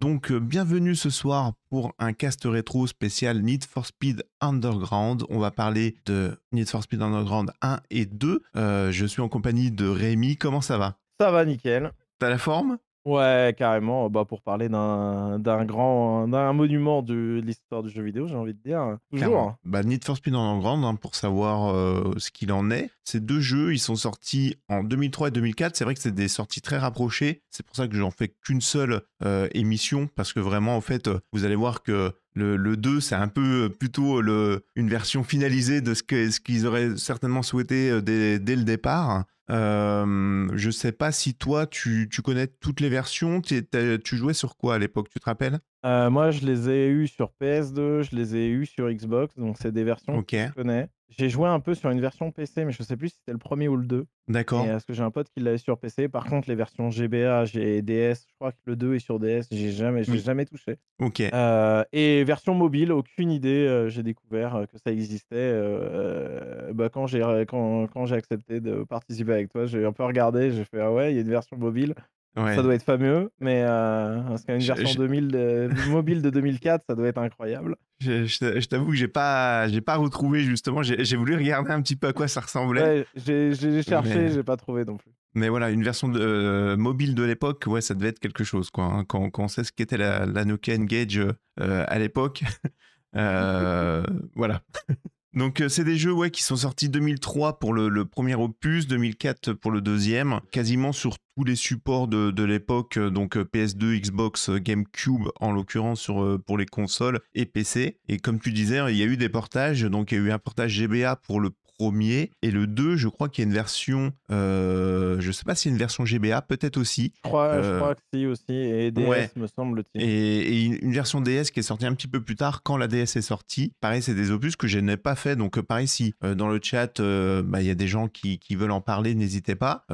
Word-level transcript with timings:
Donc, 0.00 0.30
euh, 0.32 0.40
bienvenue 0.40 0.94
ce 0.94 1.10
soir 1.10 1.52
pour 1.68 1.92
un 1.98 2.14
cast 2.14 2.44
rétro 2.46 2.86
spécial 2.86 3.42
Need 3.42 3.64
for 3.64 3.84
Speed 3.84 4.24
Underground. 4.40 5.24
On 5.28 5.38
va 5.38 5.50
parler 5.50 5.94
de 6.06 6.38
Need 6.52 6.70
for 6.70 6.82
Speed 6.82 7.02
Underground 7.02 7.50
1 7.60 7.80
et 7.90 8.06
2. 8.06 8.42
Euh, 8.56 8.90
je 8.90 9.04
suis 9.04 9.20
en 9.20 9.28
compagnie 9.28 9.70
de 9.70 9.86
Rémi. 9.86 10.38
Comment 10.38 10.62
ça 10.62 10.78
va? 10.78 10.96
Ça 11.20 11.30
va 11.30 11.44
nickel. 11.44 11.92
T'as 12.18 12.30
la 12.30 12.38
forme? 12.38 12.78
Ouais, 13.04 13.54
carrément. 13.56 14.10
Bah, 14.10 14.24
pour 14.24 14.42
parler 14.42 14.68
d'un 14.68 15.38
d'un 15.38 15.64
grand 15.64 16.28
d'un 16.28 16.52
monument 16.52 17.02
de 17.02 17.40
l'histoire 17.44 17.82
du 17.82 17.90
jeu 17.90 18.02
vidéo, 18.02 18.26
j'ai 18.26 18.36
envie 18.36 18.54
de 18.54 18.60
dire. 18.62 18.98
Toujours. 19.10 19.26
Clairement. 19.26 19.56
Bah, 19.64 19.82
Need 19.82 20.04
for 20.04 20.16
Speed 20.16 20.34
Underground, 20.34 20.84
hein, 20.84 20.94
pour 20.96 21.14
savoir 21.14 21.74
euh, 21.74 22.12
ce 22.18 22.30
qu'il 22.30 22.52
en 22.52 22.70
est. 22.70 22.90
Ces 23.04 23.20
deux 23.20 23.40
jeux, 23.40 23.72
ils 23.72 23.78
sont 23.78 23.96
sortis 23.96 24.56
en 24.68 24.84
2003 24.84 25.28
et 25.28 25.30
2004. 25.30 25.76
C'est 25.76 25.84
vrai 25.84 25.94
que 25.94 26.00
c'est 26.00 26.14
des 26.14 26.28
sorties 26.28 26.60
très 26.60 26.78
rapprochées. 26.78 27.42
C'est 27.50 27.64
pour 27.64 27.74
ça 27.76 27.88
que 27.88 27.96
j'en 27.96 28.10
fais 28.10 28.28
qu'une 28.28 28.60
seule 28.60 29.02
euh, 29.24 29.48
émission, 29.52 30.08
parce 30.14 30.32
que 30.32 30.40
vraiment, 30.40 30.76
en 30.76 30.80
fait, 30.80 31.08
vous 31.32 31.44
allez 31.44 31.56
voir 31.56 31.82
que 31.82 32.12
le, 32.40 32.56
le 32.56 32.76
2, 32.76 33.00
c'est 33.00 33.14
un 33.14 33.28
peu 33.28 33.64
euh, 33.64 33.68
plutôt 33.68 34.20
le, 34.20 34.64
une 34.74 34.88
version 34.88 35.22
finalisée 35.22 35.80
de 35.80 35.94
ce 35.94 36.02
qu'ils 36.40 36.66
auraient 36.66 36.96
certainement 36.96 37.42
souhaité 37.42 37.90
euh, 37.90 38.00
dès, 38.00 38.56
le 38.56 38.64
départ. 38.64 39.24
Euh, 39.50 40.48
je 40.54 40.70
sais 40.70 40.92
pas 40.92 41.12
si 41.12 41.34
toi, 41.34 41.66
tu, 41.66 42.08
connais 42.24 42.48
toutes 42.48 42.80
les 42.80 42.88
versions. 42.88 43.40
Tu 43.40 44.16
jouais 44.16 44.34
sur 44.34 44.56
quoi 44.56 44.76
à 44.76 44.78
l'époque, 44.78 45.08
tu 45.10 45.20
te 45.20 45.24
rappelles? 45.24 45.60
Euh, 45.86 46.10
moi, 46.10 46.30
je 46.30 46.44
les 46.44 46.68
ai 46.68 46.88
eus 46.88 47.06
sur 47.08 47.30
PS2, 47.40 48.02
je 48.02 48.14
les 48.14 48.36
ai 48.36 48.48
eus 48.48 48.66
sur 48.66 48.90
Xbox, 48.90 49.34
donc 49.38 49.56
c'est 49.58 49.72
des 49.72 49.82
versions 49.84 50.18
Ok, 50.18 50.26
que 50.30 50.46
je 50.48 50.52
connais. 50.52 50.88
J'ai 51.08 51.28
joué 51.28 51.48
un 51.48 51.58
peu 51.58 51.74
sur 51.74 51.90
une 51.90 52.00
version 52.00 52.30
PC, 52.30 52.64
mais 52.64 52.70
je 52.70 52.82
sais 52.84 52.96
plus 52.96 53.08
si 53.08 53.16
c'était 53.16 53.32
le 53.32 53.38
premier 53.38 53.66
ou 53.66 53.76
le 53.76 53.84
2. 53.86 54.06
d'accord. 54.28 54.62
Euh, 54.64 54.72
parce 54.72 54.84
que 54.84 54.92
j'ai 54.92 55.02
un 55.02 55.10
pote 55.10 55.28
qui 55.30 55.40
l'avait 55.40 55.58
sur 55.58 55.76
PC. 55.78 56.08
Par 56.08 56.24
contre, 56.26 56.48
les 56.48 56.54
versions 56.54 56.88
GBA, 56.90 57.46
j'ai 57.46 57.82
DS, 57.82 58.26
je 58.28 58.34
crois 58.34 58.52
que 58.52 58.58
le 58.66 58.76
2 58.76 58.94
est 58.94 58.98
sur 59.00 59.18
DS, 59.18 59.48
j'ai 59.50 59.72
jamais, 59.72 60.08
Oui. 60.08 60.18
jamais 60.20 60.44
touché. 60.44 60.76
Ok. 61.00 61.20
Euh, 61.20 61.82
et 61.92 62.22
version 62.24 62.54
mobile, 62.54 62.92
aucune 62.92 63.32
idée. 63.32 63.66
euh, 63.66 63.88
j'ai 63.88 64.02
découvert 64.04 64.54
euh, 64.54 64.66
que 64.66 64.78
ça 64.78 64.92
existait 64.92 65.34
euh, 65.34 66.72
bah, 66.74 66.88
quand 66.90 67.06
j'ai 67.06 67.20
quand, 67.48 67.86
quand 67.88 68.06
j'ai 68.06 68.14
accepté 68.16 68.60
de 68.60 68.84
participer 68.84 69.32
avec 69.32 69.50
toi. 69.50 69.66
J'ai 69.66 69.84
un 69.84 69.92
peu 69.92 70.04
regardé, 70.04 70.52
j'ai 70.52 70.64
fait 70.64 70.80
ah 70.80 70.92
ouais, 70.92 71.12
il 71.12 71.16
y 71.16 71.18
a 71.18 71.22
une 71.22 71.28
version 71.30 71.56
mobile. 71.56 71.94
Ouais. 72.36 72.54
Ça 72.54 72.62
doit 72.62 72.74
être 72.74 72.84
fameux, 72.84 73.30
mais 73.40 73.64
euh, 73.64 74.20
parce 74.22 74.44
qu'une 74.44 74.58
version 74.60 74.86
je- 74.88 74.98
2000 74.98 75.28
de- 75.28 75.68
mobile 75.90 76.22
de 76.22 76.30
2004, 76.30 76.84
ça 76.88 76.94
doit 76.94 77.08
être 77.08 77.18
incroyable. 77.18 77.74
Je, 78.00 78.24
je- 78.24 78.60
je 78.60 78.66
t'avoue 78.68 78.90
que 78.90 78.96
j'ai 78.96 79.08
pas, 79.08 79.66
j'ai 79.68 79.80
pas 79.80 79.96
retrouvé 79.96 80.40
justement. 80.44 80.82
J'ai 80.82 81.16
voulu 81.16 81.34
regarder 81.34 81.72
un 81.72 81.82
petit 81.82 81.96
peu 81.96 82.06
à 82.06 82.12
quoi 82.12 82.28
ça 82.28 82.40
ressemblait. 82.40 82.82
Ouais, 82.82 83.06
j'ai 83.16 83.82
cherché, 83.82 84.14
Mais- 84.14 84.30
j'ai 84.32 84.42
pas 84.44 84.56
trouvé 84.56 84.84
non 84.84 84.96
plus. 84.96 85.10
Mais 85.34 85.48
voilà, 85.48 85.70
une 85.70 85.82
version 85.84 86.08
de, 86.08 86.18
euh, 86.20 86.76
mobile 86.76 87.14
de 87.14 87.22
l'époque, 87.24 87.64
ouais, 87.66 87.80
ça 87.80 87.94
devait 87.94 88.08
être 88.08 88.18
quelque 88.20 88.42
chose, 88.44 88.70
quoi. 88.70 88.84
hein, 88.84 89.04
quand, 89.04 89.30
quand 89.30 89.44
on 89.44 89.48
sait 89.48 89.62
ce 89.64 89.70
qu'était 89.72 89.96
la, 89.96 90.24
la 90.26 90.44
Nokia 90.44 90.74
Engage 90.76 91.18
euh, 91.60 91.84
à 91.88 91.98
l'époque. 91.98 92.42
Euh, 93.16 94.04
voilà. 94.36 94.62
Donc, 95.32 95.60
euh, 95.60 95.68
c'est 95.68 95.84
des 95.84 95.96
jeux 95.96 96.28
qui 96.28 96.42
sont 96.42 96.56
sortis 96.56 96.88
2003 96.88 97.60
pour 97.60 97.72
le, 97.72 98.04
premier 98.04 98.34
opus, 98.34 98.88
2004 98.88 99.52
pour 99.52 99.70
le 99.70 99.80
deuxième, 99.80 100.40
quasiment 100.50 100.92
sur 100.92 101.18
tous 101.36 101.44
les 101.44 101.54
supports 101.54 102.08
de, 102.08 102.32
de 102.32 102.42
l'époque, 102.42 102.96
euh, 102.96 103.10
donc 103.10 103.36
euh, 103.36 103.44
PS2, 103.44 104.00
Xbox, 104.00 104.50
GameCube 104.50 105.28
en 105.38 105.52
l'occurrence 105.52 106.00
sur, 106.00 106.38
pour 106.44 106.58
les 106.58 106.66
consoles 106.66 107.20
et 107.34 107.46
PC. 107.46 107.98
Et 108.08 108.18
comme 108.18 108.40
tu 108.40 108.50
disais, 108.50 108.80
il 108.88 108.96
y 108.96 109.02
a 109.02 109.06
eu 109.06 109.16
des 109.16 109.28
portages, 109.28 109.82
donc 109.82 110.10
il 110.10 110.18
y 110.18 110.20
a 110.20 110.24
eu 110.24 110.30
un 110.32 110.40
portage 110.40 110.72
GBA 110.72 111.14
pour 111.16 111.38
le 111.38 111.50
premier 111.80 112.30
et 112.42 112.50
le 112.50 112.66
2, 112.66 112.96
je 112.96 113.08
crois 113.08 113.30
qu'il 113.30 113.42
y 113.42 113.46
a 113.46 113.48
une 113.48 113.54
version, 113.54 114.12
euh, 114.30 115.16
je 115.18 115.32
sais 115.32 115.44
pas 115.44 115.54
y 115.64 115.68
a 115.68 115.70
une 115.70 115.78
version 115.78 116.04
GBA, 116.04 116.42
peut-être 116.42 116.76
aussi, 116.76 117.12
Je 117.16 117.22
crois, 117.22 117.62
je 117.62 117.68
Euh, 117.68 117.78
crois 117.78 117.94
que 117.94 118.00
si 118.12 118.26
aussi, 118.26 118.52
et 118.52 118.90
DS 118.90 119.08
ouais. 119.08 119.30
me 119.36 119.46
semble-t-il. 119.46 120.02
et, 120.02 120.38
et 120.40 120.62
une 120.64 120.92
version 120.92 121.22
DS 121.22 121.50
qui 121.50 121.60
est 121.60 121.62
sortie 121.62 121.86
un 121.86 121.94
petit 121.94 122.06
peu 122.08 122.20
plus 122.22 122.36
tard 122.36 122.62
quand 122.62 122.76
la 122.76 122.86
DS 122.86 123.16
est 123.16 123.22
sortie. 123.22 123.72
Pareil, 123.80 124.02
c'est 124.02 124.14
des 124.14 124.30
opus 124.30 124.56
que 124.56 124.66
je 124.68 124.78
n'ai 124.78 124.98
pas 124.98 125.14
fait. 125.14 125.36
Donc, 125.36 125.56
euh, 125.56 125.62
pareil, 125.62 125.88
si 125.88 126.12
euh, 126.22 126.34
dans 126.34 126.48
le 126.48 126.60
chat, 126.62 127.00
bah, 127.00 127.62
il 127.62 127.66
y 127.66 127.70
a 127.70 127.74
des 127.74 127.88
gens 127.88 128.08
qui, 128.08 128.38
qui 128.38 128.56
veulent 128.56 128.70
en 128.72 128.82
parler, 128.82 129.14
n'hésitez 129.14 129.54
pas. 129.54 129.84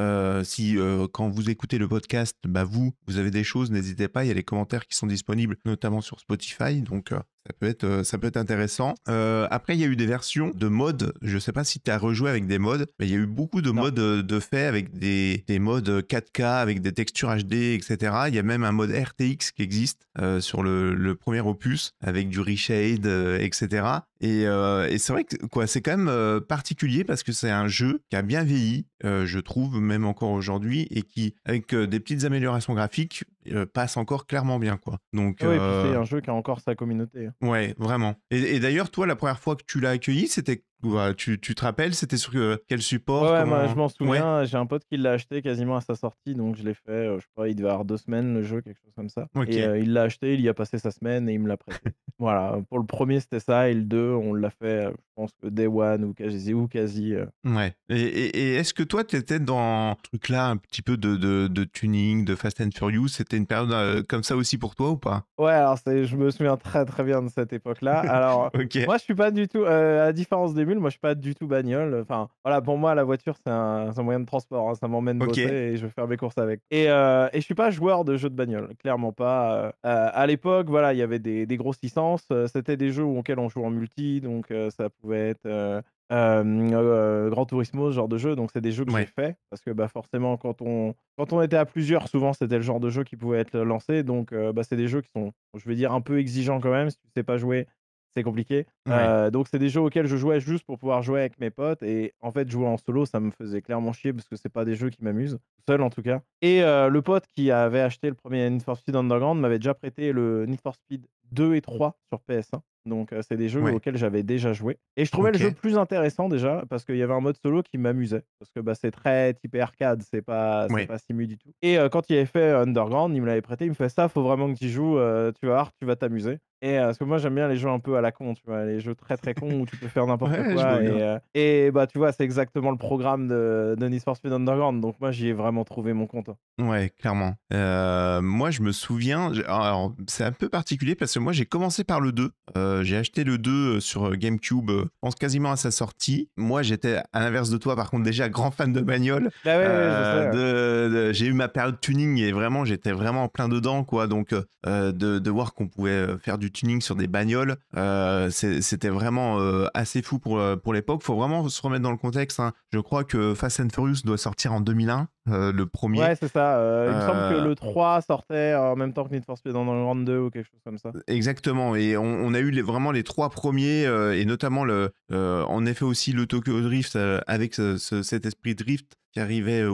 Si 0.45 0.77
quand 1.13 1.29
vous 1.29 1.51
écoutez 1.51 1.79
le 1.79 1.87
podcast, 1.87 2.37
bah, 2.49 2.65
vous, 2.65 2.93
vous 3.07 3.19
avez 3.19 3.31
des 3.31 3.45
choses, 3.45 3.71
n'hésitez 3.71 4.09
pas. 4.09 4.25
Il 4.25 4.29
y 4.29 4.31
a 4.31 4.35
les 4.35 4.43
commentaires 4.43 4.87
qui 4.87 4.97
sont 4.97 5.07
disponibles, 5.07 5.57
notamment 5.65 6.01
sur 6.01 6.19
Spotify. 6.19 6.81
Donc, 6.83 7.13
ça 7.47 7.53
peut 7.59 7.67
être, 7.67 7.85
euh, 7.85 8.03
ça 8.05 8.19
peut 8.19 8.27
être 8.27 8.37
intéressant. 8.37 8.95
Euh, 9.09 9.47
après, 9.51 9.77
il 9.77 9.81
y 9.81 9.85
a 9.85 9.87
eu 9.87 9.95
des 9.97 10.07
versions 10.07 10.51
de 10.55 10.67
modes. 10.67 11.13
Je 11.23 11.39
sais 11.39 11.53
pas 11.53 11.63
si 11.65 11.79
tu 11.81 11.91
as 11.91 11.99
rejoué 11.99 12.29
avec 12.29 12.47
des 12.47 12.59
modes, 12.59 12.87
mais 12.99 13.07
il 13.07 13.13
y 13.13 13.15
a 13.15 13.19
eu 13.19 13.27
beaucoup 13.27 13.61
de 13.63 13.71
Non. 13.71 13.83
modes 13.83 13.99
euh, 13.99 14.23
de 14.23 14.41
fait 14.41 14.65
avec 14.65 14.99
des, 14.99 15.45
des 15.47 15.59
modes 15.59 15.89
4K, 15.89 16.43
avec 16.43 16.81
des 16.81 16.93
textures 16.93 17.35
HD, 17.35 17.75
etc. 17.75 18.15
Il 18.29 18.35
y 18.35 18.39
a 18.39 18.43
même 18.43 18.65
un 18.65 18.73
mode 18.73 18.91
RTX 18.91 19.53
qui 19.55 19.63
existe 19.63 20.07
euh, 20.19 20.41
sur 20.41 20.63
le, 20.63 20.95
le 20.95 21.15
premier 21.15 21.41
opus 21.41 21.93
avec 22.03 22.29
du 22.29 22.41
reshade, 22.41 23.07
euh, 23.07 23.39
etc. 23.39 23.87
Et, 24.21 24.47
euh, 24.47 24.89
et 24.89 24.99
c'est 24.99 25.13
vrai 25.13 25.25
que 25.25 25.37
quoi, 25.47 25.67
c'est 25.67 25.83
quand 25.83 25.97
même 25.97 26.09
euh, 26.09 26.41
particulier 26.41 27.05
parce 27.05 27.23
que 27.23 27.33
c'est 27.33 27.51
un 27.51 27.69
jeu 27.69 28.01
qui 28.11 28.17
a 28.17 28.23
bien 28.23 28.45
vieilli, 28.45 28.87
euh, 29.05 29.27
je 29.27 29.39
trouve, 29.39 29.81
même 29.81 30.05
encore 30.05 30.31
aujourd'hui, 30.31 30.87
et 30.91 31.03
qui, 31.03 31.35
avec 31.45 31.75
des 31.75 32.01
petites 32.01 32.25
améliorations 32.25 32.75
graphiques, 32.75 33.25
passe 33.73 33.97
encore 33.97 34.27
clairement 34.27 34.59
bien, 34.59 34.77
quoi. 34.77 34.99
Donc, 35.13 35.39
Ouais, 35.43 35.55
et 35.55 35.59
puis 35.59 35.91
c'est 35.91 35.97
un 35.97 36.05
jeu 36.05 36.21
qui 36.21 36.31
a 36.31 36.35
encore 36.35 36.61
sa 36.61 36.75
communauté. 36.75 37.29
Ouais, 37.41 37.75
vraiment. 37.79 38.17
Et, 38.31 38.57
et 38.57 38.61
d'ailleurs, 38.61 38.91
toi, 38.91 39.07
la 39.07 39.15
première 39.15 39.39
fois 39.39 39.55
que 39.55 39.63
tu 39.67 39.79
l'as 39.81 39.91
accueilli, 39.91 40.27
c'était 40.27 40.65
quoi 40.83 41.15
tu, 41.15 41.41
tu 41.41 41.55
te 41.55 41.63
rappelles, 41.63 41.95
c'était 41.95 42.17
sur 42.17 42.33
euh, 42.37 42.57
quel 42.69 42.83
support 42.83 43.23
Ouais, 43.31 43.39
comment- 43.43 43.57
moi, 43.57 43.67
je 43.69 43.75
m'en 43.75 43.85
Ouais. 43.87 43.91
souviens. 44.19 44.45
J'ai 44.45 44.57
un 44.57 44.67
pote 44.67 44.85
qui 44.85 44.97
l'a 44.97 45.13
acheté 45.13 45.43
quasiment 45.43 45.77
à 45.77 45.81
sa 45.81 45.95
sortie, 45.95 46.35
donc 46.35 46.57
je 46.57 46.63
l'ai 46.63 46.75
fait. 46.75 46.91
euh, 46.91 47.17
je 47.19 47.23
sais 47.23 47.31
pas, 47.35 47.49
il 47.49 47.55
devait 47.57 47.69
avoir 47.71 47.85
deux 47.85 47.97
semaines 47.97 48.35
le 48.35 48.43
jeu, 48.43 48.61
quelque 48.61 48.79
chose 48.83 48.93
comme 48.95 49.09
ça. 49.09 49.27
Et 49.49 49.63
euh, 49.63 49.79
il 49.79 49.93
l'a 49.93 50.03
acheté, 50.03 50.35
il 50.35 50.41
y 50.41 50.49
a 50.49 50.55
passé 50.55 50.79
sa 50.79 50.91
semaine 50.91 51.29
et 51.29 51.35
il 51.35 51.41
me 51.41 51.49
l'a 51.49 51.57
prêté. 51.57 51.79
voilà, 52.19 52.59
pour 52.69 52.79
le 52.79 52.87
premier 52.87 53.21
c'était 53.21 53.41
ça, 53.41 53.69
et 53.69 53.75
le 53.75 53.83
2, 53.83 54.11
on 54.11 54.35
l'a 54.35 54.51
fait, 54.51 54.87
euh, 54.87 54.91
je 54.91 55.03
pense 55.23 55.31
que 55.43 55.49
Day 55.49 55.67
One 55.67 56.05
ou 56.05 56.13
quasi. 56.15 56.53
Ou 56.55 56.69
quasi 56.69 57.15
euh. 57.15 57.27
Ouais. 57.45 57.75
Et, 57.89 58.01
et- 58.03 58.37
et 58.39 58.55
est-ce 58.57 58.75
que 58.75 58.83
toi, 58.83 59.03
tu 59.05 59.17
étais 59.17 59.41
dans 59.41 59.95
ce 59.97 60.03
truc-là, 60.11 60.49
un 60.49 60.57
petit 60.57 60.83
peu 60.83 60.97
de, 60.97 61.17
de, 61.17 61.47
de 61.49 61.65
tuning, 61.65 62.25
de 62.25 62.35
Fast 62.35 62.61
and 62.61 62.71
Furious 62.77 63.09
C'était 63.09 63.37
une 63.37 63.47
période 63.47 63.73
euh, 63.73 64.03
comme 64.07 64.23
ça 64.23 64.37
aussi 64.37 64.59
pour 64.59 64.75
toi 64.75 64.91
ou 64.91 64.97
pas? 64.97 65.25
Ouais, 65.39 65.53
alors 65.53 65.79
je 65.87 66.17
me 66.17 66.31
souviens 66.31 66.57
très 66.57 66.85
très 66.85 67.03
bien 67.05 67.23
de 67.23 67.29
cette 67.29 67.53
époque-là. 67.53 68.01
Alors. 68.17 68.51
Moi, 68.87 68.97
je 68.99 69.03
suis 69.03 69.15
pas 69.15 69.31
du 69.31 69.49
tout, 69.49 69.63
euh, 69.65 70.03
à 70.03 70.07
la 70.07 70.13
différence 70.13 70.55
d'Emile, 70.55 70.76
moi, 70.79 70.91
je 70.91 70.93
suis 70.95 71.01
pas 71.01 71.15
du 71.15 71.35
tout 71.35 71.47
bagnole. 71.47 72.01
Enfin, 72.03 72.29
voilà, 72.45 72.61
pour 72.61 72.79
moi, 72.79 72.95
la 72.95 73.05
voiture, 73.05 73.35
c'est 73.37 73.51
un, 73.51 73.93
moyen 74.03 74.21
de 74.21 74.27
transport. 74.27 74.71
hein, 74.71 74.75
Ça 74.75 74.89
m'emmène 74.89 75.19
bosser 75.19 75.41
et 75.43 75.77
je 75.77 75.87
vais 75.87 75.93
faire 75.93 76.07
mes 76.09 76.17
courses 76.17 76.39
avec. 76.39 76.61
Et, 76.71 76.89
euh, 76.89 77.29
et 77.33 77.41
je 77.41 77.45
suis 77.45 77.55
pas 77.55 77.71
joueur 77.71 78.05
de 78.05 78.17
jeux 78.17 78.31
de 78.31 78.35
bagnole, 78.35 78.75
clairement 78.79 79.13
pas. 79.13 79.55
Euh, 79.55 79.67
euh, 79.87 80.11
à 80.13 80.27
l'époque, 80.27 80.69
voilà, 80.69 80.93
il 80.93 80.99
y 80.99 81.03
avait 81.03 81.19
des, 81.19 81.47
licences. 81.83 82.27
euh, 82.33 82.47
C'était 82.47 82.77
des 82.77 82.91
jeux 82.91 83.05
auxquels 83.05 83.39
on 83.39 83.49
jouait 83.49 83.65
en 83.65 83.71
multi, 83.71 84.21
donc 84.21 84.51
euh, 84.51 84.71
ça 84.71 84.89
pouvait 84.91 85.31
être 85.31 85.47
euh, 85.47 85.81
euh, 86.13 86.45
euh, 86.45 87.31
Gran 87.31 87.47
Turismo, 87.47 87.91
ce 87.91 87.97
genre 87.97 88.09
de 88.09 88.19
jeu. 88.19 88.37
Donc, 88.37 88.51
c'est 88.53 88.61
des 88.61 88.73
jeux 88.73 88.85
que 88.85 88.93
Ouais. 88.93 89.01
j'ai 89.01 89.07
fait 89.25 89.37
parce 89.51 89.63
que 89.63 89.71
bah, 89.71 89.89
forcément, 89.89 90.37
quand 90.37 90.63
on, 90.63 90.95
quand 91.19 91.33
on 91.33 91.43
était 91.43 91.57
à 91.57 91.65
plusieurs, 91.65 92.09
souvent, 92.09 92.33
c'était 92.33 92.57
le 92.57 92.63
genre 92.63 92.81
de 92.81 92.91
jeu 92.91 93.05
qui 93.05 93.17
pouvait 93.17 93.39
être 93.39 93.59
lancé. 93.59 94.03
Donc, 94.03 94.33
euh, 94.33 94.53
bah, 94.53 94.63
c'est 94.63 94.77
des 94.77 94.89
jeux 94.89 95.01
qui 95.01 95.11
sont, 95.15 95.33
je 95.57 95.69
vais 95.69 95.75
dire, 95.75 95.93
un 95.93 96.01
peu 96.01 96.19
exigeants 96.19 96.61
quand 96.61 96.71
même. 96.71 96.91
Si 96.91 96.99
tu 96.99 97.09
sais 97.17 97.23
pas 97.25 97.39
jouer, 97.39 97.67
c'est 98.17 98.23
compliqué. 98.23 98.67
Ouais. 98.87 98.95
Euh, 98.95 99.31
donc 99.31 99.47
c'est 99.51 99.59
des 99.59 99.69
jeux 99.69 99.83
auxquels 99.83 100.07
je 100.07 100.17
jouais 100.17 100.41
juste 100.41 100.65
pour 100.65 100.79
pouvoir 100.79 101.03
jouer 101.03 101.21
avec 101.21 101.39
mes 101.39 101.51
potes 101.51 101.83
et 101.83 102.15
en 102.23 102.33
fait 102.33 102.51
jouer 102.51 102.67
en 102.67 102.79
solo 102.79 103.05
ça 103.05 103.21
me 103.21 103.31
faisait 103.31 103.61
clairement 103.61 103.93
chier 103.93 104.15
parce 104.15 104.27
que 104.27 104.37
c'est 104.37 104.49
pas 104.49 104.65
des 104.65 104.75
jeux 104.75 104.89
qui 104.89 105.05
m'amusent 105.05 105.39
seul 105.69 105.83
en 105.83 105.91
tout 105.91 106.03
cas. 106.03 106.23
Et 106.41 106.63
euh, 106.63 106.89
le 106.89 107.03
pote 107.03 107.25
qui 107.35 107.51
avait 107.51 107.81
acheté 107.81 108.09
le 108.09 108.15
premier 108.15 108.49
Need 108.49 108.63
for 108.63 108.79
Speed 108.79 108.97
Underground 108.97 109.39
m'avait 109.41 109.59
déjà 109.59 109.75
prêté 109.75 110.13
le 110.13 110.47
Need 110.47 110.61
for 110.63 110.75
Speed 110.75 111.07
2 111.33 111.57
et 111.57 111.61
3 111.61 111.99
sur 112.09 112.21
PS1. 112.29 112.61
Donc 112.87 113.13
euh, 113.13 113.21
c'est 113.29 113.37
des 113.37 113.49
jeux 113.49 113.61
Ouais. 113.63 113.73
auxquels 113.73 113.97
j'avais 113.97 114.23
déjà 114.23 114.53
joué 114.53 114.79
et 114.97 115.05
je 115.05 115.11
trouvais 115.11 115.33
le 115.33 115.39
jeu 115.39 115.51
plus 115.51 115.77
intéressant 115.77 116.29
déjà 116.29 116.63
parce 116.71 116.85
qu'il 116.85 116.97
y 116.97 117.03
avait 117.03 117.15
un 117.15 117.21
mode 117.21 117.37
solo 117.37 117.63
qui 117.65 117.79
m'amusait 117.79 118.23
parce 118.39 118.51
que 118.53 118.61
bah, 118.61 118.75
c'est 118.77 118.93
très 118.93 119.35
typé 119.35 119.61
arcade, 119.61 120.03
c'est 120.09 120.23
pas 120.23 120.69
c'est 120.69 120.75
Ouais. 120.75 120.87
pas 120.87 120.99
simu 120.99 121.27
du 121.27 121.37
tout. 121.37 121.51
Et 121.63 121.77
quand 121.91 122.09
il 122.09 122.17
avait 122.17 122.27
fait 122.27 122.53
Underground, 122.53 123.15
il 123.17 123.21
me 123.23 123.27
l'avait 123.27 123.43
prêté, 123.43 123.65
il 123.65 123.71
me 123.71 123.75
fait 123.75 123.89
ça, 123.89 124.09
faut 124.09 124.23
vraiment 124.23 124.53
que 124.55 124.59
tu 124.59 124.69
joues, 124.69 124.95
tu 125.41 125.47
vas 125.47 125.53
voir, 125.53 125.73
tu 125.81 125.85
vas 125.85 125.97
t'amuser. 125.97 126.39
Et 126.63 126.79
euh, 126.79 126.87
parce 126.87 126.99
que 126.99 127.05
moi 127.05 127.19
j'aime 127.19 127.35
bien 127.35 127.49
les 127.49 127.57
jeux 127.57 127.69
un 127.69 127.79
peu 127.79 127.97
à 127.97 128.01
la 128.01 128.13
con, 128.13 128.33
tu 128.35 128.43
vois, 128.47 128.65
les 128.65 128.81
jeux 128.81 128.95
très 128.95 129.17
très 129.17 129.35
cons 129.35 129.61
où 129.61 129.67
tu 129.67 129.77
peux 129.77 129.89
faire 129.89 130.07
n'importe 130.07 130.33
Ouais, 130.33 130.45
je 130.49 130.55
quoi. 130.55 130.63
vois 130.65 130.83
Et, 130.83 130.85
bien. 130.91 130.95
euh, 130.95 131.19
et 131.35 131.71
bah 131.71 131.87
tu 131.87 131.99
vois, 131.99 132.13
c'est 132.13 132.25
exactement 132.25 132.71
le 132.71 132.79
programme 132.79 133.29
de, 133.29 133.77
de 133.79 133.89
Need 133.89 134.03
for 134.03 134.17
Speed 134.17 134.33
Underground. 134.33 134.81
Donc 134.81 134.97
moi 135.01 135.11
j'y 135.13 135.29
ai 135.29 135.33
vraiment 135.33 135.65
trouvé 135.65 135.93
mon 135.93 136.07
compte. 136.07 136.31
Ouais, 136.59 136.91
clairement. 136.99 137.35
Euh, 137.53 138.23
moi, 138.23 138.51
je 138.51 138.63
me 138.63 138.73
souviens, 138.73 139.31
j'ai- 139.35 139.45
alors 139.45 139.95
c'est 140.09 140.25
un 140.25 140.33
peu 140.33 140.49
particulier 140.49 140.95
parce 140.95 141.13
que 141.13 141.19
moi, 141.19 141.33
j'ai 141.35 141.45
commencé 141.45 141.85
par 141.85 142.01
le 142.01 142.13
2. 142.13 142.31
Euh, 142.57 142.83
j'ai 142.83 142.97
acheté 142.97 143.25
le 143.25 143.37
2 143.37 143.79
sur 143.81 144.17
GameCube, 144.17 144.71
euh, 144.71 144.85
je 144.87 144.91
pense 145.03 145.15
quasiment 145.17 145.53
à 145.53 145.57
sa 145.57 145.71
sortie. 145.71 146.31
Moi, 146.39 146.63
j'étais 146.63 146.97
à 147.13 147.21
l'inverse 147.21 147.51
de 147.51 147.59
toi, 147.59 147.77
par 147.77 147.91
contre, 147.91 148.05
déjà 148.05 148.31
grand 148.31 148.51
fan 148.51 148.73
de 148.73 148.81
bagnole. 148.81 149.31
Bah 149.45 149.59
ouais, 149.59 149.67
ouais, 149.67 149.91
je 149.91 150.31
sais. 150.31 150.31
de- 150.31 150.89
de- 151.09 151.13
j'ai 151.13 151.27
eu 151.27 151.35
ma 151.35 151.49
période 151.49 151.79
tuning 151.81 152.19
et 152.19 152.33
vraiment 152.33 152.65
j'étais 152.65 152.93
vraiment 152.93 153.25
en 153.25 153.29
plein 153.29 153.49
dedans 153.51 153.85
quoi 153.85 154.07
donc 154.07 154.33
euh, 154.33 154.93
de, 154.93 155.19
de 155.19 155.31
voir 155.31 155.53
qu'on 155.53 155.69
pouvait 155.69 155.91
euh, 155.91 156.17
faire 156.19 156.39
du 156.39 156.46
tuning 156.49 156.81
sur 156.81 156.97
des 156.97 157.07
bagnoles 157.07 157.57
euh, 157.77 158.31
c'était 158.31 158.89
vraiment 158.89 159.41
euh, 159.41 159.67
assez 159.75 160.03
fou 160.03 160.19
pour, 160.19 160.39
euh, 160.39 160.57
pour 160.57 160.73
l'époque 160.73 161.03
faut 161.03 161.17
vraiment 161.17 161.49
se 161.49 161.63
remettre 161.63 161.83
dans 161.83 161.91
le 161.91 161.97
contexte 161.97 162.41
hein. 162.41 162.53
je 162.73 162.79
crois 162.79 163.05
que 163.05 163.35
Fast 163.35 163.61
and 163.61 163.69
Furious 163.73 164.03
doit 164.05 164.19
sortir 164.19 164.53
en 164.53 164.61
2001 164.61 165.09
le 165.27 165.65
premier. 165.65 166.01
Ouais, 166.01 166.17
c'est 166.17 166.29
ça. 166.29 166.87
il 166.87 166.95
me 166.95 167.01
semble 167.01 167.35
que 167.35 167.49
le 167.49 167.55
3 167.55 168.01
sortait 168.03 168.55
en 168.55 168.77
même 168.77 168.93
temps 168.93 169.05
que 169.05 169.13
Need 169.13 169.25
for 169.25 169.39
Speed 169.39 169.57
Underground 169.57 170.07
2 170.07 170.19
ou 170.19 170.31
quelque 170.31 170.47
chose 170.47 170.61
comme 170.65 170.79
ça. 170.79 170.93
Exactement. 171.07 171.75
Et 171.77 171.97
on, 171.97 172.35
a 172.35 172.39
eu 172.39 172.51
les, 172.51 172.63
vraiment 172.63 172.93
les 172.93 173.03
trois 173.03 173.31
premiers, 173.31 173.85
et 173.85 174.25
notamment 174.25 174.65
le, 174.65 174.93
en 175.13 175.67
effet 175.67 175.85
aussi 175.85 176.13
le 176.13 176.27
Tokyo 176.27 176.61
Drift 176.61 176.99
avec 177.27 177.55
cet 177.55 178.27
esprit 178.27 178.55
drift 178.55 178.97
qui 179.13 179.21
arrivait 179.21 179.65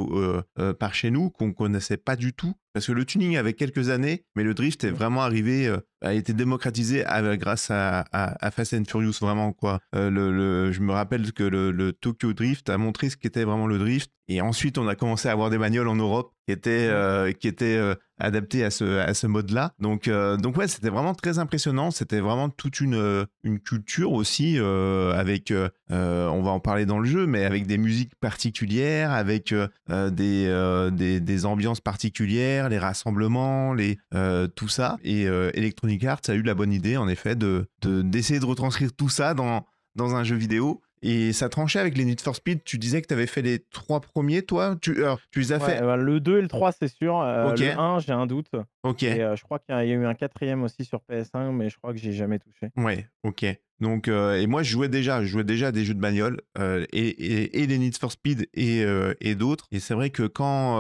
par 0.79 0.95
chez 0.95 1.11
nous, 1.11 1.31
qu'on 1.31 1.53
connaissait 1.53 1.97
pas 1.97 2.17
du 2.17 2.33
tout. 2.33 2.55
Parce 2.75 2.87
que 2.87 2.93
le 2.93 3.05
tuning 3.05 3.37
avait 3.37 3.53
quelques 3.53 3.91
années, 3.91 4.25
mais 4.35 4.45
le 4.45 4.55
drift 4.55 4.85
est 4.85 4.91
vraiment 4.91 5.23
arrivé, 5.23 5.75
a 6.01 6.15
été 6.15 6.33
démocratisé 6.33 7.05
grâce 7.39 7.71
à, 7.71 8.05
Fast 8.53 8.75
and 8.75 8.85
Furious, 8.89 9.15
vraiment. 9.21 9.53
quoi. 9.53 9.81
le, 9.93 10.73
je 10.73 10.81
me 10.81 10.93
rappelle 10.93 11.33
que 11.33 11.43
le, 11.43 11.93
Tokyo 11.93 12.33
Drift 12.33 12.71
a 12.71 12.79
montré 12.79 13.11
ce 13.11 13.17
qu'était 13.17 13.45
vraiment 13.45 13.67
le 13.67 13.79
drift. 13.79 14.11
Et 14.29 14.41
ensuite, 14.41 14.79
on 14.79 14.89
a 14.89 14.95
commencé 14.95 15.29
à 15.29 15.33
avoir 15.33 15.42
des 15.51 15.59
bagnoles 15.59 15.89
en 15.89 15.97
Europe 15.97 16.33
qui 16.47 16.53
étaient, 16.53 16.91
qui 17.39 17.47
étaient 17.47 17.81
adaptées 18.19 18.65
à 18.65 18.71
ce, 18.71 18.99
à 18.99 19.15
ce 19.15 19.29
mode-là. 19.29 19.73
Donc, 19.79 20.11
donc 20.11 20.57
ouais, 20.57 20.67
c'était 20.67 20.89
vraiment 20.89 21.15
très 21.15 21.39
impressionnant. 21.39 21.93
C'était 21.93 22.19
vraiment 22.19 22.49
toute 22.49 22.81
une, 22.81 23.27
une 23.45 23.61
culture 23.61 24.13
aussi, 24.13 24.59
avec, 24.59 25.53
on 25.91 26.43
va 26.43 26.51
en 26.51 26.59
parler 26.61 26.85
dans 26.85 26.99
le 26.99 27.07
jeu, 27.09 27.27
mais 27.27 27.45
avec 27.45 27.69
des 27.69 27.79
musiques 27.79 28.17
particulières, 28.17 29.13
avec 29.13 29.55
des, 29.89 30.91
des, 30.93 31.21
des 31.21 31.47
ambiances 31.47 31.81
particulières 31.81 32.69
les 32.69 32.79
rassemblements, 32.79 33.75
les, 33.75 33.99
euh, 34.15 34.49
tout 34.49 34.69
ça. 34.69 34.99
Et 35.03 35.27
euh, 35.27 35.51
Electronic 35.55 36.05
Arts 36.05 36.21
a 36.29 36.35
eu 36.35 36.43
la 36.43 36.55
bonne 36.55 36.73
idée, 36.73 36.97
en 36.97 37.09
effet, 37.09 37.37
de 37.37 37.69
d'essayer 37.83 38.41
de, 38.41 38.45
retranscrire 38.45 38.93
tout 38.93 39.09
ça 39.09 39.35
dans, 39.35 39.67
dans 39.95 40.15
un 40.15 40.25
jeu 40.25 40.37
vidéo. 40.37 40.81
Et 41.03 41.33
ça 41.33 41.49
tranchait 41.49 41.79
avec 41.79 41.97
les 41.97 42.05
Need 42.05 42.21
for 42.21 42.37
Speed. 42.37 42.65
Tu 42.65 42.79
disais 42.79 43.03
que 43.03 43.09
tu 43.09 43.15
avais 43.15 43.27
fait 43.27 43.43
les 43.43 43.59
trois 43.59 44.01
premiers, 44.01 44.43
toi? 44.43 44.77
Tu, 44.81 44.97
tu 45.31 45.41
les 45.41 45.53
as 45.53 45.61
fait 45.61 45.81
bah, 45.81 45.97
Le 45.97 46.21
2 46.21 46.39
et 46.39 46.43
le 46.43 46.49
3, 46.49 46.73
c'est 46.73 46.89
sûr. 46.89 47.21
Euh, 47.21 47.55
le 47.55 47.79
1, 47.79 47.99
j'ai 48.01 48.13
un 48.13 48.27
doute. 48.27 48.51
Ok. 48.83 49.03
Et 49.03 49.19
je 49.37 49.43
crois 49.43 49.59
qu'il 49.59 49.75
y, 49.75 49.79
a 49.79 49.85
eu 49.85 50.05
un 50.05 50.15
quatrième 50.15 50.63
aussi 50.63 50.85
sur 50.85 51.01
PS1, 51.11 51.53
mais 51.53 51.71
je 51.71 51.77
crois 51.77 51.93
que 51.93 51.99
j'ai 51.99 52.13
jamais 52.13 52.39
touché. 52.39 52.71
Ouais, 52.77 53.07
ok. 53.25 53.45
Donc, 53.83 54.07
euh, 54.07 54.37
et 54.37 54.47
moi, 54.47 54.63
je 54.63 54.71
jouais 54.71 54.89
déjà, 54.89 55.23
je 55.23 55.27
jouais 55.27 55.43
déjà 55.43 55.67
à 55.67 55.73
des 55.73 55.85
jeux 55.85 55.95
de 55.95 56.01
bagnole 56.01 56.41
euh, 56.57 56.87
et, 56.93 57.61
et, 57.61 57.67
les 57.67 57.79
Need 57.79 57.99
for 57.99 58.13
Speed 58.13 58.49
et, 58.55 58.85
euh, 58.85 59.13
et 59.21 59.35
d'autres. 59.35 59.67
Et 59.73 59.81
c'est 59.81 59.95
vrai 59.95 60.11
que 60.11 60.23
quand, 60.23 60.79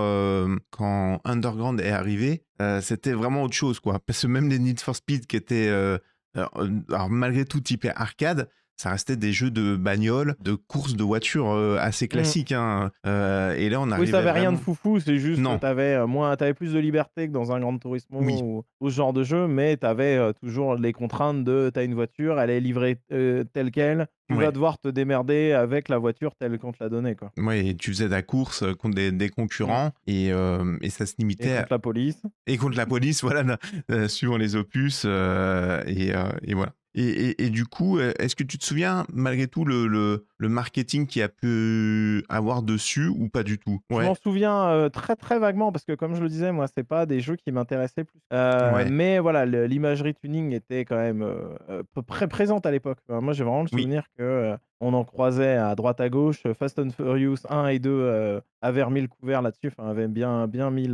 quand 0.71 1.21
Underground 1.25 1.81
est 1.81 1.91
arrivé, 1.91 2.45
c'était 2.81 3.13
vraiment 3.13 3.43
autre 3.43 3.57
chose, 3.57 3.81
quoi. 3.81 3.99
Parce 3.99 4.23
que 4.23 4.29
même 4.29 4.49
les 4.49 4.61
Need 4.61 4.79
for 4.79 4.95
Speed 4.95 5.27
qui 5.27 5.37
étaient, 5.37 5.69
alors, 6.35 7.11
malgré 7.11 7.45
tout 7.45 7.61
typé 7.61 7.91
arcade, 7.97 8.49
ça 8.82 8.90
restait 8.90 9.14
des 9.14 9.32
jeux 9.32 9.52
de 9.52 9.76
bagnole, 9.76 10.34
de 10.40 10.55
courses 10.55 10.96
de 10.96 11.05
voitures 11.05 11.52
assez 11.79 12.06
mmh. 12.06 12.08
classiques. 12.08 12.52
Hein. 12.52 12.90
et 13.05 13.69
là, 13.69 13.81
on 13.81 13.90
arrive. 13.93 14.05
Oui, 14.05 14.11
ça 14.11 14.19
n'avait 14.19 14.40
rien 14.40 14.50
de 14.50 14.56
foufou, 14.56 14.99
c'est 14.99 15.19
juste 15.19 15.40
non. 15.40 15.55
que 15.55 15.61
tu 15.61 15.67
avais, 15.67 16.05
moins, 16.06 16.32
avais 16.32 16.52
plus 16.52 16.73
de 16.73 16.81
liberté 16.81 17.29
que 17.29 17.32
dans 17.32 17.52
un 17.52 17.61
Grand 17.61 17.79
Turismo 17.79 18.20
ou, 18.81 18.88
ce 18.88 18.94
genre 18.94 19.12
de 19.12 19.23
jeu, 19.23 19.46
mais 19.46 19.76
tu 19.76 19.87
avais 19.87 20.19
toujours 20.34 20.75
les 20.75 20.93
contraintes 20.93 21.44
de 21.44 21.70
tu 21.73 21.79
as 21.79 21.84
une 21.84 21.94
voiture, 21.94 22.40
elle 22.40 22.50
est 22.50 22.58
livrée 22.58 22.99
telle 23.08 23.70
qu'elle, 23.70 24.08
tu 24.29 24.34
vas 24.34 24.50
devoir 24.50 24.79
te 24.79 24.88
démerder 24.88 25.52
avec 25.52 25.88
la 25.88 25.99
voiture 25.99 26.34
telle 26.34 26.58
qu'on 26.58 26.73
te 26.73 26.82
l'a 26.82 26.88
donnée. 26.88 27.14
Quoi. 27.14 27.31
Ouais, 27.37 27.64
et 27.64 27.76
tu 27.76 27.93
faisais 27.93 28.08
ta 28.08 28.23
course 28.23 28.64
contre 28.79 28.96
des, 28.96 29.29
concurrents 29.29 29.93
mmh. 30.08 30.11
et, 30.11 30.26
et, 30.81 30.90
ça 30.90 31.06
se 31.06 31.14
limitait. 31.19 31.55
Et 31.55 31.58
contre 31.58 31.73
la 31.73 31.79
police. 31.79 32.23
Et 32.49 32.56
contre 32.56 32.76
la 32.76 32.87
police, 32.87 33.23
voilà, 33.23 33.58
suivant 34.08 34.38
les 34.38 34.56
opus. 34.56 35.05
et, 35.05 36.12
et 36.43 36.55
voilà. 36.55 36.73
Et, 36.94 37.49
du 37.50 37.65
coup, 37.65 37.99
est-ce 37.99 38.37
que 38.37 38.43
tu 38.43 38.59
te 38.59 38.65
souviens, 38.65 39.06
malgré 39.12 39.47
tout, 39.47 39.65
le, 39.65 39.87
le, 39.87 40.27
marketing 40.49 41.06
qui 41.06 41.23
a 41.23 41.29
pu 41.29 42.25
avoir 42.29 42.62
dessus 42.62 43.09
ou 43.09 43.29
pas 43.29 43.43
du 43.43 43.59
tout? 43.59 43.81
Je 43.91 43.97
m'en 43.97 44.15
souviens 44.15 44.67
euh, 44.67 44.89
très 44.89 45.17
très 45.17 45.39
vaguement 45.39 45.73
parce 45.73 45.85
que, 45.85 45.93
comme 45.93 46.15
je 46.15 46.23
le 46.23 46.29
disais, 46.29 46.53
moi, 46.53 46.67
c'est 46.67 46.85
pas 46.85 47.06
des 47.06 47.21
jeux 47.21 47.37
qui 47.37 47.53
m'intéressaient 47.53 48.05
plus. 48.05 48.21
Euh, 48.33 48.87
mais 48.91 49.19
voilà, 49.19 49.47
l'imagerie 49.47 50.15
tuning 50.15 50.53
était 50.53 50.85
quand 50.85 50.97
même 50.97 51.27
très 52.06 52.29
présente 52.29 52.67
à 52.67 52.71
l'époque. 52.71 52.99
moi, 53.09 53.33
j'ai 53.33 53.44
vraiment 53.44 53.62
le 53.62 53.69
souvenir 53.69 54.05
que 54.19 54.56
on 54.83 54.94
en 54.94 55.05
croisait 55.05 55.56
à 55.56 55.75
droite 55.77 56.00
à 56.00 56.09
gauche. 56.09 56.43
Fast 56.59 56.79
and 56.81 56.91
Furious 56.91 57.47
1 57.49 57.69
et 57.69 57.79
2 57.79 57.91
euh, 57.91 58.41
avaient 58.61 58.83
remis 58.83 59.00
le 59.00 59.06
couvert 59.06 59.41
là-dessus, 59.41 59.69
enfin, 59.69 59.89
avaient 59.89 60.09
bien, 60.09 60.49
bien 60.49 60.71
mis 60.73 60.89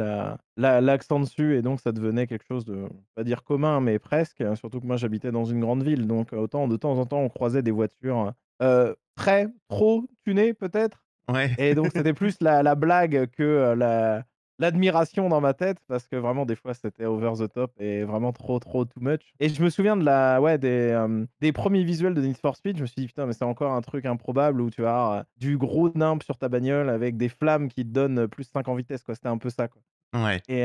l'accent 0.56 1.20
dessus, 1.20 1.56
et 1.56 1.62
donc 1.62 1.80
ça 1.80 1.92
devenait 1.92 2.26
quelque 2.26 2.44
chose 2.46 2.66
de, 2.66 2.86
pas 3.14 3.24
dire 3.24 3.42
commun, 3.42 3.80
mais 3.80 3.98
presque. 3.98 4.42
Hein, 4.42 4.56
surtout 4.56 4.80
que 4.80 4.86
moi 4.86 4.96
j'habitais 4.96 5.32
dans 5.32 5.46
une 5.46 5.60
grande 5.60 5.82
ville, 5.82 6.06
donc 6.06 6.34
autant 6.34 6.68
de 6.68 6.76
temps 6.76 6.98
en 6.98 7.06
temps 7.06 7.20
on 7.20 7.30
croisait 7.30 7.62
des 7.62 7.70
voitures 7.70 8.34
euh, 8.60 8.94
très, 9.18 9.48
trop 9.68 10.04
tunées 10.24 10.54
peut-être? 10.54 11.04
Ouais. 11.30 11.50
Et 11.58 11.74
donc 11.74 11.88
c'était 11.92 12.14
plus 12.14 12.36
la, 12.40 12.62
la, 12.62 12.74
blague 12.76 13.26
que 13.36 13.74
la, 13.76 14.24
l'admiration 14.60 15.28
dans 15.28 15.40
ma 15.40 15.54
tête 15.54 15.78
parce 15.88 16.06
que 16.06 16.16
vraiment 16.16 16.46
des 16.46 16.54
fois 16.54 16.72
c'était 16.72 17.04
over 17.04 17.32
the 17.38 17.52
top 17.52 17.72
et 17.80 18.04
vraiment 18.04 18.32
trop 18.32 18.58
trop 18.60 18.84
too 18.84 19.00
much. 19.00 19.20
Et 19.40 19.48
je 19.48 19.62
me 19.62 19.70
souviens 19.70 19.96
de 19.96 20.04
la 20.04 20.40
ouais 20.40 20.56
des, 20.56 20.96
des 21.40 21.52
premiers 21.52 21.82
visuels 21.82 22.14
de 22.14 22.22
Need 22.22 22.36
for 22.38 22.56
Speed, 22.56 22.76
je 22.76 22.82
me 22.82 22.86
suis 22.86 23.02
dit 23.02 23.06
putain 23.08 23.26
mais 23.26 23.32
c'est 23.32 23.44
encore 23.44 23.72
un 23.72 23.82
truc 23.82 24.06
improbable 24.06 24.60
où 24.60 24.70
tu 24.70 24.82
avoir 24.86 25.24
du 25.36 25.58
gros 25.58 25.90
nimp 25.94 26.22
sur 26.22 26.38
ta 26.38 26.48
bagnole 26.48 26.88
avec 26.88 27.16
des 27.16 27.28
flammes 27.28 27.68
qui 27.68 27.84
te 27.84 27.90
donnent 27.90 28.28
plus 28.28 28.44
5 28.44 28.68
en 28.68 28.76
vitesse 28.76 29.02
quoi, 29.02 29.14
c'était 29.14 29.28
un 29.28 29.38
peu 29.38 29.50
ça 29.50 29.68
quoi. 29.68 29.82
Ouais. 30.14 30.40
Et, 30.48 30.62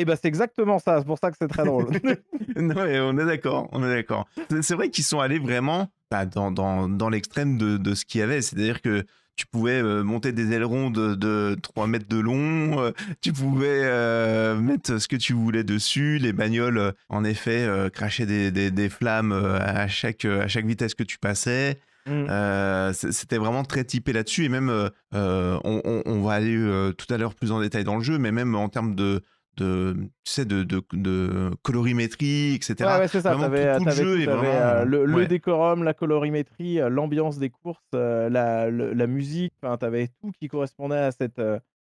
et 0.00 0.04
bah 0.06 0.16
c'est 0.16 0.28
exactement 0.28 0.78
ça, 0.78 1.00
c'est 1.00 1.04
pour 1.04 1.18
ça 1.18 1.30
que 1.30 1.36
c'est 1.38 1.48
très 1.48 1.64
drôle. 1.64 1.86
non, 2.56 2.74
on 2.78 3.18
est 3.18 3.26
d'accord, 3.26 3.68
on 3.72 3.84
est 3.84 3.94
d'accord. 3.94 4.26
C'est 4.62 4.74
vrai 4.74 4.88
qu'ils 4.88 5.04
sont 5.04 5.20
allés 5.20 5.38
vraiment 5.38 5.90
bah, 6.10 6.26
dans, 6.26 6.50
dans, 6.50 6.88
dans 6.88 7.08
l'extrême 7.08 7.58
de, 7.58 7.76
de, 7.76 7.94
ce 7.94 8.04
qu'il 8.04 8.20
y 8.20 8.22
avait, 8.22 8.42
c'est-à-dire 8.42 8.80
que 8.82 9.04
tu 9.36 9.46
pouvais 9.46 9.82
euh, 9.82 10.02
monter 10.02 10.32
des 10.32 10.52
ailerons 10.52 10.90
de, 10.90 11.56
3 11.62 11.86
mètres 11.86 12.08
de 12.08 12.18
long, 12.18 12.80
euh, 12.80 12.90
tu 13.20 13.32
pouvais 13.32 13.82
euh, 13.84 14.56
mettre 14.56 14.98
ce 14.98 15.06
que 15.06 15.16
tu 15.16 15.34
voulais 15.34 15.62
dessus, 15.62 16.18
les 16.18 16.32
bagnoles, 16.32 16.94
en 17.10 17.22
effet, 17.22 17.68
crachaient 17.92 18.26
des, 18.26 18.88
flammes 18.88 19.32
à 19.32 19.86
chaque, 19.88 20.24
à 20.24 20.48
chaque 20.48 20.66
vitesse 20.66 20.94
que 20.94 21.04
tu 21.04 21.18
passais. 21.18 21.78
Mmh. 22.08 22.92
c'était 22.92 23.36
vraiment 23.36 23.64
très 23.64 23.82
typé 23.82 24.12
là-dessus 24.12 24.44
et 24.44 24.48
même 24.48 24.70
on, 25.12 26.22
va 26.22 26.34
aller 26.34 26.92
tout 26.96 27.12
à 27.12 27.18
l'heure 27.18 27.34
plus 27.34 27.50
en 27.50 27.60
détail 27.60 27.82
dans 27.82 27.96
le 27.96 28.04
jeu 28.04 28.16
mais 28.16 28.30
même 28.30 28.54
en 28.54 28.68
termes 28.68 28.94
de, 28.94 29.22
de, 29.56 29.96
tu 30.24 30.32
sais, 30.32 30.44
de, 30.44 30.62
de, 30.62 30.82
de 30.92 31.50
colorimétrie, 31.62 32.54
etc. 32.54 32.74
Ouais, 32.80 32.98
ouais 32.98 33.08
c'est 33.08 33.20
ça. 33.20 33.32
Avais, 33.32 33.78
tout, 33.78 33.84
le 33.84 33.90
jeu 33.90 34.20
est 34.20 34.26
vraiment... 34.26 34.44
Euh, 34.44 34.84
le, 34.84 35.26
décorum, 35.26 35.82
la 35.82 35.94
colorimétrie, 35.94 36.80
euh, 36.80 36.88
l'ambiance 36.88 37.38
des 37.38 37.50
courses, 37.50 37.80
euh, 37.94 38.28
la, 38.28 38.70
la, 38.70 39.06
musique, 39.06 39.54
enfin, 39.62 39.76
avais 39.86 40.08
tout 40.20 40.32
qui 40.38 40.48
correspondait 40.48 40.96
à 40.96 41.10
cette. 41.12 41.40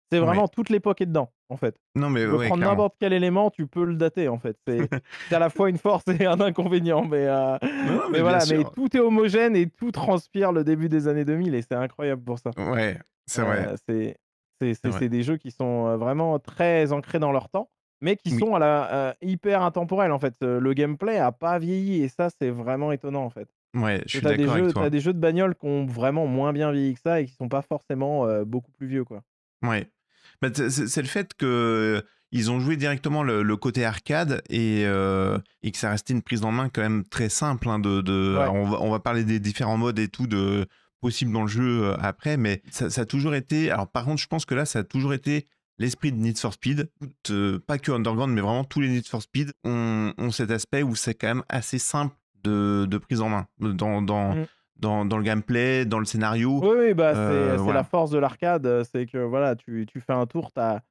C'est 0.10 0.20
vraiment 0.20 0.48
toute 0.48 0.70
l'époque 0.70 1.02
est 1.02 1.06
dedans, 1.06 1.34
en 1.50 1.58
fait. 1.58 1.76
Non, 1.96 2.10
mais 2.10 2.24
tu 2.24 2.30
peux 2.30 2.46
prendre 2.46 2.64
n'importe 2.64 2.96
quel 2.98 3.12
élément, 3.12 3.52
tu 3.52 3.68
peux 3.68 3.84
le 3.84 3.96
dater, 3.96 4.30
en 4.30 4.40
fait. 4.40 4.58
C'est 4.66 5.36
à 5.36 5.40
la 5.40 5.50
fois 5.50 5.70
une 5.70 5.78
force 5.78 6.06
et 6.08 6.26
un 6.26 6.40
inconvénient, 6.40 7.04
mais, 7.04 7.28
mais, 8.12 8.22
voilà, 8.22 8.40
mais 8.50 8.64
tout 8.74 8.96
est 8.96 9.02
homogène 9.02 9.56
et 9.56 9.68
tout 9.68 9.92
transpire 9.92 10.54
le 10.54 10.64
début 10.64 10.88
des 10.88 11.10
années 11.10 11.26
2000 11.26 11.56
et 11.56 11.62
c'est 11.62 11.76
incroyable 11.76 12.24
pour 12.24 12.40
ça. 12.40 12.52
Ouais, 12.58 12.98
c'est 13.26 13.42
vrai. 13.42 13.76
C'est 14.60 15.10
des 15.10 15.24
jeux 15.24 15.38
qui 15.38 15.52
sont 15.52 15.98
vraiment 15.98 16.40
très 16.40 16.92
ancrés 16.92 17.20
dans 17.20 17.32
leur 17.32 17.50
temps, 17.50 17.70
mais 18.02 18.16
qui 18.16 18.32
sont 18.32 18.56
à 18.56 18.60
la, 18.60 19.16
hyper 19.22 19.62
intemporels 19.62 20.12
en 20.12 20.20
fait. 20.20 20.36
Le 20.42 20.74
gameplay 20.74 21.18
a 21.18 21.32
pas 21.32 21.60
vieilli 21.60 22.04
et 22.04 22.10
ça, 22.10 22.30
c'est 22.30 22.50
vraiment 22.50 22.92
étonnant 22.92 23.24
en 23.24 23.30
fait. 23.30 23.48
Ouais, 23.76 24.02
je 24.06 24.18
suis 24.18 24.22
d'accord 24.22 24.54
avec 24.54 24.74
toi. 24.74 24.90
des 24.90 25.00
jeux 25.00 25.14
de 25.14 25.20
bagnole 25.20 25.56
qui 25.56 25.66
ont 25.66 25.86
vraiment 25.86 26.26
moins 26.26 26.54
bien 26.54 26.72
vieilli 26.72 26.94
que 26.96 27.02
ça 27.02 27.22
et 27.22 27.26
qui 27.26 27.34
sont 27.34 27.50
pas 27.50 27.62
forcément 27.62 28.28
beaucoup 28.44 28.72
plus 28.72 28.88
vieux 28.88 29.04
quoi. 29.04 29.24
Ouais. 29.64 29.90
Bah, 30.42 30.50
c'est 30.54 31.02
le 31.02 31.08
fait 31.08 31.34
que 31.34 32.04
ils 32.32 32.52
ont 32.52 32.60
joué 32.60 32.76
directement 32.76 33.24
le, 33.24 33.56
côté 33.56 33.86
arcade 33.86 34.42
et, 34.50 34.82
et, 34.82 35.72
que 35.72 35.78
ça 35.78 35.90
restait 35.90 36.14
une 36.14 36.22
prise 36.22 36.44
en 36.44 36.52
main 36.52 36.70
quand 36.70 36.82
même 36.82 37.04
très 37.06 37.30
simple. 37.30 37.70
Hein, 37.70 37.80
de, 37.80 38.02
de 38.02 38.38
on, 38.38 38.66
va, 38.66 38.82
on, 38.82 38.92
va, 38.92 39.00
parler 39.00 39.24
des 39.24 39.40
différents 39.40 39.78
modes 39.78 40.00
et 40.00 40.08
tout 40.08 40.28
de 40.28 40.68
possible 41.00 41.32
dans 41.32 41.42
le 41.42 41.48
jeu 41.48 41.84
euh, 41.84 41.98
après, 42.00 42.38
mais 42.38 42.62
ça, 42.72 43.02
a 43.02 43.06
toujours 43.06 43.36
été. 43.36 43.72
Alors, 43.72 43.88
par 43.88 44.06
contre, 44.06 44.22
je 44.22 44.28
pense 44.28 44.46
que 44.46 44.56
là, 44.56 44.66
ça 44.66 44.80
a 44.80 44.84
toujours 44.84 45.14
été 45.14 45.48
l'esprit 45.78 46.12
de 46.12 46.18
Need 46.18 46.38
for 46.38 46.54
Speed. 46.54 46.90
Euh, 47.30 47.60
pas 47.60 47.78
que 47.78 47.92
Underground, 47.92 48.34
mais 48.34 48.42
vraiment 48.42 48.64
tous 48.64 48.82
les 48.82 48.90
Need 48.90 49.08
for 49.08 49.22
Speed 49.22 49.54
ont, 49.64 50.14
cet 50.32 50.52
aspect 50.52 50.84
où 50.84 50.96
c'est 50.96 51.14
quand 51.14 51.28
même 51.28 51.44
assez 51.50 51.80
simple 51.80 52.16
de, 52.44 52.98
prise 52.98 53.22
en 53.22 53.30
main 53.30 53.48
dans, 53.60 54.02
dans, 54.02 54.34
mmh. 54.34 54.46
dans, 54.78 55.06
dans, 55.06 55.18
le 55.18 55.24
gameplay, 55.24 55.86
dans 55.86 56.00
le 56.00 56.06
scénario. 56.06 56.62
Oui, 56.64 56.94
bah, 56.94 57.14
c'est 57.14 57.20
euh, 57.20 57.74
la 57.74 57.84
force 57.84 58.10
de 58.12 58.18
l'arcade. 58.18 58.84
C'est 58.92 59.06
que 59.06 59.18
voilà, 59.18 59.56
tu, 59.56 59.86
tu, 59.86 60.00
fais 60.00 60.14
un 60.14 60.26
tour, 60.26 60.52
as, 60.56 60.82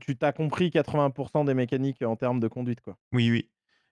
tu 0.00 0.16
t'as 0.16 0.32
compris 0.32 0.68
80% 0.68 1.46
des 1.46 1.54
mécaniques 1.54 2.02
en 2.02 2.16
termes 2.16 2.40
de 2.40 2.48
conduite. 2.48 2.82
Quoi. 2.82 2.96
Oui, 3.12 3.30
oui. 3.30 3.48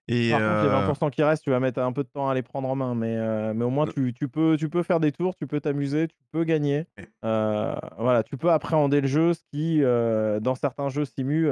Et 0.07 0.31
Par 0.31 0.41
contre, 0.41 0.63
les 0.63 1.09
20% 1.09 1.11
qui 1.11 1.23
restent, 1.23 1.45
tu 1.45 1.51
vas 1.51 1.61
mettre 1.61 1.81
un 1.81 1.93
peu 1.93 2.03
de 2.03 2.09
temps 2.09 2.29
à 2.29 2.35
les 2.35 2.43
prendre 2.43 2.69
en 2.69 2.75
main, 2.75 2.95
mais, 2.95 3.17
mais 3.55 3.65
au 3.65 3.71
moins 3.71 3.87
tu, 3.87 4.13
tu, 4.13 4.29
peux, 4.29 4.57
tu 4.59 4.69
peux 4.69 4.83
faire 4.83 5.01
des 5.01 5.13
tours, 5.13 5.35
tu 5.35 5.47
peux 5.47 5.61
t'amuser, 5.61 6.09
tu 6.09 6.17
peux 6.31 6.45
gagner. 6.45 6.87
voilà, 7.23 8.23
tu 8.25 8.37
peux 8.37 8.51
appréhender 8.51 9.01
le 9.01 9.09
jeu, 9.09 9.33
ce 9.35 9.43
qui, 9.53 9.81
dans 9.81 10.55
certains 10.55 10.89
jeux 10.91 11.05
simu, 11.07 11.49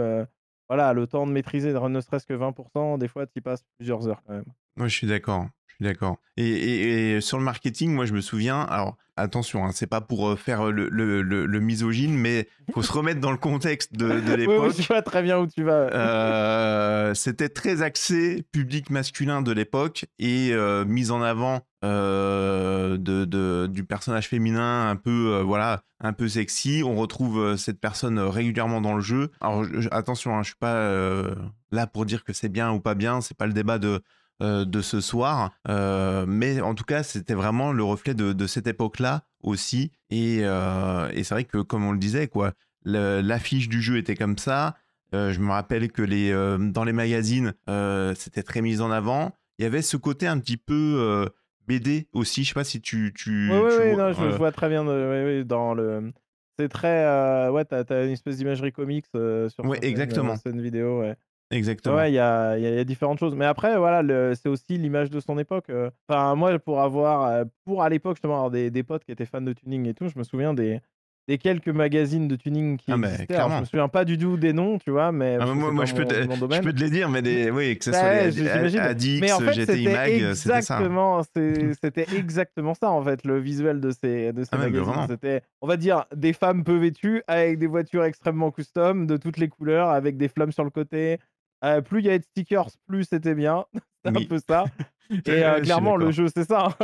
voilà, 0.68 0.92
le 0.92 1.06
temps 1.06 1.26
de 1.26 1.32
maîtriser 1.32 1.72
ne 1.72 2.00
serait-ce 2.00 2.26
que 2.26 2.34
20%, 2.34 2.98
des 2.98 3.08
fois 3.08 3.26
tu 3.26 3.38
y 3.38 3.40
passes 3.40 3.64
plusieurs 3.78 4.08
heures 4.08 4.22
quand 4.26 4.34
même. 4.34 4.44
Moi, 4.76 4.88
je 4.88 4.96
suis 4.96 5.06
d'accord. 5.06 5.46
Suis 5.82 5.88
d'accord. 5.92 6.16
Et, 6.36 6.46
et- 6.48 7.16
et 7.16 7.20
sur 7.20 7.38
le 7.38 7.44
marketing, 7.44 7.92
moi 7.92 8.04
je 8.06 8.12
me 8.14 8.20
souviens, 8.20 8.60
alors 8.62 8.96
attention, 9.16 9.64
hein, 9.64 9.70
c'est 9.74 9.86
pas 9.88 10.00
pour 10.00 10.28
euh, 10.30 10.36
faire 10.36 10.70
le, 10.70 10.88
le- 10.88 11.22
le- 11.22 11.44
le 11.46 11.60
misogyne, 11.60 12.14
mais 12.16 12.48
faut 12.72 12.82
se 12.82 12.92
remettre 12.92 13.20
dans 13.20 13.30
le 13.32 13.36
contexte 13.36 13.92
de, 13.94 14.06
de 14.08 14.12
Oui, 14.14 14.20
oui, 14.30 14.36
l'époque. 14.36 14.74
je 14.78 14.86
vois 14.86 15.02
très 15.02 15.22
bien 15.22 15.38
où 15.38 15.46
tu 15.46 15.62
vas. 15.64 15.88
Euh, 15.92 17.14
c'était 17.14 17.48
très 17.48 17.82
axé 17.82 18.44
public 18.52 18.90
masculin 18.90 19.42
de 19.42 19.52
l'époque 19.52 20.06
et 20.18 20.50
euh, 20.52 20.84
mise 20.84 21.10
en 21.10 21.20
avant 21.22 21.62
euh, 21.84 22.96
de, 22.96 23.24
de- 23.24 23.66
du 23.70 23.84
personnage 23.84 24.28
féminin 24.28 24.88
un 24.88 24.96
peu 24.96 25.34
euh, 25.34 25.42
voilà 25.42 25.82
un 26.00 26.12
peu 26.12 26.28
sexy. 26.28 26.82
On 26.84 26.94
retrouve 26.96 27.38
euh, 27.40 27.56
cette 27.56 27.80
personne 27.80 28.18
euh, 28.18 28.28
régulièrement 28.28 28.80
dans 28.80 28.94
le 28.94 29.00
jeu. 29.02 29.30
Alors 29.40 29.64
je- 29.64 29.88
attention, 29.90 30.36
hein, 30.36 30.42
je 30.42 30.48
suis 30.48 30.56
pas 30.58 30.74
euh, 30.74 31.34
là 31.70 31.86
pour 31.86 32.06
dire 32.06 32.24
que 32.24 32.32
c'est 32.32 32.48
bien 32.48 32.72
ou 32.72 32.80
pas 32.80 32.94
bien. 32.94 33.20
C'est 33.20 33.36
pas 33.36 33.46
le 33.46 33.52
débat 33.52 33.78
de 33.78 33.88
euh, 33.88 33.98
de 34.40 34.80
ce 34.80 35.00
soir, 35.00 35.52
Euh, 35.68 36.24
mais 36.26 36.60
en 36.60 36.74
tout 36.74 36.84
cas 36.84 37.02
c'était 37.02 37.34
vraiment 37.34 37.72
le 37.72 37.84
reflet 37.84 38.14
de, 38.14 38.32
de 38.32 38.46
cette 38.46 38.66
époque-là 38.66 39.22
aussi. 39.42 39.92
Et, 40.10 40.40
euh, 40.42 41.08
et 41.12 41.22
c'est 41.24 41.34
vrai 41.34 41.44
que 41.44 41.58
comme 41.58 41.84
on 41.84 41.92
le 41.92 41.98
disait 41.98 42.26
quoi, 42.28 42.52
l'affiche 42.84 43.68
du 43.68 43.80
jeu 43.82 43.96
était 43.98 44.16
comme 44.16 44.38
ça. 44.38 44.76
Euh, 45.14 45.32
je 45.32 45.40
me 45.40 45.50
rappelle 45.50 45.92
que 45.92 46.02
les, 46.02 46.30
euh, 46.32 46.56
dans 46.58 46.84
les 46.84 46.92
magazines, 46.92 47.54
euh, 47.68 48.14
c'était 48.16 48.42
très 48.42 48.62
mis 48.62 48.80
en 48.80 48.90
avant. 48.90 49.32
Il 49.58 49.62
y 49.62 49.66
avait 49.66 49.82
ce 49.82 49.96
côté 49.98 50.26
un 50.26 50.38
petit 50.38 50.56
peu 50.56 50.96
euh, 50.98 51.26
BD 51.68 52.08
aussi. 52.12 52.44
Je 52.44 52.48
sais 52.48 52.54
pas 52.54 52.64
si 52.64 52.80
tu. 52.80 53.12
tu, 53.14 53.50
Oui, 53.50 53.58
oui, 53.58 53.70
tu 53.76 53.82
oui, 53.82 53.88
vois, 53.92 54.04
non, 54.04 54.12
je, 54.12 54.20
je 54.20 54.24
euh, 54.24 54.36
vois 54.38 54.50
très 54.52 54.68
bien. 54.68 54.84
de- 54.84 55.42
dans 55.42 55.74
le... 55.74 56.12
C'est 56.58 56.68
très. 56.68 57.04
euh, 57.04 57.50
Ouais, 57.50 57.64
t'as 57.64 57.84
as 57.90 58.04
une 58.04 58.10
espèce 58.12 58.36
d'imagerie 58.38 58.72
comics 58.72 59.06
euh, 59.14 59.48
sur 59.48 59.64
Ouais, 59.66 59.78
euh, 59.78 59.86
exactement. 59.86 60.34
certaines 60.36 60.60
vidéos. 60.62 61.00
Ouais, 61.00 61.16
exactement. 61.56 61.96
ouais, 61.96 62.10
il 62.10 62.14
y 62.14 62.18
a, 62.18 62.56
il 62.58 62.62
y 62.64 62.66
a- 62.66 62.70
il 62.70 62.76
y 62.76 62.78
a 62.78 62.84
différentes 62.84 63.18
choses. 63.18 63.34
Mais 63.34 63.44
après, 63.44 63.76
voilà, 63.78 64.34
c'est 64.34 64.48
aussi 64.48 64.78
l'image 64.78 65.10
de 65.10 65.20
son 65.20 65.38
époque. 65.38 65.70
euh. 65.70 65.90
Enfin, 66.08 66.34
moi, 66.34 66.58
pour 66.58 66.80
avoir. 66.80 67.24
euh, 67.26 67.44
Pour 67.64 67.82
à 67.82 67.88
l'époque, 67.88 68.16
justement, 68.16 68.34
avoir 68.36 68.50
des, 68.50 68.70
des 68.70 68.82
potes 68.82 69.04
qui 69.04 69.12
étaient 69.12 69.26
fans 69.26 69.40
de 69.40 69.52
tuning 69.52 69.86
et 69.86 69.94
tout, 69.94 70.08
je 70.08 70.18
me 70.18 70.24
souviens 70.24 70.52
des, 70.54 70.80
des 71.28 71.38
quelques 71.38 71.68
magazines 71.68 72.26
de 72.26 72.34
tuning 72.34 72.76
qui 72.76 72.90
Ah, 72.90 72.96
mais 72.96 73.08
existaient. 73.12 73.34
Alors, 73.36 73.50
je 73.52 73.60
me 73.60 73.64
souviens 73.64 73.88
pas 73.88 74.04
du 74.04 74.18
tout 74.18 74.36
des 74.36 74.52
noms, 74.52 74.78
tu 74.78 74.90
vois, 74.90 75.12
mais. 75.12 75.38
Ah, 75.40 75.46
moi, 75.54 75.84
je, 75.84 75.94
peux 75.94 76.04
te, 76.04 76.26
mon 76.26 76.34
je 76.34 76.40
domaine. 76.40 76.62
peux 76.62 76.72
te 76.72 76.80
les 76.80 76.90
dire, 76.90 77.08
mais 77.08 77.20
les, 77.20 77.50
oui, 77.52 77.78
que 77.78 77.84
ce 77.84 77.92
soit 77.92 78.02
Ouais, 78.08 78.24
les 78.26 78.32
j- 78.32 78.38
j'imagine. 78.52 78.80
Adix, 78.80 79.20
Mais 79.20 79.32
en 79.32 79.38
fait, 79.38 79.52
GTI 79.52 79.88
Mag, 79.88 80.10
c'était 80.34 80.34
ça. 80.34 80.78
exactement, 80.78 81.22
c'est- 81.22 81.72
c'était 81.80 82.06
exactement 82.16 82.74
ça 82.74 82.90
en 82.90 83.02
fait, 83.02 83.24
le 83.24 83.38
visuel 83.38 83.80
de 83.80 83.90
ces, 83.92 84.32
de 84.32 84.42
ces 84.42 84.48
Ah 84.52 84.58
magazines. 84.58 85.06
C'était, 85.08 85.42
on 85.60 85.68
va 85.68 85.76
dire, 85.76 86.04
des 86.14 86.32
femmes 86.32 86.64
peu 86.64 86.76
vêtues 86.76 87.22
avec 87.28 87.58
des 87.58 87.66
voitures 87.68 88.04
extrêmement 88.04 88.50
custom 88.50 89.06
de 89.06 89.16
toutes 89.16 89.36
les 89.38 89.48
couleurs, 89.48 89.90
avec 89.90 90.16
des 90.16 90.28
flammes 90.28 90.52
sur 90.52 90.64
le 90.64 90.70
côté. 90.70 91.18
Euh, 91.64 91.80
plus 91.80 92.00
il 92.00 92.06
y 92.06 92.08
avait 92.08 92.18
de 92.18 92.24
stickers, 92.24 92.68
plus 92.88 93.04
c'était 93.04 93.34
bien. 93.34 93.64
c'est 94.04 94.10
un 94.16 94.24
peu 94.24 94.38
ça. 94.48 94.64
Et 95.10 95.44
euh, 95.44 95.60
clairement, 95.60 95.96
le 95.96 96.10
jeu, 96.10 96.26
c'est 96.34 96.48
ça. 96.48 96.76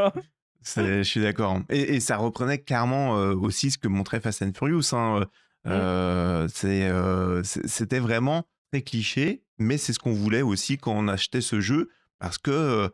C'est- 0.60 0.98
Je 0.98 1.02
suis 1.08 1.20
d'accord. 1.20 1.60
Et, 1.70 1.96
et 1.96 2.00
ça 2.00 2.16
reprenait 2.16 2.58
clairement 2.58 3.16
euh, 3.18 3.34
aussi 3.34 3.70
ce 3.70 3.78
que 3.78 3.88
montrait 3.88 4.20
Fast 4.20 4.42
and 4.42 4.52
Furious. 4.56 4.92
hein. 4.94 5.20
Mm. 5.64 5.70
Euh, 5.70 6.48
euh, 6.64 7.42
C'était 7.44 7.98
vraiment 8.00 8.44
très 8.72 8.82
cliché, 8.82 9.42
mais 9.58 9.78
c'est 9.78 9.92
ce 9.92 9.98
qu'on 9.98 10.12
voulait 10.12 10.42
aussi 10.42 10.76
quand 10.78 10.92
on 10.92 11.08
achetait 11.08 11.40
ce 11.40 11.60
jeu, 11.60 11.88
parce 12.18 12.38
que, 12.38 12.50
euh, 12.50 12.88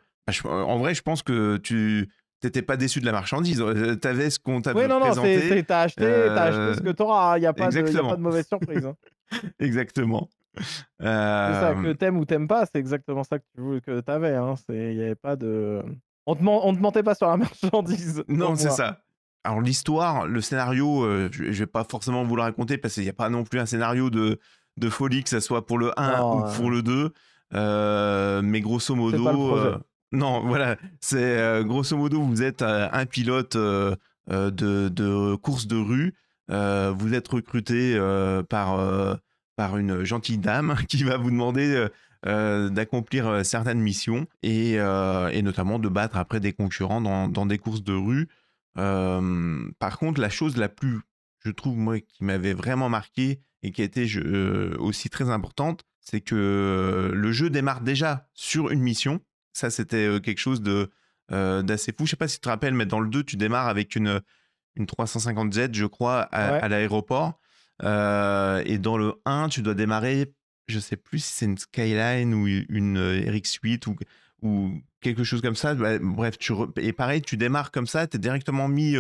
en 0.44 0.78
vrai, 0.78 0.94
je 0.94 1.02
pense 1.02 1.22
que 1.22 1.56
tu 1.58 2.08
t'étais 2.40 2.62
pas 2.62 2.76
déçu 2.76 3.00
de 3.00 3.06
la 3.06 3.12
marchandise. 3.12 3.60
Euh, 3.60 3.96
T'avais 3.96 4.30
ce 4.30 4.38
qu'on 4.38 4.60
t'avait 4.60 4.82
Oui, 4.82 4.88
non, 4.88 5.00
non, 5.00 5.06
présenté. 5.06 5.40
c'est- 5.48 5.62
t'as 5.64 5.80
acheté, 5.82 6.02
t'as 6.04 6.42
acheté 6.44 6.58
Euh, 6.60 6.74
ce 6.74 6.80
que 6.80 6.90
t'auras. 6.90 7.38
Il 7.38 7.40
n'y 7.40 7.46
a, 7.46 7.52
pas 7.52 7.68
de 7.70 8.16
mauvaise 8.20 8.46
surprise. 8.46 8.84
hein. 8.86 8.94
Exactement. 9.58 10.28
C'est 11.00 11.04
ça, 11.06 11.70
Euh, 11.70 11.82
que 11.82 11.92
t'aimes 11.92 12.16
ou 12.18 12.24
t'aimes 12.24 12.48
pas, 12.48 12.64
c'est 12.66 12.78
exactement 12.78 13.24
ça 13.24 13.38
que 13.38 13.44
tu 13.54 13.60
veux, 13.60 13.80
que 13.80 14.00
t'avais. 14.00 14.34
Hein. 14.34 14.54
Il 14.68 14.96
n'y 14.96 15.02
avait 15.02 15.14
pas 15.14 15.36
de. 15.36 15.82
On 16.26 16.34
te, 16.34 16.42
on 16.44 16.74
te 16.74 16.80
mentait 16.80 17.02
pas 17.02 17.14
sur 17.14 17.26
la 17.28 17.36
marchandise. 17.38 18.24
Non, 18.28 18.56
c'est 18.56 18.70
ça. 18.70 19.00
Alors 19.46 19.60
l'histoire, 19.60 20.26
le 20.26 20.40
scénario, 20.40 21.04
euh, 21.04 21.28
je, 21.30 21.52
je 21.52 21.58
vais 21.58 21.66
pas 21.66 21.84
forcément 21.84 22.24
vous 22.24 22.34
le 22.36 22.42
raconter 22.42 22.78
parce 22.78 22.94
qu'il 22.94 23.02
n'y 23.02 23.10
a 23.10 23.14
pas 23.14 23.28
non 23.28 23.44
plus 23.44 23.60
un 23.60 23.66
scénario 23.66 24.08
de, 24.08 24.38
de 24.78 24.88
folie, 24.88 25.22
que 25.22 25.28
ce 25.28 25.40
soit 25.40 25.66
pour 25.66 25.76
le 25.78 25.92
1 26.00 26.16
Non, 26.16 26.38
ou 26.38 26.56
pour 26.56 26.70
le 26.70 26.82
2. 26.82 27.12
Euh, 27.54 28.40
mais 28.42 28.60
grosso 28.62 28.94
modo, 28.94 29.22
pas 29.24 29.32
le 29.32 29.38
euh, 29.38 29.78
non, 30.12 30.40
voilà, 30.46 30.76
c'est 31.00 31.38
euh, 31.38 31.62
grosso 31.62 31.96
modo, 31.96 32.22
vous 32.22 32.42
êtes 32.42 32.62
euh, 32.62 32.88
un 32.90 33.04
pilote 33.04 33.56
euh, 33.56 33.94
euh, 34.30 34.50
de, 34.50 34.88
de 34.88 35.34
course 35.36 35.66
de 35.66 35.76
rue. 35.76 36.14
Euh, 36.50 36.92
vous 36.96 37.14
êtes 37.14 37.28
recruté 37.28 37.94
euh, 37.96 38.42
par, 38.42 38.78
euh, 38.78 39.14
par 39.56 39.76
une 39.78 40.04
gentille 40.04 40.38
dame 40.38 40.76
qui 40.88 41.02
va 41.04 41.16
vous 41.16 41.30
demander 41.30 41.74
euh, 41.74 41.88
euh, 42.26 42.68
d'accomplir 42.70 43.26
euh, 43.26 43.42
certaines 43.42 43.80
missions 43.80 44.26
et, 44.42 44.78
euh, 44.78 45.28
et 45.28 45.42
notamment 45.42 45.78
de 45.78 45.88
battre 45.88 46.16
après 46.16 46.40
des 46.40 46.52
concurrents 46.52 47.00
dans, 47.00 47.28
dans 47.28 47.46
des 47.46 47.58
courses 47.58 47.82
de 47.82 47.92
rue. 47.94 48.28
Euh, 48.78 49.68
par 49.78 49.98
contre, 49.98 50.20
la 50.20 50.30
chose 50.30 50.56
la 50.56 50.68
plus, 50.68 51.00
je 51.44 51.50
trouve, 51.50 51.76
moi, 51.76 52.00
qui 52.00 52.24
m'avait 52.24 52.54
vraiment 52.54 52.88
marqué 52.88 53.40
et 53.62 53.70
qui 53.72 54.06
je- 54.08 54.20
euh, 54.20 54.76
aussi 54.78 55.08
très 55.10 55.30
importante, 55.30 55.82
c'est 56.00 56.20
que 56.20 56.34
euh, 56.34 57.14
le 57.14 57.32
jeu 57.32 57.50
démarre 57.50 57.80
déjà 57.80 58.28
sur 58.34 58.70
une 58.70 58.80
mission. 58.80 59.20
Ça, 59.52 59.70
c'était 59.70 60.06
euh, 60.06 60.20
quelque 60.20 60.38
chose 60.40 60.60
de 60.62 60.90
euh, 61.32 61.62
d'assez 61.62 61.92
fou. 61.96 62.04
Je 62.04 62.10
sais 62.10 62.16
pas 62.16 62.28
si 62.28 62.36
tu 62.36 62.40
te 62.42 62.48
rappelles, 62.50 62.74
mais 62.74 62.84
dans 62.84 63.00
le 63.00 63.08
2, 63.08 63.22
tu 63.22 63.36
démarres 63.36 63.68
avec 63.68 63.96
une, 63.96 64.20
une 64.76 64.84
350Z, 64.84 65.72
je 65.74 65.86
crois, 65.86 66.22
à, 66.32 66.52
Ouais. 66.52 66.60
à 66.60 66.68
l'aéroport. 66.68 67.40
Euh, 67.82 68.62
et 68.66 68.78
dans 68.78 68.96
le 68.96 69.14
1, 69.24 69.48
tu 69.48 69.62
dois 69.62 69.74
démarrer, 69.74 70.32
je 70.68 70.78
sais 70.78 70.96
plus 70.96 71.18
si 71.18 71.32
c'est 71.34 71.46
une 71.46 71.58
Skyline 71.58 72.32
ou 72.34 72.46
une 72.46 72.96
euh, 72.98 73.20
RX-8 73.30 73.88
ou, 73.88 73.96
ou 74.42 74.70
quelque 75.00 75.24
chose 75.24 75.40
comme 75.42 75.56
ça. 75.56 75.74
Bah, 75.74 75.98
bref, 76.00 76.38
tu 76.38 76.52
re- 76.52 76.70
et 76.80 76.92
pareil, 76.92 77.22
tu 77.22 77.36
démarres 77.36 77.70
comme 77.70 77.86
ça, 77.86 78.06
tu 78.06 78.16
es 78.16 78.20
directement 78.20 78.68
mis 78.68 78.96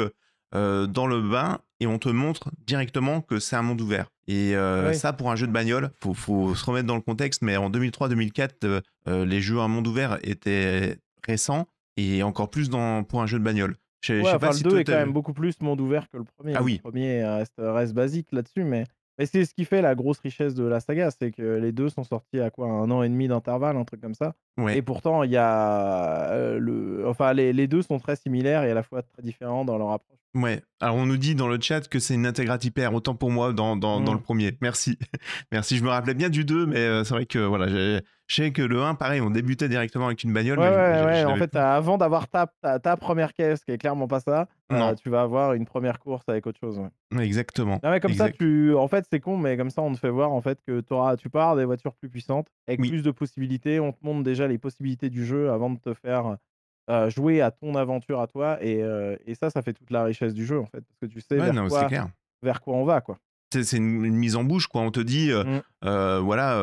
euh, 0.54 0.86
dans 0.86 1.06
le 1.06 1.20
bain 1.22 1.60
et 1.80 1.86
on 1.86 1.98
te 1.98 2.08
montre 2.08 2.50
directement 2.66 3.20
que 3.20 3.38
c'est 3.38 3.56
un 3.56 3.62
monde 3.62 3.80
ouvert. 3.80 4.06
Et 4.26 4.56
euh, 4.56 4.90
Oui. 4.90 4.96
ça, 4.96 5.12
pour 5.12 5.30
un 5.30 5.36
jeu 5.36 5.46
de 5.46 5.52
bagnole, 5.52 5.90
faut, 6.02 6.14
faut 6.14 6.54
se 6.54 6.64
remettre 6.64 6.86
dans 6.86 6.94
le 6.96 7.00
contexte, 7.02 7.42
mais 7.42 7.56
en 7.56 7.70
2003-2004, 7.70 8.50
euh, 8.64 8.80
euh, 9.08 9.24
les 9.26 9.40
jeux 9.40 9.60
à 9.60 9.68
monde 9.68 9.86
ouvert 9.86 10.18
étaient 10.22 10.98
récents 11.26 11.68
et 11.96 12.22
encore 12.22 12.50
plus 12.50 12.70
dans, 12.70 13.04
pour 13.04 13.22
un 13.22 13.26
jeu 13.26 13.38
de 13.38 13.44
bagnole. 13.44 13.76
Je, 14.04 14.14
je 14.14 14.18
Ouais, 14.20 14.24
sais 14.24 14.28
enfin, 14.36 14.38
pas 14.38 14.46
le 14.48 14.52
si 14.52 14.62
2 14.64 14.70
toi, 14.70 14.80
est 14.80 14.84
quand 14.84 14.92
même 14.92 15.12
beaucoup 15.12 15.32
plus 15.32 15.60
monde 15.60 15.80
ouvert 15.80 16.08
que 16.10 16.18
le 16.18 16.24
premier. 16.24 16.54
Ah 16.56 16.62
oui. 16.62 16.74
Le 16.74 16.80
premier 16.80 17.24
reste, 17.24 17.54
reste 17.58 17.94
basique 17.94 18.28
là-dessus, 18.32 18.64
mais, 18.64 18.84
mais 19.18 19.26
c'est 19.26 19.44
ce 19.44 19.54
qui 19.54 19.64
fait 19.64 19.80
la 19.80 19.94
grosse 19.94 20.18
richesse 20.18 20.54
de 20.54 20.64
la 20.64 20.80
saga, 20.80 21.10
c'est 21.10 21.30
que 21.30 21.42
les 21.58 21.72
deux 21.72 21.88
sont 21.88 22.04
sortis 22.04 22.40
à 22.40 22.50
quoi 22.50 22.66
un 22.68 22.90
an 22.90 23.02
et 23.02 23.08
demi 23.08 23.28
d'intervalle, 23.28 23.76
un 23.76 23.84
truc 23.84 24.00
comme 24.02 24.14
ça. 24.14 24.34
Ouais. 24.58 24.76
Et 24.76 24.82
pourtant, 24.82 25.22
il 25.22 25.30
y 25.30 25.36
a 25.36 26.30
euh, 26.32 26.58
le, 26.58 27.08
enfin 27.08 27.32
les, 27.32 27.52
les 27.52 27.66
deux 27.66 27.82
sont 27.82 27.98
très 27.98 28.16
similaires 28.16 28.64
et 28.64 28.70
à 28.70 28.74
la 28.74 28.82
fois 28.82 29.02
très 29.02 29.22
différents 29.22 29.64
dans 29.64 29.78
leur 29.78 29.90
approche. 29.92 30.18
Ouais. 30.34 30.60
Alors 30.80 30.96
on 30.96 31.06
nous 31.06 31.16
dit 31.16 31.34
dans 31.34 31.46
le 31.48 31.60
chat 31.60 31.88
que 31.88 31.98
c'est 32.00 32.14
une 32.14 32.26
intégrate 32.26 32.64
hyper, 32.64 32.92
autant 32.92 33.14
pour 33.14 33.30
moi 33.30 33.52
dans, 33.52 33.76
dans, 33.76 34.00
dans 34.00 34.12
Mm. 34.12 34.16
le 34.16 34.20
premier. 34.20 34.58
Merci. 34.60 34.98
Merci. 35.52 35.76
Je 35.76 35.84
me 35.84 35.88
rappelais 35.88 36.14
bien 36.14 36.28
du 36.28 36.44
2, 36.44 36.66
mais 36.66 36.78
euh, 36.78 37.04
c'est 37.04 37.14
vrai 37.14 37.24
que 37.26 37.38
voilà, 37.38 37.68
je 37.68 38.00
sais 38.34 38.50
que 38.52 38.62
le 38.62 38.82
1, 38.82 38.94
pareil, 38.96 39.20
on 39.20 39.30
débutait 39.30 39.68
directement 39.68 40.06
avec 40.06 40.24
une 40.24 40.32
bagnole. 40.32 40.58
Ouais, 40.58 40.70
mais 40.70 40.76
ouais, 41.04 41.04
ouais. 41.04 41.24
En 41.24 41.36
fait, 41.36 41.54
avant 41.54 41.98
d'avoir 41.98 42.26
ta, 42.28 42.48
ta, 42.62 42.78
ta 42.80 42.96
première 42.96 43.32
caisse, 43.32 43.64
qui 43.64 43.70
est 43.70 43.78
clairement 43.78 44.08
pas 44.08 44.18
ça, 44.20 44.48
euh, 44.72 44.94
tu 44.96 45.08
vas 45.08 45.20
avoir 45.22 45.52
une 45.52 45.66
première 45.66 45.98
course 46.00 46.24
avec 46.28 46.46
autre 46.46 46.58
chose. 46.58 46.78
ouais. 46.78 47.24
Exactement. 47.24 47.78
Non, 47.84 47.90
mais 47.90 48.00
comme 48.00 48.10
Exact. 48.10 48.32
ça, 48.32 48.38
tu... 48.38 48.74
en 48.74 48.88
fait, 48.88 49.06
c'est 49.10 49.20
con, 49.20 49.36
mais 49.38 49.56
comme 49.56 49.70
ça, 49.70 49.82
on 49.82 49.92
te 49.92 49.98
fait 49.98 50.10
voir 50.10 50.32
en 50.32 50.40
fait 50.40 50.58
que 50.66 50.80
t'auras- 50.80 51.16
tu 51.16 51.30
pars 51.30 51.54
des 51.54 51.64
voitures 51.64 51.94
plus 51.94 52.08
puissantes, 52.08 52.48
avec 52.66 52.80
Oui. 52.80 52.88
plus 52.88 53.02
de 53.02 53.10
possibilités. 53.12 53.78
On 53.78 53.92
te 53.92 53.98
montre 54.02 54.24
déjà 54.24 54.48
les 54.48 54.58
possibilités 54.58 55.10
du 55.10 55.24
jeu 55.24 55.50
avant 55.50 55.70
de 55.70 55.78
te 55.78 55.94
faire 55.94 56.36
euh, 56.90 57.08
jouer 57.10 57.40
à 57.40 57.50
ton 57.50 57.74
aventure 57.74 58.20
à 58.20 58.26
toi. 58.26 58.58
Et, 58.62 58.82
euh, 58.82 59.16
et 59.26 59.34
ça, 59.34 59.50
ça 59.50 59.62
fait 59.62 59.72
toute 59.72 59.90
la 59.90 60.04
richesse 60.04 60.34
du 60.34 60.44
jeu, 60.46 60.58
en 60.60 60.66
fait, 60.66 60.80
parce 60.82 60.98
que 61.00 61.06
tu 61.06 61.20
sais 61.20 61.34
Ouais, 61.38 61.44
vers, 61.46 61.54
non, 61.54 61.68
quoi, 61.68 61.84
clair. 61.86 62.08
vers 62.42 62.60
quoi 62.60 62.74
on 62.76 62.84
va, 62.84 63.00
quoi. 63.00 63.18
C'est 63.52 63.76
une, 63.76 64.04
une 64.04 64.16
mise 64.16 64.34
en 64.34 64.42
bouche, 64.42 64.66
quoi. 64.66 64.80
On 64.82 64.90
te 64.90 64.98
dit, 64.98 65.30
euh, 65.30 65.44
Mm. 65.44 65.62
euh, 65.84 66.18
voilà, 66.20 66.54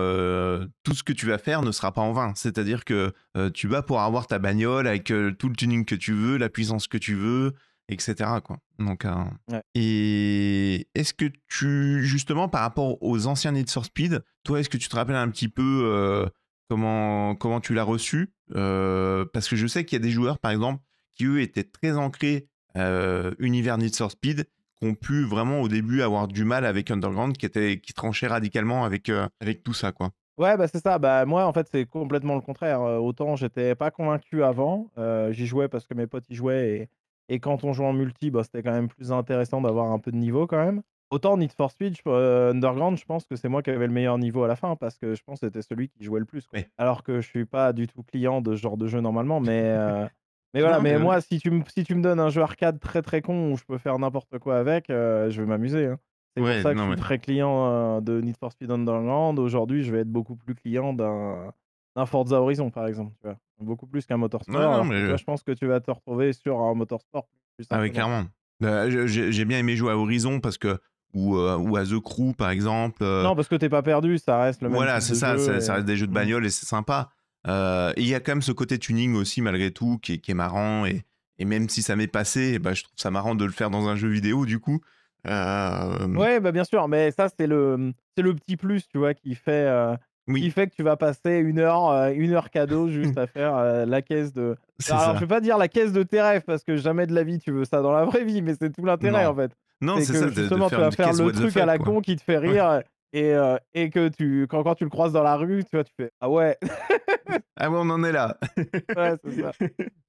tout 0.84 0.94
ce 0.94 1.04
que 1.04 1.14
tu 1.14 1.26
vas 1.26 1.38
faire 1.38 1.62
ne 1.62 1.72
sera 1.72 1.94
pas 1.94 2.02
en 2.02 2.12
vain. 2.12 2.34
C'est-à-dire 2.36 2.84
que 2.86 3.14
tu 3.54 3.68
vas 3.70 3.82
pour 3.82 4.02
avoir 4.02 4.28
ta 4.28 4.40
bagnole 4.40 4.88
avec 4.88 5.06
tout 5.06 5.50
le 5.50 5.56
tuning 5.56 5.86
que 5.86 5.96
tu 5.96 6.12
veux, 6.14 6.38
la 6.38 6.50
puissance 6.50 6.88
que 6.88 6.98
tu 6.98 7.16
veux, 7.16 7.54
etc. 7.88 8.30
Quoi. 8.44 8.58
Donc, 8.80 9.06
Ouais. 9.50 9.62
Et 9.76 10.88
est-ce 10.96 11.14
que 11.14 11.26
tu, 11.48 12.04
justement, 12.06 12.50
par 12.50 12.62
rapport 12.62 13.02
aux 13.02 13.26
anciens 13.28 13.54
Need 13.54 13.70
for 13.70 13.86
Speed, 13.86 14.22
toi, 14.44 14.60
est-ce 14.60 14.70
que 14.70 14.78
tu 14.78 14.90
te 14.90 14.96
rappelles 14.96 15.16
un 15.16 15.30
petit 15.30 15.48
peu 15.48 16.28
comment, 16.72 17.60
tu 17.62 17.74
l'as 17.74 17.84
reçu 17.84 18.34
Euh, 18.56 19.26
Parce 19.34 19.48
que 19.48 19.56
je 19.56 19.68
sais 19.68 19.86
qu'il 19.86 19.98
y 19.98 20.02
a 20.02 20.04
des 20.04 20.12
joueurs, 20.12 20.40
par 20.40 20.52
exemple, 20.52 20.82
qui 21.14 21.26
eux 21.26 21.42
étaient 21.42 21.64
très 21.64 21.96
ancrés 21.98 22.48
euh, 22.78 23.34
univers 23.40 23.78
Need 23.78 23.96
for 23.96 24.12
Speed, 24.12 24.46
qui 24.80 24.88
ont 24.88 24.96
pu 24.96 25.24
vraiment 25.24 25.62
au 25.62 25.68
début 25.68 26.02
avoir 26.02 26.28
du 26.28 26.46
mal 26.46 26.66
avec 26.66 26.90
Underground, 26.92 27.38
qui, 27.38 27.46
était, 27.46 27.82
tranchait 27.96 28.28
radicalement 28.28 28.86
avec, 28.86 29.10
euh, 29.10 29.28
avec 29.42 29.64
tout 29.64 29.74
ça. 29.74 29.92
quoi. 29.92 30.12
Ouais, 30.38 30.58
bah 30.58 30.68
c'est 30.68 30.82
ça. 30.82 30.98
Bah 30.98 31.26
moi, 31.26 31.46
en 31.46 31.54
fait, 31.54 31.68
c'est 31.70 31.86
complètement 31.86 32.36
le 32.36 32.42
contraire. 32.42 32.82
Autant 32.82 33.36
j'étais 33.36 33.76
pas 33.76 33.92
convaincu 33.92 34.44
avant, 34.44 34.90
j'y 35.32 35.46
jouais 35.46 35.68
parce 35.68 35.86
que 35.86 35.94
mes 35.94 36.08
potes 36.08 36.30
y 36.30 36.36
jouaient 36.36 36.90
et, 37.30 37.40
quand 37.40 37.64
on 37.64 37.74
jouait 37.74 37.86
en 37.86 37.94
multi, 37.94 38.32
bah, 38.32 38.44
c'était 38.44 38.64
quand 38.64 38.74
même 38.74 38.90
plus 38.90 39.12
intéressant 39.12 39.62
d'avoir 39.62 39.92
un 39.92 40.00
peu 40.00 40.12
de 40.12 40.18
niveau 40.18 40.48
quand 40.48 40.64
même. 40.64 40.82
Autant 41.12 41.38
Need 41.38 41.52
for 41.52 41.72
Speed, 41.72 41.98
euh, 42.08 42.52
Underground, 42.52 42.98
je 42.98 43.06
pense 43.06 43.26
que 43.26 43.36
c'est 43.36 43.50
moi 43.50 43.62
qui 43.62 43.70
avais 43.70 43.86
le 43.88 43.94
meilleur 43.94 44.18
niveau 44.18 44.44
à 44.44 44.48
la 44.48 44.56
fin 44.56 44.76
parce 44.78 44.98
que 44.98 45.14
je 45.14 45.22
pense 45.24 45.42
que 45.42 45.48
c'était 45.48 45.62
celui 45.62 45.90
qui 45.90 46.04
jouait 46.04 46.22
le 46.22 46.26
plus. 46.26 46.48
quoi. 46.48 46.60
Oui. 46.60 46.66
Alors 46.78 47.04
que 47.04 47.20
je 47.22 47.28
suis 47.28 47.46
pas 47.46 47.74
du 47.74 47.88
tout 47.88 48.02
client 48.04 48.42
de 48.42 48.56
ce 48.56 48.62
genre 48.62 48.78
de 48.78 48.88
jeu 48.88 49.02
normalement, 49.02 49.40
mais, 49.42 49.62
euh, 49.78 50.08
Mais 50.54 50.62
voilà, 50.62 50.78
Non, 50.78 50.84
mais 50.84 50.98
moi, 51.00 51.20
si 51.22 51.40
tu 51.40 51.52
me 51.52 51.64
si 51.68 51.84
tu 51.84 51.96
me 51.96 52.02
donnes 52.02 52.20
un 52.20 52.30
jeu 52.30 52.42
arcade 52.42 52.80
très, 52.80 53.02
très 53.02 53.22
con 53.22 53.52
où 53.52 53.58
je 53.58 53.64
peux 53.66 53.78
faire 53.78 54.00
n'importe 54.00 54.40
quoi 54.40 54.58
avec, 54.58 54.90
heu, 54.90 55.30
je 55.30 55.42
vais 55.42 55.48
m'amuser, 55.48 55.86
hein. 55.88 56.00
C'est 56.36 56.42
pour 56.44 56.48
Ouais, 56.48 56.62
ça 56.62 56.72
que 56.74 56.80
je 56.80 56.84
suis 56.84 56.92
mais 56.92 56.96
très 56.96 57.20
client, 57.20 58.00
de 58.00 58.22
Need 58.22 58.38
for 58.38 58.54
Speed 58.54 58.72
Underground. 58.72 59.38
Aujourd'hui, 59.38 59.84
je 59.84 59.92
vais 59.92 60.00
être 60.00 60.12
beaucoup 60.12 60.36
plus 60.38 60.56
client 60.56 60.94
d'un 60.94 61.52
d'un 61.98 62.06
Forza 62.06 62.42
Horizon, 62.42 62.70
par 62.70 62.88
exemple, 62.88 63.14
tu 63.20 63.28
vois? 63.28 63.36
Beaucoup 63.60 63.86
plus 63.86 64.06
qu'un 64.06 64.16
Motorsport, 64.16 64.56
non, 64.78 64.86
mais 64.86 65.06
toi, 65.08 65.18
je 65.18 65.24
pense 65.26 65.44
que 65.44 65.52
tu 65.52 65.68
vas 65.68 65.82
te 65.82 65.92
retrouver 65.92 66.32
sur 66.32 66.58
un 66.62 66.74
Motorsport 66.74 67.28
plus 67.58 67.68
ah 67.70 67.82
oui, 67.82 67.92
clairement. 67.92 68.26
Bah, 68.60 68.90
j'ai 68.90 69.46
bien 69.46 69.60
aimé 69.60 69.76
jouer 69.76 69.92
à 69.92 69.98
Horizon 69.98 70.40
parce 70.40 70.58
que 70.58 70.80
ou, 71.14 71.36
heu, 71.36 71.56
ou 71.58 71.76
à 71.78 71.84
The 71.86 72.00
Crew, 72.00 72.34
par 72.38 72.50
exemple, 72.50 73.04
heu 73.04 73.24
Non, 73.24 73.36
parce 73.36 73.48
que 73.48 73.56
tu 73.56 73.66
es 73.66 73.70
pas 73.70 73.82
perdu, 73.82 74.18
ça 74.18 74.42
reste 74.42 74.62
le 74.62 74.70
même 74.70 74.78
Voilà, 74.78 75.02
c'est 75.02 75.16
ça, 75.16 75.38
ça 75.62 75.74
reste 75.76 75.86
des 75.86 75.98
jeux 75.98 76.08
de 76.08 76.12
mmh. 76.12 76.16
bagnole 76.16 76.46
et 76.46 76.50
c'est 76.50 76.66
sympa. 76.66 77.12
Et 77.48 77.94
il 77.98 78.08
y 78.08 78.16
a 78.16 78.20
quand 78.20 78.32
même 78.34 78.42
ce 78.42 78.52
côté 78.52 78.78
tuning 78.80 79.16
aussi 79.16 79.42
malgré 79.42 79.72
tout 79.72 79.98
qui 80.02 80.14
est 80.14 80.18
qui 80.20 80.32
est 80.32 80.36
marrant 80.36 80.86
et 80.86 81.04
et 81.40 81.46
même 81.46 81.70
si 81.70 81.82
ça 81.82 81.96
m'est 81.96 82.08
passé, 82.08 82.60
bah, 82.60 82.74
je 82.74 82.84
trouve 82.84 82.94
ça 82.98 83.10
marrant 83.10 83.34
de 83.34 83.44
le 83.46 83.52
faire 83.52 83.72
dans 83.72 83.88
un 83.88 83.96
jeu 83.96 84.08
vidéo 84.10 84.46
du 84.46 84.60
coup. 84.60 84.80
Hem, 85.26 86.16
Ouais, 86.18 86.40
bah, 86.40 86.52
bien 86.52 86.64
sûr, 86.64 86.88
mais 86.88 87.10
ça, 87.10 87.30
c'est 87.36 87.48
le, 87.48 87.94
c'est 88.16 88.22
le 88.22 88.36
petit 88.36 88.58
plus, 88.58 88.88
tu 88.88 89.00
vois, 89.00 89.16
qui 89.16 89.34
fait, 89.34 89.66
heu, 89.68 89.96
qui 90.36 90.52
fait 90.52 90.68
que 90.68 90.76
tu 90.76 90.84
vas 90.84 90.98
passer 90.98 91.38
une 91.38 91.58
heure, 91.58 91.90
heu, 91.92 92.14
1 92.14 92.34
heure 92.34 92.52
cadeau 92.52 92.88
juste 92.90 93.18
à 93.18 93.26
faire, 93.26 93.86
la 93.88 94.02
caisse 94.04 94.34
de 94.34 94.56
c'est 94.78 94.92
alors 94.94 95.16
je 95.16 95.20
vais 95.22 95.28
pas 95.28 95.42
dire 95.42 95.58
la 95.60 95.68
caisse 95.68 95.94
de 95.94 96.02
tes 96.04 96.22
rêves 96.22 96.42
parce 96.44 96.64
que 96.64 96.76
jamais 96.76 97.06
de 97.06 97.14
la 97.14 97.24
vie 97.24 97.38
tu 97.38 97.52
veux 97.52 97.66
ça 97.66 97.82
dans 97.82 97.92
la 97.92 98.04
vraie 98.06 98.24
vie, 98.24 98.42
mais 98.42 98.54
c'est 98.56 98.72
tout 98.72 98.86
l'intérêt, 98.86 99.26
en 99.26 99.36
fait. 99.36 99.52
Non, 99.82 100.00
C'est 100.00 100.14
ça 100.14 100.26
de 100.26 100.30
de 100.32 100.36
justement, 100.42 100.66
tu 100.66 100.70
faire 100.70 100.80
vas 100.80 100.86
une 100.88 100.92
faire 100.92 101.14
le 101.14 101.32
truc 101.32 101.58
à 101.58 101.66
la 101.66 101.78
con 101.78 102.02
qui 102.02 102.16
te 102.16 102.22
fait 102.24 102.38
Ouais. 102.38 102.52
rire 102.54 102.84
et 103.14 103.34
heu, 103.34 103.58
et 103.74 103.90
que 103.90 104.08
tu 104.08 104.48
quand 104.50 104.64
quand 104.64 104.76
tu 104.76 104.84
le 104.86 104.90
croises 104.90 105.12
dans 105.14 105.24
la 105.24 105.36
rue, 105.36 105.64
tu 105.64 105.76
vois, 105.76 105.84
tu 105.84 105.92
fais: 105.98 106.12
«Ah 106.22 106.30
ouais!» 106.30 106.58
Ah 107.58 107.70
ouais, 107.70 107.78
on 107.80 107.90
en 107.90 108.04
est 108.04 108.12
là. 108.12 108.38
Ouais, 108.96 109.16
c'est 109.24 109.42
ça. 109.42 109.52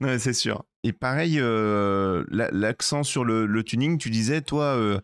Ouais, 0.01 0.19
c'est 0.19 0.33
sûr. 0.33 0.65
Et 0.85 0.93
pareil, 0.93 1.37
l'a 1.39 2.49
l'accent 2.53 3.03
sur 3.03 3.25
le 3.25 3.47
le 3.47 3.63
tuning, 3.63 3.99
tu 3.99 4.11
disais 4.11 4.41
toi, 4.43 4.77
heu, 4.77 5.01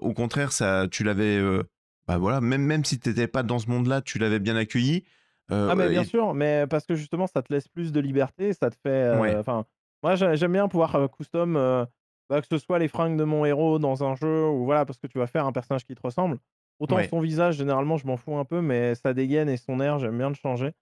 au 0.00 0.12
contraire 0.14 0.52
ça 0.52 0.86
tu 0.90 1.04
l'avais, 1.04 1.40
bah, 2.08 2.18
voilà, 2.18 2.40
même 2.40 2.62
même 2.62 2.84
si 2.84 2.98
tu 2.98 3.10
étais 3.10 3.26
pas 3.26 3.42
dans 3.42 3.58
ce 3.58 3.68
monde-là, 3.68 4.00
tu 4.02 4.18
l'avais 4.18 4.38
bien 4.38 4.56
accueilli, 4.56 5.04
Ah 5.50 5.74
mais 5.76 5.90
bien 5.90 6.02
et 6.02 6.06
sûr, 6.06 6.34
mais 6.34 6.66
parce 6.68 6.86
que 6.86 6.94
justement 6.94 7.26
ça 7.26 7.42
te 7.42 7.52
laisse 7.52 7.68
plus 7.68 7.92
de 7.92 8.00
liberté, 8.00 8.52
ça 8.54 8.70
te 8.70 8.76
fait, 8.82 9.18
ouais, 9.18 9.36
moi 10.02 10.14
j'ai 10.14 10.36
j'aime 10.36 10.52
bien 10.52 10.68
pouvoir, 10.68 11.08
custom, 11.16 11.86
bah, 12.28 12.40
que 12.40 12.46
ce 12.46 12.58
soit 12.58 12.78
les 12.78 12.88
fringues 12.88 13.16
de 13.18 13.24
mon 13.24 13.44
héros 13.44 13.78
dans 13.78 14.04
un 14.04 14.14
jeu 14.14 14.46
ou 14.48 14.64
voilà, 14.64 14.84
parce 14.84 14.98
que 14.98 15.06
tu 15.06 15.18
vas 15.18 15.26
faire 15.26 15.46
un 15.46 15.52
personnage 15.52 15.84
qui 15.84 15.94
te 15.94 16.02
ressemble. 16.02 16.38
Autant 16.78 17.02
ouais, 17.02 17.04
son 17.04 17.20
visage 17.20 17.56
généralement 17.56 17.96
je 17.96 18.06
m'en 18.06 18.16
fous 18.16 18.36
un 18.36 18.44
peu, 18.44 18.60
mais 18.60 18.94
sa 18.94 19.14
dégaine 19.14 19.48
et 19.48 19.56
son 19.56 19.80
air, 19.80 19.98
j'aime 19.98 20.18
bien 20.18 20.28
le 20.28 20.34
changer 20.34 20.72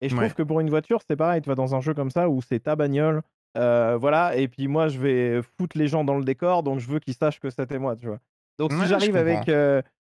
et 0.00 0.08
je 0.08 0.14
trouve 0.14 0.34
que 0.34 0.42
pour 0.44 0.60
une 0.60 0.70
voiture, 0.70 1.00
c'est 1.06 1.16
pareil, 1.16 1.40
tu 1.42 1.48
vas 1.48 1.56
dans 1.56 1.74
un 1.74 1.80
jeu 1.80 1.92
comme 1.94 2.10
ça 2.10 2.28
où 2.28 2.40
c'est 2.42 2.60
ta 2.60 2.76
bagnole, 2.76 3.22
voilà 3.54 4.36
et 4.36 4.46
puis 4.48 4.68
moi 4.68 4.88
je 4.88 4.98
vais 5.00 5.40
foutre 5.42 5.76
les 5.76 5.88
gens 5.88 6.04
dans 6.04 6.16
le 6.16 6.24
décor, 6.24 6.62
donc 6.62 6.78
je 6.78 6.88
veux 6.88 7.00
qu'ils 7.00 7.14
sachent 7.14 7.40
que 7.40 7.50
c'était 7.50 7.78
moi, 7.78 7.96
tu 7.96 8.06
vois? 8.06 8.18
Donc 8.58 8.72
si 8.72 8.86
ouais, 8.86 8.86
j'arrive 8.86 9.16
avec, 9.16 9.48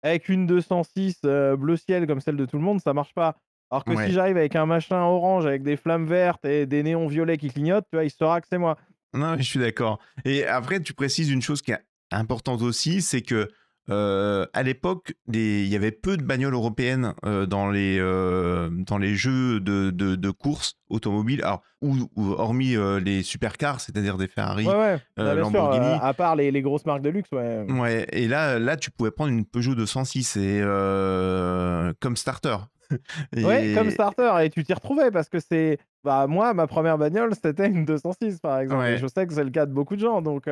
avec 0.03 0.29
une 0.29 0.47
206, 0.47 1.21
heu, 1.25 1.57
bleu 1.57 1.77
ciel 1.77 2.07
comme 2.07 2.21
celle 2.21 2.37
de 2.37 2.47
tout 2.47 2.57
le 2.57 2.63
monde, 2.65 2.81
ça 2.81 2.93
marche 2.95 3.15
pas. 3.15 3.37
Alors 3.71 3.85
que 3.85 3.97
si 3.97 4.13
j'arrive 4.13 4.37
avec 4.37 4.55
un 4.55 4.67
machin 4.67 5.03
orange 5.03 5.47
avec 5.47 5.63
des 5.63 5.77
flammes 5.77 6.07
vertes 6.07 6.45
et 6.45 6.67
des 6.67 6.83
néons 6.85 7.09
violets 7.09 7.37
qui 7.39 7.49
clignotent, 7.51 7.87
tu 7.91 7.97
vois, 7.97 8.05
il 8.05 8.11
saura 8.11 8.41
que 8.41 8.47
c'est 8.49 8.59
moi. 8.59 8.77
Non, 9.15 9.37
je 9.37 9.43
suis 9.43 9.59
d'accord. 9.59 9.99
Et 10.25 10.45
après, 10.45 10.81
tu 10.81 10.93
précises 10.95 11.31
une 11.31 11.43
chose 11.43 11.63
qui 11.63 11.73
est 11.73 11.85
importante 12.11 12.63
aussi, 12.63 13.03
c'est 13.03 13.23
que 13.23 13.51
euh, 13.89 14.47
à 14.53 14.63
l'époque, 14.63 15.15
il 15.33 15.67
y 15.67 15.77
avait 15.77 15.93
peu 15.93 16.17
de 16.17 16.23
bagnoles 16.23 16.55
européennes 16.55 17.15
euh, 17.25 17.47
dans 17.47 17.71
les 17.71 17.99
euh, 18.01 18.69
dans 18.71 18.99
les 18.99 19.15
jeux 19.15 19.61
de, 19.61 19.91
de, 19.91 20.17
de 20.17 20.31
course 20.31 20.75
automobile, 20.89 21.43
alors 21.43 21.63
ou, 21.83 21.95
ou 22.17 22.33
hormis 22.33 22.77
les 23.03 23.23
supercars, 23.23 23.81
c'est-à-dire 23.81 24.17
des 24.17 24.25
Ouais, 24.25 24.29
Ferrari, 24.29 24.67
ouais, 24.67 24.99
bah, 25.17 25.25
sûr, 25.25 25.25
heu, 25.25 25.37
Lamborghini. 25.37 25.99
à 26.01 26.15
part 26.15 26.37
les 26.37 26.51
les 26.51 26.63
grosses 26.63 26.85
marques 26.87 27.03
de 27.03 27.11
luxe, 27.11 27.31
ouais, 27.33 27.65
Ouais. 27.71 28.07
Et 28.13 28.29
là, 28.29 28.59
là, 28.59 28.77
tu 28.77 28.91
pouvais 28.91 29.11
prendre 29.11 29.31
une 29.33 29.45
Peugeot 29.45 29.75
206 29.75 30.37
et 30.37 30.61
euh, 30.63 31.93
comme 32.01 32.17
starter. 32.17 32.57
Ouais, 33.37 33.73
comme 33.75 33.89
Et 33.89 33.91
starter 33.91 34.45
et 34.45 34.51
tu 34.51 34.63
t'y 34.63 34.73
retrouvais 34.73 35.11
parce 35.11 35.29
que 35.29 35.41
c'est 35.41 35.79
bah, 36.05 36.27
moi, 36.29 36.55
ma 36.55 36.67
première 36.69 36.99
bagnole, 36.99 37.35
c'était 37.35 37.67
une 37.67 37.85
206 37.85 38.39
par 38.39 38.61
exemple 38.61 38.85
et 38.85 38.93
ouais. 38.93 38.99
je 38.99 39.07
sais 39.09 39.27
que 39.27 39.35
c'est 39.35 39.43
le 39.45 39.51
cas 39.51 39.67
de 39.67 39.73
beaucoup 39.73 39.97
de 39.97 40.01
gens 40.01 40.23
donc 40.23 40.47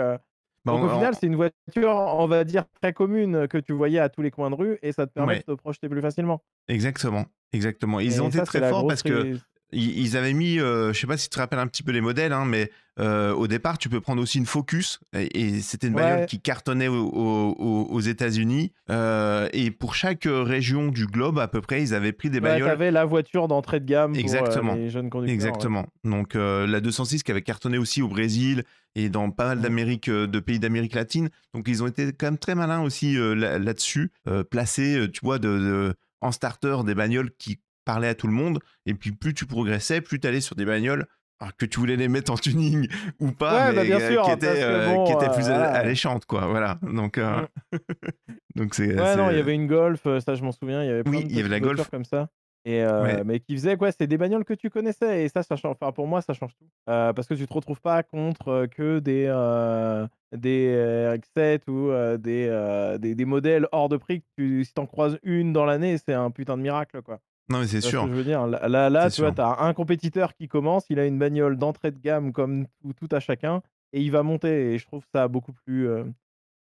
Bah, 0.64 0.72
donc 0.72 0.83
au 0.85 0.87
on- 0.87 0.94
final, 0.94 1.14
c'est 1.14 1.27
une 1.27 1.37
voiture, 1.37 1.90
on 1.90 2.27
va 2.27 2.44
dire, 2.44 2.64
très 2.81 2.92
commune 2.92 3.46
que 3.48 3.59
tu 3.59 3.72
voyais 3.72 3.98
à 3.98 4.09
tous 4.09 4.22
les 4.22 4.31
coins 4.31 4.50
de 4.50 4.55
rue 4.55 4.79
et 4.83 4.92
ça 4.92 5.07
te 5.07 5.12
permet 5.12 5.38
de 5.38 5.42
te 5.42 5.53
projeter 5.53 5.88
plus 5.88 6.00
facilement 6.00 6.42
Exactement, 6.68 7.27
exactement. 7.53 8.00
Ils 8.00 8.22
ont 8.22 8.27
et 8.27 8.29
été 8.29 8.38
ça, 8.38 8.44
très 8.44 8.68
forts 8.70 8.87
parce 8.87 9.03
que 9.03 9.37
ils 9.75 10.17
avaient 10.17 10.33
mis, 10.33 10.59
heu, 10.59 10.93
je 10.93 10.99
sais 11.01 11.07
pas 11.07 11.17
si 11.17 11.29
tu 11.29 11.35
te 11.35 11.39
rappelles 11.41 11.59
un 11.59 11.67
petit 11.67 11.83
peu 11.83 11.93
les 11.93 12.01
modèles, 12.01 12.33
hein, 12.33 12.45
mais 12.45 12.71
heu, 13.01 13.33
au 13.35 13.47
départ, 13.49 13.77
tu 13.79 13.89
peux 13.89 14.01
prendre 14.01 14.23
aussi 14.23 14.39
une 14.39 14.47
Focus 14.47 15.01
et 15.13 15.41
et 15.41 15.61
c'était 15.61 15.89
une 15.89 15.95
bagnole 15.95 16.21
ouais. 16.21 16.27
qui 16.27 16.41
cartonnait 16.41 16.89
au 16.89 17.05
au 17.07 17.87
aux 17.91 18.01
États-Unis, 18.01 18.73
heu 18.91 19.49
et 19.53 19.71
pour 19.71 19.95
chaque, 19.95 20.27
heu, 20.27 20.43
région 20.43 20.89
du 20.89 21.07
globe 21.07 21.39
à 21.39 21.49
peu 21.49 21.61
près, 21.61 21.83
ils 21.83 21.95
avaient 21.95 22.13
pris 22.13 22.31
des 22.31 22.39
Ouais, 22.41 22.57
tu 22.57 22.63
bagnoles 22.63 22.71
avais 22.71 22.91
la 22.91 23.05
voiture 23.05 23.49
d'entrée 23.49 23.81
de 23.81 23.87
gamme 23.87 24.13
pour, 24.13 24.21
exactement, 24.21 24.75
les 24.75 24.91
jeunes 24.91 25.11
conducteurs, 25.11 25.25
ouais. 25.27 25.33
exactement. 25.35 25.87
Donc 26.05 26.35
la 26.35 26.81
206 26.81 27.23
qui 27.23 27.31
avait 27.31 27.43
cartonné 27.43 27.79
aussi 27.79 28.03
au 28.03 28.09
Brésil 28.09 28.65
et 28.95 29.09
dans 29.09 29.31
pas 29.31 29.47
mal 29.47 29.61
d'Amérique, 29.61 30.09
de 30.11 30.41
pays 30.41 30.59
d'Amérique 30.61 30.95
latine. 30.95 31.31
Donc 31.53 31.67
ils 31.69 31.83
ont 31.83 31.87
été 31.87 32.13
quand 32.13 32.27
même 32.27 32.39
très 32.39 32.55
malins 32.55 32.83
aussi, 32.83 33.15
là-dessus, 33.17 34.13
heu, 34.29 34.45
tu 34.51 35.21
vois, 35.23 35.39
de 35.39 35.49
de 35.59 35.95
en 36.21 36.33
starter 36.33 36.79
des 36.87 36.95
bagnoles 36.95 37.31
qui 37.39 37.61
parlaient 37.85 38.09
à 38.09 38.14
tout 38.14 38.27
le 38.27 38.33
monde 38.33 38.61
et 38.87 38.94
puis 38.94 39.12
plus 39.12 39.35
tu 39.35 39.47
progressais, 39.47 40.01
plus 40.01 40.20
tu 40.20 40.27
allais 40.27 40.40
sur 40.40 40.57
des 40.57 40.64
bagnoles, 40.64 41.07
alors 41.40 41.57
que 41.57 41.66
tu 41.66 41.79
voulais 41.81 41.97
les 41.97 42.09
mettre 42.09 42.33
en 42.33 42.37
tuning 42.37 42.88
ou 43.20 43.33
pas, 43.33 43.61
Ouais, 43.61 43.73
bah, 43.73 43.85
mais 43.85 43.85
bien 43.85 44.01
heu, 44.01 44.16
qui 44.16 44.31
sûr, 44.31 44.31
étaient, 44.31 44.47
parce 44.47 44.64
que 44.64 44.73
heu, 44.94 44.99
qui 45.05 45.12
étaient 45.12 45.29
heu, 45.29 45.31
plus 45.31 45.49
voilà. 45.49 45.73
alléchantes 45.73 46.27
quoi, 46.27 46.47
voilà. 46.47 46.79
Donc 46.83 47.18
Mmh. 47.31 47.47
donc 48.57 48.75
c'est 48.75 48.97
Ouais, 48.97 49.16
non, 49.16 49.31
il 49.31 49.37
y 49.37 49.40
avait 49.40 49.55
une 49.55 49.66
Golf, 49.66 50.03
ça 50.20 50.35
je 50.35 50.42
m'en 50.44 50.53
souviens, 50.53 50.83
il 50.83 50.87
y 50.87 50.90
avait 50.90 51.05
plein 51.05 51.20
oui, 51.20 51.23
de 51.23 51.29
il 51.29 51.37
y 51.37 51.40
avait 51.40 51.49
la 51.49 51.61
Golf, 51.61 51.90
comme 51.90 52.05
ça 52.05 52.29
et 52.66 52.83
ouais, 52.99 53.25
mais 53.25 53.40
qui 53.40 53.55
faisaient 53.57 53.77
quoi, 53.77 53.92
c'est 53.92 54.07
des 54.07 54.16
bagnoles 54.16 54.44
que 54.44 54.55
tu 54.55 54.70
connaissais 54.70 55.25
et 55.25 55.29
ça, 55.29 55.42
ça 55.42 55.55
change 55.57 55.73
enfin 55.79 55.92
pour 55.92 56.07
moi, 56.07 56.23
ça 56.23 56.33
change 56.33 56.55
tout. 56.57 56.64
Parce 56.87 57.27
que 57.27 57.35
tu 57.35 57.47
te 57.47 57.53
retrouves 57.53 57.81
pas 57.83 58.03
contre, 58.03 58.66
que 58.70 59.01
des, 59.01 59.27
des, 60.33 60.68
heu, 60.75 61.11
RX-7 61.14 61.68
ou 61.68 61.90
des, 62.18 62.99
des 63.01 63.14
des 63.14 63.25
modèles 63.27 63.68
hors 63.73 63.88
de 63.90 63.97
prix 63.99 64.23
que 64.23 64.27
tu 64.38 64.64
si 64.64 64.73
tu 64.73 64.81
en 64.81 64.87
croises 64.87 65.18
une 65.23 65.53
dans 65.53 65.66
l'année, 65.66 65.99
c'est 65.99 66.14
un 66.14 66.31
putain 66.31 66.57
de 66.57 66.62
miracle, 66.62 67.03
quoi. 67.03 67.20
Non 67.48 67.61
mais 67.61 67.66
c'est 67.66 67.80
ce 67.80 67.88
sûr, 67.90 68.07
je 68.07 68.12
veux 68.12 68.24
dire? 68.24 68.46
Là 68.46 68.68
là 68.68 68.90
là, 68.90 69.11
tu 69.11 69.20
vois, 69.20 69.33
sûr. 69.35 69.44
as 69.44 69.64
un 69.64 69.74
compétiteur 69.74 70.35
qui 70.35 70.48
commence, 70.48 70.87
il 70.90 70.98
a 70.98 71.07
une 71.07 71.18
bagnole 71.18 71.57
d'entrée 71.59 71.90
de 71.90 71.98
gamme 71.98 72.33
comme 72.33 72.66
tout 72.80 72.92
tout 72.94 73.09
à 73.14 73.20
chacun 73.20 73.62
et 73.92 74.00
il 74.00 74.11
va 74.11 74.22
monter 74.22 74.72
et 74.74 74.78
je 74.78 74.87
trouve 74.87 75.04
ça 75.14 75.28
beaucoup 75.28 75.52
plus, 75.52 75.87
heu 75.87 76.07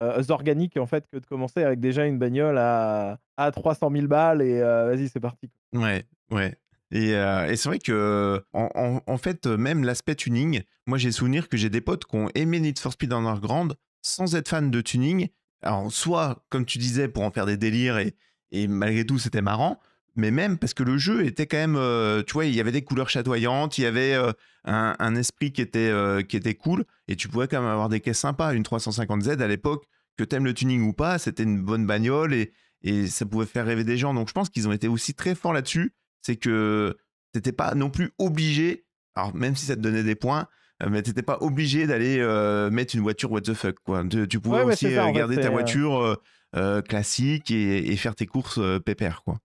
heu, 0.04 0.32
organique 0.32 0.78
en 0.78 0.86
fait 0.86 1.06
que 1.12 1.18
de 1.18 1.26
commencer 1.26 1.64
avec 1.64 1.80
déjà 1.80 2.06
une 2.06 2.20
bagnole 2.20 2.58
à 2.58 3.20
à 3.38 3.52
300 3.52 3.90
000 3.92 4.08
balles 4.08 4.42
et 4.42 4.60
heu, 4.60 4.88
vas-y 4.88 5.10
c'est 5.10 5.20
parti. 5.20 5.50
Ouais, 5.74 6.06
ouais. 6.32 6.56
Et, 6.92 7.10
et 7.12 7.56
c'est 7.58 7.68
vrai 7.68 7.80
que 7.80 8.42
en, 8.54 8.70
en, 8.74 9.02
en 9.06 9.18
fait, 9.18 9.46
euh, 9.46 9.58
même 9.58 9.84
l'aspect 9.84 10.16
tuning, 10.16 10.62
moi 10.86 10.98
j'ai 10.98 11.12
souvenir 11.12 11.50
que 11.50 11.58
j'ai 11.58 11.70
des 11.70 11.82
potes 11.82 12.06
qui 12.06 12.16
ont 12.16 12.30
aimé 12.34 12.60
Need 12.62 12.80
for 12.80 12.94
Speed 12.94 13.12
Underground 13.12 13.76
sans 14.02 14.36
être 14.36 14.48
fan 14.48 14.72
de 14.72 14.80
tuning. 14.82 15.28
Alors, 15.64 15.92
soit, 15.92 16.46
comme 16.50 16.66
tu 16.66 16.78
disais, 16.78 17.10
pour 17.10 17.24
en 17.24 17.32
faire 17.32 17.46
des 17.46 17.58
délires 17.58 17.98
et, 17.98 18.16
et 18.52 18.68
malgré 18.70 19.06
tout 19.06 19.20
c'était 19.20 19.42
marrant, 19.42 19.80
mais 20.18 20.32
même 20.32 20.58
parce 20.58 20.74
que 20.74 20.84
le 20.84 20.98
jeu 20.98 21.26
était 21.26 21.46
quand 21.46 21.58
même, 21.58 21.76
euh, 21.78 22.24
tu 22.24 22.34
vois, 22.34 22.46
il 22.46 22.56
y 22.56 22.60
avait 22.60 22.72
des 22.72 22.82
couleurs 22.82 23.08
chatoyantes, 23.10 23.78
il 23.78 23.84
y 23.84 23.86
avait 23.86 24.14
euh, 24.16 24.32
un, 24.66 24.96
un 24.98 25.16
esprit 25.16 25.52
qui 25.54 25.62
était, 25.62 25.90
euh, 25.90 26.24
qui 26.24 26.36
était 26.36 26.56
cool, 26.56 26.86
et 27.08 27.16
tu 27.16 27.28
pouvais 27.30 27.48
quand 27.48 27.62
même 27.62 27.70
avoir 27.70 27.88
des 27.88 28.00
caisses 28.00 28.20
sympas. 28.20 28.54
Une 28.54 28.64
350Z 28.64 29.42
à 29.42 29.48
l'époque, 29.48 29.86
que 30.18 30.24
t'aimes 30.24 30.46
le 30.46 30.56
tuning 30.56 30.82
ou 30.82 30.92
pas, 30.94 31.20
c'était 31.20 31.44
une 31.44 31.62
bonne 31.62 31.86
bagnole 31.86 32.34
et, 32.34 32.52
et 32.82 33.06
ça 33.06 33.26
pouvait 33.28 33.46
faire 33.46 33.68
rêver 33.68 33.84
des 33.84 33.96
gens. 33.96 34.16
Donc 34.16 34.28
je 34.28 34.34
pense 34.34 34.50
qu'ils 34.50 34.68
ont 34.68 34.72
été 34.72 34.88
aussi 34.88 35.14
très 35.14 35.36
forts 35.36 35.54
là-dessus 35.54 35.94
c'est 36.24 36.36
que 36.36 36.98
t'étais 37.32 37.54
pas 37.54 37.74
non 37.76 37.90
plus 37.90 38.12
obligé, 38.18 38.86
alors 39.16 39.34
même 39.36 39.56
si 39.56 39.68
ça 39.68 39.76
te 39.76 39.82
donnait 39.82 40.04
des 40.04 40.16
points, 40.16 40.48
mais 40.86 41.02
t'étais 41.02 41.22
pas 41.22 41.38
obligé 41.40 41.88
d'aller 41.88 42.18
mettre 42.70 42.96
une 42.96 43.02
voiture 43.02 43.32
what 43.32 43.42
the 43.42 43.54
fuck 43.54 43.78
quoi. 43.86 44.04
Tu, 44.10 44.28
tu 44.28 44.40
pouvais 44.42 44.64
Ouais, 44.64 44.74
aussi 44.74 44.94
ça 44.94 45.06
fait, 45.06 45.14
garder 45.14 45.38
ta 45.38 45.50
voiture 45.52 46.20
classique 46.90 47.52
et, 47.52 47.92
et 47.92 47.96
faire 47.96 48.16
tes 48.16 48.26
courses 48.26 48.60
pépère 48.84 49.22
quoi. 49.24 49.38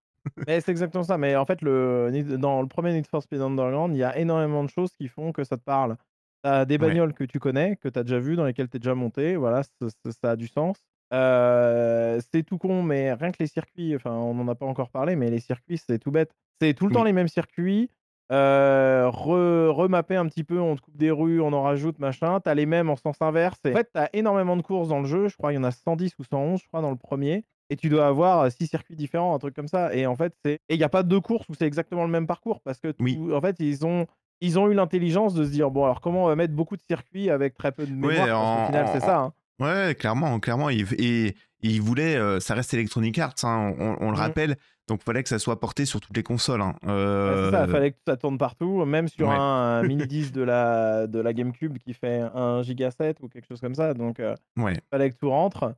Mais 0.46 0.60
c'est 0.60 0.70
exactement 0.70 1.04
ça, 1.04 1.18
mais 1.18 1.36
en 1.36 1.44
fait 1.46 1.62
le 1.62 2.10
dans 2.38 2.62
le 2.62 2.68
premier 2.68 2.92
Need 2.92 3.06
for 3.06 3.22
Speed 3.22 3.40
Underground, 3.40 3.94
il 3.94 3.98
y 3.98 4.04
a 4.04 4.16
énormément 4.18 4.64
de 4.64 4.70
choses 4.70 4.92
qui 4.92 5.08
font 5.08 5.32
que 5.32 5.44
ça 5.44 5.56
te 5.56 5.62
parle. 5.62 5.96
Tu 6.44 6.50
as 6.50 6.64
des 6.64 6.78
Ouais, 6.78 6.98
bagnoles 6.98 7.14
que 7.14 7.24
tu 7.24 7.38
connais, 7.38 7.76
que 7.76 7.88
tu 7.88 7.98
as 7.98 8.02
déjà 8.02 8.18
vues, 8.18 8.36
dans 8.36 8.44
lesquelles 8.44 8.68
tu 8.68 8.76
es 8.76 8.80
déjà 8.80 8.94
monté, 8.94 9.36
voilà, 9.36 9.62
ça 9.62 10.30
a 10.30 10.36
du 10.36 10.48
sens. 10.48 10.78
Heu, 11.12 12.18
c'est 12.32 12.42
tout 12.42 12.58
con, 12.58 12.82
mais 12.82 13.12
rien 13.12 13.30
que 13.32 13.36
les 13.40 13.46
circuits, 13.46 13.94
enfin, 13.94 14.12
on 14.12 14.34
n'en 14.34 14.48
a 14.48 14.54
pas 14.54 14.66
encore 14.66 14.90
parlé, 14.90 15.14
mais 15.16 15.30
les 15.30 15.40
circuits, 15.40 15.78
c'est 15.78 15.98
tout 15.98 16.10
bête. 16.10 16.32
C'est 16.60 16.74
tout 16.74 16.86
le 16.86 16.92
temps 16.92 17.04
les 17.04 17.12
mêmes 17.12 17.28
circuits, 17.28 17.90
re 18.30 19.68
remappés 19.74 20.16
un 20.16 20.26
petit 20.26 20.44
peu, 20.44 20.60
on 20.60 20.76
te 20.76 20.80
coupe 20.80 20.96
des 20.96 21.10
rues, 21.10 21.40
on 21.40 21.52
en 21.52 21.62
rajoute, 21.62 21.98
machin. 21.98 22.40
Tu 22.40 22.48
as 22.48 22.54
les 22.54 22.66
mêmes 22.66 22.90
en 22.90 22.96
sens 22.96 23.16
inverse 23.20 23.60
et 23.64 23.70
en 23.74 23.78
fait, 23.78 23.90
tu 23.92 24.00
as 24.00 24.10
énormément 24.14 24.56
de 24.56 24.62
courses 24.62 24.88
dans 24.88 25.00
le 25.00 25.06
jeu, 25.06 25.28
je 25.28 25.36
crois 25.36 25.52
il 25.52 25.56
y 25.56 25.58
en 25.58 25.64
a 25.64 25.70
110 25.70 26.14
ou 26.18 26.24
111, 26.24 26.60
je 26.62 26.66
crois, 26.68 26.80
dans 26.82 26.90
le 26.90 26.96
premier 26.96 27.44
et 27.72 27.76
tu 27.76 27.88
dois 27.88 28.06
avoir, 28.06 28.44
heu, 28.44 28.50
6 28.50 28.66
circuits 28.66 28.96
différents, 28.96 29.34
un 29.34 29.38
truc 29.38 29.54
comme 29.54 29.68
ça 29.68 29.94
et 29.94 30.06
en 30.06 30.14
fait, 30.16 30.32
c'est 30.44 30.54
et 30.68 30.74
il 30.74 30.80
y 30.80 30.84
a 30.84 30.88
pas 30.88 31.02
2 31.02 31.20
courses 31.20 31.48
où 31.48 31.54
c'est 31.54 31.66
exactement 31.66 32.04
le 32.04 32.10
même 32.10 32.26
parcours 32.26 32.60
parce 32.60 32.78
que 32.78 32.92
oui, 33.00 33.18
en 33.32 33.40
fait, 33.40 33.56
ils 33.60 33.84
ont 33.86 34.06
ils 34.40 34.58
ont 34.58 34.68
eu 34.70 34.74
l'intelligence 34.74 35.34
de 35.34 35.44
se 35.44 35.50
dire 35.50 35.70
bon 35.70 35.84
alors 35.84 36.00
comment 36.00 36.24
on 36.24 36.28
va 36.28 36.36
mettre 36.36 36.54
beaucoup 36.54 36.76
de 36.76 36.82
circuits 36.82 37.30
avec 37.30 37.54
très 37.54 37.72
peu 37.72 37.86
de 37.86 37.92
mémoire? 37.92 38.26
Parce 38.26 38.30
qu'au 38.30 38.62
en, 38.62 38.66
final 38.66 38.88
c'est 38.92 39.00
ça. 39.00 39.18
hein. 39.20 39.32
Ouais, 39.60 39.94
clairement, 39.94 40.40
clairement. 40.40 40.70
Et, 40.70 40.84
et, 40.98 41.36
il 41.60 41.80
voulait, 41.80 42.16
euh, 42.16 42.40
ça 42.40 42.54
reste 42.54 42.74
Electronic 42.74 43.16
Arts, 43.20 43.34
hein, 43.44 43.72
on, 43.78 43.96
on 44.00 44.10
le 44.10 44.16
Mm. 44.16 44.20
rappelle, 44.20 44.56
donc 44.88 45.00
il 45.00 45.04
fallait 45.04 45.22
que 45.22 45.28
ça 45.28 45.38
soit 45.38 45.60
porté 45.60 45.84
sur 45.84 46.00
toutes 46.00 46.16
les 46.16 46.24
consoles. 46.24 46.60
hein. 46.60 46.74
Ouais, 46.82 46.88
ça, 46.88 46.92
Euh, 46.92 47.64
il 47.66 47.70
fallait 47.70 47.92
que 47.92 47.98
ça 48.04 48.16
tourne 48.16 48.36
partout, 48.38 48.84
même 48.84 49.06
sur 49.06 49.28
ouais. 49.28 49.36
un, 49.36 49.38
un 49.38 49.82
mini 49.84 50.06
disque 50.08 50.32
de 50.32 50.42
la, 50.42 51.06
de 51.06 51.20
la 51.20 51.32
GameCube 51.32 51.78
qui 51.78 51.94
fait 51.94 52.22
1 52.34 52.62
giga 52.64 52.90
7 52.90 53.18
ou 53.22 53.28
quelque 53.28 53.46
chose 53.46 53.60
comme 53.60 53.76
ça. 53.76 53.94
Donc 53.94 54.18
euh, 54.18 54.34
ouais. 54.56 54.80
fallait 54.90 55.10
que 55.10 55.16
tout 55.16 55.30
rentre. 55.30 55.74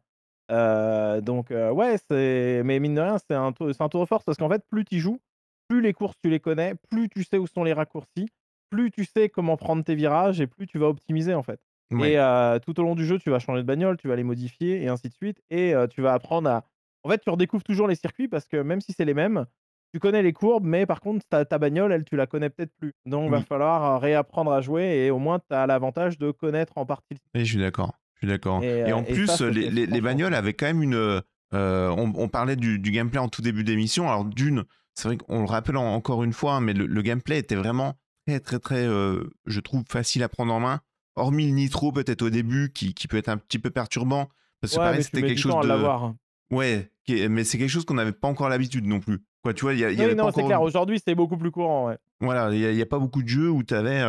Euh, 0.50 1.20
donc 1.20 1.50
euh, 1.50 1.70
ouais, 1.70 1.96
c'est 2.10 2.62
mais 2.64 2.78
mine 2.80 2.94
de 2.94 3.00
rien, 3.00 3.16
c'est 3.18 3.34
un, 3.34 3.52
c'est 3.72 3.80
un 3.82 3.88
tour 3.88 4.00
de 4.00 4.06
force 4.06 4.24
parce 4.24 4.36
qu'en 4.38 4.48
fait, 4.48 4.62
plus 4.70 4.84
tu 4.84 4.98
joues, 5.00 5.20
plus 5.68 5.80
les 5.80 5.92
courses 5.92 6.16
tu 6.22 6.28
les 6.30 6.40
connais, 6.40 6.74
plus 6.90 7.08
tu 7.08 7.24
sais 7.24 7.38
où 7.38 7.46
sont 7.46 7.64
les 7.64 7.72
raccourcis, 7.72 8.28
plus 8.70 8.90
tu 8.90 9.04
sais 9.04 9.28
comment 9.28 9.56
prendre 9.56 9.82
tes 9.84 9.94
virages 9.94 10.40
et 10.40 10.46
plus 10.46 10.66
tu 10.66 10.78
vas 10.78 10.88
optimiser 10.88 11.34
en 11.34 11.42
fait. 11.42 11.60
Ouais. 11.90 12.12
Et 12.12 12.18
euh, 12.18 12.58
tout 12.58 12.78
au 12.78 12.82
long 12.82 12.94
du 12.94 13.06
jeu, 13.06 13.18
tu 13.18 13.30
vas 13.30 13.38
changer 13.38 13.62
de 13.62 13.66
bagnole, 13.66 13.96
tu 13.96 14.08
vas 14.08 14.16
les 14.16 14.24
modifier 14.24 14.82
et 14.82 14.88
ainsi 14.88 15.08
de 15.08 15.14
suite. 15.14 15.40
Et 15.50 15.74
tu 15.90 16.02
vas 16.02 16.12
apprendre 16.12 16.48
à. 16.50 16.64
En 17.04 17.10
fait, 17.10 17.18
tu 17.18 17.30
redécouvres 17.30 17.62
toujours 17.64 17.86
les 17.86 17.94
circuits 17.94 18.28
parce 18.28 18.46
que 18.46 18.56
même 18.56 18.80
si 18.80 18.92
c'est 18.92 19.04
les 19.04 19.14
mêmes, 19.14 19.46
tu 19.92 20.00
connais 20.00 20.22
les 20.22 20.32
courbes, 20.32 20.64
mais 20.64 20.86
par 20.86 21.00
contre, 21.00 21.24
ta, 21.28 21.44
ta 21.44 21.58
bagnole, 21.58 21.92
elle, 21.92 22.04
tu 22.04 22.16
la 22.16 22.26
connais 22.26 22.50
peut-être 22.50 22.72
plus. 22.80 22.94
Donc, 23.06 23.30
va 23.30 23.38
Oui. 23.38 23.44
falloir 23.48 24.00
réapprendre 24.00 24.50
à 24.50 24.60
jouer 24.60 25.04
et 25.04 25.10
au 25.10 25.18
moins, 25.18 25.38
tu 25.38 25.54
as 25.54 25.66
l'avantage 25.68 26.18
de 26.18 26.30
connaître 26.32 26.78
en 26.78 26.84
partie. 26.86 27.14
le 27.34 27.40
Et 27.40 27.44
je 27.44 27.50
suis 27.52 27.60
d'accord. 27.60 27.92
Je 28.14 28.18
suis 28.20 28.26
d'accord. 28.28 28.62
Et, 28.62 28.66
Et, 28.66 28.82
euh, 28.92 28.96
en 28.96 29.02
et 29.04 29.12
plus, 29.12 29.26
ça, 29.26 29.50
les, 29.50 29.70
les- 29.70 29.86
les 29.86 30.00
bagnoles 30.00 30.34
avaient 30.34 30.54
quand 30.54 30.66
même 30.66 30.82
une. 30.82 30.94
euh, 30.94 31.20
on, 31.52 32.12
on 32.16 32.28
parlait 32.28 32.56
du, 32.56 32.78
du 32.78 32.90
gameplay 32.90 33.18
en 33.18 33.28
tout 33.28 33.42
début 33.42 33.64
d'émission. 33.64 34.08
Alors, 34.08 34.24
d'une, 34.24 34.64
c'est 34.94 35.08
vrai 35.08 35.16
qu'on 35.16 35.40
le 35.40 35.44
rappelle 35.46 35.76
en- 35.76 35.94
encore 35.94 36.24
une 36.24 36.32
fois, 36.32 36.54
hein, 36.54 36.60
mais 36.60 36.72
le, 36.72 36.86
le 36.86 37.02
gameplay 37.02 37.38
était 37.38 37.54
vraiment 37.56 37.96
très, 38.26 38.40
très, 38.40 38.58
très, 38.58 38.86
euh, 38.86 39.24
je 39.46 39.60
trouve, 39.60 39.82
facile 39.88 40.22
à 40.22 40.28
prendre 40.28 40.52
en 40.52 40.60
main. 40.60 40.80
Hormis 41.16 41.46
le 41.46 41.52
nitro, 41.52 41.92
peut-être 41.92 42.22
au 42.22 42.30
début, 42.30 42.70
qui, 42.72 42.92
qui 42.94 43.06
peut 43.06 43.16
être 43.18 43.28
un 43.28 43.36
petit 43.36 43.58
peu 43.60 43.70
perturbant. 43.70 44.28
Parce 44.60 44.72
que 44.72 44.78
Ouais, 44.78 44.84
pareil, 44.86 45.02
c'était 45.04 45.20
quelque 45.22 45.38
chose 45.38 45.60
de. 45.62 45.68
l'avoir. 45.68 46.14
Ouais, 46.50 46.90
mais 47.08 47.44
c'est 47.44 47.58
quelque 47.58 47.68
chose 47.70 47.84
qu'on 47.84 47.94
n'avait 47.94 48.12
pas 48.12 48.28
encore 48.28 48.48
l'habitude 48.48 48.86
non 48.86 48.98
plus. 49.00 49.18
Quoi, 49.42 49.54
tu 49.54 49.62
vois, 49.62 49.74
il 49.74 49.80
y, 49.80 49.84
a- 49.84 49.90
y 49.90 49.96
Oui, 49.96 50.02
avait 50.02 50.14
pas 50.16 50.22
non, 50.22 50.30
c'est 50.30 50.38
encore. 50.38 50.46
clair. 50.46 50.62
Aujourd'hui, 50.62 51.00
c'est 51.06 51.14
beaucoup 51.14 51.36
plus 51.36 51.50
courant. 51.50 51.88
Ouais. 51.88 51.98
Voilà, 52.20 52.52
il 52.54 52.74
n'y 52.74 52.80
a, 52.82 52.86
pas 52.86 52.98
beaucoup 52.98 53.22
de 53.22 53.28
jeux 53.28 53.50
où 53.50 53.62
tu 53.62 53.74
avais. 53.74 54.00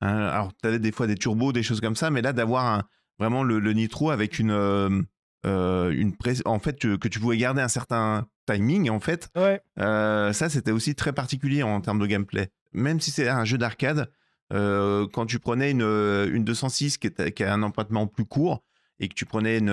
alors, 0.00 0.50
tu 0.60 0.68
avais 0.68 0.78
des 0.78 0.92
fois 0.92 1.06
des 1.06 1.14
turbos, 1.14 1.52
des 1.52 1.62
choses 1.62 1.80
comme 1.80 1.96
ça, 1.96 2.10
mais 2.10 2.22
là, 2.22 2.32
d'avoir 2.32 2.66
un- 2.66 2.82
vraiment 3.20 3.44
le, 3.44 3.60
le 3.60 3.72
nitro 3.72 4.10
avec 4.10 4.38
une. 4.40 4.50
euh, 4.50 5.02
euh, 5.46 5.90
une 5.90 6.12
en 6.44 6.58
fait, 6.58 6.78
que, 6.78 6.96
que 6.96 7.08
tu 7.08 7.18
pouvais 7.20 7.36
garder 7.38 7.62
un 7.62 7.68
certain 7.68 8.26
timing, 8.46 8.90
en 8.90 9.00
fait, 9.00 9.28
Ouais. 9.36 9.60
euh, 9.78 10.32
ça, 10.34 10.48
c'était 10.50 10.70
aussi 10.72 10.94
très 10.94 11.12
particulier 11.12 11.62
en 11.62 11.80
termes 11.80 11.98
de 12.00 12.06
gameplay. 12.06 12.48
Même 12.72 13.00
si 13.00 13.10
c'est 13.10 13.28
un 13.28 13.44
jeu 13.44 13.56
d'arcade, 13.56 14.10
quand 14.50 15.26
tu 15.26 15.38
prenais 15.38 15.70
une, 15.70 15.80
une 15.82 16.44
206 16.44 16.98
qui, 16.98 17.06
était- 17.06 17.32
qui 17.32 17.44
a 17.44 17.54
un 17.54 17.62
empruntement 17.62 18.06
plus 18.06 18.24
court 18.24 18.64
et 18.98 19.08
que 19.08 19.14
tu 19.14 19.24
prenais 19.24 19.58
une, 19.58 19.70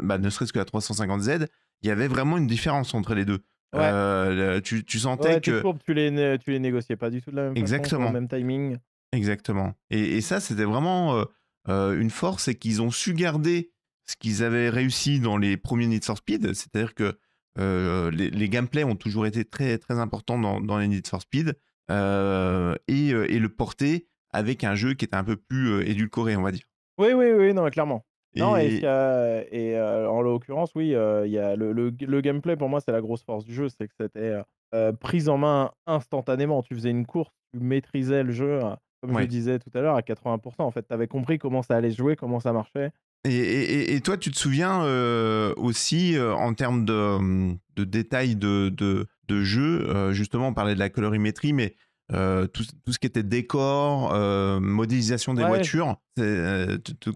bah, 0.00 0.18
ne 0.18 0.30
serait-ce 0.30 0.52
que 0.52 0.58
la 0.58 0.64
350Z, 0.64 1.46
il 1.82 1.88
y 1.88 1.90
avait 1.92 2.08
vraiment 2.08 2.38
une 2.38 2.46
différence 2.46 2.94
entre 2.94 3.14
les 3.14 3.24
deux. 3.24 3.40
Ouais. 3.74 3.80
Euh, 3.82 4.54
le- 4.54 4.62
tu, 4.62 4.84
tu 4.84 4.98
sentais 4.98 5.34
Ouais, 5.34 5.40
que. 5.40 5.60
courbes, 5.60 5.78
tu 5.84 5.92
les, 5.94 6.38
tu 6.38 6.50
les 6.50 6.58
négociais 6.58 6.96
pas 6.96 7.10
du 7.10 7.20
tout 7.22 7.30
de 7.30 7.36
la 7.36 7.42
même 7.42 7.52
façon, 7.52 7.60
Exactement. 7.62 8.08
au 8.08 8.12
même 8.12 8.28
timing. 8.28 8.78
Exactement. 9.12 9.74
Et, 9.90 10.16
et 10.16 10.20
ça, 10.22 10.40
c'était 10.40 10.64
vraiment 10.64 11.16
euh, 11.18 11.24
euh, 11.68 12.00
une 12.00 12.10
force, 12.10 12.44
c'est 12.44 12.54
qu'ils 12.54 12.82
ont 12.82 12.90
su 12.90 13.14
garder 13.14 13.70
ce 14.06 14.16
qu'ils 14.16 14.42
avaient 14.44 14.68
réussi 14.68 15.20
dans 15.20 15.36
les 15.36 15.56
premiers 15.56 15.86
Need 15.86 16.04
for 16.04 16.16
Speed, 16.16 16.54
c'est-à-dire 16.54 16.94
que 16.94 17.18
euh, 17.58 18.10
les, 18.10 18.30
les 18.30 18.48
gameplays 18.48 18.84
ont 18.84 18.96
toujours 18.96 19.26
été 19.26 19.44
très 19.44 19.78
très 19.78 19.98
importants 19.98 20.38
dans, 20.38 20.60
dans 20.60 20.78
les 20.78 20.88
Need 20.88 21.06
for 21.08 21.22
Speed, 21.22 21.58
euh, 21.90 22.74
et, 22.88 23.08
et 23.08 23.38
le 23.38 23.48
porter 23.48 24.06
avec 24.30 24.64
un 24.64 24.74
jeu 24.74 24.94
qui 24.94 25.04
était 25.04 25.16
un 25.16 25.24
peu 25.24 25.36
plus 25.36 25.82
édulcoré, 25.88 26.36
on 26.36 26.42
va 26.42 26.52
dire. 26.52 26.66
Oui, 26.98 27.12
oui, 27.14 27.32
oui, 27.32 27.54
non, 27.54 27.68
clairement. 27.70 28.04
Non, 28.36 28.56
et, 28.58 28.84
a- 28.84 29.44
et, 29.50 29.80
en 29.80 30.20
l'occurrence, 30.20 30.70
oui, 30.74 30.88
il 30.88 31.30
y 31.30 31.38
a 31.38 31.56
le, 31.56 31.72
le, 31.72 31.90
le 31.98 32.20
gameplay 32.20 32.54
pour 32.56 32.68
moi, 32.68 32.80
c'est 32.80 32.92
la 32.92 33.00
grosse 33.00 33.24
force 33.24 33.44
du 33.46 33.54
jeu, 33.54 33.68
c'est 33.70 33.88
que 33.88 33.94
c'était 33.98 34.34
prise 35.00 35.30
en 35.30 35.38
main 35.38 35.70
instantanément. 35.86 36.62
Tu 36.62 36.74
faisais 36.74 36.90
une 36.90 37.06
course, 37.06 37.30
tu 37.54 37.60
maîtrisais 37.60 38.22
le 38.22 38.32
jeu, 38.32 38.60
comme 39.06 39.14
je 39.16 39.20
le 39.22 39.26
disais 39.26 39.58
tout 39.58 39.70
à 39.74 39.80
l'heure, 39.80 39.96
à 39.96 40.02
80%. 40.02 40.64
En 40.64 40.70
fait, 40.70 40.86
tu 40.86 40.92
avais 40.94 41.06
compris 41.08 41.38
comment 41.38 41.62
ça 41.62 41.76
allait 41.76 41.90
se 41.90 41.96
jouer, 41.96 42.16
comment 42.16 42.40
ça 42.40 42.52
marchait. 42.52 42.90
Et, 43.24 43.30
et- 43.34 43.94
et 43.94 44.00
toi, 44.02 44.16
tu 44.16 44.30
te 44.30 44.38
souviens 44.38 44.84
euh, 44.84 45.52
aussi 45.56 46.16
euh, 46.16 46.34
en 46.34 46.54
termes 46.54 46.84
de, 46.84 47.54
de 47.76 47.84
détails 47.84 48.36
de, 48.36 48.68
de, 48.68 49.06
de 49.28 49.42
jeu, 49.42 49.88
euh, 49.88 50.12
justement, 50.12 50.48
on 50.48 50.54
parlait 50.54 50.74
de 50.74 50.78
la 50.78 50.90
colorimétrie, 50.90 51.52
mais 51.52 51.74
tout, 52.12 52.62
tout 52.84 52.92
ce 52.92 52.98
qui 53.00 53.06
était 53.08 53.24
décor, 53.24 54.14
modélisation 54.60 55.34
des 55.34 55.42
Ouais. 55.42 55.48
voitures, 55.48 55.96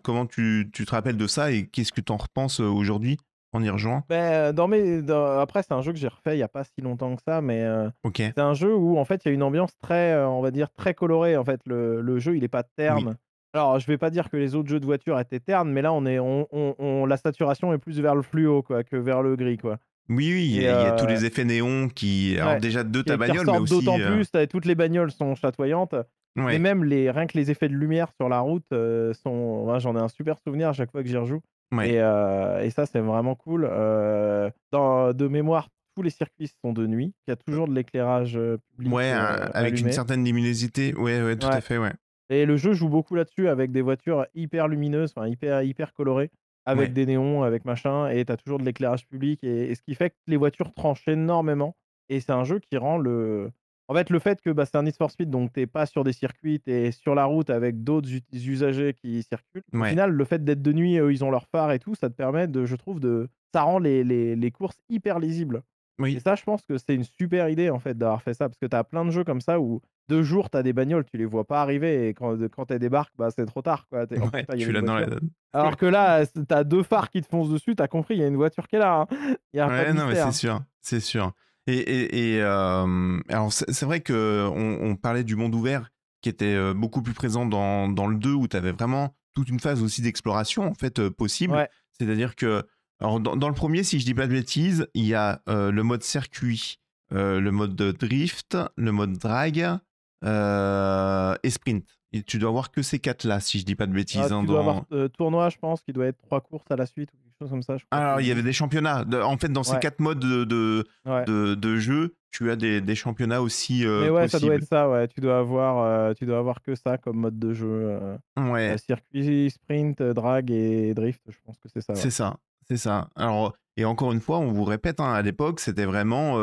comment 0.03 0.27
tu, 0.27 0.69
tu 0.73 0.85
te 0.85 0.91
rappelles 0.91 1.17
de 1.17 1.27
ça 1.29 1.53
et 1.53 1.67
qu'est-ce 1.69 1.93
que 1.93 2.01
tu 2.01 2.11
en 2.13 2.17
repenses 2.17 2.59
aujourd'hui? 2.61 3.17
En 3.53 3.63
y 3.63 3.71
rejoint? 3.71 4.05
Ben, 4.09 4.53
dans 4.53 4.69
mes, 4.69 5.03
dans- 5.03 5.39
Après, 5.41 5.63
c'est 5.63 5.73
un 5.73 5.83
jeu 5.83 5.93
que 5.93 5.99
j'ai 5.99 6.09
refait 6.09 6.35
il 6.35 6.39
n'y 6.39 6.43
a 6.43 6.49
pas 6.49 6.65
si 6.65 6.81
longtemps 6.81 7.15
que 7.17 7.23
ça, 7.23 7.41
mais 7.41 7.63
euh, 7.63 7.89
Ok, 8.05 8.17
c'est 8.19 8.39
un 8.39 8.55
jeu 8.55 8.75
où 8.75 8.99
en 8.99 9.05
fait 9.05 9.23
il 9.25 9.29
y 9.29 9.31
a 9.31 9.35
une 9.35 9.43
ambiance 9.43 9.77
très, 9.79 10.13
euh, 10.13 10.29
on 10.29 10.41
va 10.41 10.51
dire, 10.51 10.71
très 10.73 10.95
colorée. 10.95 11.37
En 11.37 11.45
fait, 11.45 11.61
le, 11.67 12.01
le 12.01 12.19
jeu 12.19 12.37
il 12.37 12.45
est 12.45 12.49
pas 12.49 12.63
terne. 12.63 13.17
Alors, 13.53 13.81
je 13.81 13.87
vais 13.89 13.99
pas 13.99 14.11
dire 14.11 14.31
que 14.31 14.37
les 14.37 14.55
autres 14.55 14.69
jeux 14.69 14.79
de 14.79 14.87
voiture 14.87 15.19
étaient 15.19 15.41
ternes, 15.41 15.71
mais 15.73 15.83
là 15.83 15.93
on 15.93 16.07
est, 16.07 16.21
on, 16.21 16.47
on- 16.53 16.75
on- 16.79 17.07
la 17.07 17.17
saturation 17.17 17.73
est 17.73 17.79
plus 17.79 17.99
vers 18.01 18.15
le 18.15 18.23
fluo 18.23 18.63
quoi, 18.63 18.85
que 18.85 18.95
vers 18.97 19.23
le 19.23 19.35
gris 19.35 19.59
quoi. 19.59 19.79
oui, 20.09 20.33
oui, 20.33 20.45
il 20.47 20.53
y, 20.53 20.65
Et, 20.65 20.69
a 20.69 20.81
il 20.81 20.83
y 20.85 20.87
a 20.87 20.93
tous 20.93 21.07
euh, 21.07 21.09
les 21.09 21.25
effets 21.25 21.45
néons 21.45 21.89
qui, 21.89 22.37
alors 22.39 22.53
ouais, 22.53 22.61
déjà 22.61 22.85
de 22.85 23.03
ta 23.03 23.15
qui 23.15 23.19
bagnole, 23.19 23.47
mais 23.47 23.53
ressortent 23.53 23.73
aussi, 23.73 23.85
d'autant 23.85 23.99
euh, 23.99 24.15
plus. 24.15 24.31
t'as- 24.31 24.47
Toutes 24.47 24.67
les 24.67 24.77
bagnoles 24.77 25.11
sont 25.11 25.35
chatoyantes. 25.35 25.95
ouais. 26.37 26.55
Et 26.55 26.59
même 26.61 26.85
les, 26.85 27.11
rien 27.11 27.27
que 27.27 27.37
les 27.37 27.51
effets 27.51 27.69
de 27.69 27.75
lumière 27.75 28.13
sur 28.13 28.29
la 28.29 28.39
route 28.39 28.65
euh, 28.73 29.13
sont. 29.15 29.77
J'en 29.81 29.97
ai 29.97 30.01
un 30.01 30.07
super 30.09 30.39
souvenir 30.39 30.69
à 30.69 30.73
chaque 30.73 30.93
fois 30.93 31.03
que 31.03 31.09
j'y 31.09 31.17
rejoue. 31.17 31.41
Ouais. 31.73 31.93
Et, 31.93 32.01
euh, 32.01 32.61
et 32.63 32.71
ça, 32.71 32.87
c'est 32.87 33.01
vraiment 33.01 33.35
cool. 33.35 33.69
Euh, 33.71 34.51
dans, 34.73 35.13
de 35.13 35.29
mémoire, 35.29 35.69
tous 35.97 36.03
les 36.03 36.11
circuits 36.11 36.51
sont 36.65 36.73
de 36.73 36.87
nuit. 36.87 37.13
Il 37.27 37.31
y 37.31 37.33
a 37.33 37.37
toujours 37.37 37.69
de 37.69 37.75
l'éclairage 37.75 38.39
public. 38.77 38.93
Ouais, 38.93 39.11
avec 39.11 39.81
une 39.81 39.93
certaine 39.93 40.25
luminosité, 40.25 40.95
ouais, 40.95 41.23
ouais, 41.23 41.37
tout 41.37 41.47
Ouais. 41.47 41.55
à 41.55 41.61
fait, 41.61 41.79
ouais. 41.79 41.93
Et 42.29 42.47
le 42.47 42.57
jeu 42.57 42.73
joue 42.75 42.89
beaucoup 42.89 43.15
là-dessus 43.17 43.49
avec 43.49 43.73
des 43.73 43.83
voitures 43.83 44.25
hyper 44.35 44.69
lumineuses, 44.69 45.13
enfin 45.17 45.27
hyper, 45.27 45.63
hyper 45.63 45.93
colorées, 45.93 46.31
avec 46.65 46.93
des 46.93 47.07
néons, 47.07 47.43
avec 47.43 47.65
machin, 47.65 48.09
et 48.09 48.25
tu 48.25 48.31
as 48.33 48.37
toujours 48.37 48.59
de 48.59 48.65
l'éclairage 48.65 49.07
public, 49.09 49.43
et, 49.43 49.71
et 49.71 49.75
ce 49.75 49.83
qui 49.83 49.95
fait 49.97 50.11
que 50.11 50.17
les 50.29 50.37
voitures 50.37 50.73
tranchent 50.73 51.09
énormément. 51.09 51.75
Et 52.09 52.21
c'est 52.21 52.31
un 52.33 52.45
jeu 52.45 52.59
qui 52.61 52.77
rend 52.77 52.99
le. 52.99 53.51
En 53.91 53.95
fait, 53.95 54.09
le 54.09 54.21
fait 54.21 54.41
que 54.41 54.51
bah, 54.51 54.65
c'est 54.67 54.77
un 54.77 54.85
Need 54.85 54.95
for 54.97 55.11
Speed, 55.11 55.31
donc 55.31 55.53
t'es 55.53 55.67
pas 55.67 55.85
sur 55.85 56.05
des 56.05 56.13
circuits, 56.13 56.61
t'es 56.61 56.93
sur 56.93 57.17
la 57.17 57.25
route 57.25 57.51
avec 57.51 57.83
d'autres 57.83 58.09
ut- 58.09 58.23
usagers 58.33 58.95
qui 58.95 59.23
circulent. 59.25 59.65
Au 59.75 59.79
Ouais. 59.79 59.91
final, 59.91 60.13
le 60.13 60.25
fait 60.25 60.45
d'être 60.45 60.63
de 60.63 60.73
nuit, 60.73 60.97
eux, 60.99 61.13
ils 61.13 61.25
ont 61.25 61.31
leur 61.33 61.47
phare 61.49 61.73
et 61.73 61.81
tout, 61.81 61.97
ça 61.97 62.09
te 62.09 62.15
permet 62.15 62.47
de, 62.47 62.67
je 62.67 62.77
trouve, 62.77 63.01
de. 63.01 63.29
Ça 63.53 63.63
rend 63.63 63.81
les, 63.81 64.05
les, 64.05 64.37
les 64.37 64.51
courses 64.53 64.79
hyper 64.89 65.19
lisibles. 65.19 65.63
Et 65.99 66.03
Oui, 66.03 66.21
ça, 66.25 66.37
je 66.37 66.45
pense 66.45 66.65
que 66.65 66.79
c'est 66.79 66.95
une 66.95 67.03
super 67.05 67.49
idée 67.49 67.69
en 67.69 67.81
fait 67.81 67.99
d'avoir 67.99 68.23
fait 68.23 68.33
ça 68.33 68.49
parce 68.49 68.59
que 68.59 68.67
tu 68.67 68.77
as 68.77 68.85
plein 68.85 69.05
de 69.05 69.11
jeux 69.11 69.25
comme 69.25 69.41
ça 69.43 69.61
où 69.61 69.83
de 70.09 70.23
jour 70.23 70.49
tu 70.49 70.57
as 70.57 70.63
des 70.63 70.73
bagnoles, 70.73 71.05
tu 71.05 71.19
les 71.19 71.27
vois 71.27 71.45
pas 71.45 71.61
arriver 71.61 72.09
et 72.09 72.15
quand, 72.15 72.39
quand 72.49 72.71
elles 72.71 72.79
débarquent, 72.79 73.13
bah, 73.19 73.31
c'est 73.31 73.45
trop 73.45 73.61
tard. 73.61 73.87
Quoi. 73.91 74.05
En 74.19 74.29
ouais, 74.31 74.47
tu 74.57 74.71
une 74.71 74.81
dans 74.83 74.95
la... 74.99 75.07
Alors 75.53 75.77
que 75.77 75.85
là, 75.87 76.25
tu 76.27 76.41
as 76.51 76.63
deux 76.65 76.85
phares 76.85 77.11
qui 77.11 77.21
te 77.23 77.27
foncent 77.27 77.51
dessus, 77.51 77.75
tu 77.77 77.83
as 77.83 77.89
compris, 77.89 78.15
il 78.15 78.21
y 78.21 78.23
a 78.25 78.29
une 78.29 78.37
voiture 78.37 78.67
qui 78.69 78.77
est 78.77 78.79
là. 78.79 79.01
hein. 79.11 79.35
Y 79.53 79.59
a 79.61 79.67
Ouais, 79.69 79.93
non, 79.93 80.07
mais 80.07 80.15
c'est 80.15 80.33
sûr, 80.33 80.61
c'est 80.81 81.01
sûr. 81.01 81.33
Et, 81.67 81.79
et, 81.79 82.35
et, 82.35 82.43
euh, 82.43 83.21
alors, 83.29 83.53
c'est 83.53 83.83
vrai 83.83 84.01
que 84.01 84.49
on, 84.53 84.97
parlait 84.97 85.25
du 85.25 85.37
monde 85.37 85.55
ouvert 85.55 85.91
qui 86.23 86.29
était 86.29 86.55
euh, 86.55 86.75
beaucoup 86.75 87.03
plus 87.03 87.15
présent 87.15 87.47
dans, 87.47 87.89
dans 87.89 88.07
le 88.07 88.17
2 88.17 88.33
où 88.33 88.49
tu 88.49 88.57
avais 88.57 88.73
vraiment 88.73 89.15
toute 89.35 89.49
une 89.49 89.61
phase 89.61 89.83
aussi 89.83 90.03
d'exploration 90.03 90.65
en 90.65 90.75
fait 90.75 90.99
euh, 90.99 91.11
possible. 91.11 91.55
Ouais. 91.55 91.69
C'est-à-dire 91.99 92.35
que 92.35 92.65
alors, 93.01 93.19
dans, 93.19 93.37
dans 93.37 93.49
le 93.49 93.55
premier, 93.55 93.83
si 93.83 93.99
je 93.99 94.05
dis 94.05 94.15
pas 94.15 94.27
de 94.27 94.33
bêtises, 94.33 94.87
il 94.95 95.07
y 95.07 95.15
a 95.15 95.41
euh, 95.49 95.71
le 95.71 95.83
mode 95.83 96.03
circuit, 96.03 96.79
euh, 97.13 97.41
le 97.41 97.51
mode 97.51 97.75
de 97.75 97.93
drift, 97.93 98.59
le 98.77 98.93
mode 98.93 99.15
drag 99.17 99.79
euh, 100.25 101.35
et 101.43 101.51
sprint. 101.51 101.85
Et 102.13 102.23
tu 102.23 102.39
dois 102.39 102.49
avoir 102.51 102.71
que 102.73 102.83
ces 102.83 102.99
quatre-là, 102.99 103.39
si 103.41 103.59
je 103.61 103.65
dis 103.65 103.77
pas 103.77 103.87
de 103.87 103.93
Ah, 103.93 103.95
bêtises. 103.95 104.27
tu 104.27 104.33
hein, 104.33 104.43
dois 104.43 104.57
dans- 104.63 104.69
avoir 104.69 104.85
euh, 104.93 105.09
tournoi, 105.09 105.49
je 105.49 105.59
pense, 105.59 105.81
qui 105.83 105.93
doit 105.93 106.07
être 106.07 106.19
trois 106.23 106.41
courses 106.41 106.69
à 106.71 106.77
la 106.77 106.87
suite 106.87 107.09
ou 107.13 107.17
quelque 107.23 107.39
chose 107.39 107.51
comme 107.51 107.63
ça. 107.63 107.77
je 107.77 107.85
Alors, 107.93 108.17
que- 108.17 108.23
il 108.23 108.27
y 108.29 108.33
avait 108.33 108.43
des 108.43 108.53
championnats. 108.53 109.05
En 109.23 109.37
fait, 109.39 109.49
dans 109.53 109.63
ces 109.63 109.79
quatre 109.79 110.01
modes 110.01 110.19
de, 110.19 110.45
de, 110.45 110.85
Ouais. 111.07 111.25
de, 111.25 111.55
de 111.55 111.77
jeu, 111.77 112.15
tu 112.33 112.51
as 112.51 112.57
des, 112.57 112.81
des 112.81 112.95
championnats 112.97 113.41
aussi 113.43 113.87
euh, 113.87 114.03
Mais 114.03 114.11
ouais, 114.11 114.29
ça 114.29 114.39
doit 114.41 114.55
être 114.57 114.65
ça, 114.67 114.89
ouais. 114.91 115.07
Tu 115.09 115.21
dois 115.21 115.39
avoir, 115.39 115.79
euh, 115.85 116.13
tu 116.15 116.27
dois 116.27 116.39
avoir 116.39 116.61
que 116.63 116.75
ça 116.75 116.99
comme 116.99 117.17
mode 117.19 117.39
de 117.39 117.53
jeu. 117.53 117.99
Ouais, 118.37 118.77
circuit, 118.85 119.51
sprint, 119.51 120.03
drag 120.03 120.51
et 120.51 120.95
drift, 120.95 121.21
je 121.29 121.37
pense 121.47 121.59
que 121.59 121.69
c'est 121.69 121.81
ça. 121.81 121.93
ouais. 121.93 121.99
c'est 121.99 122.11
ça, 122.11 122.37
c'est 122.69 122.77
ça. 122.77 123.09
Alors, 123.15 123.55
et 123.77 123.85
encore 123.85 124.13
une 124.13 124.21
fois, 124.21 124.39
on 124.39 124.51
vous 124.53 124.65
répète, 124.65 124.99
hein, 125.01 125.13
à 125.13 125.23
l'époque, 125.23 125.61
c'était 125.61 125.85
vraiment 125.87 126.39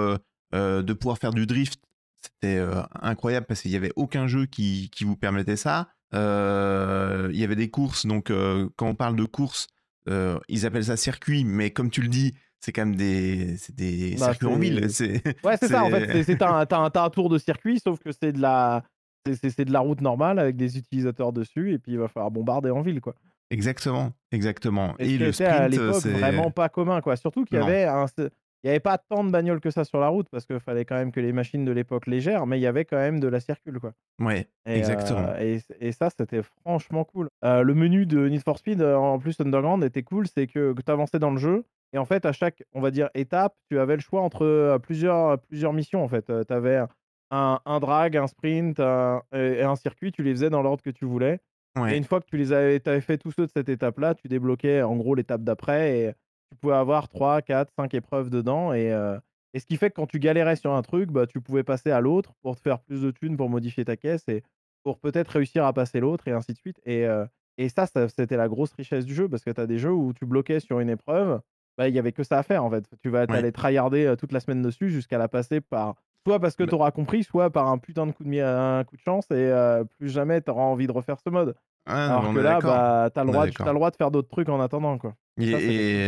de 0.54 0.94
pouvoir 0.94 1.18
faire 1.18 1.32
du 1.34 1.46
drift. 1.46 1.82
C'était 2.22 2.58
euh, 2.58 2.82
incroyable 3.02 3.46
parce 3.46 3.62
qu'il 3.62 3.72
n'y 3.72 3.78
avait 3.78 3.92
aucun 3.96 4.28
jeu 4.28 4.46
qui, 4.46 4.90
qui 4.92 5.04
vous 5.04 5.16
permettait 5.16 5.56
ça. 5.56 5.90
Euh, 6.14 7.30
Il 7.34 7.40
y 7.40 7.44
avait 7.44 7.56
des 7.56 7.70
courses, 7.70 8.06
donc 8.06 8.30
euh, 8.32 8.70
quand 8.76 8.88
on 8.88 8.96
parle 8.96 9.16
de 9.16 9.26
courses, 9.26 9.68
ils 10.48 10.66
appellent 10.66 10.86
ça 10.86 10.96
circuit, 10.98 11.44
mais 11.44 11.72
comme 11.72 11.90
tu 11.90 12.02
le 12.02 12.08
dis, 12.08 12.34
c'est 12.60 12.72
quand 12.72 12.86
même 12.86 12.96
des, 12.96 13.58
c'est 13.58 13.76
des 13.76 14.16
Bah, 14.20 14.28
circuits 14.28 14.48
en 14.48 14.58
ville. 14.58 14.90
C'est 14.90 15.22
Ouais, 15.44 15.58
c'est 15.58 15.68
ça, 15.68 15.84
en 15.84 15.90
fait. 15.90 16.24
T'as 16.38 16.50
un, 16.62 16.66
t'as 16.66 16.80
un- 16.80 16.92
un 17.06 17.10
tour 17.10 17.30
de 17.30 17.38
circuit, 17.38 17.80
sauf 17.80 18.00
que 18.00 18.12
c'est 18.12 18.32
de 18.32 18.42
la. 18.42 18.84
C'est 19.42 19.66
de 19.66 19.74
la 19.74 19.82
route 19.82 20.00
normale 20.00 20.40
avec 20.40 20.56
des 20.56 20.78
utilisateurs 20.78 21.34
dessus 21.34 21.74
et 21.74 21.80
puis 21.80 21.92
il 21.92 21.98
va 22.00 22.08
falloir 22.08 22.32
bombarder 22.32 22.70
en 22.70 22.82
ville, 22.82 23.02
quoi. 23.02 23.14
Exactement, 23.50 24.14
exactement. 24.32 24.96
Et, 25.00 25.16
Et 25.16 25.18
ce 25.18 25.24
le 25.24 25.28
à 25.28 25.34
sprint, 25.34 25.70
l'époque 25.72 26.02
c'est 26.02 26.12
vraiment 26.12 26.50
pas 26.52 26.70
commun, 26.70 27.02
quoi. 27.02 27.18
Surtout 27.18 27.44
qu'il 27.44 27.58
y 27.58 27.62
avait 27.62 27.84
un, 27.84 28.06
il 28.64 28.68
y 28.68 28.70
avait 28.70 28.80
pas 28.80 28.98
tant 28.98 29.24
de 29.24 29.32
bagnoles 29.32 29.62
que 29.62 29.72
ça 29.72 29.86
sur 29.86 30.00
la 30.00 30.10
route 30.10 30.28
parce 30.32 30.46
qu'il 30.46 30.60
fallait 30.60 30.86
quand 30.86 30.96
même 30.96 31.12
que 31.12 31.20
les 31.20 31.34
machines 31.34 31.66
de 31.66 31.72
l'époque 31.72 32.08
les 32.08 32.22
gèrent, 32.22 32.48
mais 32.48 32.60
il 32.60 32.62
y 32.62 32.68
avait 32.68 32.86
quand 32.86 32.98
même 32.98 33.20
de 33.20 33.28
la 33.28 33.40
circule, 33.40 33.80
quoi. 33.80 33.94
Ouais, 34.20 34.48
Et, 34.74 34.74
exactement. 34.74 35.36
heu, 35.40 35.42
et 35.42 35.60
et 35.80 35.92
ça, 35.94 36.10
c'était 36.10 36.42
franchement 36.44 37.06
cool. 37.06 37.30
Heu, 37.46 37.64
le 37.64 37.74
menu 37.74 38.06
de 38.06 38.28
Need 38.28 38.44
for 38.44 38.58
Speed, 38.58 38.82
heu, 38.82 38.96
en 38.98 39.20
plus 39.20 39.40
Underground 39.40 39.84
était 39.84 40.04
cool, 40.04 40.28
c'est 40.28 40.48
que 40.48 40.74
que 40.74 40.82
tu 40.82 40.92
avançais 40.92 41.20
dans 41.20 41.32
le 41.32 41.38
jeu 41.38 41.66
et 41.94 41.98
en 42.00 42.06
fait, 42.06 42.26
à 42.26 42.34
chaque, 42.34 42.64
on 42.74 42.82
va 42.82 42.92
dire, 42.92 43.10
étape, 43.16 43.56
tu 43.70 43.80
avais 43.80 43.96
le 43.96 44.02
choix 44.02 44.22
entre, 44.22 44.78
plusieurs, 44.84 45.40
plusieurs 45.42 45.72
missions, 45.74 46.04
en 46.04 46.10
fait. 46.10 46.26
Tu 46.48 46.54
avais 46.54 46.78
un 47.32 47.60
un 47.66 47.80
drag, 47.80 48.18
un 48.18 48.28
sprint, 48.28 48.80
un 48.80 49.22
et 49.34 49.62
un 49.64 49.76
circuit, 49.78 50.12
tu 50.12 50.24
les 50.24 50.32
faisais 50.32 50.50
dans 50.50 50.62
l'ordre 50.62 50.84
que 50.84 50.90
tu 50.90 51.06
voulais 51.06 51.40
et 51.90 51.96
une 51.98 52.04
fois 52.04 52.20
que 52.20 52.26
tu 52.26 52.36
les 52.38 52.52
avais 52.54 52.82
avais 52.88 53.02
fait 53.02 53.18
tous 53.18 53.32
ceux 53.32 53.46
de 53.48 53.52
cette 53.52 53.70
étape-là, 53.70 54.14
tu 54.16 54.28
débloquais, 54.28 54.82
en 54.82 54.96
gros, 54.98 55.16
l'étape 55.16 55.44
d'après 55.44 56.00
et 56.00 56.14
tu 56.50 56.56
pouvais 56.58 56.76
avoir 56.76 57.08
3-4-5 57.10 57.96
épreuves 57.96 58.30
dedans 58.30 58.74
et 58.74 58.92
et 59.54 59.60
ce 59.60 59.66
qui 59.66 59.78
fait 59.78 59.90
que 59.90 59.96
quand 59.96 60.08
tu 60.08 60.20
galérais 60.20 60.56
sur 60.58 60.74
un 60.74 60.82
truc, 60.82 61.10
bah, 61.10 61.26
tu 61.26 61.42
pouvais 61.42 61.64
passer 61.64 61.90
à 61.90 62.02
l'autre 62.02 62.34
pour 62.42 62.56
te 62.56 62.62
faire 62.62 62.80
plus 62.82 63.02
de 63.02 63.12
thunes, 63.12 63.38
pour 63.38 63.50
modifier 63.50 63.86
ta 63.86 63.96
caisse 63.96 64.28
et 64.28 64.44
pour 64.84 65.00
peut-être 65.00 65.30
réussir 65.30 65.66
à 65.66 65.74
passer 65.74 66.00
l'autre 66.00 66.28
et 66.28 66.32
ainsi 66.32 66.54
de 66.54 66.58
suite 66.58 66.80
et 66.86 67.06
et 67.58 67.70
ça, 67.70 67.88
ça 67.88 68.08
c'était 68.08 68.38
la 68.38 68.48
grosse 68.48 68.74
richesse 68.74 69.06
du 69.06 69.16
jeu 69.16 69.28
parce 69.30 69.44
que 69.44 69.50
tu 69.50 69.60
as 69.62 69.66
des 69.68 69.80
jeux 69.80 69.92
où 69.92 70.14
tu 70.14 70.26
bloquais 70.26 70.60
sur 70.60 70.80
une 70.80 70.90
épreuve, 70.90 71.42
bah, 71.78 71.88
il 71.88 71.96
y 71.96 72.00
avait 72.00 72.12
que 72.12 72.24
ça 72.24 72.38
à 72.40 72.44
faire, 72.44 72.64
en 72.64 72.70
fait. 72.70 72.86
Tu 73.02 73.10
vas 73.10 73.26
ouais. 73.30 73.36
allais 73.36 73.52
tryharder, 73.52 74.16
toute 74.18 74.32
la 74.32 74.40
semaine 74.40 74.62
dessus 74.62 74.90
jusqu'à 74.90 75.18
la 75.18 75.28
passer 75.28 75.62
par 75.62 75.96
soit 76.26 76.40
parce 76.40 76.56
que 76.56 76.64
Bah, 76.64 76.72
tu 76.72 76.76
auras 76.76 76.92
compris, 76.92 77.24
soit 77.24 77.50
par 77.52 77.68
un 77.68 77.78
putain 77.78 78.06
de 78.06 78.12
coup 78.12 78.24
de 78.24 78.30
mi 78.30 78.40
un 78.42 78.84
coup 78.84 78.96
de 78.96 79.02
chance 79.02 79.30
et 79.32 79.52
plus 79.98 80.10
jamais 80.10 80.42
tu 80.42 80.52
auras 80.52 80.64
envie 80.64 80.88
de 80.88 80.92
refaire 80.92 81.20
ce 81.20 81.30
mode. 81.30 81.56
Ah 81.88 82.18
Alors 82.18 82.30
on 82.30 82.34
que 82.34 82.40
est 82.40 82.44
là, 82.44 82.54
d'accord. 82.56 82.72
bah, 82.72 83.10
tu 83.14 83.20
as 83.20 83.24
le 83.24 83.30
On 83.30 83.32
est 83.32 83.34
droit 83.34 83.48
tu 83.48 83.62
as 83.62 83.66
le 83.66 83.74
droit 83.74 83.92
de 83.92 83.96
faire 83.96 84.12
d'autres 84.12 84.30
trucs 84.30 84.50
en 84.50 84.60
attendant, 84.62 84.98
quoi 84.98 85.16
et 85.40 85.52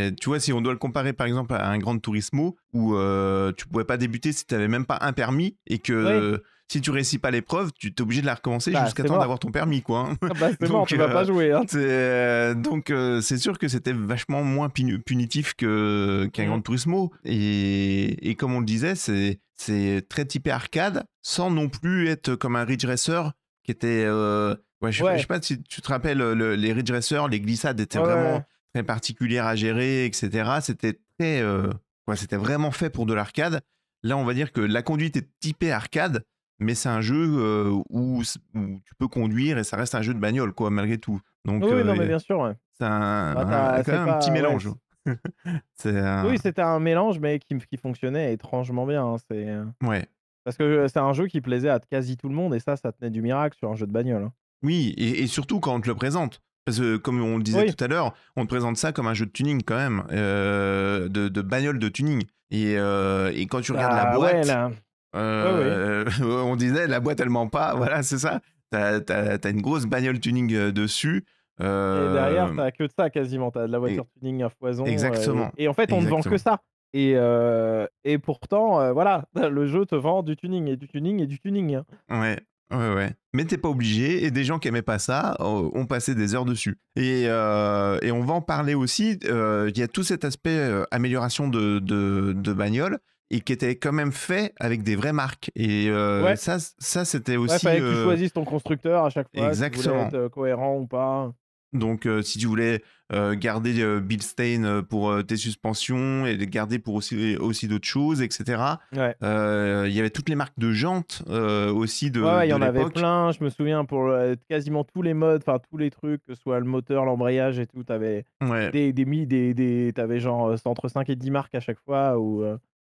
ça, 0.10 0.16
tu 0.20 0.30
vois, 0.30 0.40
si 0.40 0.52
on 0.54 0.60
doit 0.62 0.74
le 0.74 0.80
comparer 0.80 1.14
par 1.14 1.28
exemple 1.28 1.54
à 1.54 1.68
un 1.70 1.78
Grand 1.78 1.98
Turismo 2.00 2.56
où 2.74 2.96
euh, 2.96 3.52
tu 3.56 3.68
pouvais 3.68 3.84
pas 3.84 3.98
débuter 3.98 4.32
si 4.32 4.46
tu 4.46 4.54
n'avais 4.56 4.68
même 4.68 4.86
pas 4.86 4.98
un 5.02 5.14
permis 5.14 5.56
et 5.68 5.78
que 5.80 6.42
si 6.72 6.82
tu 6.82 6.92
réussis 6.92 7.18
pas 7.18 7.32
l'épreuve, 7.32 7.72
tu 7.80 7.88
es 7.88 8.02
obligé 8.02 8.22
de 8.22 8.28
la 8.28 8.36
recommencer 8.36 8.72
bah, 8.72 8.86
jusqu'à 8.86 9.02
c'est 9.04 9.08
temps 9.08 9.14
mort. 9.16 9.22
d'avoir 9.22 9.40
ton 9.40 9.50
permis, 9.52 9.82
quoi. 9.82 10.10
hein. 10.12 10.18
Ah 10.30 10.34
bah, 10.40 10.50
c'est 10.60 10.62
mort, 10.70 10.80
Donc, 10.82 10.88
tu 10.88 10.98
vas 10.98 11.08
pas 11.10 11.22
euh, 11.24 11.26
jouer, 11.26 11.52
hein. 11.52 11.62
c'est 11.68 11.78
euh, 11.80 12.54
donc 12.56 12.90
euh, 12.92 13.22
c'est 13.22 13.38
sûr 13.38 13.58
que 13.60 13.68
c'était 13.68 13.94
vachement 13.94 14.44
moins 14.44 14.70
puni- 14.70 14.98
punitif 15.00 15.54
que 15.56 16.28
qu'un 16.34 16.44
Mmh. 16.46 16.48
Grand 16.48 16.62
Turismo 16.62 17.12
et, 17.24 18.30
et 18.30 18.36
comme 18.36 18.54
on 18.54 18.60
le 18.60 18.66
disait, 18.66 18.96
c'est 18.96 19.40
c'est 19.56 20.06
très 20.10 20.26
typé 20.26 20.52
arcade 20.52 21.04
sans 21.22 21.52
non 21.52 21.70
plus 21.70 22.08
être 22.08 22.36
comme 22.36 22.56
un 22.56 22.64
Ridge 22.66 22.86
Racer 22.86 23.32
qui 23.64 23.72
était 23.72 24.04
euh, 24.08 24.56
ouais, 24.82 24.92
je, 24.92 24.98
je 25.00 25.04
sais 25.04 25.18
Ouais, 25.18 25.26
pas 25.26 25.42
si 25.42 25.62
tu 25.64 25.82
te 25.82 25.88
rappelles 25.88 26.18
le- 26.18 26.56
les 26.56 26.74
Ridge 26.74 26.92
les 27.30 27.40
glissades 27.42 27.80
étaient 27.80 27.98
ouais, 28.00 28.06
ouais, 28.06 28.12
vraiment 28.14 28.36
ouais. 28.38 28.44
très 28.74 28.84
particulière 28.84 29.46
à 29.46 29.56
gérer, 29.56 30.06
etc. 30.06 30.60
C'était 30.62 31.00
très, 31.18 31.42
euh, 31.42 31.70
ouais, 32.08 32.16
c'était 32.16 32.38
vraiment 32.38 32.72
fait 32.72 32.90
pour 32.90 33.06
de 33.06 33.14
l'arcade. 33.14 33.62
Là, 34.04 34.18
on 34.18 34.24
va 34.24 34.34
dire 34.34 34.52
que 34.52 34.62
la 34.62 34.82
conduite 34.82 35.18
est 35.18 35.28
typée 35.40 35.72
arcade, 35.72 36.24
mais 36.60 36.76
c'est 36.76 36.90
un 36.90 37.02
jeu 37.02 37.16
euh, 37.40 37.72
où, 37.90 38.22
tu 38.24 38.96
peux 38.98 39.08
conduire 39.08 39.58
et 39.58 39.64
ça 39.64 39.78
reste 39.78 39.96
un 39.96 40.02
jeu 40.02 40.14
de 40.14 40.20
bagnole, 40.20 40.54
quoi, 40.54 40.70
malgré 40.70 40.98
tout. 40.98 41.20
Donc, 41.46 41.64
Oui, 41.64 41.84
non, 41.84 41.96
mais 41.96 42.02
euh, 42.02 42.08
bien 42.08 42.20
sûr, 42.20 42.40
ouais. 42.40 42.54
c'est 42.78 42.86
un, 42.86 43.34
Bah, 43.34 43.76
un- 43.78 43.84
quand 43.84 44.20
petit 44.20 44.30
ouais, 44.30 44.34
mélange. 44.36 44.70
un... 45.86 46.30
oui, 46.30 46.38
c'était 46.38 46.62
un 46.62 46.80
mélange, 46.80 47.20
mais 47.20 47.40
qui 47.40 47.58
qui 47.58 47.78
fonctionnait 47.78 48.34
étrangement 48.34 48.86
bien, 48.86 49.06
hein. 49.06 49.16
C'est, 49.30 49.48
heu, 49.50 49.68
Ouais. 49.84 50.06
parce 50.44 50.58
que, 50.58 50.88
c'est 50.88 51.00
un 51.00 51.14
jeu 51.14 51.28
qui 51.28 51.42
plaisait 51.42 51.70
à 51.70 51.80
quasi 51.80 52.18
tout 52.18 52.30
le 52.30 52.36
monde 52.36 52.54
et 52.54 52.60
ça, 52.60 52.76
ça 52.78 52.92
tenait 52.92 53.10
du 53.12 53.22
miracle 53.22 53.58
sur 53.58 53.70
un 53.72 53.76
jeu 53.76 53.88
de 53.88 53.92
bagnole, 53.92 54.24
hein. 54.24 54.34
Oui, 54.64 54.94
et, 54.98 55.24
et 55.24 55.28
surtout 55.28 55.60
quand 55.60 55.74
on 55.76 55.82
te 55.82 55.88
le 55.88 55.96
présente. 55.96 56.42
Parce 56.66 56.80
que, 56.80 56.98
comme 56.98 57.22
on 57.22 57.38
le 57.38 57.44
disait 57.44 57.64
Oui. 57.66 57.74
tout 57.74 57.84
à 57.84 57.88
l'heure, 57.88 58.14
on 58.36 58.44
te 58.44 58.50
présente 58.50 58.78
ça 58.78 58.92
comme 58.92 59.08
un 59.08 59.14
jeu 59.14 59.26
de 59.26 59.32
tuning 59.32 59.64
quand 59.66 59.78
même, 59.78 60.04
euh, 60.12 61.08
de, 61.08 61.28
de 61.30 61.42
bagnole 61.42 61.80
de 61.80 61.90
tuning. 61.90 62.24
Et, 62.52 62.76
euh, 62.78 63.32
et 63.34 63.48
quand 63.48 63.62
tu 63.62 63.72
regardes 63.72 63.96
la 63.96 64.06
Bah, 64.06 64.20
ouais, 64.20 64.34
boîte, 64.34 64.48
là 64.48 64.68
ouais. 64.68 64.74
Euh, 65.16 66.06
on 66.22 66.56
disait 66.56 66.88
la 66.88 67.00
boîte 67.00 67.20
elle 67.20 67.30
ment 67.30 67.48
pas, 67.48 67.74
voilà 67.78 68.04
c'est 68.04 68.20
ça. 68.20 68.42
T'as 68.72 69.00
as, 69.10 69.50
une 69.50 69.62
grosse 69.62 69.86
bagnole 69.86 70.20
tuning 70.20 70.54
euh, 70.54 70.72
dessus. 70.72 71.26
Et 71.60 71.64
derrière, 71.64 72.46
Euh, 72.52 72.54
tu 72.54 72.62
as 72.62 72.72
que 72.72 72.84
de 72.84 72.92
ça 72.98 73.10
quasiment. 73.10 73.50
Tu 73.52 73.60
as 73.60 73.66
de 73.68 73.72
la 73.72 73.78
et- 73.78 73.82
voiture 73.82 74.06
tuning 74.20 74.44
à 74.44 74.50
foison. 74.50 74.84
euh, 74.86 74.90
exactement, 74.90 75.52
et, 75.58 75.68
en 75.68 75.74
fait, 75.74 75.92
on 75.92 76.02
ne 76.02 76.08
vend 76.08 76.22
que 76.22 76.38
ça. 76.38 76.62
Et, 76.94 77.14
euh, 77.16 77.86
et 78.04 78.18
pourtant, 78.18 78.80
euh, 78.80 78.94
voilà, 78.94 79.26
le 79.50 79.66
jeu 79.68 79.86
te 79.86 79.96
vend 79.96 80.22
du 80.24 80.36
tuning 80.36 80.68
et 80.68 80.76
du 80.76 80.88
tuning 80.88 81.20
et 81.22 81.26
du 81.28 81.40
tuning. 81.40 81.76
hein. 81.76 81.86
Ouais, 82.22 82.40
ouais, 82.72 82.94
ouais. 82.96 83.12
Mais 83.34 83.46
t'es 83.46 83.58
pas 83.58 83.70
obligé, 83.70 84.26
et 84.26 84.32
des 84.32 84.44
gens 84.44 84.58
qui 84.60 84.68
aimaient 84.68 84.82
pas 84.82 85.00
ça 85.00 85.36
euh, 85.40 85.70
ont 85.74 85.86
passé 85.86 86.16
des 86.16 86.34
heures 86.36 86.46
dessus. 86.46 86.78
Et, 86.96 87.26
euh, 87.28 88.00
et 88.02 88.12
on 88.12 88.22
va 88.22 88.34
en 88.34 88.42
parler 88.42 88.74
aussi. 88.74 89.20
euh, 89.26 89.70
Il 89.74 89.78
y 89.78 89.84
a 89.84 89.88
tout 89.88 90.04
cet 90.04 90.26
aspect 90.26 90.50
euh, 90.58 90.84
amélioration 90.92 91.48
de, 91.48 91.80
de, 91.80 92.34
de 92.36 92.54
bagnole 92.54 92.98
et 93.32 93.42
qui 93.42 93.54
était 93.54 93.76
quand 93.76 93.92
même 93.92 94.12
fait 94.12 94.54
avec 94.60 94.82
des 94.82 94.96
vraies 94.96 95.14
marques. 95.14 95.52
Et 95.56 95.92
Ouais. 95.92 96.36
ça, 96.36 96.58
ça 96.80 97.06
c'était 97.06 97.38
Ouais, 97.38 97.52
aussi. 97.54 97.60
fallait 97.66 97.80
que 97.80 97.96
tu 97.98 98.04
choisisses 98.04 98.34
ton 98.34 98.46
constructeur 98.46 99.06
à 99.06 99.10
chaque 99.12 99.28
fois. 99.28 99.54
Si 99.54 99.60
tu 99.60 99.66
exactement. 99.66 100.08
être 100.08 100.28
cohérent 100.30 100.78
ou 100.80 100.88
pas. 100.88 101.32
Donc, 101.74 102.06
euh, 102.08 102.22
si 102.24 102.40
tu 102.40 102.48
voulais 102.48 102.82
euh, 103.14 103.36
garder 103.36 103.80
euh, 103.82 104.00
Bilstein 104.00 104.64
euh, 104.66 104.82
pour 104.82 105.24
tes 105.26 105.36
suspensions 105.38 106.26
et 106.26 106.36
les 106.36 106.48
garder 106.48 106.80
pour 106.80 106.96
aussi, 106.96 107.36
aussi 107.38 107.68
d'autres 107.68 107.88
choses, 107.88 108.22
etc., 108.22 108.62
Ouais. 108.92 109.16
il 109.22 109.94
y 109.94 110.00
avait 110.00 110.10
toutes 110.10 110.30
les 110.30 110.36
marques 110.36 110.58
de 110.58 110.72
jantes 110.72 111.24
aussi 111.28 112.10
de, 112.12 112.22
Ouais, 112.22 112.48
il 112.48 112.50
y 112.50 112.54
en 112.54 112.62
avait 112.62 112.86
plein. 112.86 113.32
Je 113.32 113.44
me 113.44 113.50
souviens 113.50 113.86
pour 113.86 114.12
quasiment 114.48 114.84
tous 114.84 115.02
les 115.02 115.14
modes, 115.14 115.44
enfin 115.46 115.60
tous 115.70 115.78
les 115.78 115.90
trucs, 115.92 116.24
que 116.26 116.34
ce 116.34 116.42
soit 116.42 116.60
le 116.60 116.66
moteur, 116.66 117.06
l'embrayage 117.06 117.60
et 117.60 117.68
tout. 117.68 117.84
Tu 117.84 117.94
avais 117.94 118.26
Ouais. 118.42 118.72
des, 118.72 118.92
des, 118.94 119.06
des, 119.26 119.54
des, 119.54 119.94
t'avais 119.94 120.20
genre 120.20 120.56
entre 120.66 120.88
5 120.88 121.10
et 121.10 121.16
10 121.16 121.30
marques 121.32 121.54
à 121.56 121.60
chaque 121.60 121.80
fois 121.80 122.18
ou, 122.20 122.44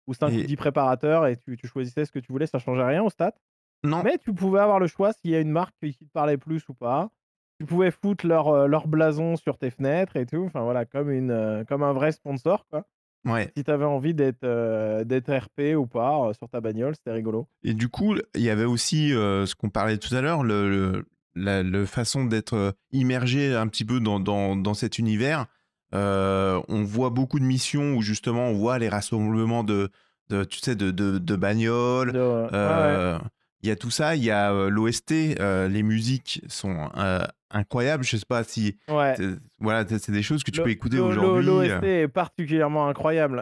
ou 0.08 0.14
5 0.14 0.30
ou 0.34 0.40
Et 0.40 0.44
10 0.44 0.56
préparateurs 0.56 1.28
et 1.28 1.38
tu, 1.38 1.58
tu 1.58 1.68
choisissais 1.68 2.06
ce 2.06 2.12
que 2.12 2.20
tu 2.20 2.32
voulais. 2.32 2.48
Ça 2.48 2.58
changeait 2.60 2.84
rien 2.86 3.04
au 3.04 3.10
stat. 3.10 3.34
non, 3.84 4.02
Mais 4.04 4.18
tu 4.18 4.34
pouvais 4.34 4.60
avoir 4.62 4.80
le 4.80 4.88
choix 4.88 5.14
s'il 5.14 5.32
y 5.32 5.36
a 5.36 5.40
une 5.40 5.52
marque 5.52 5.76
qui 5.80 5.94
te 6.06 6.12
parlait 6.12 6.38
plus 6.38 6.68
ou 6.70 6.74
pas. 6.74 7.10
Tu 7.60 7.66
pouvais 7.66 7.92
foutre 7.92 8.26
leur, 8.28 8.48
euh, 8.50 8.68
leur 8.68 8.88
blason 8.88 9.36
sur 9.36 9.58
tes 9.58 9.70
fenêtres 9.70 10.18
et 10.18 10.26
tout. 10.26 10.44
Enfin 10.46 10.62
voilà, 10.62 10.86
comme, 10.86 11.12
une, 11.12 11.32
euh, 11.32 11.64
comme 11.64 11.84
un 11.84 11.94
vrai 11.94 12.12
sponsor, 12.12 12.66
quoi. 12.70 12.86
ouais. 13.26 13.52
Si 13.56 13.64
tu 13.64 13.72
avais 13.72 13.86
envie 13.86 14.14
d'être 14.14 14.44
euh, 14.44 15.04
RP 15.28 15.76
ou 15.78 15.86
pas 15.86 16.28
euh, 16.30 16.34
sur 16.34 16.50
ta 16.50 16.60
bagnole, 16.62 16.96
c'était 16.96 17.12
rigolo. 17.12 17.48
Et 17.64 17.74
du 17.74 17.88
coup, 17.90 18.16
il 18.36 18.42
y 18.42 18.50
avait 18.50 18.66
aussi 18.66 19.14
euh, 19.14 19.46
ce 19.46 19.56
qu'on 19.56 19.70
parlait 19.70 19.98
tout 19.98 20.14
à 20.16 20.22
l'heure, 20.22 20.44
le, 20.44 20.70
le- 20.70 21.06
la 21.36 21.64
le 21.64 21.86
façon 21.88 22.26
d'être 22.26 22.76
immergé 22.92 23.56
un 23.56 23.68
petit 23.68 23.86
peu 23.86 24.00
dans, 24.00 24.20
dans, 24.20 24.56
dans 24.56 24.76
cet 24.76 25.00
univers. 25.00 25.48
On 25.94 26.84
voit 26.84 27.10
beaucoup 27.10 27.40
de 27.40 27.44
missions 27.46 27.96
où 27.96 28.02
justement 28.02 28.48
on 28.48 28.54
voit 28.54 28.78
les 28.80 28.90
rassemblements 28.90 29.64
de, 29.64 29.90
de 30.30 30.44
tu 30.44 30.60
sais, 30.60 30.76
de, 30.76 30.92
de, 30.92 31.18
de 31.18 31.36
bagnoles. 31.36 32.14
De, 32.14 32.20
ouais, 32.20 32.52
ouais. 32.52 33.20
Il 33.64 33.70
y 33.70 33.72
a 33.72 33.78
tout 33.78 33.90
ça, 33.92 34.16
il 34.18 34.24
y 34.26 34.30
a 34.30 34.52
euh, 34.52 34.70
l'OST, 34.70 35.40
euh, 35.40 35.70
les 35.70 35.84
musiques 35.84 36.42
sont 36.50 36.90
euh, 36.98 37.20
incroyables. 37.50 38.04
Je 38.04 38.18
sais 38.18 38.26
pas 38.28 38.44
si 38.44 38.78
Ouais. 38.90 39.16
voilà, 39.60 39.86
c'est 39.88 40.12
des 40.12 40.22
choses 40.22 40.44
que 40.44 40.52
tu 40.52 40.58
Le- 40.58 40.66
peux 40.66 40.70
écouter 40.70 41.00
aujourd'hui. 41.00 41.46
L'OST 41.46 41.84
est 41.86 42.08
particulièrement 42.10 42.90
incroyable. 42.90 43.38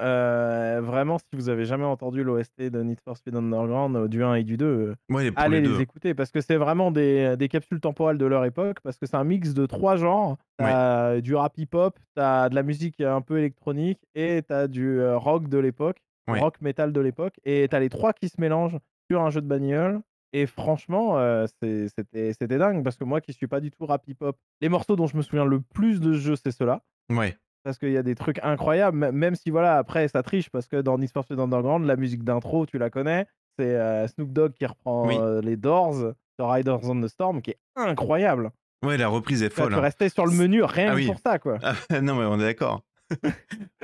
Vraiment, 0.86 1.18
si 1.18 1.26
vous 1.34 1.50
avez 1.50 1.66
jamais 1.66 1.86
entendu 1.86 2.24
l'OST 2.24 2.70
de 2.70 2.84
Need 2.84 3.00
for 3.04 3.18
Speed 3.18 3.36
Underground, 3.36 4.08
du 4.10 4.24
1 4.24 4.36
et 4.36 4.44
du 4.44 4.58
2, 4.58 4.66
euh, 4.66 4.96
Ouais, 5.10 5.32
pour 5.32 5.42
allez 5.42 5.60
les 5.62 5.82
écouter 5.82 6.14
parce 6.14 6.30
que 6.30 6.40
c'est 6.40 6.56
vraiment 6.58 6.92
des, 6.92 7.36
des 7.36 7.48
capsules 7.48 7.80
temporelles 7.80 8.20
de 8.20 8.26
leur 8.28 8.46
époque 8.46 8.78
parce 8.84 8.98
que 9.00 9.08
c'est 9.08 9.16
un 9.18 9.24
mix 9.24 9.56
de 9.56 9.66
trois 9.66 9.96
genres. 9.96 10.38
T'as 10.60 11.20
du 11.22 11.34
rap 11.34 11.58
hip-hop, 11.58 11.98
t'as 12.14 12.48
de 12.50 12.54
la 12.54 12.62
musique 12.62 13.02
un 13.02 13.22
peu 13.22 13.40
électronique 13.40 13.98
et 14.14 14.44
t'as 14.48 14.68
du 14.68 15.02
rock 15.04 15.50
de 15.50 15.58
l'époque, 15.58 15.98
rock 16.28 16.62
metal 16.62 16.94
de 16.94 17.02
l'époque 17.02 17.34
et 17.44 17.68
t'as 17.72 17.80
les 17.80 17.90
trois 17.90 18.14
qui 18.14 18.30
se 18.30 18.40
mélangent 18.40 18.78
sur 19.10 19.22
un 19.24 19.32
jeu 19.32 19.42
de 19.42 19.48
bagnole. 19.48 20.00
Et 20.34 20.46
franchement, 20.46 21.18
euh, 21.18 21.46
c'est- 21.62 21.88
c'était 21.90 22.32
c'était 22.34 22.58
dingue 22.58 22.84
parce 22.84 22.96
que 22.96 23.04
moi 23.04 23.20
qui 23.22 23.34
suis 23.34 23.48
pas 23.48 23.60
du 23.60 23.70
tout 23.72 23.86
rap 23.86 24.04
hip-hop, 24.08 24.38
les 24.62 24.70
morceaux 24.70 24.96
dont 24.96 25.08
je 25.08 25.18
me 25.18 25.22
souviens 25.22 25.46
le 25.46 25.60
plus 25.60 26.00
de 26.00 26.14
ce 26.14 26.20
jeu, 26.20 26.36
c'est 26.36 26.52
ceux-là. 26.52 26.82
Ouais, 27.12 27.38
Parce 27.64 27.78
qu'il 27.78 27.92
y 27.92 27.98
a 27.98 28.04
des 28.04 28.16
trucs 28.16 28.40
incroyables, 28.42 29.04
m- 29.04 29.12
même 29.14 29.36
si 29.36 29.50
voilà, 29.50 29.78
après 29.78 30.08
ça 30.08 30.24
triche 30.24 30.50
parce 30.50 30.68
que 30.68 30.78
dans 30.82 30.98
Need 30.98 31.12
for 31.12 31.24
Speed 31.26 31.40
Underground, 31.40 31.86
la 31.86 31.96
musique 31.98 32.24
d'intro, 32.24 32.66
tu 32.66 32.78
la 32.78 32.90
connais, 32.90 33.28
c'est 33.60 33.76
euh, 33.76 34.08
Snoop 34.08 34.32
Dogg 34.32 34.54
qui 34.54 34.66
reprend 34.66 35.08
Oui. 35.08 35.18
euh, 35.20 35.42
les 35.42 35.58
Doors, 35.58 36.14
The 36.40 36.44
Riders 36.44 36.80
on 36.90 37.02
the 37.02 37.08
Storm, 37.08 37.42
qui 37.42 37.52
est 37.52 37.60
incroyable. 37.76 38.52
ouais, 38.86 38.98
la 38.98 39.10
reprise 39.10 39.44
est 39.44 39.50
Tu 39.50 39.56
vois, 39.56 39.66
folle. 39.66 39.74
tu 39.74 39.80
hein. 39.80 39.82
restais 39.82 40.10
sur 40.10 40.26
le 40.26 40.32
menu 40.32 40.64
rien 40.64 40.88
Ah 40.88 40.92
que 40.92 40.96
oui. 40.96 41.06
pour 41.08 41.20
ça, 41.20 41.38
quoi. 41.40 41.58
Ah, 41.62 41.74
non, 42.02 42.16
mais 42.16 42.26
on 42.26 42.40
est 42.40 42.44
d'accord. 42.46 42.82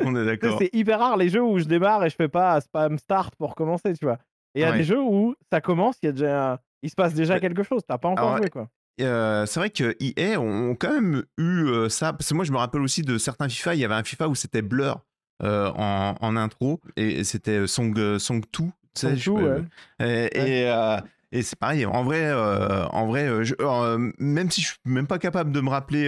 on 0.01 0.15
est 0.15 0.19
Tu 0.19 0.19
sais, 0.19 0.25
d'accord. 0.25 0.57
C'est 0.59 0.69
hyper 0.73 0.99
rare 0.99 1.17
les 1.17 1.27
jeux 1.29 1.43
où 1.43 1.59
je 1.59 1.65
démarre 1.65 2.03
et 2.05 2.09
je 2.09 2.15
fais 2.15 2.29
pas 2.29 2.59
spam 2.61 2.97
start 2.97 3.35
pour 3.35 3.55
commencer, 3.55 3.93
tu 3.93 4.05
vois. 4.05 4.17
Et 4.57 4.61
il 4.61 4.63
y 4.63 4.65
a 4.65 4.71
Ouais. 4.71 4.77
des 4.79 4.83
jeux 4.83 4.99
où 5.01 5.35
ça 5.51 5.61
commence, 5.61 5.97
il 6.01 6.07
y 6.07 6.09
a 6.09 6.11
déjà, 6.11 6.59
il 6.81 6.89
se 6.89 6.95
passe 6.95 7.13
déjà 7.13 7.35
Mais- 7.35 7.39
quelque 7.41 7.61
chose, 7.63 7.81
t'as 7.87 7.97
pas 7.97 8.09
encore 8.09 8.25
alors, 8.29 8.37
joué, 8.37 8.49
quoi. 8.49 8.67
Euh, 8.99 9.45
c'est 9.45 9.59
vrai 9.59 9.69
que 9.69 9.95
EA 9.99 10.39
ont, 10.39 10.75
quand 10.75 10.91
même 10.91 11.23
eu 11.37 11.65
euh, 11.67 11.87
ça. 11.89 12.13
Parce 12.13 12.29
que 12.29 12.33
moi, 12.33 12.43
je 12.45 12.51
me 12.51 12.57
rappelle 12.57 12.81
aussi 12.81 13.03
de 13.03 13.19
certains 13.19 13.47
FIFA. 13.47 13.75
Il 13.75 13.79
y 13.81 13.85
avait 13.85 13.93
un 13.93 14.03
FIFA 14.03 14.27
où 14.29 14.33
c'était 14.35 14.63
Blur 14.63 15.01
euh, 15.43 15.71
en, 15.75 16.15
en 16.19 16.35
intro 16.35 16.81
et 16.95 17.23
c'était 17.23 17.67
Song, 17.67 17.93
Song 18.17 18.41
2. 18.41 18.47
tu 18.51 18.63
sais, 18.95 19.09
Song 19.09 19.15
je 19.15 19.31
2, 19.31 19.37
peux- 19.37 19.63
ouais. 20.03 20.97
Et, 21.31 21.41
c'est 21.43 21.59
pareil, 21.59 21.85
en 21.85 22.03
vrai, 22.03 22.21
euh, 22.23 22.85
en 22.87 23.05
vrai 23.05 23.27
euh, 23.27 23.43
je- 23.43 23.53
euh, 23.59 24.11
même 24.17 24.49
si 24.49 24.61
je 24.61 24.67
suis 24.69 24.77
même 24.85 25.05
pas 25.07 25.19
capable 25.19 25.51
de 25.51 25.59
me 25.61 25.69
rappeler, 25.69 26.07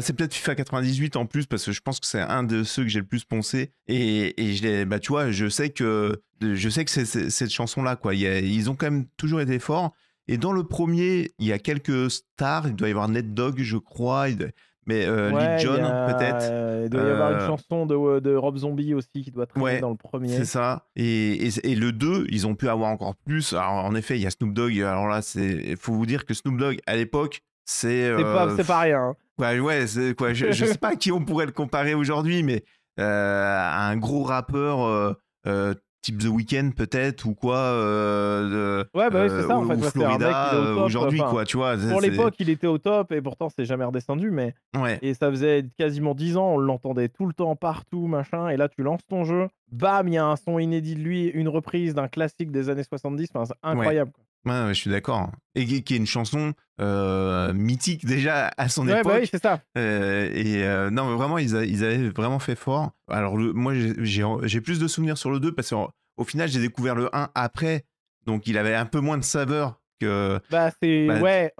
c'est 0.00 0.12
peut-être 0.12 0.34
FIFA 0.34 0.54
98 0.54 1.16
en 1.16 1.26
plus, 1.26 1.46
parce 1.46 1.64
que 1.64 1.72
je 1.72 1.80
pense 1.80 1.98
que 1.98 2.06
c'est 2.06 2.20
un 2.20 2.44
de 2.44 2.62
ceux 2.62 2.82
que 2.84 2.88
j'ai 2.88 3.00
le 3.00 3.06
plus 3.06 3.24
poncé. 3.24 3.72
Et, 3.88 4.40
et 4.40 4.54
je 4.54 4.84
bah, 4.84 5.00
tu 5.00 5.08
vois, 5.08 5.30
je 5.32 5.48
sais 5.48 5.70
que, 5.70 6.20
je 6.40 6.68
sais 6.68 6.84
que 6.84 6.90
c'est 6.90 7.04
cette 7.30 7.50
chanson-là, 7.50 7.96
quoi. 7.96 8.14
Il 8.14 8.20
y 8.20 8.26
a- 8.28 8.38
ils 8.38 8.70
ont 8.70 8.76
quand 8.76 8.90
même 8.90 9.06
toujours 9.16 9.40
été 9.40 9.58
forts. 9.58 9.92
Et 10.28 10.36
dans 10.38 10.52
le 10.52 10.62
premier, 10.62 11.32
il 11.40 11.46
y 11.46 11.52
a 11.52 11.58
quelques 11.58 12.08
stars. 12.10 12.68
Il 12.68 12.76
doit 12.76 12.86
y 12.86 12.92
avoir 12.92 13.08
Ned 13.08 13.34
Dogg, 13.34 13.60
je 13.62 13.76
crois. 13.78 14.28
il 14.28 14.52
Mais 14.86 15.04
euh, 15.06 15.32
Ouais, 15.32 15.56
Lee 15.56 15.62
John, 15.62 15.80
a- 15.84 16.12
peut-être. 16.14 16.84
Il 16.84 16.90
doit 16.90 17.02
y 17.02 17.10
avoir 17.10 17.32
une 17.32 17.38
Euh, 17.38 17.46
chanson 17.48 17.84
de, 17.84 18.20
de 18.20 18.34
Rob 18.36 18.56
Zombie 18.56 18.94
aussi 18.94 19.22
qui 19.22 19.30
doit 19.32 19.46
traîner 19.46 19.64
Ouais, 19.64 19.80
dans 19.80 19.90
le 19.90 19.96
premier. 19.96 20.28
C'est 20.28 20.44
ça. 20.44 20.86
Et, 20.94 21.46
et, 21.48 21.50
et 21.72 21.74
le 21.74 21.90
2, 21.90 22.26
ils 22.30 22.46
ont 22.46 22.54
pu 22.54 22.68
avoir 22.68 22.90
encore 22.90 23.16
plus. 23.16 23.52
Alors, 23.54 23.84
en 23.84 23.94
effet, 23.96 24.16
il 24.18 24.22
y 24.22 24.26
a 24.26 24.30
Snoop 24.30 24.54
Dogg. 24.54 24.80
Alors 24.80 25.08
là, 25.08 25.20
il 25.34 25.76
faut 25.76 25.92
vous 25.94 26.06
dire 26.06 26.24
que 26.24 26.32
Snoop 26.32 26.56
Dogg, 26.56 26.78
à 26.86 26.94
l'époque, 26.96 27.40
c'est. 27.70 28.12
Pas, 28.22 28.46
euh, 28.48 28.64
pas 28.64 28.80
rien. 28.80 29.00
hein. 29.00 29.16
Ouais, 29.38 29.58
ouais, 29.60 29.86
c'est 29.86 30.14
quoi. 30.16 30.32
Je, 30.32 30.52
je 30.52 30.64
sais 30.66 30.78
pas 30.78 30.88
à 30.90 30.96
qui 30.96 31.10
on 31.12 31.24
pourrait 31.24 31.46
le 31.46 31.52
comparer 31.52 31.94
aujourd'hui, 31.94 32.42
mais 32.42 32.62
euh, 32.98 33.56
à 33.58 33.86
un 33.88 33.96
gros 33.96 34.22
rappeur 34.22 34.82
euh, 34.82 35.14
euh, 35.46 35.74
type 36.02 36.18
The 36.18 36.26
Weeknd 36.26 36.70
peut-être 36.76 37.24
ou 37.26 37.34
quoi. 37.34 37.56
euh, 37.56 38.84
Ouais, 38.94 39.10
bah 39.10 39.22
oui, 39.24 39.28
c'est 39.30 39.46
ça, 39.46 39.56
en 39.56 39.64
fait, 39.66 39.74
ouais, 39.76 39.90
Florida 39.90 40.54
euh, 40.54 40.74
aujourd'hui, 40.76 41.20
enfin, 41.20 41.30
quoi. 41.30 41.44
Tu 41.44 41.56
vois. 41.56 41.76
Pour 41.76 42.00
l'époque, 42.00 42.34
il 42.38 42.50
était 42.50 42.66
au 42.66 42.78
top 42.78 43.12
et 43.12 43.20
pourtant 43.20 43.48
c'est 43.54 43.64
jamais 43.64 43.84
redescendu. 43.84 44.30
Mais 44.30 44.54
Ouais. 44.78 44.98
et 45.02 45.14
ça 45.14 45.30
faisait 45.30 45.64
quasiment 45.78 46.14
10 46.14 46.36
ans, 46.36 46.54
on 46.54 46.58
l'entendait 46.58 47.08
tout 47.08 47.26
le 47.26 47.32
temps 47.32 47.56
partout, 47.56 48.06
machin. 48.06 48.48
Et 48.48 48.56
là, 48.56 48.68
tu 48.68 48.82
lances 48.82 49.06
ton 49.08 49.24
jeu, 49.24 49.48
bam, 49.72 50.08
il 50.08 50.14
y 50.14 50.18
a 50.18 50.26
un 50.26 50.36
son 50.36 50.58
inédit 50.58 50.94
de 50.94 51.00
lui, 51.00 51.26
une 51.28 51.48
reprise 51.48 51.94
d'un 51.94 52.08
classique 52.08 52.50
des 52.50 52.68
années 52.68 52.84
70. 52.84 53.28
Enfin, 53.34 53.44
c'est 53.46 53.54
incroyable. 53.62 54.10
Ouais, 54.46 54.52
ouais, 54.64 54.68
je 54.74 54.80
suis 54.80 54.90
d'accord. 54.90 55.30
Et 55.54 55.66
qui, 55.66 55.94
est 55.94 55.96
une 55.98 56.06
chanson 56.06 56.52
euh, 56.80 57.52
mythique 57.52 58.06
déjà 58.06 58.50
à 58.56 58.68
son 58.68 58.86
Ouais, 58.88 59.00
époque. 59.00 59.12
bah 59.12 59.18
oui, 59.20 59.28
c'est 59.30 59.42
ça. 59.42 59.60
Euh, 59.76 60.30
et 60.32 60.64
euh, 60.64 60.88
non, 60.90 61.10
mais 61.10 61.16
vraiment, 61.16 61.36
ils, 61.38 61.54
a- 61.56 61.64
ils 61.64 61.84
avaient 61.84 62.08
vraiment 62.08 62.38
fait 62.38 62.54
fort. 62.56 62.92
Alors, 63.08 63.36
le- 63.36 63.52
moi, 63.52 63.74
j'ai- 63.74 64.60
plus 64.60 64.78
de 64.78 64.88
souvenirs 64.88 65.18
sur 65.18 65.30
le 65.30 65.40
2 65.40 65.52
parce 65.54 65.70
qu'au 65.70 66.24
final, 66.24 66.48
j'ai 66.48 66.60
découvert 66.60 66.94
le 66.94 67.14
1 67.14 67.28
après. 67.34 67.84
Donc, 68.26 68.46
il 68.46 68.56
avait 68.56 68.74
un 68.74 68.86
peu 68.86 69.00
moins 69.00 69.18
de 69.18 69.24
saveur 69.24 69.80
que. 70.00 70.40
Bah, 70.50 70.70
c'est. 70.82 71.06
Bah, 71.06 71.20
ouais, 71.20 71.52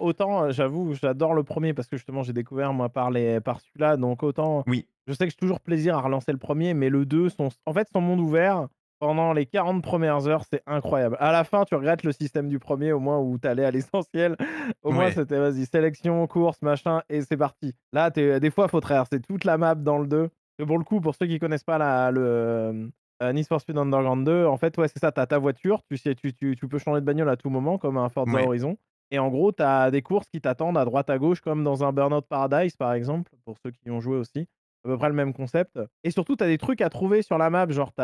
autant, 0.00 0.50
j'avoue, 0.50 0.94
j'adore 0.94 1.34
le 1.34 1.42
premier 1.44 1.74
parce 1.74 1.88
que 1.88 1.96
justement, 1.98 2.22
j'ai 2.22 2.32
découvert 2.32 2.72
moi 2.72 2.88
par, 2.88 3.10
les... 3.10 3.40
par 3.40 3.60
celui-là. 3.60 3.96
Donc, 3.98 4.22
autant. 4.22 4.64
Oui, 4.66 4.86
Je 5.06 5.12
sais 5.12 5.26
que 5.26 5.30
j'ai 5.30 5.36
toujours 5.36 5.60
plaisir 5.60 5.96
à 5.96 6.00
relancer 6.00 6.32
le 6.32 6.38
premier, 6.38 6.72
mais 6.72 6.88
le 6.88 7.04
2, 7.04 7.28
son... 7.28 7.50
en 7.66 7.74
fait, 7.74 7.86
son 7.92 8.00
monde 8.00 8.20
ouvert, 8.20 8.66
pendant 9.04 9.34
les 9.34 9.44
40 9.44 9.82
premières 9.82 10.26
heures, 10.28 10.44
c'est 10.50 10.62
incroyable. 10.66 11.18
À 11.20 11.30
la 11.30 11.44
fin, 11.44 11.64
tu 11.66 11.74
regrettes 11.74 12.04
le 12.04 12.12
système 12.12 12.48
du 12.48 12.58
premier, 12.58 12.92
au 12.92 13.00
moins 13.00 13.18
où 13.18 13.36
t'allais 13.36 13.66
à 13.66 13.70
l'essentiel. 13.70 14.34
Au 14.82 14.92
moins, 14.92 15.10
c'était 15.10 15.38
vas-y, 15.38 15.66
sélection, 15.66 16.26
course, 16.26 16.62
machin, 16.62 17.02
et 17.10 17.20
c'est 17.20 17.36
parti. 17.36 17.74
Là, 17.92 18.10
t'es- 18.10 18.40
des 18.40 18.50
fois, 18.50 18.66
faut 18.66 18.80
traverser 18.80 19.20
toute 19.20 19.44
la 19.44 19.58
map 19.58 19.74
dans 19.74 19.98
le 19.98 20.06
2. 20.06 20.30
Et 20.58 20.64
pour 20.64 20.78
le 20.78 20.84
coup, 20.84 21.02
pour 21.02 21.14
ceux 21.14 21.26
qui 21.26 21.38
connaissent 21.38 21.64
pas 21.64 21.76
la, 21.76 22.10
le 22.10 22.90
euh, 23.22 23.32
Need 23.34 23.46
for 23.46 23.60
Speed 23.60 23.76
Underground 23.76 24.24
2, 24.24 24.46
en 24.46 24.56
fait, 24.56 24.74
ouais, 24.78 24.88
c'est 24.88 25.00
ça, 25.00 25.12
t'as 25.12 25.26
ta 25.26 25.36
voiture, 25.38 25.82
tu, 25.90 25.98
sais, 25.98 26.14
tu, 26.14 26.32
tu, 26.32 26.56
tu 26.56 26.66
peux 26.66 26.78
changer 26.78 27.02
de 27.02 27.04
bagnole 27.06 27.28
à 27.28 27.36
tout 27.36 27.50
moment, 27.50 27.76
comme 27.76 27.98
un 27.98 28.08
Forza 28.08 28.32
Ouais. 28.32 28.46
Horizon. 28.46 28.78
Et 29.10 29.18
en 29.18 29.28
gros, 29.28 29.52
t'as 29.52 29.90
des 29.90 30.00
courses 30.00 30.28
qui 30.30 30.40
t'attendent 30.40 30.78
à 30.78 30.84
droite 30.86 31.10
à 31.10 31.18
gauche, 31.18 31.42
comme 31.42 31.62
dans 31.62 31.84
un 31.84 31.92
Burnout 31.92 32.24
Paradise, 32.26 32.74
par 32.76 32.94
exemple, 32.94 33.30
pour 33.44 33.56
ceux 33.62 33.70
qui 33.70 33.80
y 33.88 33.90
ont 33.90 34.00
joué 34.00 34.16
aussi 34.16 34.46
à 34.86 34.88
peu 34.90 34.98
près 34.98 35.08
le 35.08 35.14
même 35.14 35.32
concept. 35.32 35.78
Et 36.04 36.10
surtout, 36.10 36.36
tu 36.36 36.44
as 36.44 36.46
des 36.46 36.58
trucs 36.58 36.82
à 36.82 36.90
trouver 36.90 37.22
sur 37.22 37.38
la 37.38 37.48
map, 37.48 37.66
genre 37.70 37.90
tu 37.94 38.02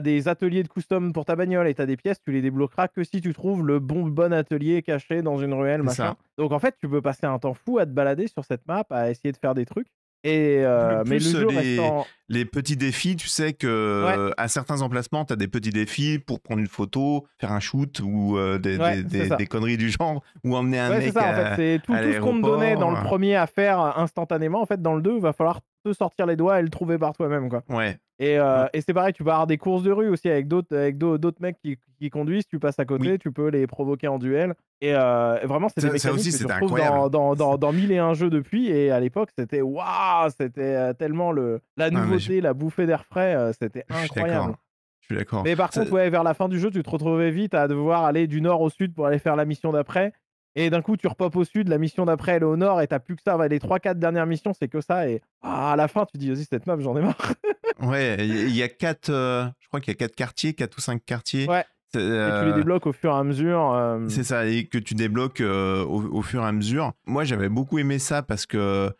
des 0.00 0.28
ateliers 0.28 0.62
de 0.62 0.68
custom 0.68 1.12
pour 1.12 1.24
ta 1.24 1.36
bagnole 1.36 1.68
et 1.68 1.74
tu 1.74 1.82
as 1.82 1.86
des 1.86 1.96
pièces, 1.96 2.20
tu 2.24 2.32
les 2.32 2.40
débloqueras 2.42 2.88
que 2.88 3.04
si 3.04 3.20
tu 3.20 3.32
trouves 3.34 3.66
le 3.66 3.78
bon, 3.78 4.06
bon 4.06 4.32
atelier 4.32 4.82
caché 4.82 5.22
dans 5.22 5.38
une 5.38 5.52
ruelle, 5.54 5.82
machin. 5.82 5.94
ça. 5.94 6.16
Donc 6.38 6.52
en 6.52 6.58
fait, 6.58 6.74
tu 6.80 6.88
peux 6.88 7.02
passer 7.02 7.26
un 7.26 7.38
temps 7.38 7.54
fou 7.54 7.78
à 7.78 7.86
te 7.86 7.90
balader 7.90 8.26
sur 8.28 8.44
cette 8.44 8.66
map, 8.66 8.84
à 8.90 9.10
essayer 9.10 9.32
de 9.32 9.36
faire 9.36 9.54
des 9.54 9.66
trucs. 9.66 9.88
Et 10.24 10.58
euh, 10.60 11.02
mais 11.04 11.16
le 11.18 11.24
jeu 11.24 11.48
les- 11.48 11.56
restant... 11.80 12.06
les 12.28 12.44
petits 12.44 12.76
défis, 12.76 13.16
tu 13.16 13.26
sais 13.26 13.54
que 13.54 13.66
Ouais. 14.06 14.16
euh, 14.16 14.30
à 14.36 14.46
certains 14.46 14.80
emplacements, 14.80 15.24
tu 15.24 15.32
as 15.32 15.36
des 15.36 15.48
petits 15.48 15.70
défis 15.70 16.20
pour 16.20 16.38
prendre 16.40 16.60
une 16.60 16.68
photo, 16.68 17.26
faire 17.40 17.50
un 17.50 17.58
shoot 17.58 17.98
ou 18.04 18.38
euh, 18.38 18.56
des, 18.58 18.78
Ouais, 18.78 19.02
des- 19.02 19.46
conneries 19.48 19.76
du 19.78 19.90
genre, 19.90 20.22
ou 20.44 20.54
emmener 20.54 20.78
un 20.78 20.90
Ouais, 20.90 21.00
c'est 21.00 21.06
mec 21.06 21.16
en 21.16 21.34
fait, 21.34 21.52
c'est 21.56 21.82
tout, 21.84 21.92
tout 21.92 22.12
ce 22.12 22.20
qu'on 22.20 22.36
te 22.36 22.42
donnait 22.46 22.76
dans 22.76 22.92
le 22.92 23.02
premier 23.02 23.34
à 23.34 23.48
faire 23.48 23.80
euh, 23.80 23.90
instantanément. 23.96 24.62
En 24.62 24.66
fait, 24.66 24.80
dans 24.80 24.94
le 24.94 25.02
2, 25.02 25.16
il 25.16 25.20
va 25.22 25.32
falloir 25.32 25.60
te 25.82 25.92
sortir 25.92 26.26
les 26.26 26.36
doigts 26.36 26.58
et 26.58 26.62
le 26.62 26.68
trouver 26.70 26.98
par 26.98 27.12
toi-même. 27.12 27.48
quoi. 27.48 27.62
Ouais, 27.68 27.98
Et, 28.18 28.38
euh, 28.38 28.62
Ouais. 28.64 28.70
et 28.74 28.80
c'est 28.80 28.94
pareil, 28.94 29.12
tu 29.12 29.24
vas 29.24 29.32
avoir 29.32 29.46
des 29.46 29.58
courses 29.58 29.82
de 29.82 29.90
rue 29.90 30.08
aussi 30.08 30.28
avec 30.28 30.46
d'autres 30.46 30.76
avec 30.76 30.96
d'au- 30.98 31.18
d'autres 31.18 31.40
mecs 31.42 31.58
qui, 31.60 31.76
qui 31.98 32.08
conduisent, 32.10 32.46
tu 32.46 32.58
passes 32.60 32.78
à 32.78 32.84
côté, 32.84 33.12
Oui. 33.12 33.18
tu 33.18 33.32
peux 33.32 33.48
les 33.48 33.66
provoquer 33.66 34.06
en 34.08 34.18
duel. 34.18 34.54
Et, 34.80 34.94
euh, 34.94 35.38
vraiment, 35.44 35.68
c'est 35.68 35.80
des 35.80 35.98
Ça- 35.98 36.08
mécaniques 36.10 36.28
aussi, 36.28 36.32
que 36.32 36.46
tu 36.46 36.52
retrouves 36.52 36.78
dans, 36.78 37.08
dans, 37.08 37.34
dans, 37.34 37.58
dans 37.58 37.72
mille 37.72 37.90
et 37.92 37.98
un 37.98 38.14
jeux 38.14 38.30
depuis. 38.30 38.68
Et 38.68 38.90
à 38.90 39.00
l'époque, 39.00 39.30
c'était 39.36 39.60
waouh, 39.62 40.30
c'était 40.30 40.60
euh, 40.62 40.92
tellement 40.92 41.32
le, 41.32 41.60
la 41.76 41.90
nouveauté, 41.90 42.40
la 42.40 42.54
bouffée 42.54 42.86
d'air 42.86 43.04
frais, 43.04 43.50
c'était 43.60 43.84
incroyable. 43.90 44.54
Je 45.00 45.06
suis 45.06 45.16
d'accord. 45.16 45.42
Mais 45.42 45.56
par 45.56 45.70
contre, 45.70 45.90
ouais, 45.90 46.08
vers 46.10 46.22
la 46.22 46.32
fin 46.34 46.48
du 46.48 46.60
jeu, 46.60 46.70
tu 46.70 46.80
te 46.82 46.88
retrouvais 46.90 47.32
vite 47.32 47.54
à 47.54 47.66
devoir 47.66 48.04
aller 48.04 48.28
du 48.28 48.40
nord 48.40 48.60
au 48.60 48.70
sud 48.70 48.94
pour 48.94 49.06
aller 49.06 49.18
faire 49.18 49.34
la 49.34 49.44
mission 49.44 49.72
d'après. 49.72 50.12
Et 50.54 50.68
d'un 50.70 50.82
coup, 50.82 50.96
tu 50.96 51.06
repopes 51.08 51.36
au 51.36 51.44
sud, 51.44 51.68
la 51.68 51.78
mission 51.78 52.04
d'après, 52.04 52.32
elle 52.32 52.42
est 52.42 52.46
au 52.46 52.56
nord, 52.56 52.80
et 52.82 52.86
t'as 52.86 52.98
plus 52.98 53.16
que 53.16 53.22
ça. 53.24 53.36
Les 53.48 53.58
3-4 53.58 53.94
dernières 53.98 54.26
missions, 54.26 54.52
c'est 54.52 54.68
que 54.68 54.80
ça. 54.82 55.08
Et 55.08 55.22
ah, 55.42 55.72
à 55.72 55.76
la 55.76 55.88
fin, 55.88 56.04
tu 56.04 56.18
dis, 56.18 56.28
vas-y, 56.30 56.44
cette 56.44 56.66
map, 56.66 56.76
j'en 56.78 56.96
ai 56.96 57.00
marre. 57.02 57.16
Ouais, 57.80 58.16
il 58.20 58.54
y 58.54 58.62
a 58.62 58.68
quatre, 58.68 59.08
euh, 59.10 59.44
je 59.58 59.66
crois 59.66 59.80
qu'il 59.80 59.90
y 59.92 59.96
a 59.96 59.98
quatre 59.98 60.14
quartiers, 60.14 60.52
quatre 60.54 60.76
ou 60.76 60.80
cinq 60.80 61.04
quartiers. 61.04 61.48
Ouais. 61.48 61.64
Et 61.94 61.98
tu 61.98 61.98
les 61.98 62.04
euh, 62.10 62.52
débloques 62.54 62.86
au 62.86 62.92
fur 62.92 63.10
et 63.12 63.16
à 63.16 63.24
mesure. 63.24 63.72
euh, 63.72 64.06
C'est 64.08 64.22
ça, 64.22 64.46
et 64.46 64.66
que 64.66 64.78
tu 64.78 64.94
débloques 64.94 65.40
au, 65.42 66.02
au 66.12 66.22
fur 66.22 66.42
et 66.42 66.46
à 66.46 66.52
mesure. 66.52 66.92
Moi, 67.06 67.24
j'avais 67.24 67.48
beaucoup 67.48 67.78
aimé 67.78 67.98
ça 67.98 68.22
parce 68.22 68.46
que 68.46 68.90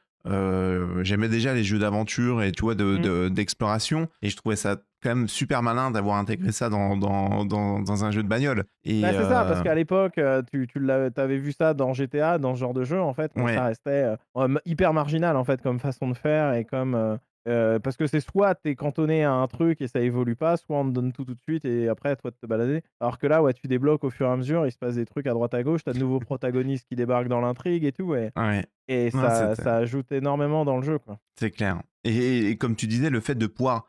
j'aimais 1.03 1.29
déjà 1.29 1.55
les 1.55 1.65
jeux 1.65 1.79
d'aventure 1.79 2.43
et 2.43 2.53
tu 2.53 2.63
vois, 2.63 2.75
de- 2.75 2.97
Mm. 2.99 3.03
de- 3.03 3.29
d'exploration. 3.29 4.09
et 4.23 4.31
je 4.31 4.37
trouvais 4.37 4.57
ça 4.57 4.77
quand 5.03 5.11
même 5.15 5.29
super 5.29 5.63
malin 5.63 5.91
d'avoir 5.91 6.17
intégré 6.17 6.53
ça 6.53 6.69
dans, 6.69 6.97
dans, 6.97 7.45
dans, 7.45 7.81
dans 7.81 8.05
un 8.05 8.11
jeu 8.11 8.23
de 8.23 8.29
bagnole. 8.29 8.65
Et, 8.85 9.01
Bah, 9.03 9.09
c'est 9.13 9.25
ça, 9.25 9.43
euh, 9.45 9.49
parce 9.49 9.63
qu'à 9.63 9.75
l'époque, 9.75 10.19
euh, 10.19 10.43
tu, 10.53 10.67
tu 10.67 10.91
avais 10.91 11.39
vu 11.39 11.53
ça 11.53 11.75
dans 11.75 11.93
GTA, 11.93 12.39
dans 12.39 12.55
ce 12.55 12.61
genre 12.61 12.75
de 12.75 12.85
jeu, 12.85 13.01
en 13.01 13.13
fait, 13.15 13.33
Ouais. 13.37 13.55
ça 13.55 13.65
restait 13.65 13.91
euh, 14.05 14.17
euh, 14.37 14.55
hyper 14.65 14.93
marginal, 14.93 15.37
en 15.37 15.45
fait, 15.45 15.61
comme 15.63 15.81
façon 15.81 16.09
de 16.09 16.15
faire, 16.17 16.55
et 16.55 16.65
comme... 16.65 16.95
euh, 16.95 17.17
euh, 17.49 17.81
parce 17.81 17.97
que 17.97 18.07
c'est 18.07 18.21
soit 18.21 18.55
t'es 18.55 18.77
cantonné 18.77 19.25
à 19.25 19.33
un 19.33 19.49
truc 19.49 19.81
et 19.81 19.89
ça 19.89 19.99
évolue 19.99 20.37
pas, 20.37 20.57
soit 20.57 20.77
on 20.79 20.85
te 20.89 20.91
donne 20.95 21.11
tout 21.13 21.25
tout 21.25 21.35
de 21.35 21.41
suite 21.41 21.65
et 21.65 21.89
après 21.89 22.11
à 22.11 22.15
toi 22.15 22.31
de 22.31 22.37
te 22.41 22.47
balader. 22.47 22.83
Alors 23.01 23.19
que 23.19 23.27
là, 23.27 23.43
ouais, 23.43 23.53
tu 23.53 23.67
débloques 23.67 24.05
au 24.05 24.11
fur 24.11 24.29
et 24.29 24.31
à 24.31 24.37
mesure, 24.37 24.65
il 24.65 24.71
se 24.71 24.79
passe 24.79 24.95
des 24.95 25.05
trucs 25.07 25.27
à 25.27 25.33
droite 25.33 25.53
à 25.53 25.65
gauche, 25.65 25.83
t'as 25.85 25.93
de 25.93 25.99
nouveaux 25.99 26.21
protagonistes 26.31 26.87
qui 26.89 26.95
débarquent 26.95 27.27
dans 27.27 27.41
l'intrigue 27.41 27.85
et 27.85 27.91
tout, 27.91 28.15
et, 28.15 28.31
ouais, 28.37 28.65
et 28.87 29.11
ça, 29.11 29.57
ça 29.57 29.75
ajoute 29.75 30.13
énormément 30.13 30.65
dans 30.65 30.77
le 30.77 30.85
jeu, 30.85 31.01
quoi. 31.01 31.19
c'est 31.37 31.51
clair. 31.51 31.83
Et, 32.05 32.51
et 32.51 32.57
comme 32.57 32.77
tu 32.77 32.87
disais, 32.87 33.11
le 33.11 33.19
fait 33.19 33.35
de 33.35 33.49
pouvoir 33.49 33.87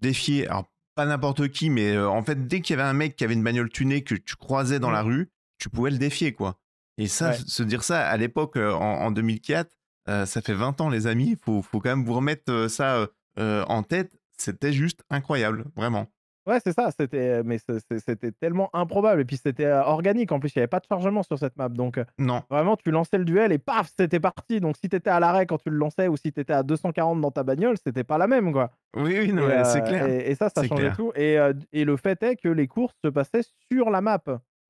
défier, 0.00 0.46
alors 0.48 0.70
pas 0.94 1.04
n'importe 1.06 1.48
qui, 1.48 1.68
mais 1.70 1.92
euh, 1.94 2.08
en 2.08 2.22
fait, 2.22 2.46
dès 2.48 2.60
qu'il 2.60 2.76
y 2.76 2.80
avait 2.80 2.88
un 2.88 2.94
mec 2.94 3.16
qui 3.16 3.24
avait 3.24 3.34
une 3.34 3.42
bagnole 3.44 3.68
tunée 3.68 4.02
que 4.02 4.14
tu 4.14 4.34
croisais 4.36 4.80
dans 4.80 4.90
la 4.90 5.02
rue, 5.02 5.30
tu 5.58 5.68
pouvais 5.68 5.90
le 5.90 5.98
défier, 5.98 6.32
quoi. 6.32 6.58
Et 6.98 7.06
ça, 7.08 7.30
Ouais. 7.30 7.38
se 7.46 7.62
dire 7.62 7.82
ça 7.82 8.06
à 8.08 8.16
l'époque, 8.16 8.56
euh, 8.56 8.72
en, 8.72 8.80
en 9.06 9.10
2004, 9.10 9.70
euh, 10.08 10.24
ça 10.24 10.40
fait 10.40 10.54
20 10.54 10.80
ans, 10.80 10.88
les 10.88 11.06
amis, 11.06 11.30
il 11.32 11.36
faut, 11.36 11.60
faut 11.62 11.80
quand 11.80 11.90
même 11.90 12.04
vous 12.04 12.14
remettre 12.14 12.68
ça 12.68 13.08
en 13.38 13.82
tête. 13.82 14.12
C'était 14.38 14.72
juste 14.72 15.02
incroyable, 15.10 15.64
vraiment. 15.76 16.06
Ouais, 16.46 16.58
c'est 16.64 16.72
ça, 16.72 16.90
c'était 16.96 17.42
mais 17.42 17.58
c'était 17.58 18.30
tellement 18.32 18.70
improbable 18.72 19.20
et 19.22 19.24
puis 19.24 19.36
c'était 19.36 19.64
euh, 19.64 19.82
organique 19.82 20.30
en 20.32 20.38
plus, 20.38 20.54
il 20.54 20.58
n'y 20.58 20.62
avait 20.62 20.68
pas 20.68 20.78
de 20.80 20.86
chargement 20.88 21.22
sur 21.22 21.38
cette 21.38 21.56
map 21.56 21.68
donc 21.68 21.98
euh, 21.98 22.04
Non, 22.18 22.42
Vraiment, 22.50 22.76
tu 22.76 22.90
lançais 22.90 23.18
le 23.18 23.24
duel 23.24 23.50
et 23.52 23.58
paf, 23.58 23.90
c'était 23.98 24.20
parti. 24.20 24.60
Donc, 24.60 24.76
si 24.76 24.88
t'étais 24.88 25.10
à 25.10 25.18
l'arrêt 25.20 25.46
quand 25.46 25.58
tu 25.58 25.70
le 25.70 25.76
lançais 25.76 26.06
ou 26.08 26.16
si 26.16 26.32
t'étais 26.32 26.52
à 26.52 26.62
240 26.62 27.20
dans 27.20 27.30
ta 27.30 27.42
bagnole, 27.42 27.76
c'était 27.84 28.04
pas 28.04 28.18
la 28.18 28.26
même, 28.28 28.52
quoi. 28.52 28.70
oui, 28.96 29.16
oui, 29.18 29.32
c'est 29.64 29.78
euh, 29.82 29.86
clair. 29.86 30.06
Et, 30.08 30.30
et 30.30 30.34
ça, 30.34 30.48
ça 30.48 30.62
changeait 30.62 30.82
clair. 30.84 30.96
tout. 30.96 31.12
Et, 31.16 31.36
et 31.72 31.84
le 31.84 31.96
fait 31.96 32.22
est 32.22 32.36
que 32.36 32.48
les 32.48 32.66
courses 32.68 32.94
se 33.04 33.08
passaient 33.10 33.42
sur 33.72 33.90
la 33.90 34.00
map, 34.00 34.20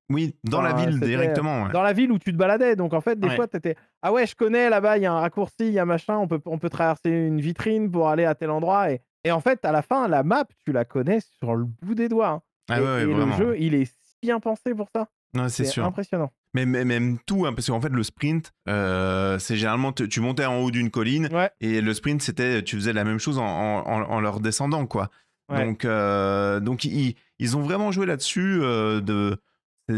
Oui, 0.09 0.35
dans 0.45 0.63
la 0.63 0.73
ville 0.73 0.99
directement. 1.01 1.65
ouais. 1.65 1.73
dans 1.73 1.83
la 1.83 1.93
ville 1.93 2.11
où 2.13 2.19
tu 2.19 2.33
te 2.33 2.37
baladais. 2.39 2.77
Donc, 2.77 2.95
en 2.95 3.01
fait, 3.01 3.19
des 3.19 3.29
Ouais. 3.29 3.37
fois, 3.37 3.49
t'étais 3.49 3.75
Ah 4.03 4.13
ouais, 4.13 4.27
je 4.27 4.35
connais 4.35 4.71
là-bas, 4.71 4.97
il 4.99 5.03
y 5.03 5.07
a 5.07 5.13
un 5.13 5.21
raccourci, 5.21 5.55
il 5.67 5.73
y 5.73 5.79
a 5.79 5.85
machin, 5.85 6.17
on 6.17 6.27
peut, 6.29 6.41
on 6.47 6.59
peut 6.59 6.71
traverser 6.71 7.11
une 7.11 7.41
vitrine 7.41 7.91
pour 7.91 8.09
aller 8.09 8.25
à 8.25 8.35
tel 8.35 8.51
endroit. 8.51 8.91
Et, 8.93 9.01
et 9.27 9.33
en 9.33 9.41
fait, 9.41 9.65
à 9.65 9.73
la 9.73 9.83
fin, 9.83 10.09
la 10.09 10.23
map, 10.23 10.45
tu 10.65 10.73
la 10.73 10.85
connais 10.85 11.19
sur 11.39 11.55
le 11.57 11.65
bout 11.65 11.95
des 11.95 12.09
doigts. 12.09 12.29
hein. 12.29 12.43
Ah 12.69 12.79
et 12.79 12.81
ouais, 12.81 12.87
ouais, 12.87 13.03
et 13.03 13.27
le 13.27 13.33
jeu, 13.33 13.57
il 13.59 13.75
est 13.75 13.85
si 13.87 14.17
bien 14.23 14.41
pensé 14.41 14.75
pour 14.75 14.89
ça. 14.95 15.09
Non, 15.35 15.49
c'est 15.49 15.79
impressionnant. 15.79 16.31
Mais, 16.55 16.65
même 16.65 17.19
tout, 17.27 17.45
hein, 17.45 17.53
parce 17.53 17.67
qu'en 17.67 17.81
fait, 17.81 17.91
le 17.91 18.03
sprint, 18.03 18.53
euh, 18.69 19.39
c'est 19.39 19.57
généralement, 19.57 19.93
tu 19.93 20.09
tu 20.09 20.21
montais 20.21 20.47
en 20.47 20.57
haut 20.59 20.71
d'une 20.71 20.91
colline, 20.91 21.29
Ouais. 21.33 21.51
et 21.61 21.81
le 21.83 21.93
sprint, 21.93 22.23
c'était, 22.23 22.63
tu 22.63 22.77
faisais 22.77 22.95
la 22.95 23.05
même 23.05 23.19
chose 23.19 23.39
en, 23.39 23.45
en, 23.45 23.79
en- 23.87 24.11
en 24.11 24.21
leur 24.21 24.41
descendant, 24.41 24.87
quoi. 24.87 25.11
Ouais. 25.51 25.65
Donc, 25.65 25.85
euh, 25.85 26.59
donc 26.61 26.85
ils, 26.85 27.15
ils 27.39 27.57
ont 27.57 27.61
vraiment 27.61 27.93
joué 27.93 28.07
là-dessus. 28.07 28.61
euh, 28.63 29.01
de, 29.03 29.37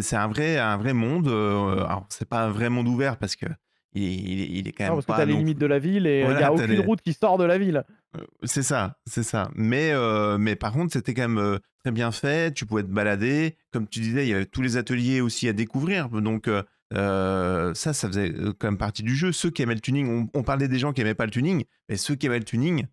c'est- 0.01 0.17
un 0.17 0.27
vrai, 0.29 0.59
un 0.59 0.77
vrai 0.77 0.93
monde. 0.95 1.29
alors, 1.29 2.07
c'est 2.09 2.29
pas 2.29 2.43
un 2.45 2.51
vrai 2.51 2.69
monde 2.71 2.89
ouvert 2.89 3.17
parce 3.19 3.37
que 3.37 3.47
il, 3.95 4.03
il- 4.03 4.57
il 4.59 4.69
est 4.69 4.73
quand 4.73 4.85
même 4.85 4.91
Non, 4.93 4.97
parce 4.97 5.07
que 5.07 5.13
pas 5.13 5.19
t'as 5.19 5.25
les 5.27 5.35
limites 5.35 5.59
de 5.59 5.67
la 5.67 5.79
ville 5.79 6.07
et 6.07 6.23
il 6.29 6.37
n'y 6.37 6.43
a 6.43 6.53
aucune 6.53 6.67
les- 6.67 6.79
route 6.79 7.01
qui 7.01 7.13
sort 7.15 7.39
de 7.39 7.45
la 7.45 7.57
ville. 7.59 7.85
Euh, 8.17 8.25
c'est 8.45 8.63
ça, 8.63 8.99
c'est 9.07 9.23
ça. 9.23 9.51
Mais, 9.55 9.91
euh, 9.93 10.39
mais 10.39 10.57
par 10.57 10.73
contre, 10.73 10.93
c'était 10.93 11.15
quand 11.15 11.29
même 11.29 11.39
euh, 11.39 11.59
très 11.85 11.93
bien 11.93 12.11
fait. 12.11 12.53
Tu 12.55 12.67
pouvais 12.67 12.83
te 12.83 12.89
balader. 12.89 13.57
Comme 13.73 13.87
tu 13.87 14.01
disais, 14.01 14.25
il 14.27 14.31
y 14.31 14.35
avait 14.35 14.47
tous 14.47 14.63
les 14.63 14.77
ateliers 14.77 15.21
aussi 15.21 15.49
à 15.49 15.53
découvrir. 15.53 16.09
Donc, 16.09 16.49
ça, 16.93 17.73
ça 17.75 18.09
faisait 18.09 18.33
quand 18.59 18.69
même 18.69 18.79
partie 18.79 19.03
du 19.03 19.15
jeu. 19.15 19.33
Ceux 19.33 19.51
qui 19.51 19.63
aimaient 19.63 19.75
le 19.75 19.81
tuning, 19.81 20.29
on, 20.33 20.43
parlait 20.43 20.69
des 20.69 20.79
gens 20.79 20.93
qui 20.93 21.01
aimaient 21.03 21.15
pas 21.15 21.27
le 21.27 21.31
tuning, 21.31 21.65
mais 21.89 21.97
ceux 21.97 22.15
qui 22.15 22.27
aimaient 22.27 22.39
le 22.39 22.45
tuning, 22.45 22.87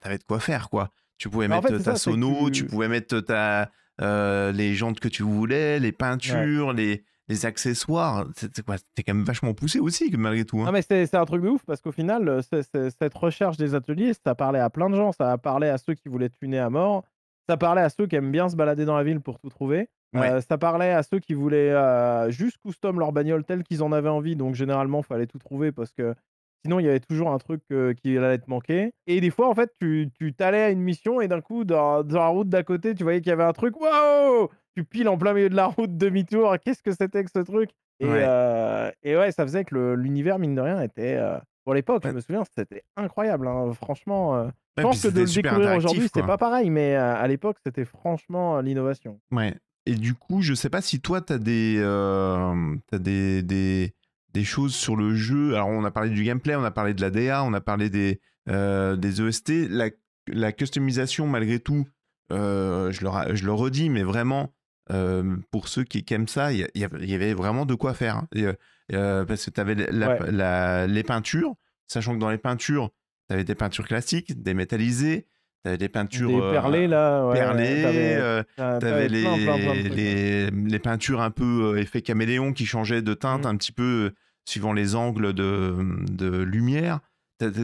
t'avais 0.00 0.18
de 0.18 0.24
quoi 0.24 0.40
faire, 0.40 0.70
quoi. 0.70 0.90
Tu 1.18 1.28
pouvais 1.28 1.48
Bah, 1.48 1.58
en 1.58 1.62
mettre 1.62 1.76
fait, 1.76 1.82
ta 1.84 1.96
ça, 1.96 1.96
sono, 1.96 2.50
tu 2.50 2.62
tu 2.62 2.66
pouvais 2.66 2.88
mettre 2.88 3.20
ta, 3.20 3.70
les 4.00 4.74
jantes 4.74 5.00
que 5.00 5.08
tu 5.08 5.22
voulais, 5.22 5.78
les 5.78 5.88
Ouais. 5.88 5.92
peintures, 5.92 6.72
les, 6.72 7.04
les 7.28 7.46
accessoires. 7.46 8.24
Quoi 8.66 8.76
C'était 8.78 9.02
quand 9.02 9.14
même 9.14 9.24
vachement 9.24 9.54
poussé 9.54 9.78
aussi, 9.78 10.14
malgré 10.16 10.44
tout. 10.44 10.60
hein. 10.60 10.66
Non, 10.66 10.72
mais 10.72 10.82
c'est 10.82 11.06
c'est 11.06 11.16
un 11.16 11.24
truc 11.24 11.42
de 11.42 11.48
ouf 11.48 11.62
parce 11.64 11.80
qu'au 11.80 11.92
final, 11.92 12.28
euh, 12.28 12.42
c'est- 12.42 12.62
c'est- 12.62 12.90
cette 12.90 13.14
recherche 13.14 13.56
des 13.56 13.74
ateliers, 13.74 14.12
ça 14.24 14.34
parlait 14.34 14.58
à 14.60 14.70
plein 14.70 14.90
de 14.90 14.96
gens. 14.96 15.12
Ça 15.12 15.32
a 15.32 15.38
parlé 15.38 15.68
à 15.68 15.78
ceux 15.78 15.94
qui 15.94 16.08
voulaient 16.08 16.30
tuner 16.30 16.58
à 16.58 16.68
mort. 16.70 17.04
Ça 17.48 17.56
parlait 17.56 17.82
à 17.82 17.88
ceux 17.88 18.06
qui 18.06 18.16
aiment 18.16 18.32
bien 18.32 18.48
se 18.48 18.56
balader 18.56 18.84
dans 18.84 18.96
la 18.96 19.02
ville 19.04 19.20
pour 19.20 19.38
tout 19.38 19.48
trouver. 19.48 19.88
Ouais. 20.14 20.30
Euh, 20.30 20.40
ça 20.42 20.58
parlait 20.58 20.90
à 20.92 21.02
ceux 21.02 21.20
qui 21.20 21.32
voulaient 21.34 21.70
euh, 21.70 22.30
juste 22.30 22.58
custom 22.64 22.98
leur 22.98 23.12
bagnole 23.12 23.44
telle 23.44 23.62
qu'ils 23.62 23.82
en 23.82 23.92
avaient 23.92 24.08
envie. 24.10 24.36
Donc 24.36 24.54
généralement, 24.54 25.00
il 25.00 25.04
fallait 25.06 25.26
tout 25.26 25.38
trouver 25.38 25.72
parce 25.72 25.90
que 25.92 26.14
sinon, 26.64 26.78
il 26.80 26.84
y 26.86 26.88
avait 26.88 27.00
toujours 27.00 27.30
un 27.30 27.38
truc 27.38 27.62
euh, 27.72 27.94
qui 27.94 28.16
allait 28.18 28.38
te 28.38 28.48
manquer. 28.50 28.92
Et 29.06 29.20
des 29.20 29.30
fois, 29.30 29.48
en 29.48 29.54
fait, 29.54 29.72
tu 29.80 30.10
tu 30.18 30.34
t'allais 30.34 30.62
à 30.62 30.70
une 30.70 30.80
mission 30.82 31.20
et 31.20 31.28
d'un 31.28 31.40
coup, 31.40 31.64
dans, 31.64 32.04
dans 32.04 32.18
la 32.18 32.26
route 32.28 32.48
d'à 32.48 32.62
côté, 32.62 32.94
tu 32.94 33.02
voyais 33.04 33.20
qu'il 33.20 33.30
y 33.30 33.32
avait 33.32 33.42
un 33.42 33.52
truc. 33.54 33.80
Waouh 33.80 34.48
Tu 34.76 34.84
piles 34.84 35.08
en 35.08 35.18
plein 35.18 35.34
milieu 35.34 35.50
de 35.50 35.54
la 35.56 35.66
route, 35.66 35.96
demi-tour. 35.96 36.56
Qu'est-ce 36.64 36.82
que 36.82 36.92
c'était 36.92 37.22
que 37.24 37.30
ce 37.30 37.40
truc? 37.40 37.70
Et, 38.00 38.06
Ouais. 38.06 38.22
euh, 38.26 38.90
et 39.02 39.16
ouais, 39.16 39.30
ça 39.32 39.44
faisait 39.44 39.64
que 39.64 39.94
l'univers, 39.94 40.38
mine 40.38 40.54
de 40.54 40.60
rien, 40.60 40.80
était. 40.82 41.16
euh, 41.16 41.38
pour 41.64 41.74
l'époque, 41.74 42.02
Ouais. 42.04 42.10
je 42.10 42.16
me 42.16 42.20
souviens, 42.20 42.42
c'était 42.56 42.82
incroyable. 42.96 43.46
hein, 43.46 43.72
Franchement, 43.74 44.34
euh, 44.36 44.48
je 44.76 44.82
pense 44.82 45.02
que 45.02 45.08
de 45.08 45.20
le 45.20 45.26
découvrir 45.26 45.76
aujourd'hui, 45.76 46.02
c'était 46.04 46.20
quoi. 46.20 46.26
pas 46.28 46.38
pareil, 46.38 46.70
mais 46.70 46.94
à 46.96 47.24
l'époque, 47.28 47.58
c'était 47.64 47.84
franchement 47.84 48.60
l'innovation. 48.60 49.20
Ouais. 49.30 49.54
Et 49.86 49.94
du 49.94 50.14
coup, 50.14 50.42
je 50.42 50.54
sais 50.54 50.70
pas 50.70 50.80
si 50.80 51.00
toi, 51.00 51.20
tu 51.20 51.32
as 51.34 51.38
des, 51.38 51.76
t'as 52.90 52.98
des, 52.98 53.42
des, 53.42 53.94
des 54.32 54.44
choses 54.44 54.74
sur 54.74 54.96
le 54.96 55.14
jeu. 55.14 55.54
Alors, 55.54 55.68
on 55.68 55.84
a 55.84 55.90
parlé 55.90 56.10
du 56.10 56.24
gameplay, 56.24 56.56
on 56.56 56.64
a 56.64 56.70
parlé 56.70 56.94
de 56.94 57.00
la 57.00 57.10
DA, 57.10 57.44
on 57.44 57.52
a 57.52 57.60
parlé 57.60 57.90
des, 57.90 58.20
des 58.46 59.20
OST. 59.20 59.68
La, 59.68 59.90
la 60.28 60.52
customisation, 60.52 61.26
malgré 61.28 61.58
tout, 61.60 61.86
je, 62.30 63.04
le, 63.04 63.34
je 63.36 63.44
le 63.44 63.52
redis, 63.52 63.90
mais 63.90 64.02
vraiment, 64.02 64.52
euh, 64.90 65.36
pour 65.50 65.68
ceux 65.68 65.84
qui, 65.84 66.04
qui 66.04 66.14
aiment 66.14 66.28
ça, 66.28 66.52
il 66.52 66.66
y, 66.74 66.84
avait- 66.84 67.34
vraiment 67.34 67.66
de 67.66 67.74
quoi 67.74 67.94
faire. 67.94 68.16
hein. 68.16 68.28
Et, 68.34 68.44
euh, 68.94 69.24
parce 69.24 69.44
que 69.46 69.50
tu 69.50 69.60
avais 69.60 69.74
la- 69.74 70.08
Ouais. 70.20 70.30
la- 70.32 70.86
les 70.86 71.02
peintures, 71.02 71.54
sachant 71.86 72.14
que 72.14 72.18
dans 72.18 72.30
les 72.30 72.38
peintures, 72.38 72.90
tu 73.28 73.34
avais 73.34 73.44
des 73.44 73.54
peintures 73.54 73.86
classiques, 73.86 74.42
des 74.42 74.54
métallisées, 74.54 75.26
tu 75.64 75.68
avais 75.68 75.78
des 75.78 75.88
peintures 75.88 76.28
Des 76.28 76.40
euh, 76.40 76.50
perlés, 76.52 76.88
là. 76.88 77.24
Ouais, 77.26 77.34
perlées, 77.34 77.84
euh, 77.84 78.42
T'avais 78.56 78.78
t'avais 78.80 79.08
les, 79.08 79.22
plein, 79.22 79.36
plein, 79.36 79.58
plein 79.58 79.74
de 79.76 79.80
trucs. 79.82 79.94
les, 79.94 80.50
les 80.50 80.78
peintures 80.80 81.20
un 81.20 81.30
peu 81.30 81.78
effet 81.78 82.02
caméléon 82.02 82.52
qui 82.52 82.66
changeaient 82.66 83.02
de 83.02 83.14
teinte 83.14 83.44
Mhm. 83.44 83.50
un 83.50 83.56
petit 83.56 83.72
peu 83.72 84.12
suivant 84.44 84.72
les 84.72 84.96
angles 84.96 85.32
de, 85.32 85.76
de 86.10 86.42
lumière. 86.42 87.00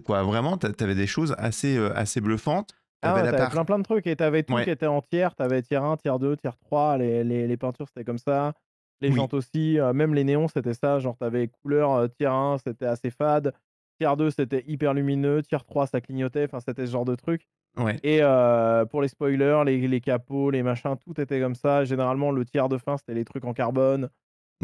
Quoi, 0.05 0.23
vraiment, 0.25 0.57
t'a- 0.57 0.73
t'avais 0.73 0.95
des 0.97 1.07
choses 1.07 1.35
assez, 1.39 1.77
assez 1.95 2.21
bluffantes. 2.21 2.71
Ah 3.03 3.15
ouais, 3.15 3.23
t'avais 3.31 3.49
plein 3.51 3.65
plein 3.65 3.79
de 3.79 3.85
trucs 3.85 4.07
et 4.07 4.17
t'avais 4.17 4.43
tout 4.43 4.55
Ouais. 4.55 4.65
qui 4.65 4.71
était 4.71 4.87
en 4.87 5.01
tiers. 5.03 5.35
T'avais 5.35 5.63
tiers 5.63 5.85
1, 5.85 5.97
tiers 5.97 6.19
2, 6.19 6.37
tiers 6.37 6.57
3. 6.59 6.99
Les, 6.99 7.23
les, 7.25 7.47
les 7.47 7.57
peintures, 7.57 7.87
c'était 7.89 8.05
comme 8.05 8.19
ça. 8.19 8.53
Les 9.01 9.11
Oui. 9.11 9.15
jantes 9.17 9.35
aussi. 9.35 9.79
euh, 9.79 9.93
même 9.93 10.15
les 10.15 10.25
néons, 10.25 10.49
c'était 10.49 10.75
ça. 10.75 10.99
Genre, 10.99 11.17
t'avais 11.17 11.49
couleur 11.49 11.93
euh, 11.93 12.09
tiers 12.09 12.33
1, 12.33 12.59
c'était 12.59 12.87
assez 12.87 13.11
fade. 13.11 13.53
Tiers 14.01 14.17
2, 14.17 14.31
c'était 14.31 14.65
hyper 14.67 14.95
lumineux. 14.95 15.43
Tiers 15.43 15.65
3, 15.65 15.87
ça 15.87 16.01
clignotait. 16.01 16.45
Enfin, 16.45 16.61
c'était 16.61 16.87
ce 16.87 16.91
genre 16.93 17.05
de 17.05 17.15
truc. 17.15 17.47
Ouais, 17.77 17.97
Et 18.03 18.19
euh, 18.23 18.85
pour 18.87 19.03
les 19.03 19.09
spoilers, 19.09 19.63
les, 19.65 19.87
les 19.87 20.01
capots, 20.01 20.51
les 20.51 20.65
machins, 20.65 20.97
tout 20.97 21.21
était 21.21 21.41
comme 21.41 21.55
ça. 21.55 21.85
Généralement, 21.85 22.33
le 22.33 22.45
tiers 22.45 22.69
de 22.69 22.79
fin, 22.79 22.97
c'était 22.97 23.15
les 23.15 23.25
trucs 23.25 23.45
en 23.45 23.53
carbone. 23.53 24.09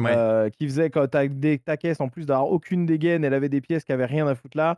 euh, 0.01 0.51
qui 0.51 0.66
faisait 0.66 0.91
quand 0.91 1.07
ta, 1.07 1.28
des- 1.28 1.61
ta 1.61 1.76
caisse, 1.76 2.01
en 2.01 2.09
plus 2.09 2.26
d'avoir 2.26 2.51
aucune 2.51 2.85
dégaine, 2.85 3.22
elle 3.22 3.35
avait 3.35 3.49
des 3.49 3.61
pièces 3.61 3.85
qui 3.85 3.93
avaient 3.93 4.07
rien 4.07 4.26
à 4.26 4.35
foutre 4.35 4.57
là. 4.57 4.76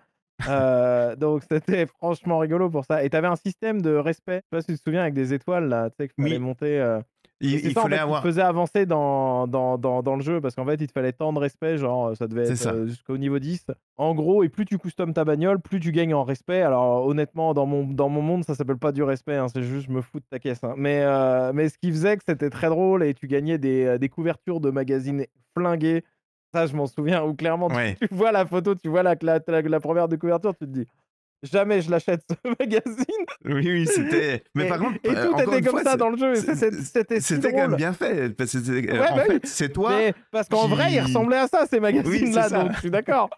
Euh, 0.49 1.17
donc 1.17 1.43
c'était 1.51 1.87
franchement 1.87 2.39
rigolo 2.39 2.69
pour 2.71 2.85
ça. 2.85 3.03
Et 3.05 3.11
tu 3.11 3.17
avais 3.17 3.29
un 3.29 3.37
système 3.37 3.81
de 3.83 3.95
respect. 3.95 4.43
Je 4.53 4.57
sais 4.57 4.57
pas 4.59 4.61
si 4.61 4.67
tu 4.73 4.79
te 4.79 4.83
souviens 4.83 5.03
avec 5.03 5.15
des 5.15 5.33
étoiles 5.35 5.69
là, 5.69 5.91
tu 5.91 5.97
sais 6.01 6.09
qu'il 6.09 6.23
fallait 6.25 6.37
Oui. 6.37 6.43
monter. 6.43 6.79
euh, 6.81 7.01
il 7.43 7.53
il 7.67 7.73
ça 7.75 7.81
en 7.81 7.83
fallait 7.83 7.97
fait, 7.97 8.01
qui 8.01 8.03
avoir. 8.05 8.23
faisait 8.23 8.41
avancer 8.43 8.87
dans, 8.87 9.47
dans, 9.47 9.77
dans, 9.77 10.03
dans 10.03 10.17
le 10.17 10.23
jeu 10.23 10.41
parce 10.41 10.55
qu'en 10.55 10.65
fait 10.65 10.81
il 10.81 10.87
te 10.87 10.93
fallait 10.93 11.13
tant 11.13 11.35
de 11.35 11.39
respect, 11.39 11.77
genre 11.77 12.17
ça 12.17 12.27
devait 12.29 12.49
être 12.49 12.67
euh, 12.67 12.87
jusqu'au 12.87 13.19
niveau 13.19 13.39
10. 13.39 13.67
En 13.99 14.15
gros, 14.15 14.43
et 14.43 14.49
plus 14.49 14.65
tu 14.65 14.79
customes 14.79 15.13
ta 15.13 15.25
bagnole, 15.25 15.61
plus 15.61 15.79
tu 15.79 15.93
gagnes 15.93 16.15
en 16.15 16.25
respect. 16.25 16.63
Alors 16.63 17.07
honnêtement, 17.07 17.53
dans 17.53 17.67
mon, 17.67 17.85
dans 17.85 18.09
mon 18.09 18.23
monde, 18.23 18.45
ça 18.45 18.55
s'appelle 18.55 18.79
pas 18.79 18.93
du 18.93 19.03
respect, 19.03 19.37
hein, 19.37 19.49
c'est 19.49 19.63
juste 19.63 19.87
je 19.89 19.93
me 19.93 20.01
fous 20.01 20.19
de 20.21 20.25
ta 20.31 20.39
caisse. 20.39 20.65
hein. 20.65 20.73
Mais, 20.79 21.01
euh, 21.03 21.53
mais 21.55 21.69
ce 21.69 21.77
qui 21.77 21.91
faisait 21.91 22.17
que 22.17 22.25
c'était 22.27 22.49
très 22.51 22.69
drôle 22.69 23.03
et 23.05 23.13
tu 23.13 23.27
gagnais 23.27 23.59
des, 23.59 23.85
euh, 23.85 23.99
des 23.99 24.09
couvertures 24.09 24.61
de 24.61 24.71
magazines 24.71 25.27
flinguées. 25.55 26.05
Ça, 26.57 26.67
je 26.67 26.75
m'en 26.75 26.87
souviens, 26.87 27.23
où 27.23 27.35
clairement 27.35 27.69
tu, 27.69 27.77
Ouais. 27.77 27.97
tu 28.01 28.09
vois 28.13 28.33
la 28.33 28.47
photo, 28.47 28.75
tu 28.75 28.89
vois 28.89 29.03
la, 29.03 29.15
la, 29.21 29.41
la, 29.47 29.61
la 29.63 29.81
première 29.81 30.09
de 30.09 30.17
couverture, 30.17 30.55
tu 30.57 30.67
te 30.67 30.71
dis 30.71 30.87
jamais 31.43 31.83
je 31.83 31.91
l'achète 31.91 32.23
ce 32.31 32.49
magazine. 32.59 33.25
Oui, 33.45 33.61
oui, 33.63 33.87
c'était. 33.87 34.43
Mais 34.55 34.65
et, 34.65 34.69
par 34.69 34.79
contre, 34.79 34.97
et 35.05 35.11
euh, 35.11 35.27
tout 35.27 35.35
encore 35.35 35.55
était 35.55 35.61
comme 35.69 35.81
fois, 35.81 35.83
ça 35.85 35.97
dans 35.97 36.09
le 36.09 36.17
jeu. 36.17 36.35
c'était- 36.35 36.71
C'était 36.73 37.21
si 37.21 37.39
quand 37.41 37.53
même 37.53 37.75
bien 37.77 37.93
fait. 37.93 38.21
Euh, 38.21 38.29
Ouais, 38.39 39.09
en 39.11 39.17
bah 39.17 39.25
fait, 39.27 39.47
c'est 39.47 39.69
toi. 39.69 39.91
Mais 39.99 40.15
parce 40.31 40.49
qu'en 40.49 40.67
vrai, 40.67 40.93
il 40.93 41.01
ressemblait 41.01 41.37
à 41.37 41.47
ça, 41.47 41.67
ces 41.67 41.79
magazines-là, 41.79 42.49
donc 42.49 42.73
je 42.73 42.79
suis 42.81 42.91
d'accord. 42.91 43.29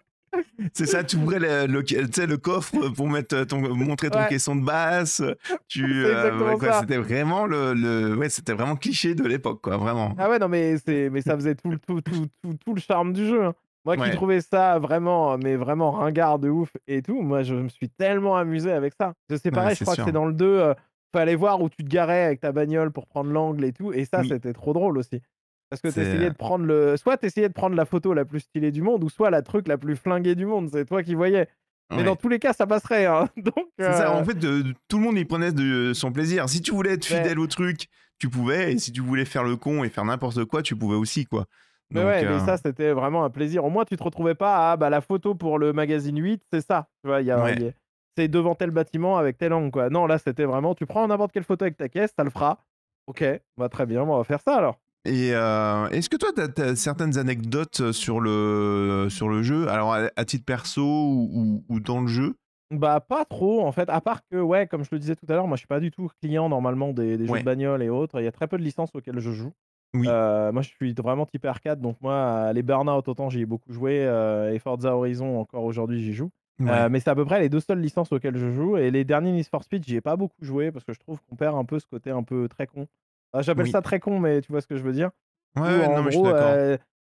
C'est 0.73 0.85
ça, 0.85 1.03
tu 1.03 1.17
ouvrais 1.17 1.39
le, 1.39 2.35
coffre 2.37 2.89
pour 2.95 3.09
mettre 3.09 3.43
ton, 3.45 3.59
montrer 3.75 4.09
ton 4.09 4.19
Ouais. 4.19 4.27
caisson 4.29 4.55
de 4.55 4.63
basse. 4.65 5.21
Tu, 5.67 6.03
C'est 6.03 6.31
ouais, 6.31 6.57
ça. 6.59 6.79
C'était 6.81 6.97
vraiment 6.97 7.45
le, 7.45 7.73
le- 7.73 8.15
ouais, 8.15 8.29
c'était 8.29 8.53
vraiment 8.53 8.75
cliché 8.75 9.15
de 9.15 9.23
l'époque, 9.27 9.61
quoi, 9.61 9.77
vraiment. 9.77 10.13
Ah 10.17 10.29
ouais, 10.29 10.39
non, 10.39 10.47
mais, 10.49 10.77
c'est- 10.77 11.09
mais 11.09 11.21
ça 11.21 11.35
faisait 11.35 11.55
tout, 11.55 11.69
le- 11.71 11.79
tout, 11.79 12.01
tout, 12.01 12.27
tout, 12.43 12.53
tout 12.65 12.73
le 12.73 12.81
charme 12.81 13.13
du 13.13 13.25
jeu. 13.27 13.45
hein. 13.45 13.53
Moi 13.85 13.95
qui 13.97 14.11
trouvais 14.11 14.41
ça 14.41 14.77
vraiment, 14.77 15.37
mais 15.37 15.55
vraiment 15.55 15.91
ringard 15.91 16.37
de 16.37 16.49
ouf 16.49 16.69
et 16.87 17.01
tout, 17.01 17.21
moi 17.21 17.41
je 17.43 17.55
me 17.55 17.69
suis 17.69 17.89
tellement 17.89 18.35
amusé 18.37 18.71
avec 18.71 18.93
ça. 18.99 19.13
Je 19.29 19.35
sais 19.35 19.49
Ouais, 19.49 19.51
pareil, 19.55 19.73
je 19.73 19.79
c'est 19.79 19.85
crois 19.85 19.95
sûr. 19.95 20.03
que 20.03 20.09
c'est 20.09 20.13
dans 20.13 20.25
le 20.25 20.33
2, 20.33 20.45
euh, 20.45 20.73
fallait 21.15 21.33
voir 21.35 21.59
où 21.61 21.69
tu 21.69 21.83
te 21.83 21.89
garais 21.89 22.25
avec 22.25 22.41
ta 22.41 22.51
bagnole 22.51 22.91
pour 22.91 23.07
prendre 23.07 23.31
l'angle 23.31 23.63
et 23.65 23.71
tout, 23.73 23.91
et 23.93 24.05
ça 24.05 24.19
Oui. 24.19 24.27
c'était 24.27 24.53
trop 24.53 24.73
drôle 24.73 24.97
aussi. 24.97 25.21
Parce 25.69 25.81
que 25.81 25.87
t'essayais 25.89 26.25
euh, 26.27 26.29
de 26.29 26.35
prendre 26.35 26.65
le. 26.65 26.97
Soit 26.97 27.17
t'essayais 27.17 27.47
de 27.47 27.53
prendre 27.53 27.75
la 27.75 27.85
photo 27.85 28.13
la 28.13 28.25
plus 28.25 28.39
stylée 28.39 28.71
du 28.71 28.81
monde, 28.81 29.03
ou 29.03 29.09
soit 29.09 29.29
la 29.29 29.41
truc 29.41 29.67
la 29.67 29.77
plus 29.77 29.95
flinguée 29.95 30.35
du 30.35 30.45
monde, 30.45 30.69
c'est 30.71 30.85
toi 30.85 31.03
qui 31.03 31.13
voyais. 31.15 31.47
Mais 31.91 31.97
ouais. 31.97 32.03
dans 32.03 32.15
tous 32.15 32.29
les 32.29 32.39
cas, 32.39 32.53
ça 32.53 32.67
passerait. 32.67 33.05
hein. 33.07 33.27
Donc, 33.37 33.67
ça, 33.79 34.11
euh, 34.15 34.19
en 34.19 34.23
fait, 34.23 34.35
de- 34.35 34.61
de- 34.61 34.73
tout 34.87 34.97
le 34.97 35.03
monde 35.03 35.17
y 35.17 35.25
prenait 35.25 35.51
de 35.51 35.93
son 35.93 36.11
plaisir. 36.11 36.47
Si 36.49 36.61
tu 36.61 36.71
voulais 36.71 36.93
être 36.93 37.09
Ouais. 37.09 37.17
fidèle 37.17 37.39
au 37.39 37.47
truc, 37.47 37.87
tu 38.19 38.29
pouvais, 38.29 38.73
et 38.73 38.77
si 38.79 38.91
tu 38.91 39.01
voulais 39.01 39.25
faire 39.25 39.43
le 39.43 39.55
con 39.55 39.83
et 39.83 39.89
faire 39.89 40.05
n'importe 40.05 40.43
quoi, 40.45 40.61
tu 40.61 40.75
pouvais 40.75 40.95
aussi, 40.97 41.25
quoi. 41.25 41.45
Mais 41.91 42.03
ouais, 42.03 42.23
euh, 42.25 42.37
mais 42.37 42.45
ça, 42.45 42.57
c'était 42.57 42.91
vraiment 42.91 43.23
un 43.23 43.31
plaisir. 43.31 43.65
Au 43.65 43.71
moins, 43.71 43.85
tu 43.85 43.97
te 43.97 44.03
retrouvais 44.03 44.35
pas 44.35 44.71
à 44.71 44.77
bah, 44.77 44.91
la 44.91 45.01
photo 45.01 45.33
pour 45.33 45.57
le 45.57 45.73
magazine 45.73 46.19
8, 46.21 46.43
c'est 46.53 46.61
ça. 46.61 46.87
Tu 47.03 47.07
vois, 47.09 47.21
il 47.21 47.25
y 47.27 47.31
a, 47.31 47.41
Ouais. 47.43 47.53
il 47.55 47.63
y 47.63 47.67
a- 47.69 47.71
c'est 48.15 48.27
devant 48.27 48.53
tel 48.53 48.69
bâtiment 48.69 49.17
avec 49.17 49.37
tel 49.39 49.53
angle, 49.53 49.71
quoi. 49.71 49.89
Non, 49.89 50.05
là, 50.05 50.19
c'était 50.19 50.45
vraiment, 50.45 50.75
tu 50.75 50.85
prends 50.85 51.07
n'importe 51.07 51.31
quelle 51.31 51.43
photo 51.43 51.63
avec 51.65 51.77
ta 51.77 51.89
caisse, 51.89 52.11
ça 52.15 52.23
le 52.23 52.29
fera. 52.29 52.59
Ok, 53.07 53.23
bah 53.57 53.69
très 53.69 53.87
bien, 53.87 54.03
on 54.03 54.17
va 54.17 54.23
faire 54.23 54.41
ça 54.41 54.55
alors. 54.57 54.77
Et 55.05 55.31
euh, 55.33 55.87
est-ce 55.89 56.09
que 56.09 56.17
toi, 56.17 56.29
tu 56.35 56.61
as, 56.61 56.75
certaines 56.75 57.17
anecdotes 57.17 57.91
sur 57.91 58.19
le, 58.19 59.07
sur 59.09 59.29
le 59.29 59.41
jeu, 59.43 59.67
alors 59.69 59.93
à, 59.93 60.09
à 60.15 60.25
titre 60.25 60.45
perso 60.45 60.81
ou, 60.83 61.29
ou- 61.33 61.63
ou 61.69 61.79
dans 61.79 62.01
le 62.01 62.07
jeu? 62.07 62.35
Bah, 62.71 62.99
pas 62.99 63.25
trop, 63.25 63.61
en 63.65 63.71
fait, 63.71 63.89
à 63.89 63.99
part 64.01 64.19
que, 64.29 64.37
ouais, 64.37 64.67
comme 64.67 64.83
je 64.83 64.89
le 64.91 64.99
disais 64.99 65.15
tout 65.15 65.25
à 65.29 65.33
l'heure, 65.33 65.47
moi, 65.47 65.55
je 65.55 65.61
suis 65.61 65.67
pas 65.67 65.79
du 65.79 65.89
tout 65.89 66.09
client 66.21 66.49
normalement 66.49 66.93
des, 66.93 67.17
des 67.17 67.25
jeux 67.25 67.31
Ouais. 67.33 67.39
de 67.39 67.45
bagnole 67.45 67.81
et 67.81 67.89
autres. 67.89 68.19
Il 68.21 68.25
y 68.25 68.27
a 68.27 68.31
très 68.31 68.47
peu 68.47 68.57
de 68.59 68.63
licences 68.63 68.91
auxquelles 68.93 69.19
je 69.19 69.31
joue. 69.31 69.51
Oui. 69.95 70.05
Euh, 70.07 70.51
moi, 70.51 70.61
je 70.61 70.69
suis 70.69 70.93
vraiment 70.93 71.25
type 71.25 71.45
arcade, 71.45 71.81
donc 71.81 71.97
moi, 72.01 72.13
euh, 72.13 72.53
les 72.53 72.61
Burnout, 72.61 73.07
autant 73.07 73.29
j'y 73.31 73.41
ai 73.41 73.45
beaucoup 73.47 73.73
joué, 73.73 74.05
euh, 74.05 74.53
et 74.53 74.59
Forza 74.59 74.95
Horizon, 74.95 75.39
encore 75.39 75.63
aujourd'hui, 75.63 75.99
j'y 76.03 76.13
joue. 76.13 76.29
Ouais. 76.59 76.69
Euh, 76.69 76.89
mais 76.89 76.99
c'est 76.99 77.09
à 77.09 77.15
peu 77.15 77.25
près 77.25 77.39
les 77.39 77.49
deux 77.49 77.61
seules 77.61 77.79
licences 77.79 78.11
auxquelles 78.11 78.37
je 78.37 78.51
joue. 78.51 78.77
Et 78.77 78.91
les 78.91 79.03
derniers 79.03 79.31
Need 79.31 79.47
for 79.47 79.63
Speed, 79.63 79.83
j'y 79.87 79.95
ai 79.95 80.01
pas 80.01 80.15
beaucoup 80.17 80.43
joué 80.43 80.71
parce 80.71 80.85
que 80.85 80.93
je 80.93 80.99
trouve 80.99 81.17
qu'on 81.27 81.35
perd 81.37 81.55
un 81.55 81.63
peu 81.65 81.79
ce 81.79 81.87
côté 81.87 82.11
un 82.11 82.21
peu 82.21 82.47
très 82.49 82.67
con. 82.67 82.85
Enfin, 83.33 83.41
J'appelle 83.43 83.65
Oui. 83.65 83.71
ça 83.71 83.81
très 83.81 83.99
con, 83.99 84.19
mais 84.19 84.41
tu 84.41 84.51
vois 84.51 84.61
ce 84.61 84.67
que 84.67 84.75
je 84.77 84.83
veux 84.83 84.93
dire? 84.93 85.11
Ouais, 85.55 85.61
Où, 85.63 85.67
ouais, 85.81 85.87
en 85.87 85.95
non, 85.95 86.03
mais 86.03 86.11
gros, 86.11 86.27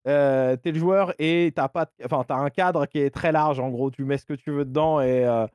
euh, 0.09 0.57
t'es 0.57 0.73
le 0.73 0.79
joueur 0.79 1.15
et 1.19 1.53
t'as 1.55 1.69
pas, 1.69 1.87
enfin, 2.05 2.25
t'as 2.27 2.37
un 2.37 2.51
cadre 2.51 2.87
qui 2.87 2.99
est 2.99 3.11
très 3.11 3.33
large. 3.33 3.61
En 3.61 3.71
gros, 3.71 3.91
tu 3.91 4.05
mets 4.05 4.19
ce 4.19 4.27
que 4.27 4.35
tu 4.35 4.51
veux 4.51 4.65
dedans 4.65 5.01
et, 5.01 5.25
euh, 5.25 5.47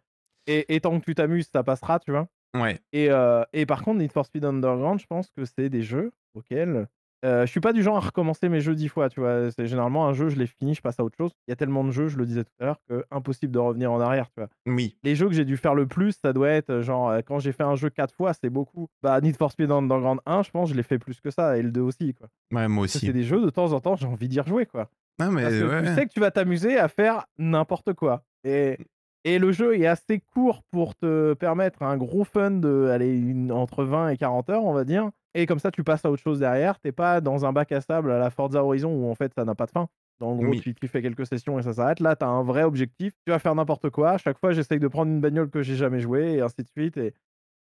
et, 0.48 0.76
et 0.76 0.82
tant 0.82 1.00
que 1.00 1.06
tu 1.06 1.16
t'amuses, 1.16 1.50
ça 1.52 1.64
passera, 1.64 2.00
tu 2.00 2.12
vois? 2.12 2.28
Ouais. 2.56 2.80
Et, 2.94 3.10
euh, 3.12 3.44
et 3.54 3.66
par 3.66 3.84
contre, 3.84 4.00
Need 4.00 4.12
for 4.12 4.26
Speed 4.26 4.46
Underground, 4.46 5.00
je 5.00 5.08
pense 5.08 5.30
que 5.32 5.46
c'est 5.46 5.70
des 5.70 5.84
jeux 5.84 6.12
auxquels. 6.34 6.88
Euh, 7.26 7.46
je 7.46 7.52
suis 7.52 7.60
pas 7.60 7.74
du 7.74 7.82
genre 7.82 7.98
à 7.98 8.00
recommencer 8.00 8.48
mes 8.50 8.60
jeux 8.60 8.76
dix 8.76 8.88
fois, 8.90 9.10
tu 9.10 9.20
vois. 9.20 9.50
C'est 9.52 9.66
généralement 9.66 10.08
un 10.08 10.14
jeu, 10.14 10.30
je 10.30 10.36
l'ai 10.38 10.46
fini, 10.48 10.76
je 10.76 10.82
passe 10.82 11.00
à 11.00 11.04
autre 11.04 11.18
chose. 11.18 11.32
Il 11.48 11.52
y 11.52 11.54
a 11.54 11.56
tellement 11.56 11.84
de 11.84 11.92
jeux, 11.92 12.08
je 12.08 12.18
le 12.18 12.26
disais 12.26 12.44
tout 12.44 12.52
à 12.60 12.66
l'heure, 12.66 12.78
que 12.88 13.04
impossible 13.12 13.52
de 13.52 13.60
revenir 13.60 13.92
en 13.92 14.00
arrière, 14.00 14.28
tu 14.28 14.40
vois. 14.42 14.50
Oui. 14.68 14.98
Les 15.04 15.16
jeux 15.16 15.28
que 15.28 15.34
j'ai 15.34 15.46
dû 15.46 15.58
faire 15.58 15.74
le 15.76 15.88
plus, 15.88 16.14
ça 16.22 16.32
doit 16.34 16.50
être 16.50 16.70
euh, 16.70 16.82
genre 16.82 17.10
euh, 17.10 17.22
quand 17.26 17.40
j'ai 17.40 17.52
fait 17.52 17.64
un 17.64 17.76
jeu 17.76 17.90
quatre 17.90 18.14
fois, 18.14 18.34
c'est 18.34 18.50
beaucoup. 18.50 18.88
Bah 19.02 19.20
Need 19.22 19.36
for 19.36 19.52
Speed 19.52 19.72
Underground 19.72 20.20
1, 20.26 20.44
je 20.44 20.52
pense, 20.52 20.70
je 20.70 20.76
l'ai 20.76 20.84
fait 20.84 21.00
plus 21.00 21.20
que 21.20 21.32
ça, 21.32 21.58
et 21.58 21.62
le 21.62 21.72
2 21.72 21.82
aussi, 21.82 22.14
quoi. 22.14 22.28
Ouais, 22.52 22.68
moi 22.68 22.84
aussi. 22.84 23.00
c'est 23.00 23.14
des 23.14 23.24
jeux 23.24 23.42
de 23.44 23.50
temps 23.50 23.74
en 23.74 23.80
temps, 23.80 23.96
j'ai 23.96 24.08
envie 24.08 24.28
d'y 24.28 24.40
rejouer, 24.40 24.66
quoi. 24.66 24.90
Non, 25.20 25.32
mais 25.32 25.42
Parce 25.42 25.56
que 25.56 25.64
ouais. 25.64 25.82
tu 25.84 25.96
sais 25.96 26.06
que 26.06 26.14
tu 26.14 26.20
vas 26.20 26.30
t'amuser 26.30 26.78
à 26.78 26.88
faire 26.88 27.26
n'importe 27.40 27.94
quoi. 27.94 28.22
Et 28.44 28.78
Et 29.24 29.40
le 29.40 29.52
jeu 29.52 29.76
est 29.76 29.88
assez 29.88 30.20
court 30.20 30.62
pour 30.72 30.96
te 30.96 31.34
permettre 31.34 31.82
un 31.82 31.98
gros 31.98 32.24
fun 32.24 32.52
de 32.52 32.90
aller 32.94 33.36
entre 33.52 33.84
20 33.84 34.10
et 34.10 34.18
40 34.18 34.50
heures, 34.52 34.64
on 34.64 34.74
va 34.74 34.84
dire. 34.84 35.10
Et 35.40 35.46
comme 35.46 35.60
ça, 35.60 35.70
tu 35.72 35.84
passes 35.84 36.04
à 36.04 36.10
autre 36.10 36.22
chose 36.24 36.40
derrière. 36.40 36.80
T'es 36.80 36.92
pas 36.92 37.22
dans 37.22 37.46
un 37.46 37.54
bac 37.54 37.72
à 37.72 37.80
sable 37.82 38.12
à 38.12 38.18
la 38.18 38.30
Forza 38.32 38.64
Horizon 38.64 38.90
où 38.92 39.10
en 39.10 39.14
fait 39.16 39.32
ça 39.36 39.46
n'a 39.46 39.54
pas 39.56 39.66
de 39.68 39.72
fin. 39.72 39.88
En 40.20 40.36
gros, 40.36 40.48
Oui. 40.48 40.62
tu, 40.62 40.74
tu 40.74 40.88
fais 40.88 41.02
quelques 41.04 41.28
sessions 41.28 41.60
et 41.60 41.62
ça 41.62 41.74
s'arrête. 41.74 42.00
Là, 42.00 42.16
tu 42.16 42.26
as 42.26 42.28
un 42.28 42.42
vrai 42.44 42.64
objectif. 42.64 43.14
Tu 43.26 43.32
vas 43.32 43.38
faire 43.38 43.54
n'importe 43.54 43.90
quoi. 43.92 44.12
À 44.14 44.18
chaque 44.18 44.40
fois, 44.40 44.52
j'essaye 44.52 44.80
de 44.80 44.88
prendre 44.88 45.12
une 45.12 45.22
bagnole 45.22 45.50
que 45.52 45.62
j'ai 45.62 45.76
jamais 45.76 46.00
jouée 46.00 46.34
et 46.38 46.42
ainsi 46.42 46.64
de 46.64 46.68
suite. 46.70 46.98
Et, 46.98 47.14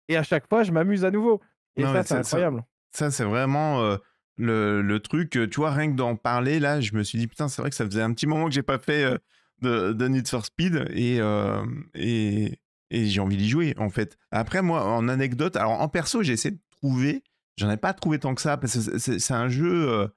et 0.08 0.16
à 0.16 0.24
chaque 0.24 0.48
fois, 0.48 0.64
je 0.64 0.72
m'amuse 0.72 1.04
à 1.04 1.12
nouveau. 1.12 1.40
Et 1.76 1.84
Non, 1.84 1.92
ça, 1.92 2.02
c'est 2.02 2.08
ça- 2.08 2.18
incroyable. 2.20 2.64
Ça, 2.92 3.12
c'est 3.12 3.22
vraiment 3.24 3.80
euh, 3.82 3.96
le, 4.36 4.82
le 4.82 4.98
truc, 4.98 5.36
euh, 5.36 5.46
tu 5.48 5.60
vois, 5.60 5.70
rien 5.70 5.92
que 5.92 5.96
d'en 5.96 6.16
parler, 6.16 6.58
là, 6.58 6.80
je 6.80 6.92
me 6.94 7.04
suis 7.04 7.18
dit, 7.18 7.28
putain, 7.28 7.46
c'est 7.46 7.62
vrai 7.62 7.70
que 7.70 7.76
ça 7.76 7.84
faisait 7.84 8.02
un 8.02 8.12
petit 8.12 8.26
moment 8.26 8.46
que 8.46 8.50
j'ai 8.52 8.64
pas 8.64 8.78
fait 8.80 9.04
euh, 9.04 9.16
de, 9.62 9.92
de 9.92 10.08
Need 10.08 10.26
for 10.26 10.44
Speed 10.44 10.86
et, 10.92 11.20
euh, 11.20 11.64
et, 11.94 12.58
et 12.90 13.04
j'ai 13.06 13.20
envie 13.20 13.36
d'y 13.36 13.48
jouer, 13.48 13.74
en 13.78 13.90
fait. 13.90 14.18
Après, 14.32 14.60
moi, 14.60 14.84
en 14.84 15.08
anecdote, 15.08 15.54
alors 15.54 15.80
en 15.80 15.88
perso, 15.88 16.24
j'ai 16.24 16.32
essayé 16.32 16.56
de 16.56 16.60
trouver, 16.80 17.22
j'en 17.56 17.70
ai 17.70 17.76
pas 17.76 17.92
trouvé 17.92 18.18
tant 18.18 18.34
que 18.34 18.40
ça, 18.42 18.56
parce 18.56 18.74
que 18.88 18.98
c'est- 18.98 19.32
un 19.34 19.48
jeu, 19.48 19.88
euh, 19.90 20.08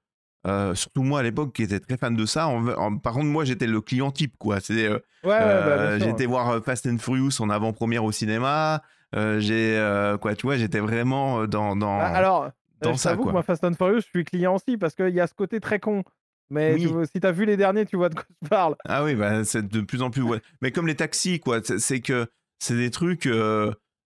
euh, 0.47 0.75
surtout 0.75 1.03
moi 1.03 1.19
à 1.21 1.23
l'époque, 1.23 1.53
qui 1.53 1.63
était 1.63 1.79
très 1.79 1.97
fan 1.97 2.15
de 2.15 2.25
ça. 2.25 2.47
En- 2.47 2.67
en- 2.67 2.97
par 2.97 3.13
contre, 3.13 3.25
moi, 3.27 3.45
j'étais 3.45 3.67
le 3.67 3.81
client 3.81 4.11
type, 4.11 4.36
quoi. 4.38 4.59
C'est, 4.59 4.86
euh, 4.88 4.99
Ouais, 5.23 5.39
bah, 5.39 5.99
j'étais 5.99 6.25
voir 6.25 6.63
Fast 6.63 6.86
and 6.88 6.97
Furious 6.97 7.41
en 7.41 7.49
avant-première 7.49 8.03
au 8.03 8.11
cinéma. 8.11 8.81
j'ai, 9.13 9.77
quoi, 10.21 10.36
tu 10.36 10.45
vois, 10.47 10.57
j'étais 10.57 10.79
vraiment 10.79 11.45
dans. 11.47 11.75
dans... 11.75 11.99
Ah, 11.99 12.05
alors, 12.07 12.49
dans 12.81 12.95
ça, 12.97 13.11
t'avoue 13.11 13.21
que 13.21 13.23
quoi. 13.25 13.31
moi, 13.34 13.43
Fast 13.43 13.63
and 13.63 13.73
Furious, 13.73 14.01
je 14.01 14.07
suis 14.07 14.25
client 14.25 14.55
aussi 14.55 14.75
parce 14.77 14.95
qu'il 14.95 15.09
y 15.13 15.19
a 15.21 15.27
ce 15.27 15.34
côté 15.34 15.59
très 15.59 15.79
con. 15.79 16.03
Mais 16.49 16.75
tu 16.77 16.88
Oui. 16.88 16.91
vois, 16.91 17.05
si 17.05 17.19
t'as 17.19 17.31
vu 17.31 17.45
les 17.45 17.55
derniers, 17.57 17.86
tu 17.86 17.95
vois 17.95 18.09
de 18.09 18.15
quoi 18.15 18.25
je 18.41 18.47
parle. 18.49 18.75
Ah 18.86 19.03
oui, 19.03 19.15
bah, 19.15 19.43
c'est 19.45 19.65
de 19.65 19.81
plus 19.81 20.01
en 20.01 20.09
plus. 20.11 20.21
ouais. 20.23 20.41
Mais 20.61 20.71
comme 20.71 20.88
les 20.88 20.95
taxis, 20.95 21.39
quoi. 21.39 21.59
C'est 21.63 21.79
c'est 21.79 22.01
que 22.01 22.27
c'est 22.59 22.75
des 22.75 22.91
trucs. 22.91 23.25
euh, 23.27 23.71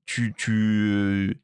tu 0.06 0.34
tu 0.38 1.40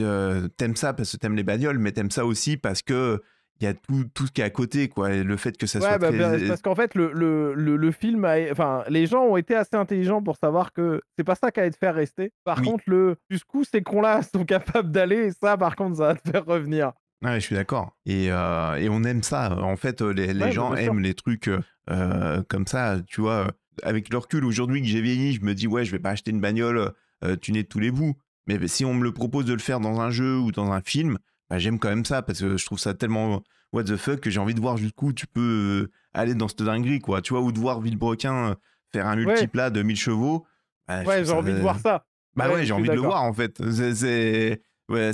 euh, 0.00 0.48
t'aimes 0.56 0.76
ça 0.76 0.92
parce 0.92 1.12
que 1.12 1.16
t'aimes 1.16 1.36
les 1.36 1.42
bagnoles, 1.44 1.78
mais 1.78 1.92
t'aimes 1.92 2.10
ça 2.10 2.24
aussi 2.26 2.56
parce 2.56 2.82
que 2.82 3.22
il 3.60 3.64
y 3.64 3.68
a 3.68 3.74
tout, 3.74 4.04
tout 4.12 4.26
ce 4.26 4.32
qui 4.32 4.40
est 4.40 4.44
à 4.44 4.50
côté, 4.50 4.88
quoi. 4.88 5.12
Et 5.12 5.22
le 5.22 5.36
fait 5.36 5.56
que 5.56 5.66
ça 5.66 5.78
Ouais, 5.78 5.84
soit 5.86 5.98
bah, 5.98 6.10
très- 6.10 6.48
parce 6.48 6.60
qu'en 6.60 6.74
fait, 6.74 6.94
le, 6.96 7.12
le, 7.12 7.54
le, 7.54 7.76
le 7.76 7.90
film, 7.92 8.24
a... 8.24 8.34
enfin, 8.50 8.82
les 8.88 9.06
gens 9.06 9.22
ont 9.22 9.36
été 9.36 9.54
assez 9.54 9.76
intelligents 9.76 10.20
pour 10.22 10.36
savoir 10.36 10.72
que 10.72 11.00
c'est 11.16 11.22
pas 11.24 11.36
ça 11.36 11.52
qui 11.52 11.60
allait 11.60 11.70
te 11.70 11.76
faire 11.78 11.94
rester. 11.94 12.32
Par 12.42 12.58
Oui. 12.58 12.64
contre, 12.64 12.82
le 12.88 13.14
jusqu'où 13.30 13.62
ces 13.62 13.80
cons-là 13.82 14.22
sont 14.34 14.44
capables 14.44 14.90
d'aller, 14.90 15.30
ça, 15.40 15.56
par 15.56 15.76
contre, 15.76 15.98
ça 15.98 16.06
va 16.08 16.14
te 16.16 16.28
faire 16.28 16.44
revenir. 16.44 16.92
Ouais, 17.22 17.34
je 17.36 17.46
suis 17.46 17.54
d'accord. 17.54 17.96
Et, 18.06 18.26
euh, 18.32 18.74
et 18.74 18.88
on 18.88 19.04
aime 19.04 19.22
ça. 19.22 19.56
En 19.56 19.76
fait, 19.76 20.02
euh, 20.02 20.10
les, 20.12 20.34
les 20.34 20.44
Ouais, 20.46 20.52
gens 20.52 20.74
aiment 20.74 20.98
les 21.00 21.14
trucs 21.14 21.48
euh, 21.90 22.42
comme 22.48 22.66
ça. 22.66 22.96
Tu 23.06 23.20
vois, 23.20 23.52
avec 23.84 24.08
le 24.12 24.18
recul 24.18 24.44
aujourd'hui 24.44 24.82
que 24.82 24.88
j'ai 24.88 25.00
vieilli, 25.00 25.32
je 25.32 25.42
me 25.42 25.54
dis, 25.54 25.68
ouais, 25.68 25.84
je 25.84 25.92
vais 25.92 26.00
pas 26.00 26.10
acheter 26.10 26.32
une 26.32 26.40
bagnole 26.40 26.92
euh, 27.22 27.36
tunée 27.36 27.62
de 27.62 27.68
tous 27.68 27.78
les 27.78 27.92
bouts. 27.92 28.14
Mais 28.46 28.58
bah, 28.58 28.68
si 28.68 28.84
on 28.84 28.94
me 28.94 29.02
le 29.04 29.12
propose 29.12 29.44
de 29.44 29.52
le 29.52 29.58
faire 29.58 29.80
dans 29.80 30.00
un 30.00 30.10
jeu 30.10 30.36
ou 30.38 30.52
dans 30.52 30.70
un 30.72 30.80
film, 30.82 31.18
bah, 31.50 31.58
j'aime 31.58 31.78
quand 31.78 31.88
même 31.88 32.04
ça 32.04 32.22
parce 32.22 32.40
que 32.40 32.56
je 32.56 32.66
trouve 32.66 32.78
ça 32.78 32.94
tellement 32.94 33.42
what 33.72 33.84
the 33.84 33.96
fuck 33.96 34.20
que 34.20 34.30
j'ai 34.30 34.40
envie 34.40 34.54
de 34.54 34.60
voir 34.60 34.76
jusqu'où 34.76 35.12
tu 35.12 35.26
peux 35.26 35.40
euh, 35.88 35.92
aller 36.12 36.34
dans 36.34 36.48
cette 36.48 36.62
dinguerie, 36.62 37.00
quoi. 37.00 37.22
Tu 37.22 37.32
vois, 37.32 37.42
ou 37.42 37.52
de 37.52 37.58
voir 37.58 37.80
Villebrequin 37.80 38.50
euh, 38.50 38.54
faire 38.92 39.06
un 39.06 39.16
multiplat 39.16 39.70
de 39.70 39.82
1000 39.82 39.96
chevaux. 39.96 40.46
Bah, 40.86 41.02
Ouais, 41.04 41.18
j'ai 41.20 41.24
ça- 41.26 41.36
envie 41.36 41.52
de 41.52 41.58
voir 41.60 41.78
ça. 41.78 42.04
bah 42.36 42.50
Ouais, 42.52 42.64
j'ai 42.66 42.72
envie 42.72 42.88
de 42.88 42.94
le 42.94 43.00
voir 43.00 43.22
en 43.22 43.32
fait. 43.32 43.60
C'est, 43.72 43.94
c'est- 43.94 44.62
ouais, 44.88 45.10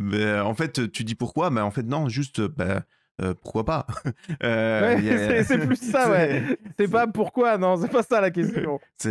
bah, 0.00 0.44
en 0.46 0.54
fait, 0.54 0.90
tu 0.90 1.04
dis 1.04 1.14
pourquoi? 1.14 1.50
Bah 1.50 1.64
en 1.64 1.70
fait 1.70 1.82
non, 1.84 2.08
juste 2.08 2.40
bah, 2.40 2.82
euh, 3.22 3.34
pourquoi 3.42 3.64
pas? 3.64 3.86
Euh, 4.42 4.96
Ouais, 4.96 5.02
y 5.02 5.10
a- 5.10 5.44
c'est- 5.44 5.58
plus 5.66 5.76
ça, 5.76 6.10
ouais. 6.10 6.42
C'est 6.78 6.90
pas 6.90 7.06
pourquoi, 7.06 7.56
non, 7.58 7.76
c'est 7.76 7.90
pas 7.90 8.02
ça 8.02 8.20
la 8.20 8.30
question. 8.30 8.78
C'est 8.98 9.08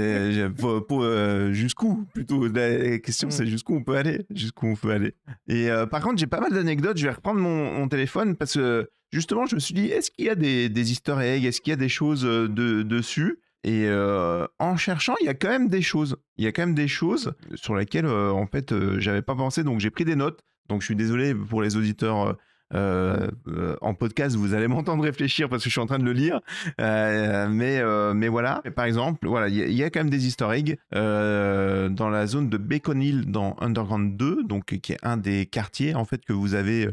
euh, 0.51 1.51
jusqu'où 1.53 2.05
plutôt? 2.13 2.47
La 2.47 2.99
question 2.99 3.27
Mm. 3.27 3.31
c'est 3.31 3.47
jusqu'où 3.47 3.75
on 3.75 3.83
peut 3.83 3.95
aller, 3.95 4.25
jusqu'où 4.33 4.67
on 4.67 4.75
peut 4.75 4.91
aller. 4.91 5.13
Et 5.47 5.69
par 5.89 6.01
contre, 6.01 6.17
j'ai 6.17 6.27
pas 6.27 6.39
mal 6.39 6.51
d'anecdotes. 6.53 6.97
Je 6.97 7.05
vais 7.07 7.13
reprendre 7.13 7.39
mon, 7.39 7.71
mon 7.79 7.87
téléphone 7.87 8.35
parce 8.35 8.53
que 8.53 8.89
justement, 9.11 9.45
je 9.45 9.55
me 9.55 9.59
suis 9.59 9.73
dit, 9.73 9.87
est-ce 9.87 10.11
qu'il 10.11 10.25
y 10.25 10.29
a 10.29 10.35
des, 10.35 10.69
des 10.69 10.91
Easter 10.91 11.15
eggs? 11.21 11.45
Est-ce 11.45 11.61
qu'il 11.61 11.71
y 11.71 11.73
a 11.73 11.77
des 11.77 11.89
choses 11.89 12.23
de, 12.23 12.47
dessus? 12.83 13.39
Et 13.63 13.85
euh, 13.87 14.45
en 14.59 14.77
cherchant, 14.77 15.15
il 15.21 15.25
y 15.25 15.29
a 15.29 15.33
quand 15.33 15.49
même 15.49 15.69
des 15.69 15.81
choses. 15.81 16.17
Il 16.37 16.43
y 16.43 16.47
a 16.47 16.51
quand 16.51 16.61
même 16.63 16.75
des 16.75 16.87
choses 16.87 17.33
sur 17.55 17.75
lesquelles, 17.75 18.05
euh, 18.05 18.29
en 18.31 18.45
fait, 18.45 18.71
euh, 18.71 18.99
j'avais 18.99 19.23
pas 19.23 19.33
pensé. 19.35 19.63
Donc, 19.63 19.79
j'ai 19.79 19.89
pris 19.89 20.05
des 20.05 20.15
notes. 20.15 20.41
Donc, 20.69 20.81
je 20.81 20.85
suis 20.85 20.95
désolé 20.95 21.33
pour 21.33 21.63
les 21.63 21.75
auditeurs. 21.75 22.37
Euh, 22.73 23.27
euh, 23.47 23.75
en 23.81 23.93
podcast, 23.93 24.35
vous 24.35 24.53
allez 24.53 24.67
m'entendre 24.69 25.03
réfléchir 25.03 25.49
parce 25.49 25.63
que 25.63 25.69
je 25.69 25.73
suis 25.73 25.81
en 25.81 25.85
train 25.85 25.99
de 25.99 26.03
le 26.03 26.13
lire. 26.13 26.41
Euh, 26.81 27.47
mais, 27.49 27.81
mais 28.13 28.27
voilà. 28.27 28.61
Par 28.75 28.85
exemple, 28.85 29.27
voilà, 29.27 29.47
il 29.49 29.55
y, 29.55 29.61
a- 29.61 29.67
il 29.67 29.73
y 29.73 29.83
a 29.83 29.89
quand 29.89 29.99
même 29.99 30.09
des 30.09 30.27
euh, 30.95 31.89
dans 31.89 32.09
la 32.09 32.27
zone 32.27 32.49
de 32.49 32.57
Bacon 32.57 33.01
Hill 33.01 33.31
dans 33.31 33.55
Underground 33.59 34.17
2, 34.17 34.43
donc 34.43 34.65
qui 34.65 34.93
est 34.93 34.97
un 35.03 35.17
des 35.17 35.45
quartiers 35.45 35.95
en 35.95 36.05
fait 36.05 36.23
que 36.25 36.33
vous 36.33 36.55
avez 36.55 36.89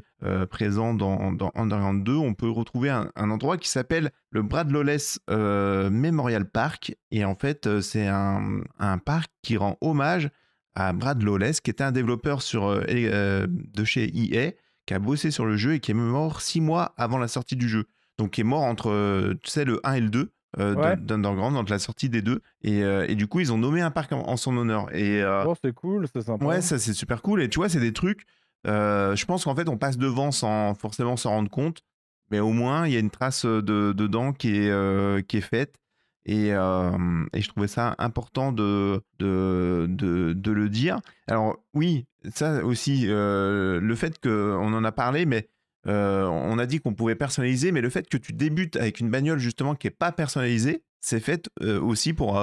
présent 0.51 0.95
dans, 0.95 1.33
dans 1.33 1.51
Underground 1.55 2.05
2. 2.05 2.15
On 2.15 2.35
peut 2.35 2.51
retrouver 2.51 2.91
un, 2.91 3.11
un 3.17 3.31
endroit 3.31 3.57
qui 3.57 3.69
s'appelle 3.69 4.11
le 4.31 4.43
Brad 4.43 4.71
Lawless 4.71 5.19
Memorial 5.29 6.45
Park, 6.45 6.95
et 7.11 7.25
en 7.25 7.35
fait, 7.35 7.81
c'est 7.81 8.07
un, 8.07 8.61
un 8.79 8.99
parc 8.99 9.31
qui 9.43 9.57
rend 9.57 9.77
hommage 9.81 10.29
à 10.75 10.93
Brad 10.93 11.23
Lawless, 11.23 11.61
qui 11.61 11.71
était 11.71 11.85
un 11.85 11.93
développeur 11.93 12.41
sur, 12.43 12.67
euh, 12.67 13.47
de 13.49 13.85
chez 13.85 14.11
EA, 14.15 14.53
qui 14.87 14.95
a 14.95 14.99
bossé 14.99 15.31
sur 15.31 15.45
le 15.47 15.57
jeu 15.57 15.75
et 15.75 15.81
qui 15.81 15.91
est 15.91 15.95
mort 15.95 16.41
six 16.41 16.61
mois 16.61 16.93
avant 16.97 17.19
la 17.19 17.29
sortie 17.29 17.57
du 17.57 17.69
jeu. 17.69 17.87
Donc, 18.19 18.33
qui 18.33 18.41
est 18.43 18.45
mort 18.45 18.63
entre, 18.63 18.91
euh, 18.91 19.35
tu 19.43 19.51
sais, 19.51 19.65
le 19.65 19.81
1 19.85 19.95
et 19.95 20.01
le 20.01 20.11
2 20.11 20.33
euh, 20.59 20.75
Ouais. 20.75 20.97
d'Underground, 20.99 21.57
entre 21.57 21.71
la 21.73 21.79
sortie 21.79 22.09
des 22.11 22.21
deux. 22.21 22.43
Et, 22.63 22.83
euh, 22.85 23.07
et 23.09 23.15
du 23.15 23.27
coup, 23.27 23.41
ils 23.41 23.53
ont 23.53 23.59
nommé 23.59 23.81
un 23.81 23.91
parc 23.91 24.13
en, 24.13 24.29
en 24.29 24.37
son 24.37 24.55
honneur. 24.57 24.95
Et 24.95 25.23
euh, 25.23 25.45
Bon, 25.45 25.55
c'est 25.55 25.73
cool, 25.73 26.07
c'est 26.13 26.21
sympa. 26.23 26.45
ouais, 26.45 26.61
ça, 26.61 26.79
c'est 26.79 26.93
super 26.93 27.23
cool. 27.23 27.43
Et 27.43 27.49
tu 27.49 27.59
vois, 27.59 27.69
c'est 27.71 27.81
des 27.81 27.93
trucs, 27.95 28.27
je 28.67 29.25
pense 29.25 29.45
qu'en 29.45 29.55
fait, 29.55 29.69
on 29.69 29.79
passe 29.79 29.97
devant 29.99 30.31
sans 30.31 30.75
forcément 30.75 31.17
s'en 31.17 31.31
rendre 31.31 31.51
compte. 31.51 31.83
Mais 32.31 32.39
au 32.41 32.51
moins, 32.53 32.87
il 32.87 32.93
y 32.93 32.97
a 32.97 33.01
une 33.01 33.11
trace 33.11 33.45
de, 33.47 33.93
dedans 33.93 34.33
qui 34.33 34.57
est, 34.57 35.27
qui 35.27 35.37
est 35.39 35.41
faite. 35.43 35.77
Et, 36.25 36.51
je 36.51 37.49
trouvais 37.49 37.69
ça 37.69 37.95
important 37.99 38.53
de, 38.53 39.03
de, 39.19 39.87
de, 39.89 40.33
de 40.33 40.53
le 40.53 40.69
dire. 40.69 41.01
Alors 41.27 41.57
oui, 41.75 42.07
ça 42.35 42.65
aussi, 42.65 43.07
le 43.09 43.95
fait 43.97 44.21
qu'on 44.21 44.73
en 44.73 44.85
a 44.85 44.93
parlé, 44.93 45.27
mais 45.27 45.49
on 45.87 46.59
a 46.59 46.67
dit 46.67 46.81
qu'on 46.81 46.95
pouvait 46.95 47.17
personnaliser, 47.17 47.73
mais 47.73 47.81
le 47.81 47.91
fait 47.91 48.09
que 48.09 48.17
tu 48.17 48.33
débutes 48.33 48.77
avec 48.77 49.01
une 49.01 49.11
bagnole 49.11 49.39
justement 49.39 49.75
qui 49.75 49.89
n'est 49.89 49.93
pas 49.93 50.13
personnalisée, 50.13 50.85
c'est 51.01 51.21
fait 51.21 51.49
aussi 51.61 52.13
pour 52.13 52.41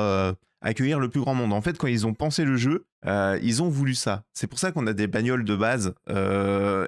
accueillir 0.62 1.00
le 1.00 1.08
plus 1.08 1.22
grand 1.22 1.34
monde. 1.34 1.54
En 1.54 1.62
fait, 1.62 1.78
quand 1.78 1.88
ils 1.88 2.06
ont 2.06 2.14
pensé 2.14 2.44
le 2.44 2.58
jeu, 2.58 2.86
ils 3.06 3.64
ont 3.64 3.70
voulu 3.70 3.96
ça. 3.96 4.26
C'est 4.34 4.48
pour 4.48 4.60
ça 4.60 4.74
qu'on 4.74 4.88
a 4.88 4.94
des 4.94 5.08
bagnoles 5.08 5.46
de 5.46 5.56
base 5.56 5.94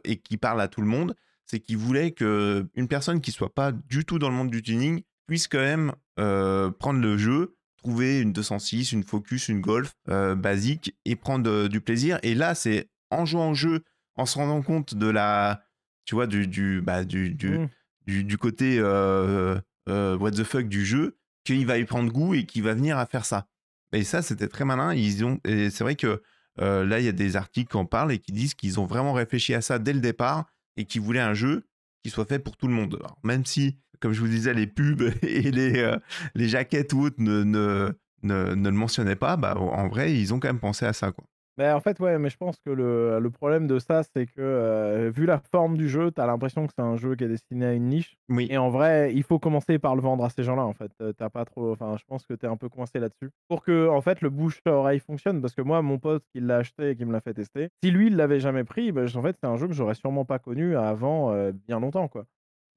et 0.04 0.18
qui 0.18 0.36
parlent 0.38 0.62
à 0.62 0.68
tout 0.68 0.82
le 0.82 0.88
monde. 0.88 1.16
C'est 1.46 1.60
qu'ils 1.60 1.78
voulaient 1.78 2.12
que 2.12 2.68
une 2.76 2.88
personne 2.88 3.20
qui 3.20 3.32
soit 3.32 3.54
pas 3.54 3.72
du 3.72 4.06
tout 4.06 4.20
dans 4.20 4.30
le 4.30 4.36
monde 4.36 4.52
du 4.52 4.62
tuning 4.62 5.02
puisse 5.32 5.48
quand 5.48 5.60
même 5.60 5.94
euh, 6.20 6.72
prendre 6.72 7.00
le 7.00 7.18
jeu, 7.18 7.56
trouver 7.78 8.20
une 8.20 8.34
206, 8.34 8.92
une 8.92 9.06
Focus, 9.06 9.48
une 9.48 9.62
Golf 9.62 9.94
euh, 10.10 10.36
basique 10.36 10.94
et 11.06 11.16
prendre 11.16 11.50
euh, 11.50 11.70
du 11.70 11.80
plaisir. 11.80 12.20
Et 12.22 12.36
là, 12.36 12.54
c'est 12.54 12.90
en 13.12 13.26
jouant 13.26 13.52
au 13.52 13.54
jeu, 13.54 13.86
en 14.18 14.26
se 14.26 14.38
rendant 14.38 14.62
compte 14.62 14.94
de 14.94 15.08
la, 15.08 15.64
tu 16.04 16.16
vois, 16.16 16.28
du, 16.28 16.48
du, 16.48 16.82
bah, 16.82 17.06
du, 17.06 17.34
du, 17.34 17.70
du, 18.06 18.26
du 18.26 18.38
côté 18.38 18.76
euh, 18.78 19.58
euh, 19.88 20.18
what 20.18 20.32
the 20.32 20.44
fuck 20.44 20.68
du 20.68 20.84
jeu, 20.84 21.18
qu'il 21.46 21.66
va 21.66 21.78
y 21.78 21.86
prendre 21.86 22.12
goût 22.12 22.34
et 22.34 22.46
qu'il 22.46 22.64
va 22.64 22.74
venir 22.74 22.98
à 22.98 23.06
faire 23.06 23.24
ça. 23.24 23.48
Et 23.94 24.04
ça, 24.04 24.22
c'était 24.22 24.50
très 24.50 24.66
malin. 24.66 24.94
Ils 24.94 25.24
ont, 25.24 25.40
et 25.46 25.70
c'est 25.70 25.86
vrai 25.86 25.96
que 25.96 26.22
euh, 26.60 26.84
là, 26.84 27.00
il 27.00 27.06
y 27.06 27.10
a 27.10 27.14
des 27.14 27.38
articles 27.38 27.72
qui 27.72 27.78
en 27.78 27.86
parlent 27.86 28.12
et 28.12 28.20
qui 28.20 28.34
disent 28.34 28.54
qu'ils 28.54 28.82
ont 28.82 28.86
vraiment 28.86 29.14
réfléchi 29.14 29.54
à 29.54 29.62
ça 29.62 29.80
dès 29.80 29.94
le 29.94 30.02
départ 30.02 30.52
et 30.76 30.84
qu'ils 30.84 31.00
voulaient 31.00 31.22
un 31.22 31.34
jeu 31.34 31.64
qui 32.04 32.10
soit 32.10 32.26
fait 32.26 32.40
pour 32.40 32.58
tout 32.58 32.68
le 32.68 32.74
monde. 32.74 32.98
Alors, 33.00 33.18
même 33.24 33.46
si, 33.46 33.78
comme 34.02 34.14
je 34.14 34.20
vous 34.22 34.28
disais, 34.28 34.54
les 34.54 34.68
pubs 34.68 35.02
et 35.24 35.52
les, 35.52 35.80
euh, 35.80 35.98
les 36.36 36.48
jaquettes 36.48 36.94
ou 36.94 37.02
autres 37.04 37.18
ne, 37.20 37.44
ne, 37.44 37.92
ne, 38.24 38.56
ne 38.56 38.70
le 38.70 38.76
mentionnaient 38.76 39.16
pas, 39.16 39.38
bah, 39.38 39.56
en 39.58 39.88
vrai, 39.88 40.14
ils 40.14 40.34
ont 40.34 40.40
quand 40.40 40.50
même 40.50 40.60
pensé 40.60 40.86
à 40.86 40.94
ça. 40.94 41.12
Quoi. 41.12 41.24
Mais 41.58 41.70
en 41.72 41.82
fait, 41.82 42.00
ouais, 42.00 42.18
mais 42.18 42.30
je 42.30 42.38
pense 42.38 42.58
que 42.66 42.72
le, 42.72 43.20
le 43.20 43.30
problème 43.30 43.68
de 43.68 43.78
ça, 43.78 44.02
c'est 44.04 44.26
que 44.26 44.40
euh, 44.40 45.12
vu 45.14 45.26
la 45.26 45.38
forme 45.52 45.78
du 45.78 45.90
jeu, 45.90 46.10
t'as 46.10 46.26
l'impression 46.26 46.66
que 46.66 46.72
c'est 46.76 46.82
un 46.82 46.96
jeu 46.96 47.16
qui 47.16 47.26
est 47.26 47.28
destiné 47.28 47.66
à 47.66 47.74
une 47.74 47.90
niche. 47.90 48.16
Oui, 48.30 48.48
Et 48.50 48.58
en 48.58 48.70
vrai, 48.70 49.12
il 49.14 49.22
faut 49.22 49.38
commencer 49.38 49.78
par 49.78 49.96
le 49.96 50.02
vendre 50.02 50.24
à 50.24 50.30
ces 50.30 50.44
gens-là, 50.44 50.64
en 50.64 50.74
fait. 50.74 50.92
Euh, 51.02 51.12
T'as 51.12 51.30
pas 51.30 51.44
trop. 51.44 51.74
Enfin, 51.74 51.98
je 52.00 52.04
pense 52.08 52.26
que 52.26 52.34
t'es 52.34 52.48
un 52.48 52.56
peu 52.56 52.70
coincé 52.70 53.00
là-dessus. 53.00 53.32
Pour 53.50 53.64
que, 53.64 53.90
en 53.90 54.02
fait, 54.02 54.22
le 54.22 54.30
bouche 54.30 54.60
à 54.66 54.72
oreille 54.72 55.02
fonctionne. 55.02 55.42
Parce 55.42 55.54
que 55.54 55.62
moi, 55.62 55.82
mon 55.82 56.00
pote 56.00 56.24
qui 56.34 56.40
l'a 56.40 56.58
acheté 56.58 56.92
et 56.92 56.96
qui 56.96 57.04
me 57.06 57.12
l'a 57.12 57.22
fait 57.22 57.34
tester, 57.34 57.68
si 57.84 57.92
lui, 57.92 58.08
il 58.08 58.16
l'avait 58.16 58.40
jamais 58.40 58.64
pris, 58.64 58.92
bah, 58.94 59.04
en 59.14 59.22
fait, 59.22 59.36
c'est 59.44 59.48
un 59.50 59.58
jeu 59.58 59.68
que 59.68 59.74
j'aurais 59.74 59.96
sûrement 59.96 60.24
pas 60.26 60.40
connu 60.40 60.78
avant 60.78 61.32
euh, 61.34 61.52
bien 61.68 61.80
longtemps, 61.82 62.08
quoi. 62.08 62.26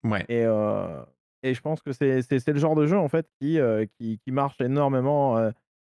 ouais. 0.03 0.25
Et, 0.29 0.45
euh, 0.45 1.01
et 1.45 1.53
je 1.55 1.61
pense 1.61 1.83
que 1.83 1.93
c'est 1.93 2.49
le 2.49 2.59
genre 2.59 2.75
de 2.75 2.87
jeu, 2.87 2.97
en 2.99 3.09
fait, 3.09 3.29
qui, 3.39 3.61
euh, 3.61 3.85
qui, 3.99 4.19
qui 4.19 4.33
marche 4.33 4.61
énormément, 4.61 5.37
euh, 5.37 5.51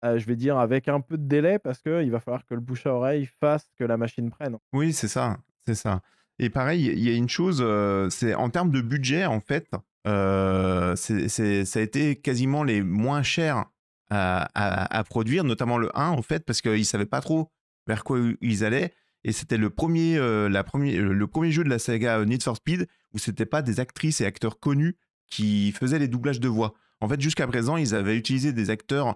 euh, 0.04 0.20
je 0.20 0.26
vais 0.26 0.36
dire, 0.36 0.58
avec 0.58 0.89
un 0.89 1.00
peu 1.00 1.18
de 1.18 1.26
délai, 1.26 1.58
parce 1.58 1.82
qu'il 1.82 2.12
va 2.12 2.20
falloir 2.20 2.45
que 2.45 2.54
le 2.54 2.60
bouche 2.60 2.86
à 2.86 2.93
oreille 2.93 3.30
fasse 3.39 3.66
que 3.80 3.86
la 3.86 3.95
machine 3.95 4.30
prenne. 4.30 4.58
Oui, 4.74 4.91
c'est 4.91 5.08
ça, 5.08 5.38
c'est 5.66 5.76
ça. 5.76 6.02
Et 6.38 6.50
pareil, 6.50 6.86
il 6.86 7.00
y 7.00 7.10
a 7.10 7.16
une 7.16 7.30
chose, 7.30 7.66
c'est 8.14 8.36
en 8.36 8.50
termes 8.50 8.72
de 8.72 8.82
budget, 8.82 9.26
en 9.26 9.39
fait, 9.39 9.72
c'est, 10.06 11.30
c'est- 11.30 11.66
ça 11.66 11.80
a 11.80 11.82
été 11.82 12.18
quasiment 12.18 12.64
les 12.64 12.84
moins 12.84 13.24
chers 13.24 13.66
à, 14.10 15.04
produire, 15.10 15.43
notamment 15.45 15.78
le 15.78 15.89
1 15.98 16.10
en 16.10 16.22
fait, 16.22 16.45
parce 16.45 16.62
qu'ils 16.62 16.86
savaient 16.86 17.06
pas 17.06 17.22
trop 17.22 17.52
vers 17.88 18.04
quoi 18.04 18.20
ils 18.41 18.64
allaient. 18.66 18.93
Et 19.24 19.32
c'était 19.32 19.58
le 19.58 19.70
premier, 19.70 20.18
le 20.18 21.26
premier 21.26 21.52
jeu 21.52 21.64
de 21.64 21.70
la 21.70 21.80
saga 21.80 22.24
Need 22.24 22.43
for 22.43 22.56
Speed 22.58 22.88
où 23.14 23.18
c'était 23.18 23.45
pas 23.45 23.62
des 23.62 23.80
actrices 23.80 24.22
et 24.22 24.26
acteurs 24.26 24.60
connus 24.60 24.95
qui 25.30 25.71
faisaient 25.71 25.99
les 25.99 26.07
doublages 26.07 26.39
de 26.39 26.47
voix. 26.47 26.73
En 27.01 27.07
fait, 27.07 27.21
jusqu'à 27.21 27.47
présent, 27.47 27.78
ils 27.78 27.93
avaient 27.93 28.17
utilisé 28.17 28.53
des 28.53 28.69
acteurs 28.69 29.15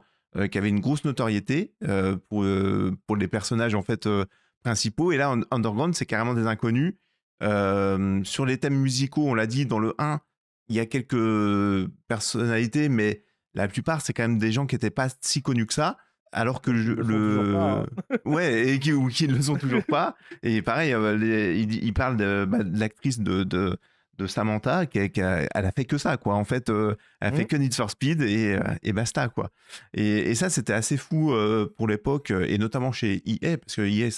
qui 0.49 0.57
avaient 0.57 0.69
une 0.69 0.79
grosse 0.79 1.03
notoriété 1.03 1.73
pour, 2.29 2.45
pour 3.05 3.15
les 3.17 3.27
personnages 3.27 3.75
en 3.75 3.81
fait 3.81 4.07
principaux. 4.63 5.11
Et 5.11 5.17
là, 5.17 5.35
Underground, 5.49 5.95
c'est 5.95 6.05
carrément 6.05 6.33
des 6.33 6.45
inconnus. 6.47 6.93
sur 7.41 8.45
les 8.45 8.57
thèmes 8.57 8.77
musicaux, 8.77 9.27
on 9.27 9.33
l'a 9.33 9.47
dit, 9.47 9.65
dans 9.65 9.79
le 9.79 9.95
1, 9.97 10.21
il 10.69 10.75
y 10.75 10.79
a 10.79 10.85
quelques 10.85 11.89
personnalités, 12.07 12.87
mais 12.87 13.23
la 13.53 13.67
plupart, 13.67 14.01
c'est 14.01 14.13
quand 14.13 14.23
même 14.23 14.37
des 14.37 14.51
gens 14.51 14.65
qui 14.65 14.75
n'étaient 14.75 14.89
pas 14.89 15.09
si 15.19 15.41
connus 15.41 15.65
que 15.65 15.73
ça. 15.73 15.97
Alors 16.33 16.61
que 16.61 16.71
le, 16.71 17.57
hein. 17.57 17.85
ouais 18.25 18.69
et 18.69 18.79
qui, 18.79 18.93
ou 18.93 19.09
qui 19.09 19.27
ne 19.27 19.33
le 19.33 19.41
sont 19.41 19.57
toujours 19.57 19.83
pas 19.83 20.15
et 20.43 20.61
pareil 20.61 20.93
euh, 20.93 21.17
il, 21.17 21.93
parle 21.93 22.15
bah, 22.15 22.63
de, 22.63 22.79
l'actrice 22.79 23.19
de, 23.19 23.43
de, 23.43 23.77
de, 24.21 24.27
Samantha 24.27 24.85
qui, 24.85 24.99
elle 24.99 25.49
a 25.53 25.71
fait 25.71 25.85
que 25.85 25.97
ça 25.97 26.17
quoi 26.17 26.35
en 26.35 26.43
fait 26.43 26.69
euh, 26.69 26.95
elle 27.19 27.29
a 27.29 27.31
fait 27.31 27.43
mmh. 27.43 27.47
que 27.47 27.55
Need 27.55 27.73
for 27.73 27.89
Speed 27.89 28.21
et, 28.21 28.55
euh, 28.55 28.61
et 28.83 28.93
basta 28.93 29.27
quoi 29.29 29.51
et, 29.93 30.33
ça 30.35 30.49
c'était 30.49 30.73
assez 30.73 30.97
fou 30.97 31.33
pour 31.77 31.87
l'époque 31.87 32.31
et 32.31 32.57
notamment 32.57 32.91
chez 32.91 33.21
EA 33.25 33.57
parce 33.57 33.75
que 33.75 33.81
EA 33.81 34.09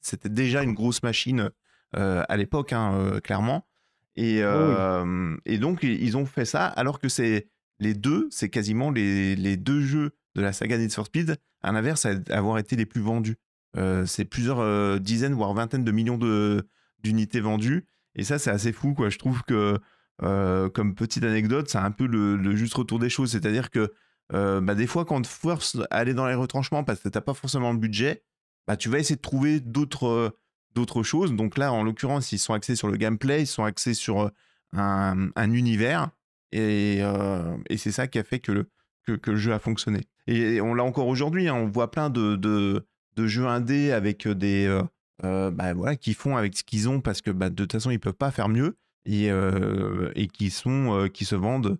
c'était 0.00 0.28
déjà 0.28 0.62
une 0.62 0.74
grosse 0.74 1.02
machine 1.02 1.50
à 1.92 2.36
l'époque 2.36 2.72
hein, 2.72 3.18
clairement 3.22 3.66
et, 4.16 4.42
oh 4.44 5.04
et 5.46 5.58
donc 5.58 5.82
ils 5.82 6.16
ont 6.16 6.26
fait 6.26 6.44
ça 6.44 6.66
alors 6.66 6.98
que 6.98 7.08
c'est 7.08 7.48
les 7.80 7.94
deux, 7.94 8.28
c'est 8.30 8.50
quasiment 8.50 8.90
les, 8.90 9.56
deux 9.56 9.80
jeux 9.80 10.12
de 10.36 10.42
la 10.42 10.52
saga 10.52 10.78
Need 10.78 10.92
for 10.92 11.06
Speed, 11.06 11.36
à 11.62 11.72
l'inverse, 11.72 12.06
à 12.06 12.14
avoir 12.30 12.58
été 12.58 12.76
les 12.76 12.86
plus 12.86 13.00
vendus. 13.00 13.36
Euh, 13.76 14.06
c'est 14.06 14.24
plusieurs 14.24 14.60
euh, 14.60 14.98
dizaines, 14.98 15.34
voire 15.34 15.54
vingtaines 15.54 15.84
de 15.84 15.92
millions 15.92 16.18
d'unités 17.02 17.40
vendues. 17.40 17.86
Et 18.14 18.24
ça, 18.24 18.38
c'est 18.38 18.50
assez 18.50 18.72
fou, 18.72 18.94
quoi. 18.94 19.08
Je 19.08 19.18
trouve 19.18 19.42
que, 19.44 19.78
euh, 20.22 20.68
comme 20.68 20.94
petite 20.94 21.24
anecdote, 21.24 21.68
c'est 21.68 21.78
un 21.78 21.90
peu 21.90 22.06
le, 22.06 22.56
juste 22.56 22.74
retour 22.74 22.98
des 22.98 23.10
choses. 23.10 23.32
C'est-à-dire 23.32 23.70
que 23.70 23.92
bah, 24.32 24.74
des 24.74 24.86
fois, 24.86 25.04
quand 25.04 25.16
on 25.16 25.22
te 25.22 25.28
force 25.28 25.76
à 25.90 25.96
aller 25.96 26.14
dans 26.14 26.26
les 26.26 26.34
retranchements 26.34 26.84
parce 26.84 27.00
que 27.00 27.08
tu 27.08 27.16
n'as 27.18 27.22
pas 27.22 27.34
forcément 27.34 27.72
le 27.72 27.78
budget, 27.78 28.22
bah, 28.66 28.76
tu 28.76 28.88
vas 28.88 28.98
essayer 28.98 29.16
de 29.16 29.20
trouver 29.20 29.60
d'autres 29.60 30.36
d'autres 30.74 31.02
choses. 31.02 31.34
Donc 31.34 31.58
là, 31.58 31.72
en 31.72 31.82
l'occurrence, 31.82 32.32
ils 32.32 32.38
sont 32.38 32.54
axés 32.54 32.76
sur 32.76 32.88
le 32.88 32.96
gameplay, 32.96 33.42
ils 33.42 33.46
sont 33.46 33.64
axés 33.64 33.94
sur 33.94 34.30
un, 34.72 35.30
un 35.34 35.52
univers. 35.52 36.10
Euh, 36.54 37.56
et, 37.68 37.76
c'est 37.76 37.92
ça 37.92 38.06
qui 38.06 38.18
a 38.18 38.24
fait 38.24 38.40
que 38.40 38.52
le, 38.52 38.70
que, 39.06 39.30
le 39.30 39.36
jeu 39.36 39.52
a 39.52 39.58
fonctionné. 39.58 40.00
Et 40.26 40.60
on 40.60 40.74
l'a 40.74 40.84
encore 40.84 41.06
aujourd'hui, 41.06 41.48
hein, 41.48 41.54
on 41.54 41.66
voit 41.66 41.90
plein 41.90 42.10
de, 42.10 42.36
de, 42.36 43.26
jeux 43.26 43.46
indés 43.46 43.92
avec 43.92 44.26
des. 44.26 44.80
Euh, 45.24 45.48
euh, 45.48 45.50
bah, 45.50 45.74
voilà, 45.74 45.96
qui 45.96 46.14
font 46.14 46.36
avec 46.36 46.56
ce 46.56 46.64
qu'ils 46.64 46.88
ont 46.88 47.00
parce 47.00 47.20
que 47.20 47.30
bah, 47.30 47.50
de 47.50 47.54
toute 47.54 47.72
façon, 47.72 47.90
ils 47.90 48.00
peuvent 48.00 48.12
pas 48.14 48.30
faire 48.30 48.48
mieux 48.48 48.76
et, 49.04 49.28
et 50.14 50.26
qui, 50.28 50.50
sont, 50.50 51.08
qui 51.12 51.24
se 51.24 51.34
vendent 51.34 51.78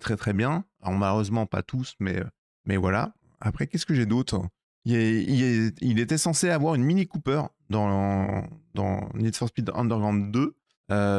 très 0.00 0.16
très 0.16 0.32
bien. 0.32 0.64
Alors, 0.80 0.98
malheureusement, 0.98 1.44
pas 1.46 1.62
tous, 1.62 1.94
mais, 1.98 2.22
mais 2.64 2.76
voilà. 2.76 3.14
Après, 3.40 3.66
qu'est-ce 3.66 3.84
que 3.84 3.94
j'ai 3.94 4.06
d'autre? 4.06 4.40
Il, 4.84 5.74
il, 5.80 5.98
était 5.98 6.18
censé 6.18 6.50
avoir 6.50 6.74
une 6.76 6.84
Mini 6.84 7.06
Cooper 7.06 7.42
dans, 7.68 8.46
dans 8.74 9.08
Need 9.14 9.36
for 9.36 9.48
Speed 9.48 9.70
Underground 9.74 10.32
2, 10.32 10.54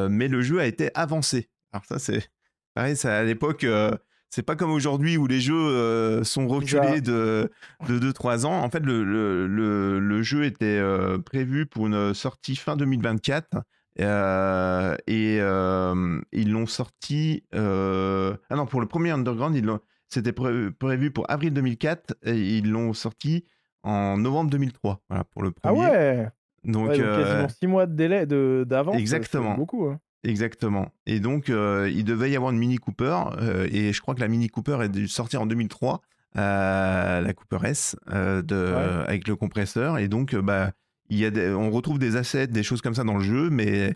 mais 0.09 0.27
le 0.27 0.41
jeu 0.41 0.59
a 0.59 0.65
été 0.65 0.89
avancé. 0.95 1.49
Alors 1.73 1.85
ça, 1.85 1.99
c'est 1.99 2.29
Pareil, 2.73 2.95
ça, 2.95 3.19
à 3.19 3.23
l'époque, 3.23 3.63
euh, 3.63 3.95
c'est 4.33 4.41
pas 4.41 4.55
comme 4.55 4.71
aujourd'hui 4.71 5.15
où 5.15 5.27
les 5.27 5.39
jeux 5.39 5.53
euh, 5.53 6.23
sont 6.23 6.47
reculés 6.47 7.01
de, 7.01 7.51
de 7.87 7.99
2-3 7.99 8.47
ans. 8.47 8.63
En 8.63 8.69
fait, 8.71 8.79
le, 8.79 9.03
le, 9.03 9.99
le, 9.99 10.21
jeu 10.23 10.43
était 10.43 10.79
euh, 10.79 11.19
prévu 11.19 11.67
pour 11.67 11.85
une 11.85 12.15
sortie 12.15 12.55
fin 12.55 12.75
2024. 12.75 13.61
et 13.99 15.37
ils 15.37 16.51
l'ont 16.51 16.65
sorti. 16.65 17.43
Ah 17.53 18.55
non, 18.55 18.65
pour 18.65 18.81
le 18.81 18.87
premier 18.87 19.11
Underground, 19.11 19.55
c'était 20.09 20.33
prévu 20.33 21.11
pour 21.11 21.29
avril 21.29 21.53
2004 21.53 22.15
et 22.23 22.33
ils 22.33 22.71
l'ont 22.71 22.93
sorti 22.93 23.45
en 23.83 24.17
novembre 24.17 24.49
2003. 24.49 25.03
Voilà, 25.09 25.25
pour 25.25 25.43
le 25.43 25.51
ah 25.61 25.69
premier. 25.69 25.85
Ah 25.85 25.91
ouais 25.91 26.27
donc, 26.63 26.91
quasiment 26.93 27.49
6 27.49 27.67
mois 27.67 27.85
de 27.85 27.93
délai 27.93 28.25
d'avance. 28.25 28.97
Exactement. 28.97 29.53
beaucoup. 29.53 29.85
Hein. 29.85 29.99
Exactement. 30.23 30.93
Et 31.05 31.19
donc, 31.19 31.49
euh, 31.49 31.91
il 31.93 32.05
devait 32.05 32.31
y 32.31 32.35
avoir 32.35 32.51
une 32.51 32.57
Mini 32.57 32.77
Cooper, 32.77 33.23
euh, 33.37 33.67
et 33.71 33.91
je 33.91 34.01
crois 34.01 34.15
que 34.15 34.21
la 34.21 34.29
Mini 34.29 34.49
Cooper 34.49 34.77
est 34.83 34.89
dû 34.89 35.07
sortir 35.07 35.41
en 35.41 35.45
2003, 35.45 36.01
euh, 36.37 37.21
la 37.21 37.33
Cooper 37.33 37.59
S, 37.67 37.97
de, 38.07 38.73
avec 39.05 39.27
le 39.27 39.35
compresseur. 39.35 39.97
Et 39.97 40.07
donc, 40.07 40.35
bah, 40.35 40.71
il 41.09 41.17
y 41.17 41.25
a 41.25 41.29
on 41.55 41.69
retrouve 41.71 41.99
des 41.99 42.15
assets, 42.15 42.47
des 42.47 42.63
choses 42.63 42.81
comme 42.81 42.95
ça 42.95 43.03
dans 43.03 43.17
le 43.17 43.23
jeu, 43.23 43.49
mais, 43.49 43.95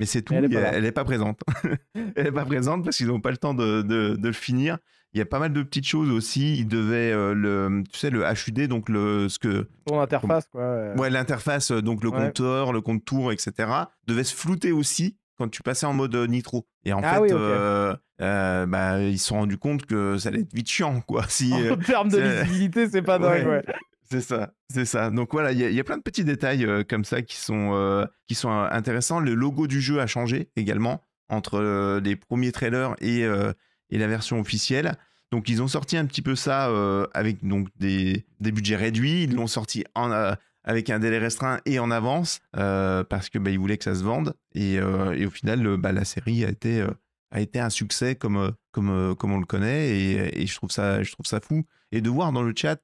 mais 0.00 0.06
c'est 0.06 0.22
tout. 0.22 0.34
Elle 0.34 0.82
n'est 0.82 0.92
pas, 0.92 1.04
présente. 1.04 1.40
elle 1.94 2.24
n'est 2.24 2.32
pas 2.32 2.44
présente 2.44 2.84
parce 2.84 2.96
qu'ils 2.96 3.06
n'ont 3.06 3.20
pas 3.20 3.30
le 3.30 3.36
temps 3.36 3.54
de, 3.54 3.82
de, 3.82 4.18
le 4.20 4.32
finir. 4.32 4.78
Il 5.14 5.18
y 5.18 5.22
a 5.22 5.26
pas 5.26 5.38
mal 5.38 5.52
de 5.52 5.62
petites 5.62 5.86
choses 5.86 6.10
aussi. 6.10 6.58
Ils 6.58 6.68
devaient 6.68 7.12
le, 7.12 7.84
tu 7.90 7.98
sais, 7.98 8.10
le 8.10 8.24
HUD, 8.24 8.66
donc 8.66 8.88
le 8.88 9.28
ce 9.28 9.38
que. 9.38 9.68
Ton 9.86 10.00
interface, 10.00 10.48
quoi. 10.48 10.92
Ouais, 10.96 11.08
l'interface, 11.08 11.70
donc 11.70 12.02
le 12.02 12.10
compteur, 12.10 12.72
le 12.72 12.80
compte-tour, 12.80 13.30
etc. 13.30 13.70
devait 14.08 14.24
se 14.24 14.34
flouter 14.34 14.72
aussi 14.72 15.16
quand 15.38 15.48
tu 15.48 15.62
passais 15.62 15.86
en 15.86 15.94
mode 15.94 16.14
euh, 16.14 16.26
nitro. 16.26 16.66
Et 16.84 16.92
en 16.92 17.00
ah 17.02 17.20
fait, 17.20 17.32
euh, 17.32 17.94
euh, 18.20 18.66
bah, 18.66 19.00
ils 19.00 19.18
se 19.18 19.28
sont 19.28 19.36
rendus 19.36 19.58
compte 19.58 19.86
que 19.86 20.18
ça 20.18 20.28
allait 20.28 20.40
être 20.40 20.52
vite 20.52 20.68
chiant, 20.68 21.00
quoi. 21.00 21.24
Si, 21.28 21.52
en 21.54 21.76
termes 21.76 22.08
de 22.08 22.18
visibilité, 22.18 22.88
c'est 22.88 23.02
pas 23.02 23.18
dingue, 23.18 23.46
ouais. 23.46 23.64
C'est 24.10 24.22
ça, 24.22 24.52
c'est 24.70 24.86
ça. 24.86 25.10
Donc 25.10 25.32
voilà, 25.32 25.52
il 25.52 25.60
y, 25.60 25.80
a 25.80 25.84
plein 25.84 25.98
de 25.98 26.02
petits 26.02 26.24
détails 26.24 26.66
comme 26.88 27.04
ça 27.04 27.20
qui 27.20 27.36
sont, 27.36 28.08
qui 28.26 28.34
sont 28.34 28.50
intéressants. 28.50 29.20
Le 29.20 29.34
logo 29.34 29.66
du 29.66 29.82
jeu 29.82 30.00
a 30.00 30.06
changé 30.06 30.48
également 30.56 31.02
entre 31.28 32.00
les 32.02 32.16
premiers 32.16 32.50
trailers 32.50 32.94
et, 33.02 33.20
et 33.20 33.98
la 33.98 34.06
version 34.06 34.40
officielle. 34.40 34.94
Donc 35.30 35.50
ils 35.50 35.60
ont 35.60 35.68
sorti 35.68 35.98
un 35.98 36.06
petit 36.06 36.22
peu 36.22 36.36
ça 36.36 36.72
avec 37.12 37.46
donc 37.46 37.68
des, 37.76 38.24
des 38.40 38.50
budgets 38.50 38.76
réduits. 38.76 39.24
Ils 39.24 39.34
l'ont 39.34 39.46
sorti 39.46 39.84
en, 39.94 40.32
avec 40.68 40.90
un 40.90 40.98
délai 40.98 41.18
restreint 41.18 41.60
et 41.64 41.78
en 41.78 41.90
avance 41.90 42.40
euh, 42.56 43.02
parce 43.02 43.30
que 43.30 43.38
bah, 43.38 43.50
voulaient 43.56 43.78
que 43.78 43.84
ça 43.84 43.94
se 43.94 44.04
vende. 44.04 44.34
Et, 44.54 44.78
euh, 44.78 45.26
au 45.26 45.30
final 45.30 45.78
bah, 45.78 45.92
la 45.92 46.04
série 46.04 46.44
a 46.44 46.50
été 46.50 46.82
euh, 46.82 46.90
a 47.30 47.40
été 47.40 47.58
un 47.58 47.70
succès 47.70 48.14
comme 48.14 48.36
on 48.76 49.38
le 49.38 49.44
connaît. 49.46 49.88
Et, 49.98 50.46
je 50.46 50.54
trouve 50.54 50.70
ça 50.70 51.40
fou. 51.40 51.64
Et 51.90 52.02
de 52.02 52.10
voir 52.10 52.32
dans 52.32 52.42
le 52.42 52.52
chat 52.54 52.80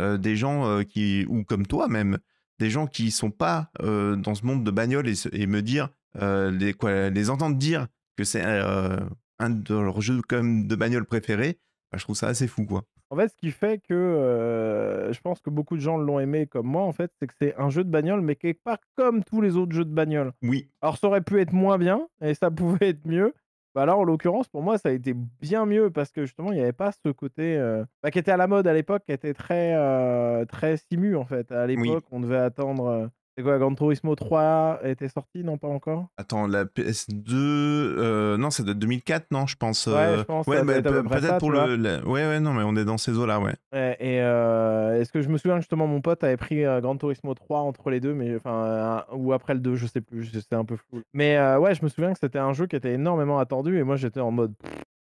des 0.00 0.36
gens 0.36 0.84
qui 0.84 1.26
ou 1.28 1.42
comme 1.42 1.66
toi 1.66 1.88
même 1.88 2.18
des 2.60 2.70
gens 2.70 2.86
qui 2.86 3.10
sont 3.10 3.32
pas 3.32 3.70
dans 3.80 4.34
ce 4.34 4.44
monde 4.44 4.64
de 4.64 4.70
bagnole 4.70 5.08
et, 5.08 5.46
me 5.46 5.62
dire 5.62 5.90
les 6.20 7.30
entendre 7.30 7.56
dire 7.56 7.86
que 8.16 8.24
c'est 8.24 8.42
un 8.42 9.50
de 9.50 9.74
leurs 9.74 10.00
jeux 10.00 10.20
de 10.30 10.74
bagnole 10.76 11.04
préférés 11.04 11.58
bah, 11.90 11.98
je 11.98 12.04
trouve 12.04 12.16
ça 12.16 12.28
assez 12.28 12.46
fou 12.46 12.64
en 13.10 13.16
fait, 13.16 13.28
ce 13.28 13.36
qui 13.36 13.50
fait 13.50 13.80
que, 13.82 15.08
je 15.10 15.20
pense 15.20 15.40
que 15.40 15.50
beaucoup 15.50 15.76
de 15.76 15.80
gens 15.80 15.96
l'ont 15.96 16.20
aimé 16.20 16.46
comme 16.46 16.66
moi, 16.66 16.82
en 16.82 16.92
fait, 16.92 17.10
c'est 17.18 17.26
que 17.26 17.34
c'est 17.38 17.54
un 17.56 17.70
jeu 17.70 17.84
de 17.84 17.90
bagnole, 17.90 18.20
mais 18.20 18.36
est 18.42 18.54
pas 18.54 18.78
comme 18.96 19.24
tous 19.24 19.40
les 19.40 19.56
autres 19.56 19.72
jeux 19.72 19.84
de 19.84 19.94
bagnole. 19.94 20.32
Oui. 20.42 20.68
Alors 20.80 20.98
ça 20.98 21.08
aurait 21.08 21.22
pu 21.22 21.40
être 21.40 21.52
moins 21.52 21.78
bien 21.78 22.06
et 22.20 22.34
ça 22.34 22.50
pouvait 22.50 22.90
être 22.90 23.06
mieux. 23.06 23.34
Bah, 23.74 23.86
là, 23.86 23.96
en 23.96 24.02
l'occurrence, 24.02 24.48
pour 24.48 24.62
moi, 24.62 24.78
ça 24.78 24.88
a 24.88 24.92
été 24.92 25.14
bien 25.14 25.64
mieux 25.64 25.90
parce 25.90 26.10
que 26.10 26.22
justement, 26.22 26.52
il 26.52 26.56
n'y 26.56 26.62
avait 26.62 26.72
pas 26.72 26.90
ce 26.92 27.10
côté, 27.10 27.58
bah, 28.02 28.10
qui 28.10 28.18
était 28.18 28.32
à 28.32 28.36
la 28.36 28.46
mode 28.46 28.66
à 28.66 28.72
l'époque, 28.72 29.04
qui 29.06 29.12
était 29.12 29.34
très, 29.34 30.46
très 30.46 30.76
simu, 30.76 31.16
en 31.16 31.24
fait. 31.24 31.52
À 31.52 31.66
l'époque, 31.66 32.04
on 32.10 32.20
devait 32.20 32.38
attendre, 32.38 33.10
c'est 33.38 33.44
quoi, 33.44 33.56
Gran 33.56 33.72
Turismo 33.72 34.16
3 34.16 34.80
était 34.82 35.06
sorti, 35.06 35.44
non 35.44 35.58
pas 35.58 35.68
encore? 35.68 36.08
Attends, 36.16 36.48
la 36.48 36.64
PS2, 36.64 37.34
euh, 37.34 38.36
non, 38.36 38.50
c'est 38.50 38.64
de 38.64 38.72
2004, 38.72 39.26
non, 39.30 39.46
je 39.46 39.54
pense. 39.54 39.86
Ouais, 39.86 39.94
euh, 39.94 40.18
je 40.18 40.22
pense. 40.24 40.44
Ouais, 40.48 40.64
peut-être 40.64 41.38
pour 41.38 41.52
le, 41.52 42.04
Ouais, 42.04 42.26
ouais, 42.26 42.40
non, 42.40 42.52
mais 42.52 42.64
on 42.64 42.74
est 42.74 42.84
dans 42.84 42.98
ces 42.98 43.16
eaux-là, 43.16 43.38
ouais. 43.38 43.54
et 43.72 44.20
euh, 44.20 45.00
est-ce 45.00 45.12
que 45.12 45.22
je 45.22 45.28
me 45.28 45.38
souviens 45.38 45.54
que 45.54 45.60
justement 45.60 45.86
mon 45.86 46.00
pote 46.00 46.24
avait 46.24 46.36
pris 46.36 46.64
Gran 46.64 46.96
Turismo 46.96 47.32
3 47.32 47.60
entre 47.60 47.90
les 47.90 48.00
deux, 48.00 48.12
mais 48.12 48.34
enfin, 48.34 49.04
ou 49.12 49.32
après 49.32 49.54
le 49.54 49.60
2, 49.60 49.76
je 49.76 49.86
sais 49.86 50.00
plus, 50.00 50.24
c'était 50.24 50.56
un 50.56 50.64
peu 50.64 50.74
flou. 50.74 51.02
Mais 51.12 51.38
ouais, 51.58 51.76
je 51.76 51.84
me 51.84 51.88
souviens 51.88 52.12
que 52.12 52.18
c'était 52.18 52.40
un 52.40 52.52
jeu 52.52 52.66
qui 52.66 52.74
était 52.74 52.94
énormément 52.94 53.38
attendu 53.38 53.78
et 53.78 53.84
moi 53.84 53.94
j'étais 53.94 54.20
en 54.20 54.32
mode. 54.32 54.54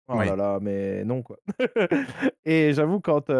Oh 0.09 0.20
là 0.20 0.35
là, 0.35 0.59
mais 0.61 1.05
non 1.05 1.22
quoi. 1.22 1.37
et 2.45 2.72
j'avoue, 2.72 2.99
quand. 2.99 3.31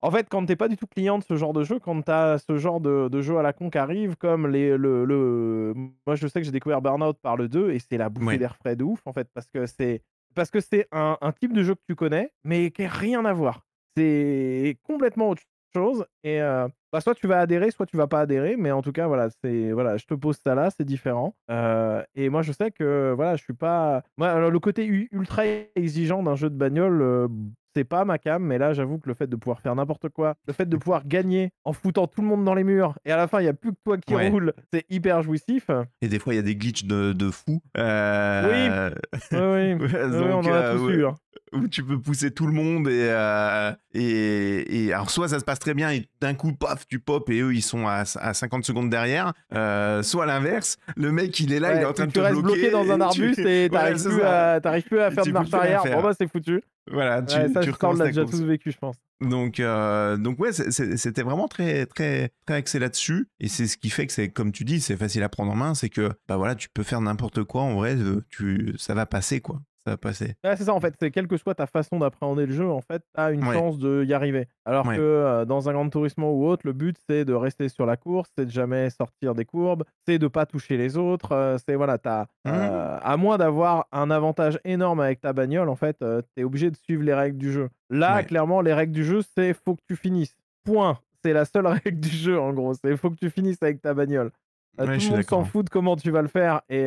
En 0.00 0.10
fait, 0.10 0.28
quand 0.28 0.46
t'es 0.46 0.56
pas 0.56 0.68
du 0.68 0.76
tout 0.76 0.86
client 0.86 1.18
de 1.18 1.24
ce 1.24 1.36
genre 1.36 1.52
de 1.52 1.64
jeu, 1.64 1.80
quand 1.80 2.02
t'as 2.02 2.38
ce 2.38 2.56
genre 2.56 2.80
de, 2.80 3.20
jeu 3.20 3.38
à 3.38 3.42
la 3.42 3.52
con 3.52 3.68
qui 3.68 3.78
arrive, 3.78 4.16
comme 4.16 4.46
les, 4.46 4.76
le, 4.76 5.04
le... 5.04 5.74
Moi, 6.06 6.14
je 6.14 6.28
sais 6.28 6.40
que 6.40 6.44
j'ai 6.44 6.52
découvert 6.52 6.80
Burnout 6.80 7.18
par 7.18 7.36
le 7.36 7.48
2 7.48 7.72
et 7.72 7.78
c'est 7.80 7.98
la 7.98 8.08
bouffée 8.08 8.38
d'air 8.38 8.54
frais 8.56 8.76
de 8.76 8.84
ouf, 8.84 9.00
en 9.06 9.12
fait, 9.12 9.28
parce 9.34 9.48
que 9.48 9.66
c'est 9.66 10.02
parce 10.34 10.50
que 10.50 10.60
c'est 10.60 10.86
un, 10.92 11.16
type 11.40 11.52
de 11.52 11.64
jeu 11.64 11.74
que 11.74 11.82
tu 11.88 11.96
connais, 11.96 12.30
mais 12.44 12.70
qui 12.70 12.82
n'a 12.82 12.88
rien 12.88 13.24
à 13.24 13.32
voir. 13.32 13.62
C'est 13.96 14.78
complètement 14.84 15.30
autre 15.30 15.42
chose. 15.74 16.06
Et 16.22 16.40
euh, 16.40 16.68
bah, 16.92 17.00
soit 17.00 17.14
tu 17.14 17.26
vas 17.26 17.40
adhérer, 17.40 17.70
soit 17.70 17.86
tu 17.86 17.96
vas 17.96 18.06
pas 18.06 18.20
adhérer, 18.20 18.56
mais 18.56 18.70
en 18.70 18.80
tout 18.80 18.92
cas, 18.92 19.08
voilà, 19.08 19.28
c'est 19.42 19.72
voilà, 19.72 19.96
je 19.96 20.06
te 20.06 20.14
pose 20.14 20.38
ça 20.38 20.54
là, 20.54 20.70
c'est 20.70 20.84
différent. 20.84 21.34
Euh, 21.50 22.02
et 22.14 22.28
moi, 22.28 22.42
je 22.42 22.52
sais 22.52 22.70
que 22.70 23.12
voilà, 23.16 23.36
je 23.36 23.42
suis 23.42 23.52
pas. 23.52 24.02
Moi, 24.16 24.28
alors, 24.28 24.50
le 24.50 24.60
côté 24.60 24.86
ultra 24.86 25.44
exigeant 25.74 26.22
d'un 26.22 26.36
jeu 26.36 26.50
de 26.50 26.56
bagnole, 26.56 27.02
euh, 27.02 27.28
c'est 27.74 27.84
pas 27.84 28.04
ma 28.04 28.18
cam, 28.18 28.42
mais 28.42 28.58
là, 28.58 28.72
j'avoue 28.72 28.98
que 28.98 29.08
le 29.08 29.14
fait 29.14 29.26
de 29.26 29.36
pouvoir 29.36 29.60
faire 29.60 29.74
n'importe 29.74 30.08
quoi, 30.08 30.34
le 30.46 30.52
fait 30.52 30.68
de 30.68 30.76
pouvoir 30.76 31.06
gagner 31.06 31.50
en 31.64 31.72
foutant 31.72 32.06
tout 32.06 32.22
le 32.22 32.26
monde 32.28 32.44
dans 32.44 32.54
les 32.54 32.64
murs, 32.64 32.98
et 33.04 33.12
à 33.12 33.16
la 33.16 33.28
fin, 33.28 33.40
il 33.40 33.44
y 33.44 33.48
a 33.48 33.52
plus 33.54 33.72
que 33.72 33.78
toi 33.84 33.98
qui 33.98 34.14
Ouais. 34.14 34.28
roule, 34.30 34.52
c'est 34.72 34.84
hyper 34.90 35.22
jouissif. 35.22 35.70
Et 36.02 36.08
des 36.08 36.18
fois, 36.18 36.32
il 36.34 36.36
y 36.36 36.40
a 36.40 36.42
des 36.42 36.56
glitches 36.56 36.84
de, 36.84 37.12
de 37.12 37.30
fou. 37.30 37.60
Euh, 37.76 38.90
Oui, 38.92 39.08
oui, 39.32 39.38
Ouais, 39.38 40.04
oui, 40.04 40.30
on 40.32 40.38
en 40.38 40.44
a 40.46 40.50
euh, 40.50 40.76
tous 40.78 40.90
eu. 40.90 41.04
hein. 41.06 41.14
Où 41.52 41.68
tu 41.68 41.82
peux 41.84 42.00
pousser 42.00 42.30
tout 42.30 42.46
le 42.46 42.52
monde 42.52 42.88
et, 42.88 43.08
euh, 43.10 43.72
et, 43.94 44.86
et 44.86 44.92
alors 44.92 45.10
soit 45.10 45.28
ça 45.28 45.38
se 45.38 45.44
passe 45.44 45.58
très 45.58 45.74
bien 45.74 45.90
et 45.92 46.08
d'un 46.20 46.34
coup 46.34 46.52
paf 46.52 46.86
tu 46.86 46.98
pop 47.00 47.28
et 47.30 47.40
eux 47.40 47.54
ils 47.54 47.62
sont 47.62 47.86
à, 47.86 48.04
à 48.16 48.34
50 48.34 48.64
secondes 48.64 48.90
derrière 48.90 49.32
euh, 49.54 50.02
soit 50.02 50.24
à 50.24 50.26
l'inverse 50.26 50.76
le 50.96 51.12
mec 51.12 51.38
il 51.40 51.52
est 51.52 51.60
là 51.60 51.74
il 51.74 51.80
est 51.80 51.84
en 51.84 51.88
Ouais, 51.88 51.94
train 51.94 52.06
de 52.06 52.12
te 52.12 52.20
restes 52.20 52.40
bloqué 52.40 52.70
dans 52.70 52.90
un 52.90 52.96
tu- 52.96 53.02
arbuste 53.02 53.38
et 53.40 53.68
t'arrives 53.72 53.96
c'est 53.96 54.08
plus, 54.10 54.22
à... 54.22 54.60
t'arrives 54.60 54.84
plus 54.84 55.00
à 55.00 55.10
faire 55.10 55.24
de 55.24 55.30
marche 55.32 55.52
arrière. 55.54 55.82
Bon, 55.84 56.02
bah, 56.02 56.12
c'est 56.18 56.30
foutu. 56.30 56.62
voilà 56.90 57.22
tu, 57.22 57.36
Ouais, 57.36 57.48
ça, 57.48 57.60
tu 57.60 57.70
recommences 57.70 57.98
l'a 57.98 58.06
déjà 58.06 58.22
course. 58.22 58.36
tous 58.38 58.44
vécu, 58.44 58.70
je 58.72 58.78
pense. 58.78 58.96
donc 59.20 59.58
euh, 59.60 60.16
donc 60.16 60.38
ouais 60.38 60.52
c'était 60.52 61.22
vraiment 61.22 61.48
très 61.48 61.86
très 61.86 62.30
très 62.46 62.54
axé 62.56 62.78
là-dessus 62.78 63.28
et 63.40 63.48
c'est 63.48 63.66
ce 63.66 63.76
qui 63.76 63.90
fait 63.90 64.06
que 64.06 64.12
c'est 64.12 64.28
comme 64.28 64.52
tu 64.52 64.64
dis 64.64 64.80
c'est 64.80 64.96
facile 64.96 65.22
à 65.22 65.28
prendre 65.28 65.50
en 65.52 65.56
main 65.56 65.74
c'est 65.74 65.88
que 65.88 66.10
bah 66.28 66.36
voilà 66.36 66.54
tu 66.54 66.68
peux 66.68 66.82
faire 66.84 67.00
n'importe 67.00 67.42
quoi 67.44 67.62
en 67.62 67.74
vrai 67.74 67.96
euh, 67.96 68.24
tu 68.30 68.74
ça 68.78 68.94
va 68.94 69.06
passer 69.06 69.40
quoi 69.40 69.60
ça 69.88 69.92
va 69.92 69.96
passer 69.96 70.34
Ouais, 70.44 70.56
c'est 70.56 70.64
ça, 70.64 70.74
en 70.74 70.80
fait. 70.80 70.94
C'est 71.00 71.10
quelle 71.10 71.26
que 71.26 71.36
soit 71.36 71.54
ta 71.54 71.66
façon 71.66 71.98
d'appréhender 71.98 72.46
le 72.46 72.52
jeu, 72.52 72.68
en 72.68 72.80
fait, 72.80 73.02
t'as 73.14 73.32
une 73.32 73.44
Ouais. 73.46 73.54
chance 73.54 73.78
de 73.78 74.04
y 74.04 74.12
arriver. 74.14 74.46
Alors 74.64 74.86
Ouais. 74.86 74.96
que 74.96 75.00
euh, 75.00 75.44
dans 75.44 75.68
un 75.68 75.72
Grand 75.72 75.88
Turismo 75.88 76.30
ou 76.32 76.46
autre, 76.46 76.62
le 76.66 76.72
but, 76.72 76.96
c'est 77.08 77.24
de 77.24 77.32
rester 77.34 77.68
sur 77.68 77.86
la 77.86 77.96
course, 77.96 78.30
c'est 78.36 78.44
de 78.46 78.50
jamais 78.50 78.90
sortir 78.90 79.34
des 79.34 79.44
courbes, 79.44 79.84
c'est 80.06 80.18
de 80.18 80.28
pas 80.28 80.46
toucher 80.46 80.76
les 80.76 80.96
autres. 80.96 81.32
euh, 81.32 81.56
c'est 81.66 81.74
voilà, 81.74 81.98
t'as, 81.98 82.26
Mhm. 82.44 82.52
euh, 82.54 82.98
à 83.02 83.16
moins 83.16 83.38
d'avoir 83.38 83.86
un 83.92 84.10
avantage 84.10 84.58
énorme 84.64 85.00
avec 85.00 85.20
ta 85.20 85.32
bagnole, 85.32 85.68
en 85.68 85.76
fait, 85.76 86.04
t'es 86.34 86.44
obligé 86.44 86.70
de 86.70 86.76
suivre 86.76 87.02
les 87.02 87.14
règles 87.14 87.38
du 87.38 87.50
jeu. 87.52 87.68
Là, 87.90 88.22
clairement, 88.22 88.60
les 88.60 88.72
règles 88.74 88.92
du 88.92 89.04
jeu, 89.04 89.20
c'est 89.36 89.54
faut 89.54 89.74
que 89.74 89.82
tu 89.86 89.96
finisses. 89.96 90.36
Point. 90.64 90.98
C'est 91.24 91.32
la 91.32 91.44
seule 91.44 91.66
règle 91.84 92.00
du 92.00 92.08
jeu, 92.10 92.38
en 92.38 92.52
gros. 92.52 92.74
C'est 92.74 92.96
faut 92.96 93.10
que 93.10 93.16
tu 93.16 93.30
finisses 93.30 93.62
avec 93.62 93.80
ta 93.82 93.94
bagnole. 93.94 94.30
Tout 94.78 94.84
le 94.86 95.10
monde 95.10 95.22
s'en 95.24 95.44
fout 95.44 95.64
de 95.64 95.70
comment 95.70 95.96
tu 95.96 96.10
vas 96.12 96.22
le 96.22 96.28
faire. 96.28 96.60
Et, 96.68 96.84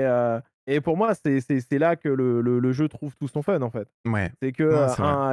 et 0.68 0.82
pour 0.82 0.98
moi, 0.98 1.14
c'est 1.16 1.80
là 1.80 1.96
que 1.96 2.10
le, 2.10 2.42
le- 2.42 2.60
le 2.60 2.72
jeu 2.72 2.88
trouve 2.88 3.16
tout 3.18 3.28
son 3.28 3.42
fun, 3.42 3.62
en 3.62 3.70
fait. 3.70 3.88
ouais 4.06 4.32
C'est 4.42 4.52
que 4.52 4.64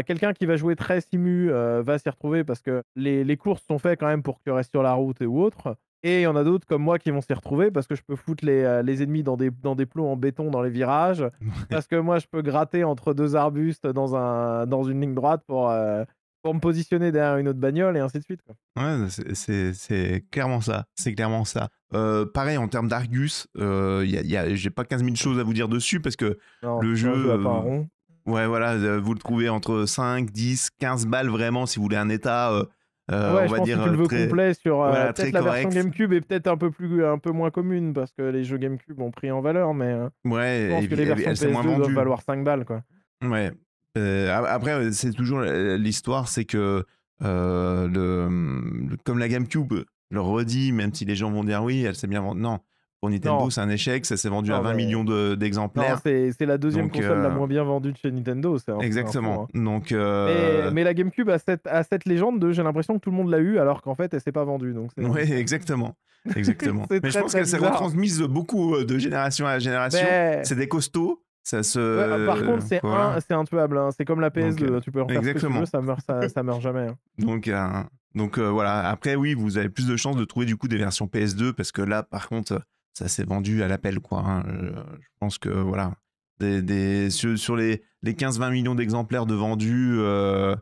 quelqu'un 0.03 0.33
qui 0.33 0.47
va 0.47 0.57
jouer 0.57 0.77
très 0.77 1.01
simu 1.01 1.51
euh, 1.51 1.83
va 1.83 1.99
s'y 1.99 2.09
retrouver 2.09 2.45
parce 2.45 2.63
que 2.63 2.83
les, 2.97 3.25
les 3.25 3.37
courses 3.37 3.63
sont 3.67 3.79
faites 3.79 3.99
quand 4.01 4.07
même 4.07 4.23
pour 4.23 4.39
que 4.39 4.45
tu 4.45 4.51
restes 4.51 4.71
sur 4.71 4.83
la 4.83 4.93
route 4.95 5.21
et 5.21 5.27
ou 5.27 5.41
autre. 5.41 5.77
Et 6.05 6.21
il 6.21 6.23
y 6.23 6.27
en 6.29 6.37
a 6.37 6.45
d'autres 6.45 6.65
comme 6.65 6.83
moi 6.83 7.01
qui 7.01 7.11
vont 7.11 7.21
s'y 7.21 7.33
retrouver 7.33 7.73
parce 7.73 7.89
que 7.89 7.97
je 7.97 8.03
peux 8.07 8.15
foutre 8.15 8.45
les, 8.45 8.63
euh, 8.63 8.83
les 8.83 9.03
ennemis 9.03 9.25
dans 9.25 9.37
des, 9.37 9.51
dans 9.51 9.75
des 9.75 9.85
plots 9.85 10.07
en 10.07 10.17
béton 10.17 10.49
dans 10.51 10.63
les 10.63 10.71
virages. 10.71 11.27
Parce 11.71 11.89
que 11.89 11.97
moi, 11.97 12.21
je 12.21 12.27
peux 12.31 12.41
gratter 12.41 12.85
entre 12.85 13.15
deux 13.15 13.35
arbustes 13.35 13.85
dans, 13.87 14.15
un, 14.15 14.65
dans 14.67 14.85
une 14.85 15.01
ligne 15.01 15.15
droite 15.15 15.43
pour, 15.49 15.69
euh, 15.71 16.05
pour 16.49 16.55
me 16.55 16.61
positionner 16.61 17.13
derrière 17.13 17.37
une 17.37 17.49
autre 17.49 17.59
bagnole 17.59 17.97
et 17.97 18.01
ainsi 18.01 18.19
de 18.19 18.23
suite. 18.25 18.41
quoi. 18.43 18.55
Ouais, 18.83 19.07
c'est- 19.35 19.75
c'est 19.75 20.25
clairement 20.31 20.61
ça. 20.63 20.87
C'est 20.95 21.15
clairement 21.15 21.45
ça. 21.45 21.69
Euh, 21.95 22.25
pareil, 22.25 22.57
en 22.57 22.69
termes 22.69 22.89
d'Argus, 22.89 23.47
euh, 23.59 24.03
y 24.07 24.17
a, 24.17 24.23
y 24.23 24.37
a- 24.37 24.55
j'ai 24.55 24.71
pas 24.71 24.85
15 24.85 25.05
000 25.05 25.15
choses 25.17 25.39
à 25.39 25.43
vous 25.43 25.53
dire 25.53 25.69
dessus 25.69 26.01
parce 26.01 26.17
que, 26.17 26.39
Non, 26.63 26.81
Le 26.81 26.95
jeu, 26.95 27.33
à 27.33 27.37
pas 27.37 27.43
un 27.51 27.57
euh, 27.57 27.59
rond. 27.61 27.89
ouais, 28.27 28.47
voilà, 28.47 28.73
euh, 28.73 28.99
vous 28.99 29.13
le 29.13 29.19
trouvez 29.21 29.49
entre 29.51 29.85
5, 29.87 30.31
10, 30.31 30.71
15 30.79 31.07
balles 31.07 31.29
vraiment 31.29 31.67
si 31.67 31.77
vous 31.77 31.83
voulez 31.83 31.97
un 31.97 32.09
état, 32.09 32.51
euh, 32.53 32.65
euh, 33.11 33.35
ouais, 33.35 33.41
on 33.43 33.47
je 33.47 33.51
va 33.53 33.57
pense 33.59 33.67
dire, 33.67 33.79
que 33.79 33.85
tu 33.85 33.91
le 33.91 33.97
veux 33.97 34.07
très- 34.07 34.25
complet 34.29 34.55
sur 34.55 34.77
voilà, 34.77 35.13
peut-être 35.13 35.33
la 35.33 35.41
version 35.43 35.69
correct. 35.71 35.83
GameCube 35.83 36.13
est 36.13 36.21
peut-être 36.21 36.47
un 36.47 36.57
peu 36.59 36.71
plus 36.71 37.05
un 37.05 37.19
peu 37.19 37.31
moins 37.31 37.51
commune 37.51 37.93
parce 37.95 38.13
que 38.13 38.23
les 38.23 38.45
jeux 38.45 38.59
GameCube 38.59 39.01
ont 39.01 39.11
pris 39.11 39.31
en 39.31 39.41
valeur, 39.41 39.73
mais 39.75 39.95
Ouais, 40.27 40.67
je 40.69 40.75
pense 40.75 40.85
et 40.85 40.89
que 40.89 40.95
les 40.95 41.05
versions 41.07 41.31
elle 41.31 41.37
s'est 41.37 41.49
moins 41.51 41.63
PS2 41.63 41.77
doivent 41.77 41.93
valoir 41.95 42.21
5 42.23 42.45
balles 42.45 42.65
quoi. 42.67 42.83
Ouais. 43.25 43.51
Euh, 43.97 44.31
après, 44.47 44.73
euh, 44.73 44.93
c'est 44.93 45.13
toujours 45.13 45.41
euh, 45.41 45.77
l'histoire, 45.77 46.29
c'est 46.29 46.45
que 46.45 46.85
le, 47.21 47.89
le- 47.93 48.97
comme 49.05 49.19
la 49.19 49.29
GameCube, 49.29 49.73
le 50.11 50.21
redis, 50.21 50.73
même 50.73 50.93
si 50.95 51.05
les 51.05 51.17
gens 51.17 51.31
vont 51.31 51.45
dire 51.45 51.63
oui, 51.63 51.83
elle 51.85 51.95
s'est 51.97 52.07
bien 52.07 52.21
vendue. 52.21 52.41
Non, 52.41 52.61
pour 53.01 53.11
Nintendo, 53.11 53.49
c'est 53.51 53.61
un 53.61 53.69
échec, 53.71 54.07
ça 54.07 54.17
s'est 54.17 54.29
vendu 54.29 54.53
à 54.53 54.57
Non, 54.59 54.63
20 54.63 54.71
mais- 54.75 54.85
millions 54.85 55.05
d'exemplaires. 55.35 56.01
c'est 56.03 56.33
c'est 56.37 56.47
la 56.47 56.59
deuxième 56.59 56.87
Donc, 56.87 56.95
console 56.95 57.23
la 57.23 57.29
moins 57.31 57.47
bien 57.47 57.65
vendue 57.65 57.93
de 57.93 57.97
chez 57.97 58.11
Nintendo, 58.11 58.57
un- 58.57 58.59
fou, 58.75 58.83
Exactement. 58.83 59.45
hein. 59.55 59.61
Donc, 59.61 59.91
Mais, 59.91 59.97
euh, 59.99 60.71
mais 60.73 60.85
la 60.85 60.95
GameCube 60.95 61.29
a 61.31 61.39
cette, 61.39 61.67
a 61.67 61.83
cette 61.83 62.05
légende 62.07 62.41
de 62.41 62.51
j'ai 62.53 62.63
l'impression 62.63 62.95
que 62.95 63.01
tout 63.01 63.11
le 63.11 63.17
monde 63.17 63.31
l'a 63.31 63.39
eu 63.39 63.59
alors 63.59 63.83
qu'en 63.83 63.95
fait 63.95 64.13
elle 64.15 64.21
s'est 64.21 64.33
pas 64.33 64.45
vendue. 64.45 64.73
Donc 64.75 64.91
ouais, 64.97 65.31
exactement. 65.33 65.97
Exactement. 66.37 66.87
Mais 66.91 67.11
je 67.11 67.19
pense 67.19 67.33
qu'elle 67.35 67.47
s'est 67.47 67.57
retransmise 67.59 68.21
beaucoup 68.23 68.77
de 68.85 68.99
génération 68.99 69.47
à 69.47 69.59
génération. 69.59 70.01
Mais- 70.09 70.43
C'est 70.45 70.57
des 70.57 70.69
costauds. 70.69 71.23
Ça 71.49 71.63
se. 71.63 71.79
Ouais, 72.19 72.27
par 72.27 72.45
contre, 72.45 72.63
c'est 72.63 72.81
voilà. 72.83 73.15
un, 73.15 73.21
c'est 73.21 73.33
hein. 73.33 73.91
C'est 73.97 74.05
comme 74.05 74.21
la 74.21 74.29
PS2. 74.29 74.51
Donc, 74.59 74.63
euh, 74.71 74.81
tu 74.81 74.93
peux 74.93 75.01
en 75.01 75.09
faire 75.09 75.17
ce 75.17 75.21
que 75.21 75.25
tu 75.25 75.37
exactement. 75.37 75.61
veux, 75.61 75.65
ça 75.67 75.81
meurt, 75.81 76.01
ça, 76.07 76.29
ça 76.29 76.43
meurt 76.43 76.61
jamais. 76.61 76.89
hein. 76.89 76.97
Donc, 77.17 77.49
euh, 77.49 77.67
donc 78.15 78.37
euh, 78.37 78.51
voilà. 78.51 78.87
Après, 78.91 79.15
oui, 79.15 79.33
vous 79.33 79.57
avez 79.57 79.71
plus 79.71 79.87
de 79.87 79.97
chances 79.97 80.17
de 80.17 80.27
trouver 80.27 80.45
du 80.45 80.57
coup 80.57 80.69
des 80.69 80.77
versions 80.77 81.07
PS2 81.07 81.55
parce 81.55 81.73
que 81.73 81.81
là, 81.81 82.03
par 82.03 82.29
contre, 82.29 82.61
ça 82.93 83.09
s'est 83.09 83.25
vendu 83.25 83.63
à 83.63 83.69
l'appel, 83.69 83.99
quoi. 84.01 84.19
hein. 84.27 84.43
Euh, 84.47 84.73
Je 85.01 85.07
pense 85.21 85.39
que 85.39 85.49
voilà, 85.49 85.95
des, 86.39 86.61
des- 86.61 87.09
sur, 87.09 87.39
sur 87.39 87.57
les, 87.57 87.83
les 88.03 88.13
15-20 88.13 88.51
millions 88.51 88.75
d'exemplaires 88.75 89.25
de 89.25 89.35
vendus, 89.35 89.95
euh, 90.01 90.55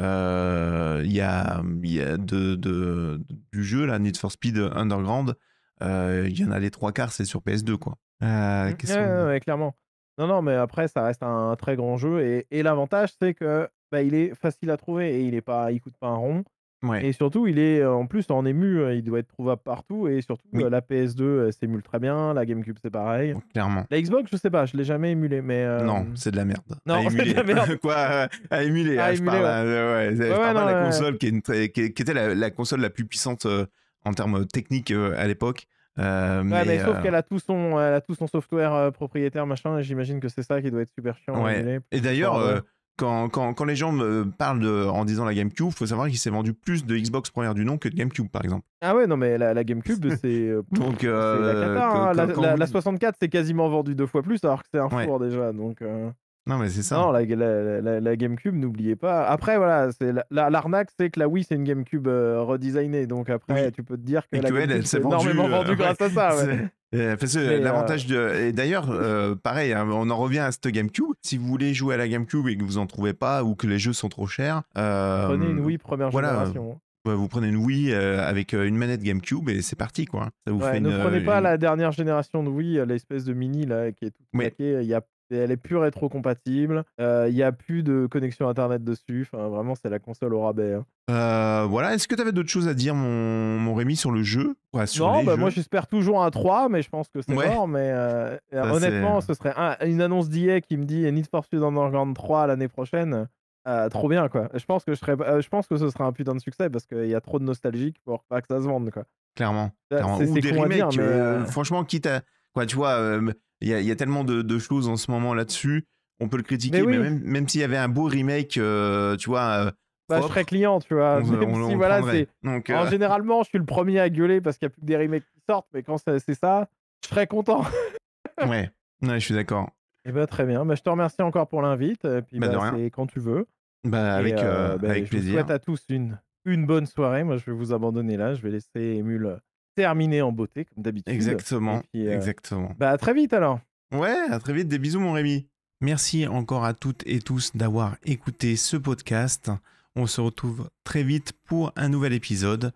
euh, 0.00 1.02
il 1.04 1.12
y 1.12 1.20
a, 1.20 1.62
il 1.84 1.92
y 1.92 2.00
a 2.00 2.16
de, 2.16 2.56
de- 2.56 3.20
du 3.52 3.62
jeu 3.62 3.86
là, 3.86 3.98
Need 4.00 4.16
for 4.16 4.32
Speed 4.32 4.58
Underground. 4.74 5.34
euh, 5.82 6.26
Il 6.28 6.38
y 6.38 6.44
en 6.44 6.50
a 6.50 6.58
les 6.58 6.70
trois 6.72 6.90
quarts, 6.92 7.12
c'est 7.12 7.24
sur 7.24 7.40
PS2, 7.42 7.76
quoi. 7.76 7.96
Euh, 8.22 8.70
Mm, 8.70 8.74
ouais, 8.88 8.96
ouais, 8.96 9.24
ouais, 9.26 9.40
clairement. 9.40 9.76
Non, 10.22 10.28
non, 10.28 10.42
mais 10.42 10.54
après, 10.54 10.86
ça 10.88 11.02
reste 11.04 11.22
un 11.22 11.56
très 11.56 11.74
grand 11.76 11.96
jeu. 11.96 12.20
Et, 12.20 12.46
et 12.50 12.62
l'avantage, 12.62 13.10
c'est 13.20 13.34
que 13.34 13.68
bah, 13.90 14.02
il 14.02 14.14
est 14.14 14.34
facile 14.34 14.70
à 14.70 14.76
trouver 14.76 15.14
et 15.16 15.20
il 15.22 15.34
est 15.34 15.40
pas, 15.42 15.72
il 15.72 15.80
coûte 15.80 15.96
pas 15.98 16.06
un 16.08 16.16
rond. 16.16 16.44
Ouais. 16.84 17.04
Et 17.06 17.12
surtout, 17.12 17.46
il 17.46 17.58
est 17.60 17.84
en 17.84 18.06
plus 18.06 18.28
en 18.30 18.44
ému, 18.44 18.78
euh, 18.80 18.94
il 18.94 19.02
doit 19.04 19.20
être 19.20 19.28
trouvable 19.28 19.62
partout. 19.64 20.08
Et 20.08 20.20
surtout, 20.20 20.46
Oui. 20.52 20.64
euh, 20.64 20.70
la 20.70 20.80
PS2 20.80 21.22
euh, 21.22 21.50
s'émule 21.52 21.82
très 21.82 21.98
bien, 22.00 22.34
la 22.34 22.44
GameCube 22.44 22.76
c'est 22.82 22.90
pareil. 22.90 23.34
Clairement. 23.52 23.84
La 23.90 24.00
Xbox, 24.00 24.28
je 24.32 24.36
sais 24.36 24.50
pas, 24.50 24.66
je 24.66 24.76
l'ai 24.76 24.82
jamais 24.84 25.12
émulé, 25.12 25.42
mais 25.42 25.62
euh, 25.62 25.82
Non, 25.84 26.06
c'est 26.16 26.30
de 26.32 26.36
la 26.36 26.44
merde. 26.44 26.62
non, 26.86 27.02
c'est 27.10 27.24
de 27.24 27.34
la 27.34 27.44
merde. 27.44 27.76
Quoi 27.82 27.94
euh, 27.96 28.26
À 28.50 28.62
émuler, 28.64 28.98
À 28.98 29.06
hein, 29.06 29.14
je 29.14 29.22
parle. 29.22 29.42
ouais. 29.42 29.48
hein, 29.48 29.64
ouais, 29.64 30.16
je 30.16 30.22
Ouais, 30.22 30.28
parle 30.30 30.40
ouais, 30.40 30.54
pas 30.54 30.60
non, 30.60 30.66
de 30.66 30.72
la 30.72 30.84
console 30.86 31.18
qui, 31.18 31.26
est 31.26 31.30
une 31.30 31.42
très- 31.42 31.68
qui, 31.68 31.92
qui 31.94 32.02
était 32.02 32.14
la, 32.14 32.34
la 32.34 32.50
console 32.50 32.80
la 32.80 32.90
plus 32.90 33.04
puissante 33.04 33.46
euh, 33.46 33.64
en 34.04 34.12
termes 34.12 34.44
techniques 34.46 34.90
à 34.92 35.26
l'époque. 35.28 35.66
Euh, 35.98 36.42
Ouais, 36.42 36.64
mais, 36.64 36.78
sauf 36.78 36.96
euh, 36.96 37.02
qu'elle 37.02 37.14
a 37.14 37.22
tout 37.22 37.38
son, 37.38 37.78
elle 37.78 37.94
a 37.94 38.00
tout 38.00 38.14
son 38.14 38.26
software 38.26 38.72
euh, 38.72 38.90
propriétaire 38.90 39.46
machin. 39.46 39.78
Et 39.78 39.82
j'imagine 39.82 40.20
que 40.20 40.28
c'est 40.28 40.42
ça 40.42 40.60
qui 40.62 40.70
doit 40.70 40.82
être 40.82 40.92
super 40.94 41.16
chiant. 41.18 41.42
Ouais. 41.44 41.80
Et 41.90 42.00
d'ailleurs, 42.00 42.62
quand, 42.98 43.28
quand, 43.30 43.54
quand 43.54 43.64
les 43.64 43.74
gens 43.76 43.90
me 43.92 44.24
parlent 44.30 44.60
de- 44.60 44.86
en 44.86 45.04
disant 45.04 45.24
la 45.24 45.34
GameCube, 45.34 45.70
faut 45.70 45.86
savoir 45.86 46.08
qu'il 46.08 46.18
s'est 46.18 46.30
vendu 46.30 46.52
plus 46.54 46.84
de 46.84 46.96
Xbox 46.96 47.30
première 47.30 47.54
du 47.54 47.64
nom 47.64 47.78
que 47.78 47.88
de 47.88 47.94
GameCube, 47.94 48.28
par 48.30 48.44
exemple. 48.44 48.64
Ah 48.82 48.94
ouais, 48.94 49.06
non, 49.06 49.16
mais 49.16 49.38
la, 49.38 49.54
la 49.54 49.64
GameCube, 49.64 50.04
c'est 50.22 50.52
Donc, 50.72 51.02
la 51.02 51.08
euh, 51.10 51.74
cata. 51.74 51.86
hein. 51.88 52.26
quand- 52.34 52.42
La, 52.42 52.56
la- 52.56 52.66
64, 52.66 53.16
c'est 53.20 53.28
quasiment 53.28 53.68
vendu 53.68 53.94
deux 53.94 54.06
fois 54.06 54.22
plus, 54.22 54.42
alors 54.44 54.62
que 54.62 54.68
c'est 54.72 54.80
un 54.80 54.88
Ouais. 54.88 55.06
four 55.06 55.18
déjà. 55.20 55.52
Donc, 55.52 55.80
euh, 55.82 56.10
Non, 56.46 56.58
mais 56.58 56.68
c'est 56.68 56.82
ça. 56.82 56.96
non, 56.96 57.12
la, 57.12 57.24
la- 57.24 57.80
la- 57.80 58.00
la 58.00 58.16
GameCube, 58.16 58.54
n'oubliez 58.56 58.96
pas. 58.96 59.24
Après, 59.26 59.56
voilà, 59.58 59.90
c'est 59.92 60.12
la- 60.12 60.24
la- 60.30 60.50
l'arnaque, 60.50 60.88
c'est 60.98 61.10
que 61.10 61.20
la 61.20 61.28
Wii, 61.28 61.44
c'est 61.44 61.54
une 61.54 61.62
GameCube 61.64 62.08
euh, 62.08 62.40
redesignée. 62.42 63.06
Donc 63.06 63.30
après, 63.30 63.66
Oui. 63.66 63.72
tu 63.72 63.84
peux 63.84 63.96
te 63.96 64.02
dire 64.02 64.22
que 64.22 64.36
Et 64.38 64.40
la 64.40 64.48
que 64.50 64.54
GameCube 64.54 64.70
elle 64.94 65.00
vendue, 65.02 65.28
énormément 65.30 65.44
euh, 65.46 65.62
vendue 65.62 65.76
grâce 65.76 66.00
à 66.00 66.10
ça. 66.10 66.36
ouais. 66.36 66.68
Euh, 66.94 67.16
parce 67.16 67.32
que 67.32 67.38
euh, 67.38 67.58
l'avantage 67.58 68.06
de 68.06 68.34
et 68.38 68.52
d'ailleurs 68.52 68.90
euh, 68.90 69.34
pareil 69.34 69.72
hein, 69.72 69.88
on 69.90 70.10
en 70.10 70.16
revient 70.18 70.40
à 70.40 70.52
cette 70.52 70.68
GameCube 70.68 71.06
si 71.22 71.38
vous 71.38 71.46
voulez 71.46 71.72
jouer 71.72 71.94
à 71.94 71.96
la 71.96 72.06
GameCube 72.06 72.46
et 72.48 72.54
que 72.58 72.62
vous 72.62 72.76
en 72.76 72.84
trouvez 72.86 73.14
pas 73.14 73.44
ou 73.44 73.54
que 73.54 73.66
les 73.66 73.78
jeux 73.78 73.94
sont 73.94 74.10
trop 74.10 74.26
chers 74.26 74.60
Prenez 74.74 75.46
une 75.48 75.60
Wii 75.60 75.78
première 75.78 76.10
voilà, 76.10 76.32
génération. 76.32 76.78
ouais, 77.06 77.14
vous 77.14 77.28
prenez 77.28 77.48
une 77.48 77.56
Wii 77.56 77.92
euh, 77.94 78.22
avec 78.22 78.52
euh, 78.52 78.66
une 78.68 78.76
manette 78.76 79.02
GameCube 79.02 79.48
et 79.48 79.62
c'est 79.62 79.74
parti 79.74 80.04
quoi 80.04 80.28
ça 80.46 80.52
vous 80.52 80.60
Ouais, 80.60 80.72
fait 80.72 80.80
ne 80.80 80.90
une, 80.90 80.98
prenez 80.98 81.20
pas 81.20 81.38
une- 81.38 81.44
la 81.44 81.56
dernière 81.56 81.92
génération 81.92 82.42
de 82.42 82.50
Wii, 82.50 82.84
l'espèce 82.86 83.24
de 83.24 83.32
mini 83.32 83.64
là, 83.64 83.90
qui 83.92 84.04
est 84.04 84.10
toute 84.10 84.26
Oui. 84.34 84.50
Il 84.58 84.82
y 84.86 84.92
a, 84.92 85.00
elle 85.36 85.50
est 85.50 85.56
plus 85.56 85.76
rétro-compatible. 85.76 86.84
euh, 87.00 87.26
Il 87.28 87.34
y 87.34 87.42
a 87.42 87.52
plus 87.52 87.82
de 87.82 88.06
connexion 88.10 88.48
internet 88.48 88.84
dessus. 88.84 89.26
Enfin, 89.32 89.48
vraiment, 89.48 89.74
c'est 89.74 89.88
la 89.90 89.98
console 89.98 90.34
au 90.34 90.42
rabais. 90.42 90.74
hein. 90.74 90.84
Euh, 91.10 91.66
voilà 91.68 91.94
est-ce 91.94 92.06
que 92.06 92.14
tu 92.14 92.20
avais 92.22 92.30
d'autres 92.32 92.48
choses 92.48 92.68
à 92.68 92.74
dire 92.74 92.94
mon, 92.94 93.58
mon 93.58 93.74
Rémi 93.74 93.96
sur 93.96 94.12
le 94.12 94.22
jeu? 94.22 94.54
Ouais, 94.72 94.86
sur 94.86 95.06
Non, 95.06 95.18
les 95.20 95.26
bah, 95.26 95.36
moi 95.36 95.50
j'espère 95.50 95.88
toujours 95.88 96.22
un 96.22 96.30
3, 96.30 96.68
mais 96.68 96.80
je 96.80 96.88
pense 96.88 97.08
que 97.08 97.20
c'est 97.22 97.34
Ouais. 97.34 97.48
mort. 97.48 97.66
Mais 97.66 97.90
euh, 97.92 98.36
Ça, 98.52 98.72
honnêtement, 98.72 99.20
ce 99.20 99.34
serait 99.34 99.52
un- 99.56 99.76
une 99.84 100.00
annonce 100.00 100.28
d'IA 100.28 100.60
qui 100.60 100.76
me 100.76 100.84
dit 100.84 101.10
Need 101.10 101.26
for 101.28 101.44
Speed 101.44 101.62
Underground 101.62 102.14
3 102.14 102.46
l'année 102.46 102.68
prochaine. 102.68 103.26
euh, 103.68 103.88
trop 103.88 104.08
bien 104.08 104.28
quoi. 104.28 104.48
Je 104.54 104.64
pense 104.64 104.84
que 104.84 104.92
je 104.92 104.98
serais, 104.98 105.14
euh, 105.20 105.40
je 105.40 105.48
pense 105.48 105.68
que 105.68 105.76
ce 105.76 105.88
sera 105.88 106.04
un 106.04 106.12
putain 106.12 106.34
de 106.34 106.40
succès 106.40 106.68
parce 106.68 106.84
qu'il 106.84 107.06
y 107.06 107.14
a 107.14 107.20
trop 107.20 107.38
de 107.38 107.44
nostalgique 107.44 107.96
pour 108.04 108.24
pas 108.24 108.40
que 108.40 108.48
ça 108.48 108.58
se 108.60 108.64
vende 108.64 108.90
quoi. 108.90 109.04
clairement, 109.36 109.70
clairement. 109.88 110.18
c'est- 110.18 110.28
ou 110.28 110.34
des 110.34 110.40
dire, 110.40 110.60
remakes 110.60 110.96
mais, 110.96 111.02
euh, 111.02 111.38
euh, 111.42 111.44
franchement 111.46 111.84
quitte 111.84 112.06
à 112.06 112.22
quoi 112.54 112.66
tu 112.66 112.74
vois 112.74 112.94
euh, 112.94 113.32
il 113.62 113.68
y, 113.68 113.74
a- 113.74 113.80
il 113.80 113.86
y 113.86 113.90
a 113.90 113.96
tellement 113.96 114.24
de, 114.24 114.42
de 114.42 114.58
choses 114.58 114.88
en 114.88 114.96
ce 114.96 115.10
moment 115.10 115.32
là-dessus 115.34 115.86
on 116.20 116.28
peut 116.28 116.36
le 116.36 116.42
critiquer 116.44 116.82
Mais 116.86 116.98
même, 116.98 117.20
même 117.24 117.48
s'il 117.48 117.60
y 117.62 117.64
avait 117.64 117.76
un 117.78 117.88
beau 117.88 118.04
remake 118.04 118.56
euh, 118.58 119.16
tu 119.16 119.28
vois 119.30 119.66
euh, 119.66 119.70
Bah, 120.08 120.20
je 120.20 120.26
serais 120.28 120.44
client, 120.44 120.78
tu 120.80 120.94
vois. 120.94 121.16
on, 121.16 121.22
Même 121.30 121.50
on- 121.50 121.54
si 121.68 121.74
on 121.74 121.76
voilà, 121.76 122.02
c'est 122.12 122.28
donc 122.44 122.70
euh, 122.70 122.86
généralement, 122.90 123.42
je 123.42 123.48
suis 123.48 123.58
le 123.58 123.64
premier 123.64 123.98
à 123.98 124.08
gueuler 124.10 124.40
parce 124.40 124.56
qu'il 124.58 124.66
n'y 124.66 124.72
a 124.72 124.74
plus 124.74 124.80
que 124.82 124.86
des 124.86 124.96
remakes 124.96 125.24
qui 125.34 125.40
sortent, 125.48 125.66
mais 125.72 125.82
quand 125.82 125.96
c'est 125.98 126.18
c'est 126.20 126.34
ça, 126.34 126.68
je 127.02 127.08
serais 127.08 127.26
content. 127.26 127.64
ouais 128.46 128.70
ouais 129.02 129.20
je 129.20 129.24
suis 129.24 129.34
d'accord 129.34 129.70
Et 130.04 130.12
bah 130.12 130.26
très 130.26 130.44
bien, 130.44 130.64
bah, 130.64 130.74
je 130.74 130.82
te 130.82 130.90
remercie 130.90 131.22
encore 131.22 131.48
pour 131.48 131.62
l'invite, 131.62 132.04
et 132.04 132.22
puis 132.22 132.38
Bah, 132.38 132.48
bah, 132.48 132.70
c'est 132.74 132.90
quand 132.90 133.06
tu 133.06 133.18
veux. 133.20 133.46
Bah, 133.84 134.14
avec, 134.14 134.34
euh, 134.34 134.74
euh, 134.74 134.78
ben, 134.78 134.90
avec 134.90 135.04
je 135.06 135.10
plaisir. 135.10 135.32
souhaite 135.32 135.50
à 135.50 135.58
tous 135.58 135.82
une, 135.88 136.20
une 136.44 136.66
bonne 136.66 136.86
soirée. 136.86 137.24
Moi, 137.24 137.36
je 137.38 137.44
vais 137.46 137.52
vous 137.52 137.72
abandonner 137.72 138.16
là. 138.16 138.34
Je 138.34 138.42
vais 138.42 138.50
laisser 138.50 138.94
Emule 138.96 139.38
terminer 139.74 140.22
en 140.22 140.32
beauté, 140.32 140.64
comme 140.64 140.82
d'habitude. 140.82 141.14
Exactement. 141.14 141.82
Puis, 141.92 142.06
euh, 142.06 142.14
Exactement. 142.14 142.74
bah, 142.78 142.90
à 142.90 142.98
très 142.98 143.14
vite 143.14 143.32
alors. 143.32 143.60
Ouais, 143.92 144.16
à 144.30 144.38
très 144.38 144.52
vite. 144.52 144.68
Des 144.68 144.78
bisous, 144.78 145.00
mon 145.00 145.12
Rémi. 145.12 145.46
Merci 145.80 146.26
encore 146.26 146.64
à 146.64 146.74
toutes 146.74 147.02
et 147.06 147.18
tous 147.18 147.56
d'avoir 147.56 147.96
écouté 148.04 148.56
ce 148.56 148.76
podcast. 148.76 149.50
On 149.96 150.06
se 150.06 150.20
retrouve 150.20 150.70
très 150.84 151.02
vite 151.02 151.32
pour 151.44 151.72
un 151.76 151.88
nouvel 151.88 152.12
épisode. 152.12 152.72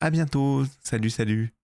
À 0.00 0.10
bientôt. 0.10 0.64
Salut, 0.82 1.10
salut. 1.10 1.61